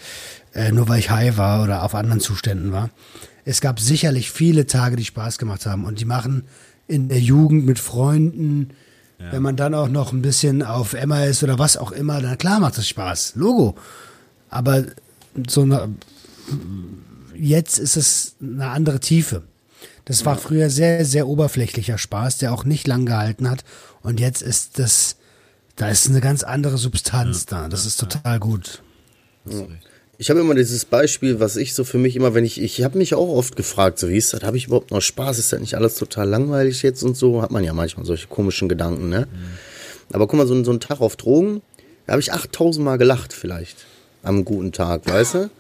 äh, 0.55 0.71
nur 0.73 0.89
weil 0.89 1.01
ich 1.01 1.11
high 1.11 1.37
war 1.37 1.63
oder 1.63 1.83
auf 1.83 1.95
anderen 1.95 2.21
Zuständen 2.21 2.73
war. 2.73 2.91
Es 3.45 3.61
gab 3.61 3.81
sicherlich 3.81 4.31
viele 4.31 4.67
Tage, 4.67 4.97
die 4.97 5.05
Spaß 5.05 5.39
gemacht 5.39 5.67
haben 5.67 5.85
und 5.85 6.01
die 6.01 6.05
machen 6.05 6.45
in 6.87 7.09
der 7.09 7.21
Jugend 7.21 7.67
mit 7.67 7.79
Freunden, 7.79 8.71
wenn 9.31 9.43
man 9.43 9.57
dann 9.57 9.75
auch 9.75 9.89
noch 9.89 10.13
ein 10.13 10.23
bisschen 10.23 10.63
auf 10.63 10.95
Emma 10.95 11.25
ist 11.25 11.43
oder 11.43 11.59
was 11.59 11.77
auch 11.77 11.93
immer, 11.93 12.23
dann 12.23 12.39
klar 12.39 12.59
macht 12.59 12.79
das 12.79 12.89
Spaß, 12.89 13.35
Logo. 13.37 13.77
Aber 14.49 14.85
so 15.47 15.63
eine, 15.63 15.91
jetzt 17.35 17.79
ist 17.79 17.97
es 17.97 18.37
eine 18.41 18.69
andere 18.69 18.99
Tiefe. 18.99 19.43
Das 20.11 20.25
war 20.25 20.37
früher 20.37 20.71
sehr, 20.71 21.05
sehr 21.05 21.29
oberflächlicher 21.29 21.97
Spaß, 21.99 22.39
der 22.39 22.53
auch 22.53 22.65
nicht 22.65 22.89
lang 22.89 23.07
gehalten 23.07 23.49
hat. 23.49 23.65
Und 24.03 24.19
jetzt 24.19 24.43
ist 24.43 24.79
das, 24.81 25.15
da 25.77 25.89
ist 25.89 26.09
eine 26.09 26.21
ganz 26.21 26.43
andere 26.43 26.79
Substanz 26.79 27.47
da. 27.47 27.69
Das 27.69 27.87
ist 27.87 28.01
total 28.01 28.41
gut. 28.41 28.83
Ich 30.19 30.29
habe 30.29 30.41
immer 30.41 30.55
dieses 30.57 30.85
Beispiel, 30.85 31.39
was 31.39 31.57
ich 31.57 31.75
so 31.75 31.85
für 31.85 31.97
mich 31.97 32.17
immer, 32.17 32.35
wenn 32.35 32.45
ich, 32.45 32.61
ich 32.61 32.83
habe 32.83 32.99
mich 32.99 33.15
auch 33.15 33.29
oft 33.29 33.55
gefragt, 33.57 33.99
so 34.01 34.09
wie 34.09 34.17
ist 34.17 34.33
das, 34.33 34.43
habe 34.43 34.57
ich 34.57 34.67
überhaupt 34.67 34.91
noch 34.91 35.01
Spaß? 35.01 35.39
Ist 35.39 35.53
das 35.53 35.61
nicht 35.61 35.75
alles 35.77 35.95
total 35.95 36.29
langweilig 36.29 36.83
jetzt 36.83 37.03
und 37.05 37.17
so? 37.17 37.41
Hat 37.41 37.51
man 37.53 37.63
ja 37.65 37.73
manchmal 37.73 38.05
solche 38.05 38.27
komischen 38.27 38.69
Gedanken, 38.69 39.09
ne? 39.09 39.29
Aber 40.13 40.27
guck 40.27 40.39
mal, 40.39 40.47
so, 40.47 40.55
ein- 40.55 40.65
so 40.65 40.73
ein 40.73 40.81
Tag 40.81 41.01
auf 41.01 41.15
Drogen, 41.17 41.63
da 42.07 42.13
habe 42.15 42.21
ich 42.21 42.33
8000 42.33 42.85
Mal 42.85 42.99
gelacht 42.99 43.33
vielleicht 43.33 43.87
am 44.25 44.45
guten 44.45 44.73
Tag, 44.73 45.07
weißt 45.09 45.35
du? 45.35 45.51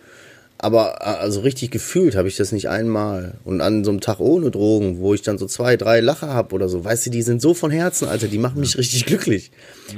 Aber 0.63 0.97
äh, 1.01 1.05
also 1.05 1.41
richtig 1.41 1.71
gefühlt 1.71 2.15
habe 2.17 2.29
ich 2.29 2.37
das 2.37 2.53
nicht 2.53 2.69
einmal. 2.69 3.39
Und 3.45 3.63
an 3.63 3.83
so 3.83 3.91
einem 3.91 4.01
Tag 4.01 4.21
ohne 4.21 4.51
Drogen, 4.51 4.99
wo 4.99 5.15
ich 5.15 5.23
dann 5.23 5.39
so 5.39 5.47
zwei, 5.47 5.79
drei 5.79 6.01
Lacher 6.01 6.29
habe 6.29 6.55
oder 6.55 6.69
so, 6.69 6.85
weißt 6.85 7.07
du, 7.07 7.11
die 7.11 7.23
sind 7.23 7.41
so 7.41 7.55
von 7.55 7.71
Herzen, 7.71 8.09
Alter, 8.09 8.29
die 8.29 8.39
machen 8.39 8.61
mich 8.61 8.77
richtig 8.77 9.07
glücklich. 9.07 9.51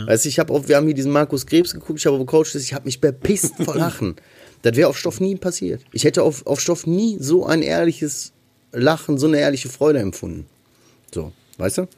Weißt 0.07 0.25
du, 0.25 0.29
ich 0.29 0.39
habe 0.39 0.53
auch, 0.53 0.69
wir 0.69 0.77
haben 0.77 0.87
hier 0.87 0.95
diesen 0.95 1.11
Markus 1.11 1.47
Krebs 1.47 1.75
geguckt, 1.75 1.99
ich 1.99 2.07
habe 2.07 2.17
auf 2.17 2.27
Coach, 2.27 2.55
ich 2.55 2.73
habe 2.75 2.85
mich 2.85 3.01
bepisst 3.01 3.55
vor 3.65 3.75
Lachen. 3.77 4.15
Das 4.63 4.77
wäre 4.77 4.89
auf 4.89 4.97
Stoff 4.97 5.21
nie 5.21 5.35
passiert. 5.35 5.83
Ich 5.93 6.05
hätte 6.05 6.23
auf, 6.23 6.47
auf 6.47 6.61
Stoff 6.61 6.87
nie 6.87 7.17
so 7.19 7.45
ein 7.45 7.63
ehrliches 7.63 8.33
Lachen, 8.71 9.19
so 9.19 9.27
eine 9.27 9.41
ehrliche 9.41 9.69
Freude 9.69 9.99
empfunden. 9.99 10.47
So, 11.13 11.33
weißt 11.59 11.79
du? 11.79 11.89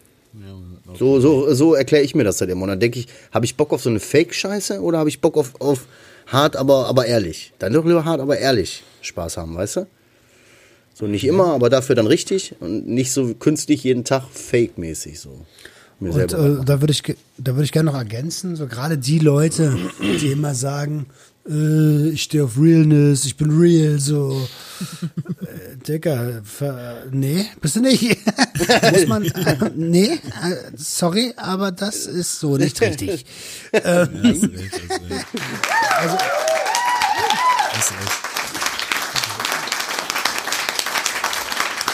So, 0.99 1.21
so, 1.21 1.53
so 1.53 1.75
erkläre 1.75 2.03
ich 2.03 2.15
mir 2.15 2.25
das 2.25 2.41
halt 2.41 2.51
immer. 2.51 2.62
Und 2.62 2.69
dann 2.69 2.81
denke 2.81 2.99
ich, 2.99 3.09
habe 3.31 3.45
ich 3.45 3.57
Bock 3.57 3.73
auf 3.73 3.83
so 3.83 3.91
eine 3.91 4.01
Fake-Scheiße 4.01 4.81
oder 4.81 4.99
habe 4.99 5.11
ich 5.11 5.21
Bock 5.21 5.37
auf, 5.37 5.53
auf 5.61 5.87
hart, 6.35 6.57
aber, 6.57 6.87
aber 6.87 7.07
ehrlich? 7.07 7.53
Dann 7.59 7.72
doch 7.72 7.85
lieber 7.85 8.05
hart, 8.05 8.20
aber 8.20 8.39
ehrlich 8.39 8.82
Spaß 9.01 9.39
haben, 9.39 9.57
weißt 9.57 9.76
du? 9.76 9.87
So 10.93 11.07
nicht 11.07 11.24
immer, 11.24 11.55
aber 11.55 11.70
dafür 11.70 11.97
dann 11.97 12.07
richtig 12.07 12.55
und 12.61 12.87
nicht 12.87 13.12
so 13.12 13.35
künstlich 13.35 13.82
jeden 13.82 14.05
Tag 14.05 14.24
fake-mäßig 14.30 15.18
so. 15.18 15.41
Und 16.01 16.16
äh, 16.16 16.26
da 16.26 16.80
würde 16.80 16.93
ich, 16.93 17.03
da 17.39 17.53
würde 17.53 17.64
ich 17.64 17.72
gerne 17.72 17.91
noch 17.91 17.99
ergänzen, 17.99 18.57
so 18.57 18.66
gerade 18.66 18.99
die 18.99 19.18
Leute, 19.18 19.76
die 20.01 20.30
immer 20.30 20.55
sagen, 20.55 21.07
äh, 21.49 22.09
ich 22.11 22.23
stehe 22.23 22.45
auf 22.45 22.59
Realness, 22.59 23.25
ich 23.25 23.37
bin 23.37 23.51
real, 23.51 23.99
so. 23.99 24.47
Äh, 25.41 25.77
Digga, 25.87 26.41
ver, 26.43 27.05
nee, 27.13 27.47
bist 27.61 27.77
du 27.77 27.81
nicht. 27.81 28.03
Muss 28.93 29.07
man, 29.07 29.25
äh, 29.25 29.71
nee, 29.77 30.19
sorry, 30.77 31.33
aber 31.37 31.71
das 31.71 32.07
ist 32.07 32.41
so 32.41 32.57
nicht 32.57 32.81
richtig. 32.81 33.25
Hast 33.73 33.85
recht, 33.85 34.03
hast 34.25 34.43
recht. 34.43 35.27
Also, 35.97 36.17
Hast 37.73 37.93
recht. 37.93 38.34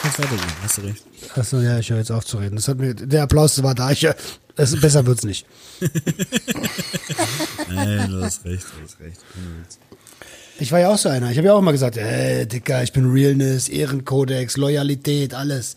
Kannst 0.03 0.19
weitergehen, 0.19 0.41
hast 0.63 0.79
du 0.79 0.83
recht. 0.83 1.05
achso, 1.37 1.61
ja, 1.61 1.79
ich 1.79 1.91
höre 1.91 1.99
jetzt 1.99 2.11
auf 2.11 2.25
zu 2.25 2.39
reden. 2.39 2.57
Das 2.57 2.69
hat 2.69 2.79
mir, 2.79 2.95
der 2.95 3.23
Applaus 3.25 3.63
war 3.63 3.75
da, 3.75 3.91
ich, 3.91 4.05
äh, 4.05 4.15
das, 4.57 4.81
besser 4.81 5.05
wird's 5.07 5.25
nicht. 5.25 5.47
Nein, 7.69 8.11
du 8.11 8.23
hast 8.23 8.45
recht, 8.45 8.65
du 8.65 8.85
hast 8.85 9.01
recht. 9.01 9.21
Ich 10.59 10.73
war 10.73 10.81
ja 10.81 10.89
auch 10.89 10.99
so 10.99 11.09
einer. 11.09 11.31
Ich 11.31 11.37
habe 11.37 11.49
ja 11.49 11.55
auch 11.55 11.59
immer 11.59 11.73
gesagt, 11.73 11.97
äh, 11.97 12.47
Dicker, 12.47 12.83
ich 12.83 12.93
bin 12.93 13.11
Realness, 13.11 13.69
Ehrenkodex, 13.69 14.57
Loyalität, 14.57 15.35
alles. 15.35 15.77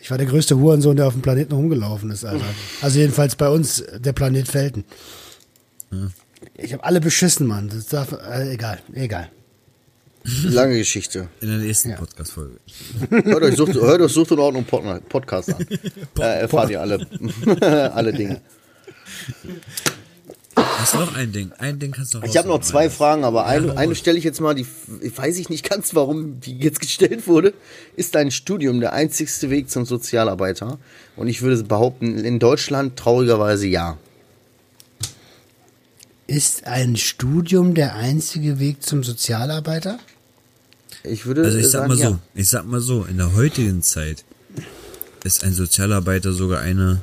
Ich 0.00 0.10
war 0.10 0.18
der 0.18 0.26
größte 0.26 0.58
Hurensohn, 0.58 0.96
der 0.96 1.06
auf 1.06 1.12
dem 1.12 1.22
Planeten 1.22 1.54
rumgelaufen 1.54 2.10
ist, 2.10 2.24
Alter. 2.24 2.44
Also 2.80 2.98
jedenfalls 2.98 3.36
bei 3.36 3.48
uns, 3.48 3.84
der 3.98 4.12
Planet 4.12 4.48
Felten. 4.48 4.84
Ich 6.54 6.72
habe 6.72 6.84
alle 6.84 7.00
beschissen, 7.00 7.46
Mann. 7.46 7.68
Das 7.68 7.86
darf, 7.86 8.12
äh, 8.12 8.52
egal, 8.52 8.78
egal. 8.94 9.30
Lange 10.44 10.76
Geschichte. 10.78 11.28
In 11.40 11.48
der 11.48 11.58
nächsten 11.58 11.94
Podcast-Folge. 11.94 12.56
Hört 13.10 13.42
euch, 13.42 13.56
sucht, 13.56 13.74
hört 13.74 14.00
euch 14.00 14.12
Sucht 14.12 14.32
und 14.32 14.38
Ordnung 14.40 14.64
Pod- 14.64 15.08
Podcast 15.08 15.54
an. 15.54 15.66
äh, 16.18 16.40
erfahrt 16.40 16.70
ihr 16.70 16.80
alle, 16.80 17.06
alle 17.94 18.12
Dinge. 18.12 18.40
Hast 20.56 20.94
du 20.94 20.98
noch 20.98 21.14
ein 21.14 21.32
Ding? 21.32 21.52
Ein 21.58 21.78
Ding 21.78 21.92
kannst 21.92 22.14
du 22.14 22.18
noch 22.18 22.26
Ich 22.26 22.36
habe 22.36 22.48
noch 22.48 22.60
zwei. 22.60 22.90
Fragen, 22.90 23.24
aber 23.24 23.46
eine, 23.46 23.76
eine 23.76 23.94
stelle 23.94 24.18
ich 24.18 24.24
jetzt 24.24 24.40
mal, 24.40 24.54
die 24.54 24.66
weiß 24.66 25.38
ich 25.38 25.48
nicht 25.48 25.68
ganz, 25.68 25.94
warum 25.94 26.40
die 26.40 26.58
jetzt 26.58 26.80
gestellt 26.80 27.26
wurde. 27.26 27.54
Ist 27.96 28.14
dein 28.14 28.30
Studium 28.30 28.80
der 28.80 28.92
einzigste 28.92 29.50
Weg 29.50 29.70
zum 29.70 29.86
Sozialarbeiter? 29.86 30.78
Und 31.16 31.28
ich 31.28 31.42
würde 31.42 31.62
behaupten, 31.62 32.18
in 32.18 32.38
Deutschland 32.38 32.96
traurigerweise 32.96 33.66
ja. 33.66 33.98
Ist 36.26 36.66
ein 36.66 36.96
Studium 36.96 37.74
der 37.74 37.94
einzige 37.94 38.58
Weg 38.58 38.82
zum 38.82 39.02
Sozialarbeiter? 39.04 39.98
Ich 41.04 41.26
würde 41.26 41.42
Also 41.44 41.58
ich 41.58 41.64
sag 41.66 41.72
sagen, 41.82 41.88
mal 41.88 41.96
so, 41.96 42.02
ja. 42.02 42.18
ich 42.34 42.48
sag 42.48 42.66
mal 42.66 42.80
so, 42.80 43.04
in 43.04 43.16
der 43.18 43.34
heutigen 43.34 43.82
Zeit 43.82 44.24
ist 45.24 45.44
ein 45.44 45.54
Sozialarbeiter 45.54 46.32
sogar 46.32 46.60
einer, 46.60 47.02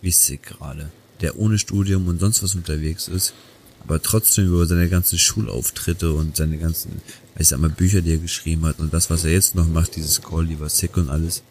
wie 0.00 0.08
ich 0.08 0.16
sehe 0.18 0.38
gerade, 0.38 0.90
der 1.20 1.38
ohne 1.38 1.58
Studium 1.58 2.08
und 2.08 2.18
sonst 2.20 2.42
was 2.42 2.54
unterwegs 2.54 3.08
ist, 3.08 3.34
aber 3.82 4.00
trotzdem 4.02 4.46
über 4.48 4.66
seine 4.66 4.88
ganzen 4.88 5.18
Schulauftritte 5.18 6.12
und 6.12 6.36
seine 6.36 6.58
ganzen, 6.58 7.00
ich 7.38 7.48
sag 7.48 7.58
mal, 7.60 7.70
Bücher, 7.70 8.00
die 8.02 8.12
er 8.12 8.18
geschrieben 8.18 8.64
hat 8.66 8.78
und 8.78 8.92
das, 8.92 9.10
was 9.10 9.24
er 9.24 9.32
jetzt 9.32 9.54
noch 9.54 9.66
macht, 9.68 9.96
dieses 9.96 10.22
Call, 10.22 10.44
lieber 10.44 10.68
Sick 10.68 10.96
und 10.96 11.08
alles, 11.08 11.42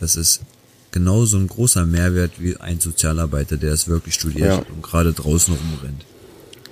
das 0.00 0.16
ist 0.16 0.40
genauso 0.90 1.36
ein 1.36 1.46
großer 1.46 1.86
Mehrwert 1.86 2.32
wie 2.40 2.56
ein 2.56 2.80
Sozialarbeiter, 2.80 3.56
der 3.56 3.72
es 3.72 3.86
wirklich 3.88 4.14
studiert 4.14 4.48
Ja. 4.48 4.56
und 4.74 4.82
gerade 4.82 5.12
draußen 5.12 5.54
rumrennt. 5.54 6.04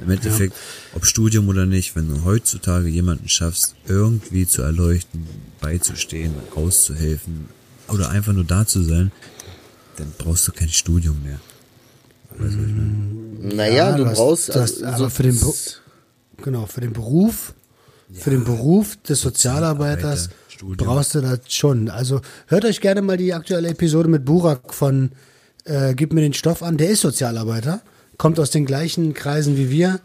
Im 0.01 0.11
Endeffekt, 0.11 0.55
ob 0.95 1.05
Studium 1.05 1.49
oder 1.49 1.67
nicht, 1.67 1.97
wenn 1.97 2.09
du 2.09 2.25
heutzutage 2.25 2.89
jemanden 2.89 3.29
schaffst, 3.29 3.75
irgendwie 3.87 4.47
zu 4.47 4.63
erleuchten, 4.63 5.27
beizustehen, 5.61 6.35
auszuhelfen 6.55 7.49
oder 7.89 8.11
einfach 8.11 8.33
nur 8.33 8.45
da 8.45 8.65
zu 8.67 8.83
sein, 8.83 9.11
dann 9.97 10.13
brauchst 10.17 10.47
du 10.47 10.53
kein 10.53 10.69
Studium 10.69 11.21
mehr. 11.25 11.41
Weißt 12.39 12.55
du, 12.55 12.59
meine? 12.59 13.55
Naja, 13.57 13.97
du 13.97 14.07
hast- 14.07 14.17
brauchst. 14.19 14.49
du 14.51 14.61
hast, 14.61 14.83
also, 14.83 15.05
aber 15.05 15.11
für 15.11 15.23
den, 15.25 15.39
Be- 15.41 15.53
genau, 16.45 16.67
für 16.67 16.81
den 16.81 16.93
Beruf, 16.93 17.55
für 18.13 18.31
den 18.31 18.45
Beruf 18.45 18.97
des 19.03 19.21
Sozialarbeiters 19.21 20.25
Sozialarbeiter, 20.25 20.35
Studium. 20.49 20.77
brauchst 20.89 21.15
du 21.17 21.21
das 21.21 21.41
schon. 21.49 21.89
Also 21.91 22.21
hört 22.47 22.65
euch 22.65 22.81
gerne 22.81 23.03
mal 23.03 23.17
die 23.17 23.35
aktuelle 23.35 23.69
Episode 23.69 24.09
mit 24.09 24.25
Burak 24.25 24.73
von 24.73 25.11
äh, 25.65 25.95
Gib 25.95 26.13
mir 26.13 26.21
den 26.21 26.35
Stoff 26.35 26.63
an. 26.63 26.77
Der 26.79 26.91
ist 26.91 27.01
Sozialarbeiter, 27.01 27.83
kommt 28.19 28.39
aus 28.39 28.51
den 28.51 28.67
gleichen 28.67 29.15
Kreisen 29.15 29.57
wie 29.57 29.71
wir. 29.71 30.01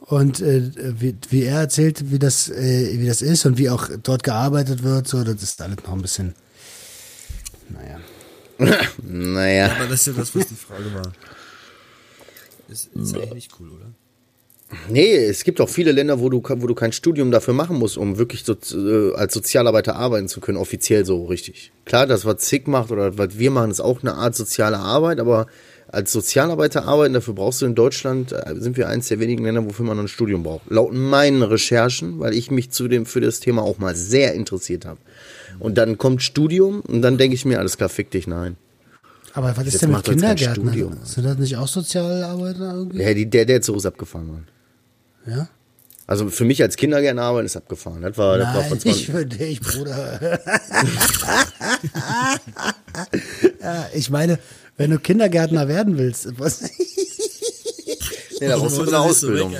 Und 0.00 0.40
äh, 0.40 0.62
wie, 1.00 1.16
wie 1.30 1.44
er 1.44 1.60
erzählt, 1.60 2.10
wie 2.10 2.18
das, 2.18 2.50
äh, 2.50 2.98
wie 2.98 3.06
das 3.06 3.22
ist 3.22 3.46
und 3.46 3.56
wie 3.56 3.70
auch 3.70 3.88
dort 4.02 4.24
gearbeitet 4.24 4.82
wird, 4.82 5.06
so, 5.06 5.22
das 5.22 5.42
ist 5.42 5.62
alles 5.62 5.78
noch 5.84 5.92
ein 5.92 6.02
bisschen, 6.02 6.34
naja. 7.68 8.00
naja. 9.02 9.72
Aber 9.76 9.86
das 9.86 10.00
ist 10.00 10.06
ja 10.08 10.12
das, 10.14 10.34
was 10.34 10.48
die 10.48 10.54
Frage 10.54 10.92
war. 10.92 11.12
Ist, 12.68 12.90
ist 12.94 13.14
eigentlich 13.14 13.34
nicht 13.34 13.52
cool, 13.60 13.70
oder? 13.70 13.92
Nee, 14.88 15.14
es 15.26 15.44
gibt 15.44 15.60
auch 15.60 15.68
viele 15.68 15.92
Länder, 15.92 16.18
wo 16.18 16.30
du, 16.30 16.42
wo 16.42 16.66
du 16.66 16.74
kein 16.74 16.92
Studium 16.92 17.30
dafür 17.30 17.52
machen 17.52 17.76
musst, 17.78 17.98
um 17.98 18.16
wirklich 18.16 18.44
so, 18.44 18.54
äh, 18.54 19.14
als 19.14 19.34
Sozialarbeiter 19.34 19.96
arbeiten 19.96 20.28
zu 20.28 20.40
können, 20.40 20.56
offiziell 20.56 21.04
so 21.04 21.26
richtig. 21.26 21.72
Klar, 21.84 22.06
das, 22.06 22.24
was 22.24 22.48
SIG 22.48 22.68
macht 22.68 22.90
oder 22.90 23.18
was 23.18 23.38
wir 23.38 23.50
machen, 23.50 23.70
ist 23.70 23.80
auch 23.80 24.00
eine 24.00 24.14
Art 24.14 24.34
soziale 24.34 24.78
Arbeit, 24.78 25.20
aber 25.20 25.46
als 25.92 26.10
Sozialarbeiter 26.10 26.86
arbeiten, 26.86 27.12
dafür 27.12 27.34
brauchst 27.34 27.60
du 27.60 27.66
in 27.66 27.74
Deutschland, 27.74 28.32
äh, 28.32 28.54
sind 28.56 28.78
wir 28.78 28.88
eins 28.88 29.08
der 29.08 29.20
wenigen 29.20 29.44
Länder, 29.44 29.64
wofür 29.64 29.84
man 29.84 29.98
ein 29.98 30.08
Studium 30.08 30.42
braucht. 30.42 30.70
Laut 30.70 30.94
meinen 30.94 31.42
Recherchen, 31.42 32.18
weil 32.18 32.34
ich 32.34 32.50
mich 32.50 32.70
zu 32.70 32.88
dem, 32.88 33.04
für 33.04 33.20
das 33.20 33.40
Thema 33.40 33.62
auch 33.62 33.78
mal 33.78 33.94
sehr 33.94 34.32
interessiert 34.32 34.86
habe. 34.86 34.98
Und 35.58 35.76
dann 35.76 35.98
kommt 35.98 36.22
Studium 36.22 36.80
und 36.80 37.02
dann 37.02 37.18
denke 37.18 37.34
ich 37.34 37.44
mir, 37.44 37.58
alles 37.58 37.76
klar, 37.76 37.90
fick 37.90 38.10
dich, 38.10 38.26
nein. 38.26 38.56
Aber 39.34 39.54
was 39.56 39.66
ist 39.66 39.74
Jetzt 39.74 39.82
denn 39.82 39.90
mit 39.90 40.06
er 40.06 40.14
Kindergärtnern? 40.14 40.68
Studium. 40.68 40.96
Sind 41.04 41.24
das 41.24 41.38
nicht 41.38 41.56
auch 41.56 41.68
Sozialarbeiter 41.68 42.74
irgendwie? 42.74 43.02
Ja, 43.02 43.14
die, 43.14 43.28
der, 43.28 43.44
der 43.44 43.60
Zug 43.60 43.76
ist 43.76 43.86
abgefahren, 43.86 44.26
Mann. 44.26 44.48
Ja? 45.26 45.48
Also 46.06 46.28
für 46.28 46.44
mich 46.44 46.62
als 46.62 46.76
Kindergärtner 46.76 47.22
arbeiten 47.22 47.46
ist 47.46 47.56
abgefahren. 47.56 48.02
Das 48.02 48.18
war, 48.18 48.38
das 48.38 48.48
war 48.48 48.60
Nein, 48.60 48.68
von 48.68 48.78
nicht 48.78 49.04
20. 49.04 49.06
für 49.06 49.26
dich, 49.26 49.60
Bruder. 49.60 50.20
ja, 53.62 53.86
ich 53.94 54.10
meine, 54.10 54.38
wenn 54.76 54.90
du 54.90 54.98
Kindergärtner 54.98 55.68
werden 55.68 55.98
willst, 55.98 56.38
was, 56.38 56.62
Nee, 58.42 58.48
da 58.48 58.56
brauchst 58.56 58.76
du 58.76 58.82
eine 58.82 58.98
Ausbildung. 58.98 59.54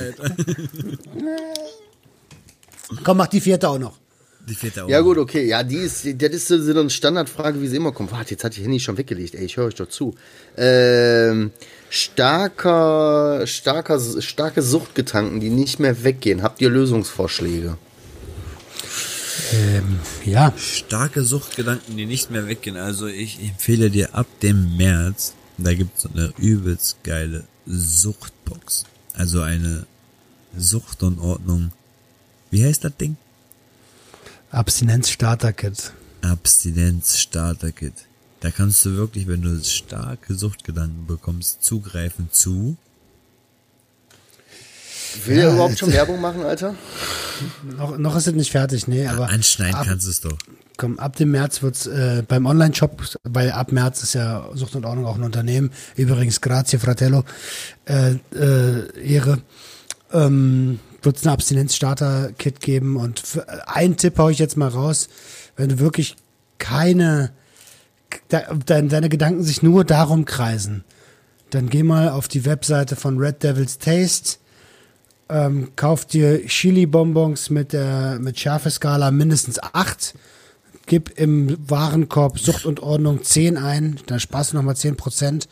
komm, 3.05 3.17
mach 3.17 3.29
die 3.29 3.41
vierte 3.41 3.69
auch 3.69 3.79
noch. 3.79 3.97
Die 4.49 4.57
vierte 4.57 4.85
auch. 4.85 4.89
Ja 4.89 5.01
gut, 5.03 5.19
okay. 5.19 5.47
Ja, 5.47 5.63
die 5.63 5.77
ist, 5.77 6.05
das 6.21 6.33
ist 6.33 6.49
so 6.49 6.57
eine 6.57 6.91
Standardfrage, 6.91 7.63
wie 7.63 7.69
sie 7.69 7.77
immer 7.77 7.93
kommt. 7.93 8.11
Warte, 8.11 8.33
jetzt 8.33 8.43
hat 8.43 8.57
die 8.57 8.63
Handy 8.63 8.81
schon 8.81 8.99
weggelegt. 8.99 9.37
Ey, 9.37 9.45
ich 9.45 9.57
höre 9.57 9.67
euch 9.67 9.77
doch 9.77 9.89
zu. 9.89 10.17
Ähm, 10.57 11.53
starker, 11.91 13.47
starker, 13.47 14.01
starke 14.21 14.63
Suchtgedanken, 14.63 15.39
die 15.39 15.51
nicht 15.51 15.79
mehr 15.79 16.03
weggehen. 16.03 16.43
Habt 16.43 16.61
ihr 16.61 16.71
Lösungsvorschläge? 16.71 17.79
Ähm, 19.53 19.99
ja, 20.25 20.53
Starke 20.57 21.25
Suchtgedanken, 21.25 21.97
die 21.97 22.07
nicht 22.07 22.31
mehr 22.31 22.47
weggehen. 22.47 22.77
Also 22.77 23.07
ich 23.07 23.41
empfehle 23.41 23.91
dir 23.91 24.15
ab 24.15 24.27
dem 24.43 24.77
März, 24.77 25.35
da 25.59 25.75
gibt's 25.75 26.03
so 26.03 26.09
eine 26.09 26.33
übelst 26.39 27.03
geile 27.05 27.45
Suchtbox. 27.67 28.85
Also 29.15 29.43
eine 29.43 29.87
Sucht 30.57 31.03
und 31.03 31.19
Ordnung. 31.19 31.73
Wie 32.51 32.65
heißt 32.65 32.85
das 32.85 32.97
Ding? 32.97 33.17
Abstinenz-Starter-Kit. 34.51 35.93
Abstinenz-Starter-Kit. 36.23 37.95
Da 38.41 38.51
kannst 38.51 38.85
du 38.85 38.97
wirklich, 38.97 39.27
wenn 39.29 39.43
du 39.43 39.63
starke 39.63 40.35
Suchtgedanken 40.35 41.07
bekommst, 41.07 41.63
zugreifen 41.63 42.29
zu. 42.33 42.77
Will 45.27 45.39
ihr 45.39 45.51
überhaupt 45.51 45.79
schon 45.79 45.93
Werbung 45.93 46.21
machen, 46.21 46.43
Alter? 46.43 46.75
Noch, 47.77 47.99
noch 47.99 48.17
ist 48.17 48.27
es 48.27 48.35
nicht 48.35 48.53
fertig, 48.53 48.89
nee, 48.89 49.07
aber 49.07 49.29
Anschneiden 49.29 49.75
ab, 49.75 49.87
kannst 49.87 50.07
du 50.07 50.11
es 50.11 50.21
doch. 50.21 50.39
komm, 50.77 50.99
ab 50.99 51.17
dem 51.17 51.31
März 51.31 51.63
wird's 51.63 51.87
äh, 51.87 52.23
beim 52.27 52.47
Online-Shop, 52.47 53.03
weil 53.25 53.51
ab 53.53 53.73
März 53.73 54.03
ist 54.03 54.15
ja 54.15 54.49
Sucht 54.55 54.77
und 54.77 54.85
Ordnung 54.85 55.07
auch 55.07 55.17
ein 55.17 55.23
Unternehmen. 55.23 55.71
Übrigens, 55.97 56.41
grazie 56.41 56.79
fratello, 56.79 57.25
äh, 57.87 58.17
äh, 58.35 59.01
Ehre. 59.03 59.39
Ähm, 60.13 60.79
wird 61.03 61.17
es 61.17 61.27
ein 61.27 61.31
Abstinenz-Starter-Kit 61.31 62.61
geben 62.61 62.97
und 62.97 63.21
für, 63.21 63.69
einen 63.69 63.97
Tipp 63.97 64.19
hau 64.19 64.29
ich 64.29 64.39
jetzt 64.39 64.57
mal 64.57 64.69
raus, 64.69 65.09
wenn 65.57 65.69
du 65.69 65.79
wirklich 65.79 66.17
keine, 66.59 67.33
de, 68.31 68.41
de, 68.69 68.89
deine 68.89 69.09
Gedanken 69.09 69.43
sich 69.43 69.63
nur 69.63 69.85
darum 69.85 70.25
kreisen, 70.25 70.85
dann 71.51 71.69
geh 71.69 71.83
mal 71.83 72.09
auf 72.09 72.29
die 72.29 72.45
Webseite 72.45 72.97
von 72.97 73.19
Red 73.19 73.43
Devil's 73.43 73.79
Taste, 73.79 74.39
ähm, 75.33 75.69
kauf 75.77 76.05
dir 76.05 76.47
Chili-Bonbons 76.47 77.51
mit 77.51 77.73
der 77.73 78.19
mit 78.21 78.39
Schärfeskala 78.39 79.11
mindestens 79.11 79.59
8, 79.59 80.15
gib 80.87 81.19
im 81.19 81.57
Warenkorb 81.69 82.39
Sucht 82.39 82.67
und 82.67 82.81
Ordnung 82.81 83.25
10 83.25 83.57
ein, 83.57 83.99
dann 84.07 84.21
sparst 84.21 84.53
du 84.53 84.57
nochmal 84.57 84.75
10% 84.75 85.47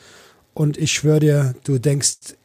und 0.54 0.76
ich 0.76 0.92
schwöre 0.92 1.20
dir, 1.20 1.54
du 1.64 1.78
denkst, 1.78 2.36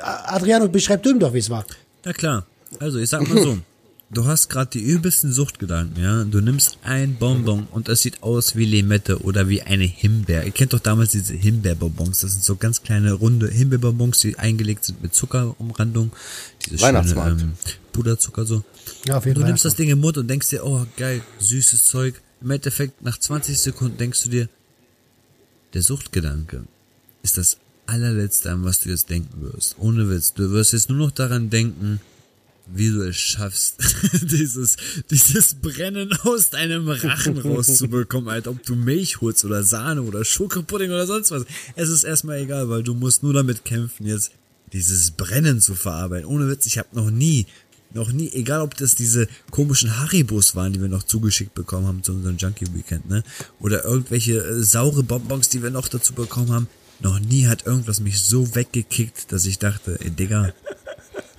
Adriano, 0.00 0.68
beschreib 0.68 1.02
du 1.02 1.10
ihm 1.10 1.18
doch, 1.18 1.32
wie 1.32 1.38
es 1.38 1.50
war. 1.50 1.64
Na 2.04 2.12
klar. 2.12 2.46
Also, 2.80 2.98
ich 2.98 3.08
sag 3.08 3.28
mal 3.28 3.42
so. 3.42 3.58
Du 4.10 4.26
hast 4.26 4.48
gerade 4.48 4.70
die 4.70 4.82
übelsten 4.82 5.32
Suchtgedanken, 5.32 6.00
ja. 6.00 6.24
Du 6.24 6.40
nimmst 6.40 6.78
ein 6.82 7.16
Bonbon 7.16 7.66
und 7.70 7.88
es 7.88 8.02
sieht 8.02 8.22
aus 8.22 8.54
wie 8.54 8.64
Limette 8.64 9.22
oder 9.22 9.48
wie 9.48 9.62
eine 9.62 9.84
Himbeer. 9.84 10.44
Ihr 10.44 10.52
kennt 10.52 10.72
doch 10.72 10.80
damals 10.80 11.12
diese 11.12 11.34
Himbeerbonbons. 11.34 12.20
Das 12.20 12.32
sind 12.32 12.44
so 12.44 12.56
ganz 12.56 12.82
kleine 12.82 13.14
runde 13.14 13.48
Himbeerbonbons, 13.48 14.20
die 14.20 14.38
eingelegt 14.38 14.84
sind 14.84 15.02
mit 15.02 15.14
Zuckerumrandung. 15.14 16.12
Diese 16.66 16.80
Weihnachtsmarkt. 16.80 17.40
Schöne, 17.40 17.52
ähm, 17.52 17.72
Puderzucker 17.92 18.44
so. 18.44 18.62
Ja, 19.06 19.16
auf 19.18 19.26
jeden 19.26 19.40
Du 19.40 19.46
nimmst 19.46 19.64
das 19.64 19.74
Ding 19.74 19.88
im 19.88 20.00
Mund 20.00 20.18
und 20.18 20.28
denkst 20.28 20.50
dir, 20.50 20.64
oh 20.64 20.86
geil, 20.96 21.22
süßes 21.38 21.86
Zeug. 21.86 22.20
Im 22.40 22.50
Endeffekt, 22.50 23.02
nach 23.02 23.18
20 23.18 23.58
Sekunden 23.58 23.96
denkst 23.96 24.22
du 24.24 24.28
dir, 24.28 24.48
der 25.72 25.82
Suchtgedanke 25.82 26.64
ist 27.22 27.38
das 27.38 27.56
allerletzte, 27.86 28.50
an 28.50 28.64
was 28.64 28.80
du 28.80 28.90
jetzt 28.90 29.10
denken 29.10 29.42
wirst. 29.42 29.76
Ohne 29.78 30.08
Witz. 30.08 30.34
Du 30.34 30.50
wirst 30.50 30.72
jetzt 30.72 30.88
nur 30.88 30.98
noch 30.98 31.10
daran 31.10 31.50
denken, 31.50 32.00
wie 32.66 32.90
du 32.90 33.02
es 33.02 33.16
schaffst, 33.16 33.76
dieses, 34.22 34.76
dieses 35.10 35.54
Brennen 35.54 36.12
aus 36.22 36.50
deinem 36.50 36.88
Rachen 36.88 37.38
rauszubekommen, 37.38 38.30
halt, 38.30 38.48
ob 38.48 38.62
du 38.64 38.74
Milch 38.74 39.20
holst 39.20 39.44
oder 39.44 39.62
Sahne 39.62 40.02
oder 40.02 40.24
Schokopudding 40.24 40.90
oder 40.90 41.06
sonst 41.06 41.30
was. 41.30 41.44
Es 41.76 41.88
ist 41.88 42.04
erstmal 42.04 42.38
egal, 42.38 42.68
weil 42.68 42.82
du 42.82 42.94
musst 42.94 43.22
nur 43.22 43.34
damit 43.34 43.64
kämpfen, 43.64 44.06
jetzt 44.06 44.32
dieses 44.72 45.12
Brennen 45.12 45.60
zu 45.60 45.74
verarbeiten. 45.74 46.26
Ohne 46.26 46.48
Witz, 46.48 46.66
ich 46.66 46.78
habe 46.78 46.88
noch 46.92 47.10
nie, 47.10 47.46
noch 47.92 48.10
nie, 48.12 48.30
egal 48.32 48.60
ob 48.60 48.76
das 48.76 48.96
diese 48.96 49.28
komischen 49.50 49.98
Haribos 49.98 50.56
waren, 50.56 50.72
die 50.72 50.80
wir 50.80 50.88
noch 50.88 51.04
zugeschickt 51.04 51.54
bekommen 51.54 51.86
haben 51.86 52.02
zu 52.02 52.12
unserem 52.12 52.36
Junkie 52.36 52.66
Weekend, 52.74 53.08
ne? 53.08 53.22
Oder 53.60 53.84
irgendwelche 53.84 54.38
äh, 54.38 54.62
saure 54.62 55.02
Bonbons, 55.02 55.48
die 55.48 55.62
wir 55.62 55.70
noch 55.70 55.88
dazu 55.88 56.12
bekommen 56.12 56.50
haben. 56.50 56.68
Noch 57.00 57.20
nie 57.20 57.46
hat 57.46 57.66
irgendwas 57.66 58.00
mich 58.00 58.20
so 58.20 58.54
weggekickt, 58.54 59.30
dass 59.32 59.44
ich 59.46 59.58
dachte, 59.58 59.98
ey 60.00 60.10
Digga, 60.10 60.52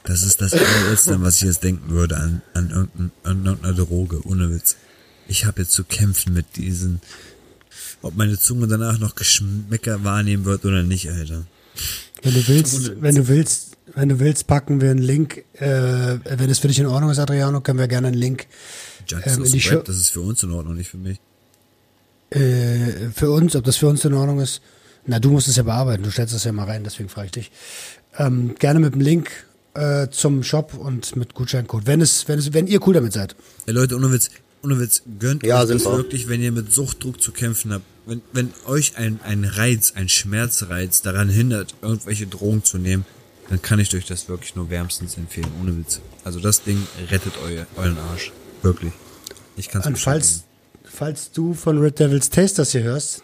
das 0.05 0.23
ist 0.23 0.41
das 0.41 0.53
allerletzte, 0.53 1.21
was 1.21 1.37
ich 1.37 1.43
jetzt 1.43 1.63
denken 1.63 1.89
würde 1.89 2.17
an, 2.17 2.41
an, 2.53 2.69
irgendein, 2.69 3.11
an 3.23 3.45
irgendeiner 3.45 3.73
Droge, 3.75 4.25
ohne 4.27 4.53
Witz. 4.53 4.75
Ich 5.27 5.45
habe 5.45 5.61
jetzt 5.61 5.71
zu 5.73 5.83
kämpfen 5.83 6.33
mit 6.33 6.55
diesen, 6.55 7.01
ob 8.01 8.15
meine 8.15 8.37
Zunge 8.37 8.67
danach 8.67 8.99
noch 8.99 9.15
Geschmäcker 9.15 10.03
wahrnehmen 10.03 10.45
wird 10.45 10.65
oder 10.65 10.83
nicht, 10.83 11.09
Alter. 11.09 11.45
Wenn 12.21 12.33
du 12.33 12.47
willst, 12.47 13.01
wenn 13.01 13.15
du 13.15 13.27
willst, 13.27 13.77
wenn 13.95 14.09
du 14.09 14.19
willst, 14.19 14.47
packen 14.47 14.81
wir 14.81 14.91
einen 14.91 14.99
Link. 14.99 15.43
Äh, 15.53 16.17
wenn 16.25 16.49
es 16.49 16.59
für 16.59 16.67
dich 16.67 16.79
in 16.79 16.85
Ordnung 16.85 17.09
ist, 17.11 17.19
Adriano, 17.19 17.61
können 17.61 17.79
wir 17.79 17.87
gerne 17.87 18.07
einen 18.07 18.17
Link 18.17 18.47
Ähm, 19.11 19.43
in 19.43 19.51
die 19.51 19.61
Show- 19.61 19.75
Rap, 19.75 19.85
das 19.85 19.97
ist 19.97 20.09
für 20.09 20.21
uns 20.21 20.41
in 20.43 20.51
Ordnung, 20.51 20.75
nicht 20.75 20.89
für 20.89 20.97
mich. 20.97 21.19
äh, 22.31 23.09
für 23.13 23.31
uns, 23.31 23.55
ob 23.55 23.63
das 23.63 23.77
für 23.77 23.87
uns 23.87 24.03
in 24.05 24.13
Ordnung 24.13 24.39
ist. 24.39 24.61
Na, 25.05 25.19
du 25.19 25.29
musst 25.31 25.47
es 25.47 25.55
ja 25.55 25.63
bearbeiten. 25.63 26.03
Du 26.03 26.11
stellst 26.11 26.33
das 26.33 26.43
ja 26.43 26.51
mal 26.51 26.63
rein, 26.65 26.83
deswegen 26.83 27.09
frage 27.09 27.27
ich 27.27 27.31
dich. 27.31 27.51
Ähm, 28.17 28.55
gerne 28.57 28.79
mit 28.79 28.93
dem 28.95 29.01
Link 29.01 29.29
äh, 29.76 30.09
zum 30.09 30.43
Shop 30.43 30.73
und 30.73 31.15
mit 31.15 31.34
Gutscheincode. 31.34 31.86
Wenn 31.86 32.01
es, 32.01 32.28
wenn 32.28 32.39
es, 32.39 32.53
wenn 32.53 32.67
ihr 32.67 32.86
cool 32.88 32.93
damit 32.93 33.13
seid. 33.13 33.36
Ey 33.65 33.73
Leute, 33.73 33.95
ohne 33.95 34.11
Witz, 34.11 34.30
ohne 34.63 34.80
Witz, 34.80 35.03
gönnt 35.19 35.43
Ja, 35.45 35.61
euch 35.61 35.69
das 35.69 35.86
wir. 35.86 35.97
wirklich, 35.97 36.28
wenn 36.28 36.41
ihr 36.41 36.51
mit 36.51 36.71
Suchtdruck 36.71 37.21
zu 37.21 37.32
kämpfen 37.32 37.73
habt. 37.73 37.86
Wenn, 38.07 38.21
wenn 38.34 38.53
euch 38.67 38.97
ein, 38.97 39.19
ein 39.23 39.43
Reiz, 39.45 39.93
ein 39.95 40.09
Schmerzreiz 40.09 41.01
daran 41.01 41.30
hindert, 41.30 41.76
irgendwelche 41.82 42.28
Drogen 42.28 42.63
zu 42.63 42.78
nehmen, 42.78 43.05
dann 43.49 43.61
kann 43.61 43.80
ich 43.80 43.93
euch 43.95 44.05
das 44.05 44.28
wirklich 44.30 44.55
nur 44.55 44.69
wärmstens 44.69 45.17
empfehlen, 45.17 45.47
ohne 45.61 45.78
Witz. 45.78 46.01
Also 46.23 46.39
das 46.39 46.63
Ding 46.63 46.86
rettet 47.11 47.34
euer, 47.43 47.65
euren 47.78 47.97
Arsch. 47.97 48.32
Wirklich. 48.61 48.93
Ich 49.57 49.69
kann 49.69 49.82
es 49.82 49.88
Und 49.88 49.99
falls, 49.99 50.43
falls 50.84 51.32
du 51.32 51.53
von 51.53 51.80
Red 51.80 51.99
Devil's 51.99 52.30
Taste 52.30 52.57
das 52.57 52.71
hier 52.71 52.84
hörst, 52.84 53.23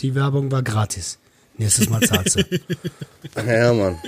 die 0.00 0.14
Werbung 0.14 0.50
war 0.50 0.62
gratis. 0.62 1.18
Nächstes 1.58 1.88
Mal 1.88 2.00
zahlst 2.00 2.36
du. 2.36 2.44
Ja, 3.46 3.72
Mann. 3.72 3.98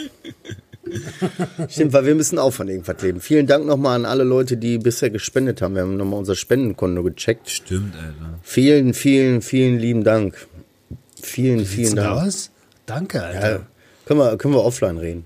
Stimmt, 1.68 1.92
weil 1.92 2.06
wir 2.06 2.14
müssen 2.14 2.38
auch 2.38 2.52
von 2.52 2.68
irgendwas 2.68 3.00
leben. 3.02 3.20
Vielen 3.20 3.46
Dank 3.46 3.66
nochmal 3.66 3.96
an 3.96 4.04
alle 4.04 4.24
Leute, 4.24 4.56
die 4.56 4.78
bisher 4.78 5.10
gespendet 5.10 5.62
haben. 5.62 5.74
Wir 5.74 5.82
haben 5.82 5.96
nochmal 5.96 6.18
unser 6.18 6.36
Spendenkonto 6.36 7.02
gecheckt. 7.02 7.50
Stimmt, 7.50 7.94
Alter. 7.96 8.38
Vielen, 8.42 8.94
vielen, 8.94 9.42
vielen 9.42 9.78
lieben 9.78 10.04
Dank. 10.04 10.46
Vielen, 11.22 11.64
vielen 11.64 11.96
Dank. 11.96 12.22
aus? 12.22 12.50
Danke, 12.86 13.22
Alter. 13.22 13.50
Ja, 13.50 13.66
können, 14.04 14.20
wir, 14.20 14.36
können 14.36 14.54
wir 14.54 14.64
offline 14.64 14.98
reden. 14.98 15.24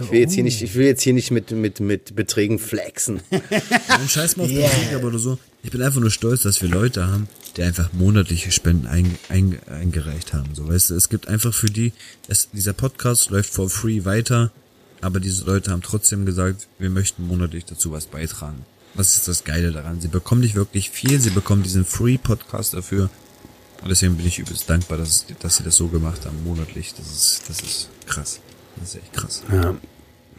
Ich 0.00 0.10
will 0.10 0.20
jetzt 0.20 0.32
hier 0.34 0.42
nicht, 0.42 0.62
ich 0.62 0.74
will 0.74 0.86
jetzt 0.86 1.02
hier 1.02 1.12
nicht 1.12 1.30
mit, 1.30 1.50
mit, 1.50 1.80
mit 1.80 2.16
Beträgen 2.16 2.58
flexen. 2.58 3.20
Ein 3.30 4.08
Scheiß 4.08 4.36
mal 4.36 4.44
auf 4.44 4.50
Politik, 4.50 4.94
aber 4.94 5.10
nur 5.10 5.18
so. 5.18 5.38
Ich 5.62 5.70
bin 5.70 5.82
einfach 5.82 6.00
nur 6.00 6.10
stolz, 6.10 6.42
dass 6.42 6.62
wir 6.62 6.68
Leute 6.68 7.06
haben, 7.06 7.28
die 7.56 7.62
einfach 7.62 7.92
monatliche 7.92 8.50
Spenden 8.50 8.86
ein, 8.86 9.16
ein, 9.28 9.58
eingereicht 9.70 10.32
haben. 10.32 10.54
So, 10.54 10.66
weißt 10.66 10.90
du, 10.90 10.94
es 10.94 11.08
gibt 11.08 11.28
einfach 11.28 11.52
für 11.52 11.66
die, 11.66 11.92
es, 12.26 12.48
dieser 12.50 12.72
Podcast 12.72 13.30
läuft 13.30 13.52
for 13.52 13.68
free 13.68 14.04
weiter, 14.04 14.50
aber 15.02 15.20
diese 15.20 15.44
Leute 15.44 15.70
haben 15.72 15.82
trotzdem 15.82 16.24
gesagt, 16.24 16.68
wir 16.78 16.88
möchten 16.88 17.26
monatlich 17.26 17.64
dazu 17.64 17.92
was 17.92 18.06
beitragen. 18.06 18.64
Das 18.94 19.16
ist 19.16 19.26
das 19.28 19.44
Geile 19.44 19.72
daran. 19.72 20.00
Sie 20.00 20.08
bekommen 20.08 20.42
nicht 20.42 20.54
wirklich 20.54 20.90
viel, 20.90 21.20
sie 21.20 21.30
bekommen 21.30 21.62
diesen 21.62 21.84
Free 21.84 22.18
Podcast 22.18 22.74
dafür. 22.74 23.10
Und 23.82 23.88
deswegen 23.88 24.16
bin 24.16 24.26
ich 24.26 24.38
übelst 24.38 24.70
dankbar, 24.70 24.98
dass, 24.98 25.26
dass 25.40 25.56
sie 25.56 25.64
das 25.64 25.76
so 25.76 25.88
gemacht 25.88 26.24
haben, 26.24 26.44
monatlich. 26.44 26.94
Das 26.94 27.06
ist, 27.06 27.42
das 27.48 27.60
ist 27.60 27.88
krass. 28.06 28.40
Das 28.76 28.90
ist 28.90 29.02
echt 29.02 29.12
krass. 29.12 29.42
Ja. 29.52 29.76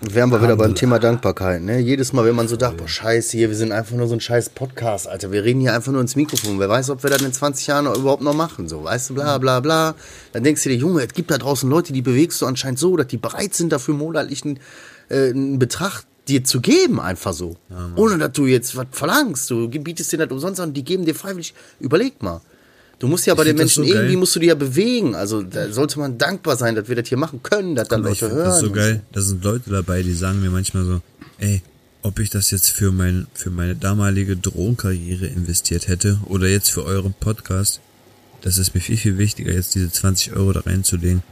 Wären 0.05 0.31
wir 0.31 0.41
wieder 0.41 0.57
beim 0.57 0.75
Thema 0.75 0.99
Dankbarkeit, 0.99 1.61
ne? 1.61 1.79
Jedes 1.79 2.11
Mal, 2.11 2.25
wenn 2.25 2.35
man 2.35 2.49
so 2.49 2.57
dachte, 2.57 2.75
boah, 2.75 2.89
scheiße, 2.89 3.37
hier, 3.37 3.47
wir 3.47 3.55
sind 3.55 3.71
einfach 3.71 3.95
nur 3.95 4.07
so 4.07 4.15
ein 4.15 4.19
scheiß 4.19 4.49
Podcast, 4.49 5.07
Alter. 5.07 5.31
Wir 5.31 5.45
reden 5.45 5.61
hier 5.61 5.73
einfach 5.73 5.93
nur 5.93 6.01
ins 6.01 6.17
Mikrofon. 6.17 6.59
Wer 6.59 6.67
weiß, 6.67 6.89
ob 6.89 7.03
wir 7.03 7.09
das 7.09 7.21
in 7.21 7.31
20 7.31 7.67
Jahren 7.67 7.85
überhaupt 7.85 8.21
noch 8.21 8.33
machen, 8.33 8.67
so, 8.67 8.83
weißt 8.83 9.11
du, 9.11 9.13
bla, 9.13 9.37
bla, 9.37 9.61
bla. 9.61 9.95
Dann 10.33 10.43
denkst 10.43 10.63
du 10.63 10.69
dir, 10.69 10.75
Junge, 10.75 11.03
es 11.03 11.13
gibt 11.13 11.31
da 11.31 11.37
draußen 11.37 11.69
Leute, 11.69 11.93
die 11.93 12.01
bewegst 12.01 12.41
du 12.41 12.45
anscheinend 12.45 12.79
so, 12.79 12.97
dass 12.97 13.07
die 13.07 13.17
bereit 13.17 13.53
sind, 13.53 13.71
dafür 13.71 13.93
monatlichen 13.93 14.59
äh, 15.07 15.29
einen 15.29 15.57
Betrag 15.57 16.03
dir 16.27 16.43
zu 16.43 16.59
geben, 16.59 16.99
einfach 16.99 17.31
so. 17.33 17.55
Ohne, 17.95 18.17
dass 18.17 18.33
du 18.33 18.45
jetzt 18.45 18.75
was 18.75 18.87
verlangst. 18.91 19.49
Du 19.49 19.69
bietest 19.69 20.11
dir 20.11 20.17
das 20.17 20.31
umsonst 20.31 20.59
an, 20.59 20.73
die 20.73 20.83
geben 20.83 21.05
dir 21.05 21.15
freiwillig. 21.15 21.53
Überleg 21.79 22.21
mal. 22.21 22.41
Du 22.99 23.07
musst 23.07 23.25
ja 23.25 23.35
bei 23.35 23.43
den 23.43 23.57
Menschen 23.57 23.83
so 23.83 23.89
geil. 23.89 24.01
irgendwie 24.01 24.15
musst 24.17 24.35
du 24.35 24.39
dich 24.39 24.49
ja 24.49 24.55
bewegen. 24.55 25.15
Also 25.15 25.41
da 25.41 25.71
sollte 25.71 25.99
man 25.99 26.17
dankbar 26.17 26.55
sein, 26.55 26.75
dass 26.75 26.87
wir 26.87 26.95
das 26.95 27.09
hier 27.09 27.17
machen 27.17 27.43
können, 27.43 27.75
dass 27.75 27.87
da 27.87 27.97
Ich 27.97 28.03
Leute 28.03 28.31
hören. 28.31 28.45
das 28.45 28.59
so 28.59 28.67
und 28.67 28.73
geil. 28.73 29.01
Da 29.11 29.21
sind 29.21 29.43
Leute 29.43 29.69
dabei, 29.69 30.03
die 30.03 30.13
sagen 30.13 30.41
mir 30.41 30.49
manchmal 30.49 30.85
so, 30.85 31.01
ey, 31.39 31.61
ob 32.01 32.19
ich 32.19 32.29
das 32.29 32.51
jetzt 32.51 32.69
für 32.69 32.91
mein, 32.91 33.27
für 33.33 33.49
meine 33.49 33.75
damalige 33.75 34.37
Drogenkarriere 34.37 35.25
investiert 35.25 35.87
hätte 35.87 36.19
oder 36.27 36.47
jetzt 36.47 36.71
für 36.71 36.83
euren 36.85 37.13
Podcast, 37.19 37.79
das 38.41 38.57
ist 38.57 38.73
mir 38.75 38.81
viel, 38.81 38.97
viel 38.97 39.17
wichtiger, 39.17 39.53
jetzt 39.53 39.73
diese 39.75 39.91
20 39.91 40.35
Euro 40.35 40.51
da 40.53 40.61
reinzulegen 40.61 41.23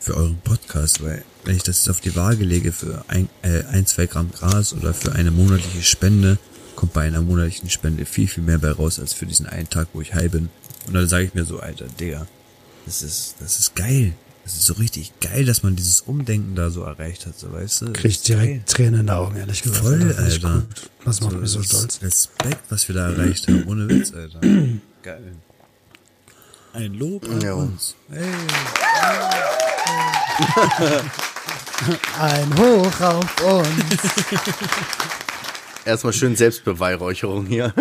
für 0.00 0.14
euren 0.16 0.38
Podcast, 0.44 1.02
weil 1.02 1.24
wenn 1.44 1.56
ich 1.56 1.62
das 1.62 1.78
jetzt 1.78 1.90
auf 1.90 2.00
die 2.00 2.14
Waage 2.14 2.44
lege 2.44 2.72
für 2.72 3.04
ein, 3.08 3.28
äh, 3.42 3.64
ein, 3.72 3.86
zwei 3.86 4.06
Gramm 4.06 4.30
Gras 4.30 4.74
oder 4.74 4.92
für 4.94 5.12
eine 5.12 5.30
monatliche 5.30 5.82
Spende, 5.82 6.38
kommt 6.76 6.92
bei 6.92 7.02
einer 7.02 7.22
monatlichen 7.22 7.70
Spende 7.70 8.04
viel, 8.04 8.28
viel 8.28 8.44
mehr 8.44 8.58
bei 8.58 8.70
raus, 8.70 9.00
als 9.00 9.12
für 9.14 9.26
diesen 9.26 9.46
einen 9.46 9.68
Tag, 9.68 9.88
wo 9.94 10.00
ich 10.00 10.14
high 10.14 10.30
bin. 10.30 10.50
Und 10.88 10.94
dann 10.94 11.06
sage 11.08 11.24
ich 11.24 11.34
mir 11.34 11.44
so, 11.44 11.60
Alter, 11.60 11.84
Digga, 12.00 12.26
das 12.86 13.02
ist, 13.02 13.36
das 13.40 13.58
ist 13.58 13.76
geil. 13.76 14.12
Das 14.44 14.54
ist 14.54 14.64
so 14.64 14.72
richtig 14.74 15.12
geil, 15.20 15.44
dass 15.44 15.62
man 15.62 15.76
dieses 15.76 16.00
Umdenken 16.00 16.54
da 16.54 16.70
so 16.70 16.82
erreicht 16.82 17.26
hat, 17.26 17.38
so 17.38 17.52
weißt 17.52 17.82
du. 17.82 17.92
Krieg 17.92 18.12
ich 18.12 18.22
direkt 18.22 18.70
Tränen 18.70 19.00
in 19.00 19.06
den 19.06 19.10
Augen, 19.10 19.36
ehrlich 19.36 19.60
gesagt. 19.62 19.84
Voll, 19.84 19.98
Das 20.08 20.16
Alter. 20.18 20.54
gut. 20.66 20.90
Das 21.04 21.20
macht 21.20 21.36
mich 21.38 21.50
so 21.50 21.58
das 21.58 21.66
ist 21.66 21.72
stolz. 21.76 22.02
Respekt, 22.02 22.64
was 22.70 22.88
wir 22.88 22.94
da 22.94 23.10
erreicht 23.10 23.46
haben. 23.46 23.64
Ohne 23.66 23.86
Witz, 23.90 24.12
Alter. 24.14 24.40
Geil. 25.02 25.32
Ein 26.72 26.94
Lob 26.94 27.24
an 27.28 27.40
Ja. 27.42 27.52
uns. 27.54 27.94
Hey. 28.10 28.24
Ein 32.18 32.58
Hoch 32.58 33.00
auf 33.00 33.42
uns. 33.42 33.68
Erstmal 35.88 36.12
schön 36.12 36.36
Selbstbeweihräucherung 36.36 37.46
hier. 37.46 37.72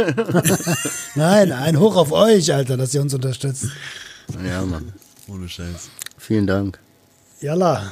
Nein, 1.16 1.52
ein 1.52 1.78
Hoch 1.78 1.98
auf 1.98 2.14
euch, 2.14 2.54
Alter, 2.54 2.78
dass 2.78 2.94
ihr 2.94 3.02
uns 3.02 3.14
unterstützt. 3.14 3.66
ja, 4.48 4.62
Mann. 4.62 4.94
Ohne 5.28 5.50
Scheiß. 5.50 5.90
Vielen 6.18 6.48
Dank. 6.48 6.80
Yalla. 7.42 7.92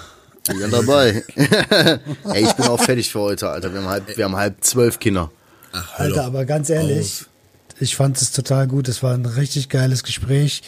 Ja, 0.58 0.68
dabei. 0.70 1.22
Ey, 1.36 2.44
ich 2.46 2.54
bin 2.54 2.66
auch 2.68 2.80
fertig 2.80 3.12
für 3.12 3.20
heute, 3.20 3.50
Alter. 3.50 3.74
Wir 3.74 3.82
haben 3.82 3.90
halb, 3.90 4.16
wir 4.16 4.24
haben 4.24 4.38
halb 4.38 4.64
zwölf 4.64 5.00
Kinder. 5.00 5.32
Ach, 5.74 6.00
Alter, 6.00 6.16
doch 6.16 6.24
aber 6.28 6.46
ganz 6.46 6.70
ehrlich, 6.70 7.26
ich 7.82 7.98
fand 7.98 8.16
es 8.16 8.32
total 8.32 8.68
gut. 8.68 8.88
Es 8.88 9.04
war 9.04 9.16
ein 9.16 9.26
richtig 9.26 9.68
geiles 9.68 10.02
Gespräch. 10.04 10.64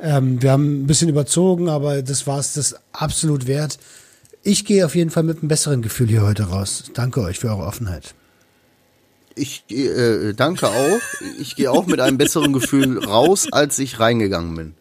Ähm, 0.00 0.42
wir 0.42 0.50
haben 0.50 0.82
ein 0.82 0.86
bisschen 0.86 1.08
überzogen, 1.08 1.70
aber 1.70 2.02
das 2.02 2.26
war 2.26 2.40
es 2.40 2.52
das 2.52 2.76
absolut 2.92 3.46
wert. 3.46 3.78
Ich 4.42 4.66
gehe 4.66 4.84
auf 4.84 4.94
jeden 4.94 5.08
Fall 5.08 5.22
mit 5.22 5.38
einem 5.38 5.48
besseren 5.48 5.80
Gefühl 5.80 6.08
hier 6.08 6.20
heute 6.20 6.50
raus. 6.50 6.84
Danke 6.92 7.22
euch 7.22 7.38
für 7.38 7.48
eure 7.48 7.64
Offenheit. 7.64 8.14
Ich 9.34 9.64
äh, 9.70 10.32
danke 10.34 10.68
auch. 10.68 11.00
Ich 11.40 11.56
gehe 11.56 11.70
auch 11.70 11.86
mit 11.86 12.00
einem 12.00 12.18
besseren 12.18 12.52
Gefühl 12.52 13.04
raus, 13.04 13.48
als 13.50 13.78
ich 13.78 14.00
reingegangen 14.00 14.54
bin. 14.54 14.74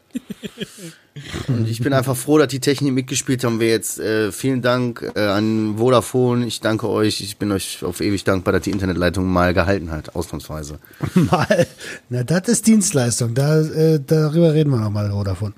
Und 1.47 1.67
ich 1.67 1.81
bin 1.81 1.93
einfach 1.93 2.15
froh, 2.15 2.37
dass 2.37 2.47
die 2.47 2.59
Technik 2.59 2.93
mitgespielt 2.93 3.43
haben. 3.43 3.59
Wir 3.59 3.69
jetzt 3.69 3.99
äh, 3.99 4.31
vielen 4.31 4.61
Dank 4.61 5.11
äh, 5.15 5.19
an 5.19 5.75
Vodafone. 5.77 6.45
Ich 6.45 6.61
danke 6.61 6.87
euch. 6.89 7.21
Ich 7.21 7.37
bin 7.37 7.51
euch 7.51 7.83
auf 7.83 8.01
ewig 8.01 8.23
dankbar, 8.23 8.53
dass 8.53 8.63
die 8.63 8.71
Internetleitung 8.71 9.25
mal 9.25 9.53
gehalten 9.53 9.91
hat, 9.91 10.15
ausnahmsweise. 10.15 10.79
Mal. 11.15 11.67
Na, 12.09 12.23
das 12.23 12.47
ist 12.47 12.67
Dienstleistung. 12.67 13.33
Da, 13.33 13.61
äh, 13.61 13.99
darüber 14.05 14.53
reden 14.53 14.71
wir 14.71 14.77
nochmal 14.77 15.09
davon. 15.23 15.53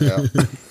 Ja. 0.00 0.22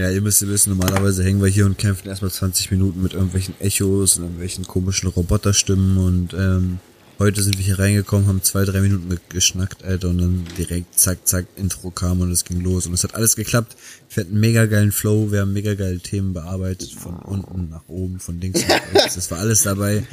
Ja, 0.00 0.08
ihr 0.08 0.22
müsst 0.22 0.40
wissen, 0.48 0.70
normalerweise 0.70 1.22
hängen 1.22 1.42
wir 1.42 1.50
hier 1.50 1.66
und 1.66 1.76
kämpfen 1.76 2.08
erstmal 2.08 2.30
20 2.30 2.70
Minuten 2.70 3.02
mit 3.02 3.12
irgendwelchen 3.12 3.54
Echos 3.60 4.16
und 4.16 4.22
irgendwelchen 4.22 4.66
komischen 4.66 5.10
Roboterstimmen 5.10 5.98
und 5.98 6.32
ähm, 6.32 6.78
heute 7.18 7.42
sind 7.42 7.58
wir 7.58 7.64
hier 7.66 7.78
reingekommen, 7.78 8.26
haben 8.26 8.42
zwei, 8.42 8.64
drei 8.64 8.80
Minuten 8.80 9.14
geschnackt, 9.28 9.84
Alter, 9.84 10.08
und 10.08 10.16
dann 10.16 10.44
direkt 10.56 10.98
zack, 10.98 11.28
zack, 11.28 11.44
Intro 11.56 11.90
kam 11.90 12.22
und 12.22 12.30
es 12.30 12.46
ging 12.46 12.62
los 12.62 12.86
und 12.86 12.94
es 12.94 13.04
hat 13.04 13.14
alles 13.14 13.36
geklappt. 13.36 13.76
Wir 14.08 14.24
hatten 14.24 14.40
mega 14.40 14.64
geilen 14.64 14.90
Flow, 14.90 15.32
wir 15.32 15.42
haben 15.42 15.52
mega 15.52 15.74
geile 15.74 15.98
Themen 15.98 16.32
bearbeitet, 16.32 16.92
von 16.92 17.16
unten 17.16 17.68
nach 17.68 17.86
oben, 17.86 18.20
von 18.20 18.40
links 18.40 18.66
nach 18.66 18.80
rechts, 18.94 19.16
das 19.16 19.30
war 19.30 19.40
alles 19.40 19.64
dabei. 19.64 20.06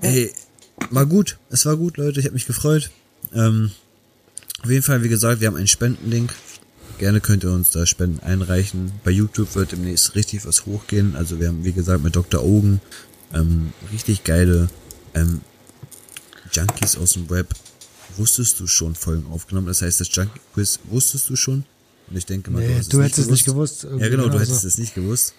Ey, 0.00 0.32
war 0.88 1.04
gut, 1.04 1.36
es 1.50 1.66
war 1.66 1.76
gut, 1.76 1.98
Leute, 1.98 2.18
ich 2.18 2.24
habe 2.24 2.32
mich 2.32 2.46
gefreut. 2.46 2.90
Ähm, 3.34 3.72
auf 4.62 4.70
jeden 4.70 4.82
Fall, 4.82 5.02
wie 5.02 5.10
gesagt, 5.10 5.42
wir 5.42 5.48
haben 5.48 5.56
einen 5.56 5.68
Spendenlink. 5.68 6.32
Gerne 6.98 7.20
könnt 7.20 7.44
ihr 7.44 7.50
uns 7.50 7.70
da 7.70 7.86
Spenden 7.86 8.20
einreichen. 8.20 8.92
Bei 9.02 9.10
YouTube 9.10 9.54
wird 9.56 9.72
demnächst 9.72 10.14
richtig 10.14 10.46
was 10.46 10.64
hochgehen. 10.66 11.16
Also 11.16 11.40
wir 11.40 11.48
haben, 11.48 11.64
wie 11.64 11.72
gesagt, 11.72 12.02
mit 12.02 12.14
Dr. 12.16 12.42
Ogen 12.42 12.80
ähm, 13.32 13.72
richtig 13.92 14.24
geile 14.24 14.68
ähm, 15.14 15.40
Junkies 16.52 16.96
aus 16.96 17.14
dem 17.14 17.28
Web. 17.30 17.48
Wusstest 18.16 18.60
du 18.60 18.66
schon 18.66 18.94
Folgen 18.94 19.26
aufgenommen? 19.32 19.66
Das 19.66 19.82
heißt, 19.82 20.00
das 20.00 20.08
Junkie 20.14 20.40
Quiz 20.54 20.78
wusstest 20.84 21.28
du 21.28 21.36
schon? 21.36 21.64
Und 22.08 22.16
ich 22.16 22.26
denke 22.26 22.50
mal, 22.50 22.60
Nee, 22.64 22.76
hast 22.78 22.92
du 22.92 23.02
hättest 23.02 23.18
es 23.18 23.28
nicht 23.28 23.44
gewusst. 23.44 23.84
Ja, 23.84 23.90
genau, 23.90 24.00
du 24.00 24.08
Irgendwie 24.08 24.38
hättest 24.40 24.60
so. 24.62 24.68
es 24.68 24.78
nicht 24.78 24.94
gewusst. 24.94 25.34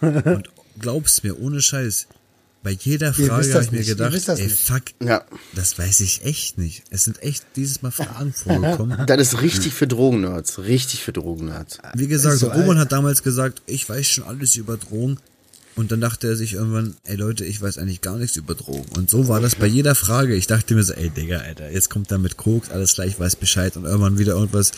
Und 0.00 0.50
glaubst 0.78 1.24
mir, 1.24 1.40
ohne 1.40 1.62
Scheiß, 1.62 2.06
bei 2.62 2.72
jeder 2.72 3.14
Frage 3.14 3.32
habe 3.32 3.48
das 3.48 3.66
ich 3.66 3.72
mir 3.72 3.78
nicht, 3.78 3.88
gedacht, 3.88 4.28
ey, 4.28 4.44
nicht. 4.44 4.58
fuck, 4.58 4.82
ja. 5.02 5.24
das 5.54 5.78
weiß 5.78 6.00
ich 6.00 6.24
echt 6.24 6.58
nicht. 6.58 6.82
Es 6.90 7.04
sind 7.04 7.22
echt 7.22 7.44
dieses 7.56 7.82
Mal 7.82 7.90
Fragen 7.92 8.32
vorgekommen. 8.34 9.06
Das 9.06 9.20
ist 9.20 9.40
richtig 9.40 9.74
für 9.74 9.86
Drogennerds. 9.86 10.58
Richtig 10.58 11.02
für 11.04 11.12
Drogennerds. 11.12 11.78
Wie 11.94 12.08
gesagt, 12.08 12.38
so 12.38 12.48
Roman 12.48 12.70
alt. 12.70 12.78
hat 12.80 12.92
damals 12.92 13.22
gesagt, 13.22 13.62
ich 13.66 13.88
weiß 13.88 14.06
schon 14.06 14.24
alles 14.24 14.56
über 14.56 14.76
Drogen. 14.76 15.18
Und 15.76 15.92
dann 15.92 16.00
dachte 16.00 16.26
er 16.26 16.34
sich 16.34 16.54
irgendwann, 16.54 16.96
ey 17.04 17.14
Leute, 17.14 17.44
ich 17.44 17.62
weiß 17.62 17.78
eigentlich 17.78 18.00
gar 18.00 18.16
nichts 18.16 18.36
über 18.36 18.56
Drogen. 18.56 18.86
Und 18.96 19.08
so 19.08 19.28
war 19.28 19.40
das 19.40 19.54
bei 19.54 19.66
jeder 19.66 19.94
Frage. 19.94 20.34
Ich 20.34 20.48
dachte 20.48 20.74
mir 20.74 20.82
so, 20.82 20.92
ey 20.92 21.08
Digga, 21.08 21.38
Alter, 21.38 21.70
jetzt 21.70 21.88
kommt 21.88 22.10
er 22.10 22.18
mit 22.18 22.36
Koks, 22.36 22.70
alles 22.70 22.94
klar, 22.94 23.06
ich 23.06 23.20
weiß 23.20 23.36
Bescheid. 23.36 23.76
Und 23.76 23.84
irgendwann 23.84 24.18
wieder 24.18 24.32
irgendwas, 24.32 24.72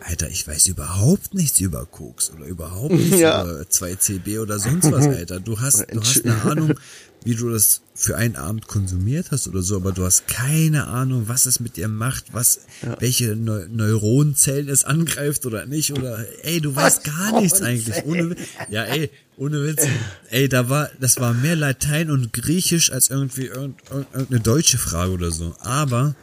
Alter, 0.00 0.28
ich 0.28 0.48
weiß 0.48 0.66
überhaupt 0.66 1.34
nichts 1.34 1.60
über 1.60 1.86
Koks 1.86 2.32
oder 2.32 2.46
überhaupt 2.46 2.92
nichts 2.94 3.20
Ja. 3.20 3.44
über 3.44 3.60
2CB 3.62 4.40
oder 4.40 4.58
sonst 4.58 4.90
was, 4.90 5.06
Alter. 5.06 5.38
Du 5.38 5.60
hast, 5.60 5.86
du 5.88 6.00
hast 6.00 6.24
eine 6.24 6.42
Ahnung, 6.42 6.74
wie 7.24 7.34
du 7.34 7.50
das 7.50 7.82
für 7.94 8.16
einen 8.16 8.36
Abend 8.36 8.66
konsumiert 8.66 9.30
hast 9.30 9.46
oder 9.46 9.60
so, 9.62 9.76
aber 9.76 9.92
du 9.92 10.04
hast 10.04 10.26
keine 10.26 10.86
Ahnung, 10.86 11.28
was 11.28 11.44
es 11.44 11.60
mit 11.60 11.76
dir 11.76 11.88
macht, 11.88 12.32
was, 12.32 12.60
welche 12.98 13.36
Neu 13.36 13.66
Neuronenzellen 13.68 14.68
es 14.70 14.84
angreift 14.84 15.44
oder 15.44 15.66
nicht, 15.66 15.92
oder, 15.92 16.24
ey, 16.44 16.60
du 16.62 16.74
weißt 16.74 17.04
gar 17.04 17.38
nichts 17.40 17.60
eigentlich, 17.60 18.04
ohne, 18.04 18.30
Witz. 18.30 18.38
ja, 18.70 18.84
ey, 18.84 19.10
ohne 19.36 19.62
Witz, 19.66 19.86
ey, 20.30 20.48
da 20.48 20.70
war, 20.70 20.88
das 20.98 21.18
war 21.18 21.34
mehr 21.34 21.56
Latein 21.56 22.10
und 22.10 22.32
Griechisch 22.32 22.90
als 22.90 23.10
irgendwie 23.10 23.46
irgend, 23.46 23.78
irgend- 23.90 24.06
irgendeine 24.14 24.40
deutsche 24.40 24.78
Frage 24.78 25.12
oder 25.12 25.30
so, 25.30 25.54
aber 25.60 26.14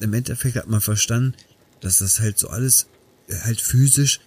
im 0.00 0.12
Endeffekt 0.14 0.56
hat 0.56 0.68
man 0.68 0.80
verstanden, 0.80 1.34
dass 1.80 1.98
das 1.98 2.18
halt 2.18 2.38
so 2.38 2.48
alles 2.48 2.86
äh, 3.28 3.34
halt 3.44 3.60
physisch 3.60 4.18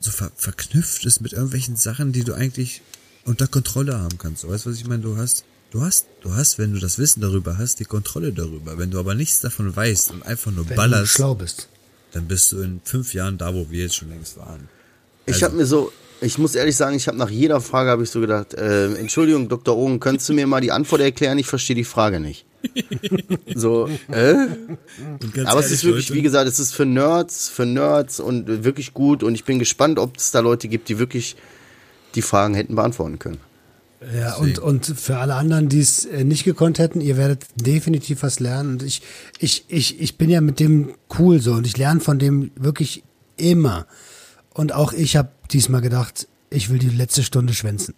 so 0.00 0.10
ver 0.10 0.30
verknüpft 0.36 1.06
ist 1.06 1.22
mit 1.22 1.32
irgendwelchen 1.32 1.76
Sachen, 1.76 2.12
die 2.12 2.24
du 2.24 2.34
eigentlich 2.34 2.82
unter 3.24 3.46
Kontrolle 3.46 3.98
haben 3.98 4.18
kannst. 4.18 4.42
So, 4.42 4.50
weißt 4.50 4.66
du, 4.66 4.70
was 4.70 4.76
ich 4.76 4.86
meine? 4.86 5.02
Du 5.02 5.16
hast, 5.16 5.44
du 5.74 5.82
hast, 5.82 6.06
du 6.22 6.32
hast, 6.32 6.58
wenn 6.58 6.72
du 6.72 6.78
das 6.80 6.98
Wissen 6.98 7.20
darüber 7.20 7.58
hast, 7.58 7.80
die 7.80 7.84
Kontrolle 7.84 8.32
darüber. 8.32 8.78
Wenn 8.78 8.90
du 8.90 8.98
aber 8.98 9.14
nichts 9.14 9.40
davon 9.40 9.74
weißt 9.74 10.12
und 10.12 10.22
einfach 10.24 10.50
nur 10.52 10.64
Wenn 10.64 10.70
du 10.70 10.76
ballerst, 10.76 11.12
schlau 11.12 11.34
bist. 11.34 11.68
dann 12.12 12.26
bist 12.26 12.52
du 12.52 12.60
in 12.62 12.80
fünf 12.84 13.12
Jahren 13.12 13.36
da, 13.38 13.52
wo 13.54 13.66
wir 13.70 13.82
jetzt 13.82 13.96
schon 13.96 14.08
längst 14.08 14.38
waren. 14.38 14.68
Ich 15.26 15.34
Also- 15.34 15.46
habe 15.46 15.56
mir 15.56 15.66
so, 15.66 15.92
ich 16.20 16.38
muss 16.38 16.54
ehrlich 16.54 16.76
sagen, 16.76 16.96
ich 16.96 17.08
habe 17.08 17.18
nach 17.18 17.28
jeder 17.28 17.60
Frage 17.60 17.90
habe 17.90 18.04
ich 18.04 18.10
so 18.10 18.20
gedacht, 18.20 18.54
äh, 18.54 18.94
Entschuldigung, 18.94 19.48
Dr. 19.48 19.76
Ogen, 19.76 19.98
könntest 20.00 20.28
du 20.28 20.32
mir 20.32 20.46
mal 20.46 20.60
die 20.60 20.70
Antwort 20.72 21.00
erklären? 21.02 21.38
Ich 21.38 21.46
verstehe 21.46 21.74
die 21.76 21.84
Frage 21.84 22.20
nicht. 22.20 22.46
so, 23.54 23.88
äh? 24.10 24.34
Aber 25.44 25.60
es 25.60 25.70
ist 25.70 25.84
wirklich, 25.84 26.08
Leute, 26.08 26.18
wie 26.18 26.22
gesagt, 26.22 26.48
es 26.48 26.58
ist 26.60 26.72
für 26.74 26.86
Nerds, 26.86 27.48
für 27.48 27.66
Nerds 27.66 28.20
und 28.20 28.64
wirklich 28.64 28.94
gut. 28.94 29.22
Und 29.22 29.34
ich 29.34 29.44
bin 29.44 29.58
gespannt, 29.58 29.98
ob 29.98 30.16
es 30.16 30.30
da 30.30 30.40
Leute 30.40 30.68
gibt, 30.68 30.88
die 30.88 30.98
wirklich 30.98 31.36
die 32.14 32.22
Fragen 32.22 32.54
hätten 32.54 32.74
beantworten 32.74 33.18
können. 33.18 33.38
Ja, 34.12 34.34
und, 34.36 34.58
und 34.58 34.86
für 34.86 35.18
alle 35.18 35.34
anderen, 35.34 35.68
die 35.68 35.80
es 35.80 36.04
äh, 36.04 36.24
nicht 36.24 36.44
gekonnt 36.44 36.78
hätten, 36.78 37.00
ihr 37.00 37.16
werdet 37.16 37.44
definitiv 37.56 38.22
was 38.22 38.40
lernen. 38.40 38.72
Und 38.72 38.82
ich, 38.82 39.02
ich, 39.38 39.64
ich, 39.68 40.00
ich 40.00 40.18
bin 40.18 40.30
ja 40.30 40.40
mit 40.40 40.60
dem 40.60 40.94
cool 41.18 41.40
so 41.40 41.52
und 41.52 41.66
ich 41.66 41.76
lerne 41.76 42.00
von 42.00 42.18
dem 42.18 42.50
wirklich 42.56 43.02
immer. 43.36 43.86
Und 44.52 44.72
auch 44.72 44.92
ich 44.92 45.16
habe 45.16 45.30
diesmal 45.50 45.80
gedacht, 45.80 46.28
ich 46.50 46.70
will 46.70 46.78
die 46.78 46.88
letzte 46.88 47.22
Stunde 47.22 47.54
schwänzen. 47.54 47.94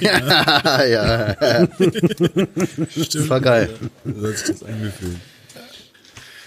ja, 0.00 0.84
ja. 0.86 1.34
Das 1.34 3.28
war 3.28 3.40
geil. 3.40 3.70
so 4.04 4.28
hat 4.28 4.36
sich 4.36 4.46
das 4.48 4.62
angefühlt. 4.62 5.16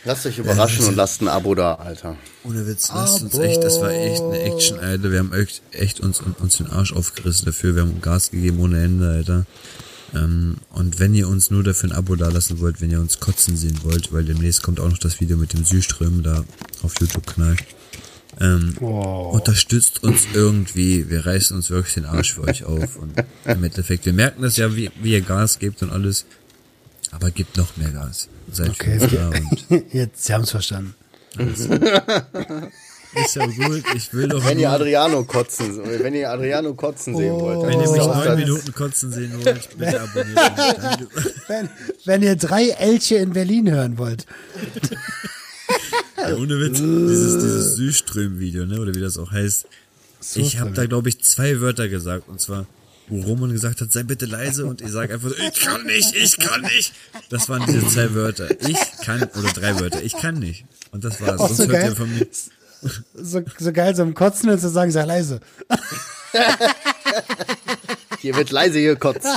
Lasst 0.05 0.25
euch 0.25 0.37
überraschen 0.39 0.85
und 0.85 0.95
lasst 0.95 1.21
ein 1.21 1.27
Abo 1.27 1.55
da, 1.55 1.75
Alter. 1.75 2.15
Ohne 2.43 2.65
Witz, 2.65 2.89
lasst 2.93 3.21
uns 3.21 3.37
echt, 3.37 3.61
das 3.63 3.81
war 3.81 3.91
echt 3.91 4.21
eine 4.21 4.39
Action, 4.39 4.79
Alter. 4.79 5.11
Wir 5.11 5.19
haben 5.19 5.33
echt, 5.33 5.61
echt 5.71 5.99
uns, 5.99 6.21
uns 6.21 6.57
den 6.57 6.67
Arsch 6.67 6.93
aufgerissen 6.93 7.45
dafür. 7.45 7.75
Wir 7.75 7.81
haben 7.81 7.99
Gas 8.01 8.31
gegeben 8.31 8.59
ohne 8.61 8.81
Ende, 8.81 9.09
Alter. 9.09 9.45
Ähm, 10.15 10.57
und 10.71 10.99
wenn 10.99 11.13
ihr 11.13 11.27
uns 11.27 11.51
nur 11.51 11.63
dafür 11.63 11.89
ein 11.89 11.95
Abo 11.95 12.15
da 12.15 12.29
lassen 12.29 12.59
wollt, 12.59 12.81
wenn 12.81 12.89
ihr 12.91 12.99
uns 12.99 13.19
kotzen 13.19 13.57
sehen 13.57 13.79
wollt, 13.83 14.11
weil 14.13 14.23
demnächst 14.23 14.63
kommt 14.63 14.79
auch 14.79 14.89
noch 14.89 14.97
das 14.97 15.19
Video 15.19 15.37
mit 15.37 15.53
dem 15.53 15.65
Süßströmen 15.65 16.23
da 16.23 16.43
auf 16.81 16.93
YouTube-Kanal. 16.99 17.57
Ähm, 18.39 18.75
Oh. 18.79 19.31
Unterstützt 19.33 20.01
uns 20.03 20.27
irgendwie. 20.33 21.09
Wir 21.09 21.25
reißen 21.25 21.55
uns 21.57 21.69
wirklich 21.69 21.95
den 21.95 22.05
Arsch 22.05 22.33
für 22.33 22.43
euch 22.43 22.63
auf. 22.63 22.95
Und 22.95 23.13
im 23.45 23.63
Endeffekt, 23.63 24.05
wir 24.05 24.13
merken 24.13 24.41
das 24.43 24.55
ja, 24.55 24.73
wie, 24.75 24.89
wie 25.01 25.11
ihr 25.11 25.21
Gas 25.21 25.59
gebt 25.59 25.81
und 25.83 25.91
alles. 25.91 26.25
Aber 27.11 27.31
gebt 27.31 27.57
noch 27.57 27.75
mehr 27.75 27.89
Gas. 27.91 28.29
Seid 28.51 28.69
Okay, 28.69 28.97
da 29.11 29.29
und 29.29 29.93
Jetzt, 29.93 30.25
Sie 30.25 30.33
haben 30.33 30.43
es 30.43 30.51
verstanden. 30.51 30.95
ist 31.37 33.35
ja 33.35 33.45
gut. 33.45 33.83
Ich 33.95 34.13
will 34.13 34.27
doch 34.27 34.43
Wenn 34.45 34.59
ihr 34.59 34.67
nur, 34.67 34.75
Adriano 34.75 35.23
kotzen, 35.23 35.79
wenn 35.83 36.13
ihr 36.13 36.29
Adriano 36.29 36.73
kotzen 36.73 37.15
sehen 37.15 37.39
wollt, 37.39 37.61
dann 37.63 37.69
wenn 37.69 37.81
ihr 37.81 37.91
mich 37.91 38.05
neun 38.05 38.35
Minuten 38.37 38.73
kotzen 38.73 39.11
sehen 39.11 39.33
wollt, 39.43 39.77
bitte 39.77 40.01
abonniert. 40.01 40.37
Wenn, 41.47 41.69
wenn 42.05 42.21
ihr 42.21 42.35
drei 42.35 42.69
Elche 42.69 43.15
in 43.15 43.33
Berlin 43.33 43.71
hören 43.71 43.97
wollt. 43.97 44.25
Ja, 46.17 46.35
ohne 46.35 46.59
Witz, 46.59 46.77
dieses, 46.77 47.41
dieses 47.41 47.75
Süßström-Video, 47.75 48.65
ne, 48.65 48.79
oder 48.79 48.93
wie 48.93 49.01
das 49.01 49.17
auch 49.17 49.31
heißt. 49.31 49.65
Ich 50.35 50.59
habe 50.59 50.71
da, 50.71 50.85
glaube 50.85 51.09
ich, 51.09 51.21
zwei 51.23 51.59
Wörter 51.61 51.87
gesagt, 51.87 52.27
und 52.27 52.39
zwar, 52.41 52.67
wo 53.09 53.21
Roman 53.21 53.51
gesagt 53.51 53.81
hat, 53.81 53.91
sei 53.91 54.03
bitte 54.03 54.25
leise, 54.25 54.65
und 54.65 54.81
ich 54.81 54.91
sage 54.91 55.13
einfach 55.13 55.29
so, 55.29 55.35
ich 55.35 55.59
kann 55.59 55.83
nicht, 55.85 56.15
ich 56.15 56.37
kann 56.37 56.61
nicht. 56.61 56.93
Das 57.29 57.49
waren 57.49 57.65
diese 57.65 57.87
zwei 57.87 58.13
Wörter. 58.13 58.49
Ich 58.67 58.77
kann, 59.03 59.23
oder 59.23 59.51
drei 59.53 59.79
Wörter, 59.79 60.01
ich 60.03 60.15
kann 60.15 60.35
nicht. 60.35 60.65
Und 60.91 61.03
das 61.03 61.19
war's. 61.21 61.39
Auch 61.39 61.47
Sonst 61.47 61.57
so 61.57 61.63
hört 61.63 61.73
geil. 61.73 61.89
ihr 61.89 61.95
von 61.95 62.13
mir. 62.13 62.27
So, 63.13 63.43
so 63.57 63.73
geil, 63.73 63.95
so 63.95 64.03
im 64.03 64.13
Kotzen 64.13 64.49
und 64.49 64.59
zu 64.59 64.69
sagen, 64.69 64.91
sei 64.91 65.03
leise. 65.03 65.39
Hier 68.19 68.35
wird 68.35 68.51
leise 68.51 68.81
gekotzt. 68.81 69.27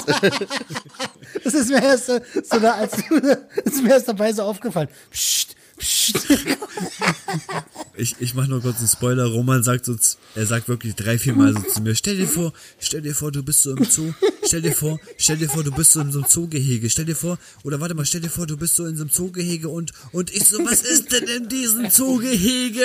Das 1.45 1.55
ist 1.55 1.71
mir 1.71 1.83
erst 1.83 2.07
so, 2.07 2.21
so 2.45 2.61
da, 2.61 2.75
als 2.75 2.93
du, 3.09 3.21
das 3.21 3.39
ist 3.65 3.83
mir 3.83 3.91
erst 3.91 4.09
dabei 4.09 4.33
so 4.33 4.43
aufgefallen. 4.43 4.89
Psst. 5.11 5.57
Ich, 7.97 8.17
ich 8.21 8.35
mache 8.35 8.49
nur 8.49 8.61
kurz 8.63 8.79
einen 8.79 8.89
Spoiler. 8.89 9.27
Roman 9.27 9.63
sagt 9.63 9.85
so, 9.85 9.95
z- 9.95 10.17
er 10.35 10.47
sagt 10.47 10.69
wirklich 10.69 10.95
drei, 10.95 11.19
vier 11.19 11.35
Mal 11.35 11.53
so 11.55 11.61
zu 11.61 11.83
mir, 11.83 11.95
stell 11.95 12.17
dir 12.17 12.27
vor, 12.27 12.53
stell 12.81 13.03
dir 13.03 13.15
vor, 13.15 13.31
du 13.33 13.43
bist 13.43 13.63
so 13.63 13.77
im 13.77 13.85
Zoo, 13.85 14.13
stell 14.45 14.63
dir 14.63 14.73
vor, 14.73 14.99
stell 15.19 15.37
dir 15.37 15.49
vor, 15.49 15.63
du 15.63 15.71
bist 15.73 15.93
so 15.93 16.01
in 16.01 16.11
so 16.11 16.21
einem 16.21 16.29
Zoogehege, 16.29 16.89
stell 16.89 17.05
dir 17.05 17.15
vor, 17.17 17.39
oder 17.65 17.81
warte 17.81 17.95
mal, 17.95 18.07
stell 18.07 18.23
dir 18.23 18.31
vor, 18.31 18.47
du 18.47 18.57
bist 18.57 18.77
so 18.77 18.87
in 18.87 18.97
so 18.97 19.03
einem 19.03 19.11
Zoogehege 19.11 19.69
und, 19.69 19.93
und 20.13 20.35
ich 20.35 20.45
so, 20.49 20.59
was 20.65 20.83
ist 20.83 21.13
denn 21.13 21.25
in 21.25 21.49
diesem 21.49 21.91
Zoogehege? 21.91 22.85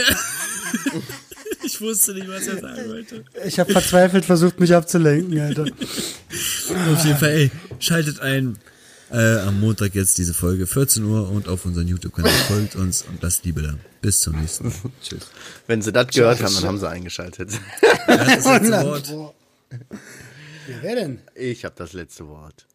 Ich 1.63 1.79
wusste 1.81 2.13
nicht, 2.13 2.27
was 2.27 2.47
er 2.47 2.59
sagen 2.59 2.89
wollte. 2.89 3.25
Ich 3.45 3.59
habe 3.59 3.71
verzweifelt 3.71 4.25
versucht, 4.25 4.59
mich 4.59 4.73
abzulenken, 4.75 5.39
Alter. 5.39 5.63
Auf 5.63 7.05
jeden 7.05 7.17
Fall, 7.17 7.29
ey, 7.29 7.51
schaltet 7.79 8.19
ein. 8.19 8.57
Äh, 9.11 9.39
am 9.39 9.59
Montag 9.61 9.95
jetzt 9.95 10.17
diese 10.17 10.33
Folge 10.33 10.67
14 10.67 11.03
Uhr 11.05 11.29
und 11.29 11.47
auf 11.47 11.65
unseren 11.65 11.87
YouTube-Kanal 11.87 12.31
folgt 12.47 12.75
uns 12.75 13.03
und 13.03 13.21
lasst 13.21 13.45
Liebe 13.45 13.61
da. 13.61 13.73
Bis 14.01 14.21
zum 14.21 14.39
nächsten 14.39 14.65
Mal. 14.67 14.73
Tschüss. 15.01 15.27
Wenn 15.65 15.81
sie 15.81 15.91
das 15.91 16.07
gehört 16.07 16.43
haben, 16.43 16.53
dann 16.53 16.63
haben 16.63 16.77
sie 16.77 16.89
eingeschaltet. 16.89 17.51
Hat 18.07 18.27
das 18.27 18.45
letzte 18.45 18.81
Wort. 18.83 19.07
Ja, 19.07 20.75
wer 20.81 20.95
denn? 20.95 21.19
Ich 21.35 21.63
habe 21.63 21.75
das 21.77 21.93
letzte 21.93 22.27
Wort. 22.27 22.65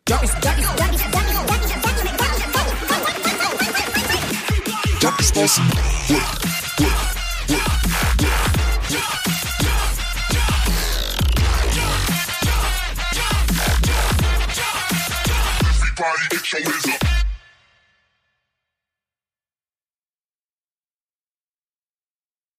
body, 15.96 16.22
it's 16.32 16.52
your 16.52 16.62
wizard. 16.62 17.11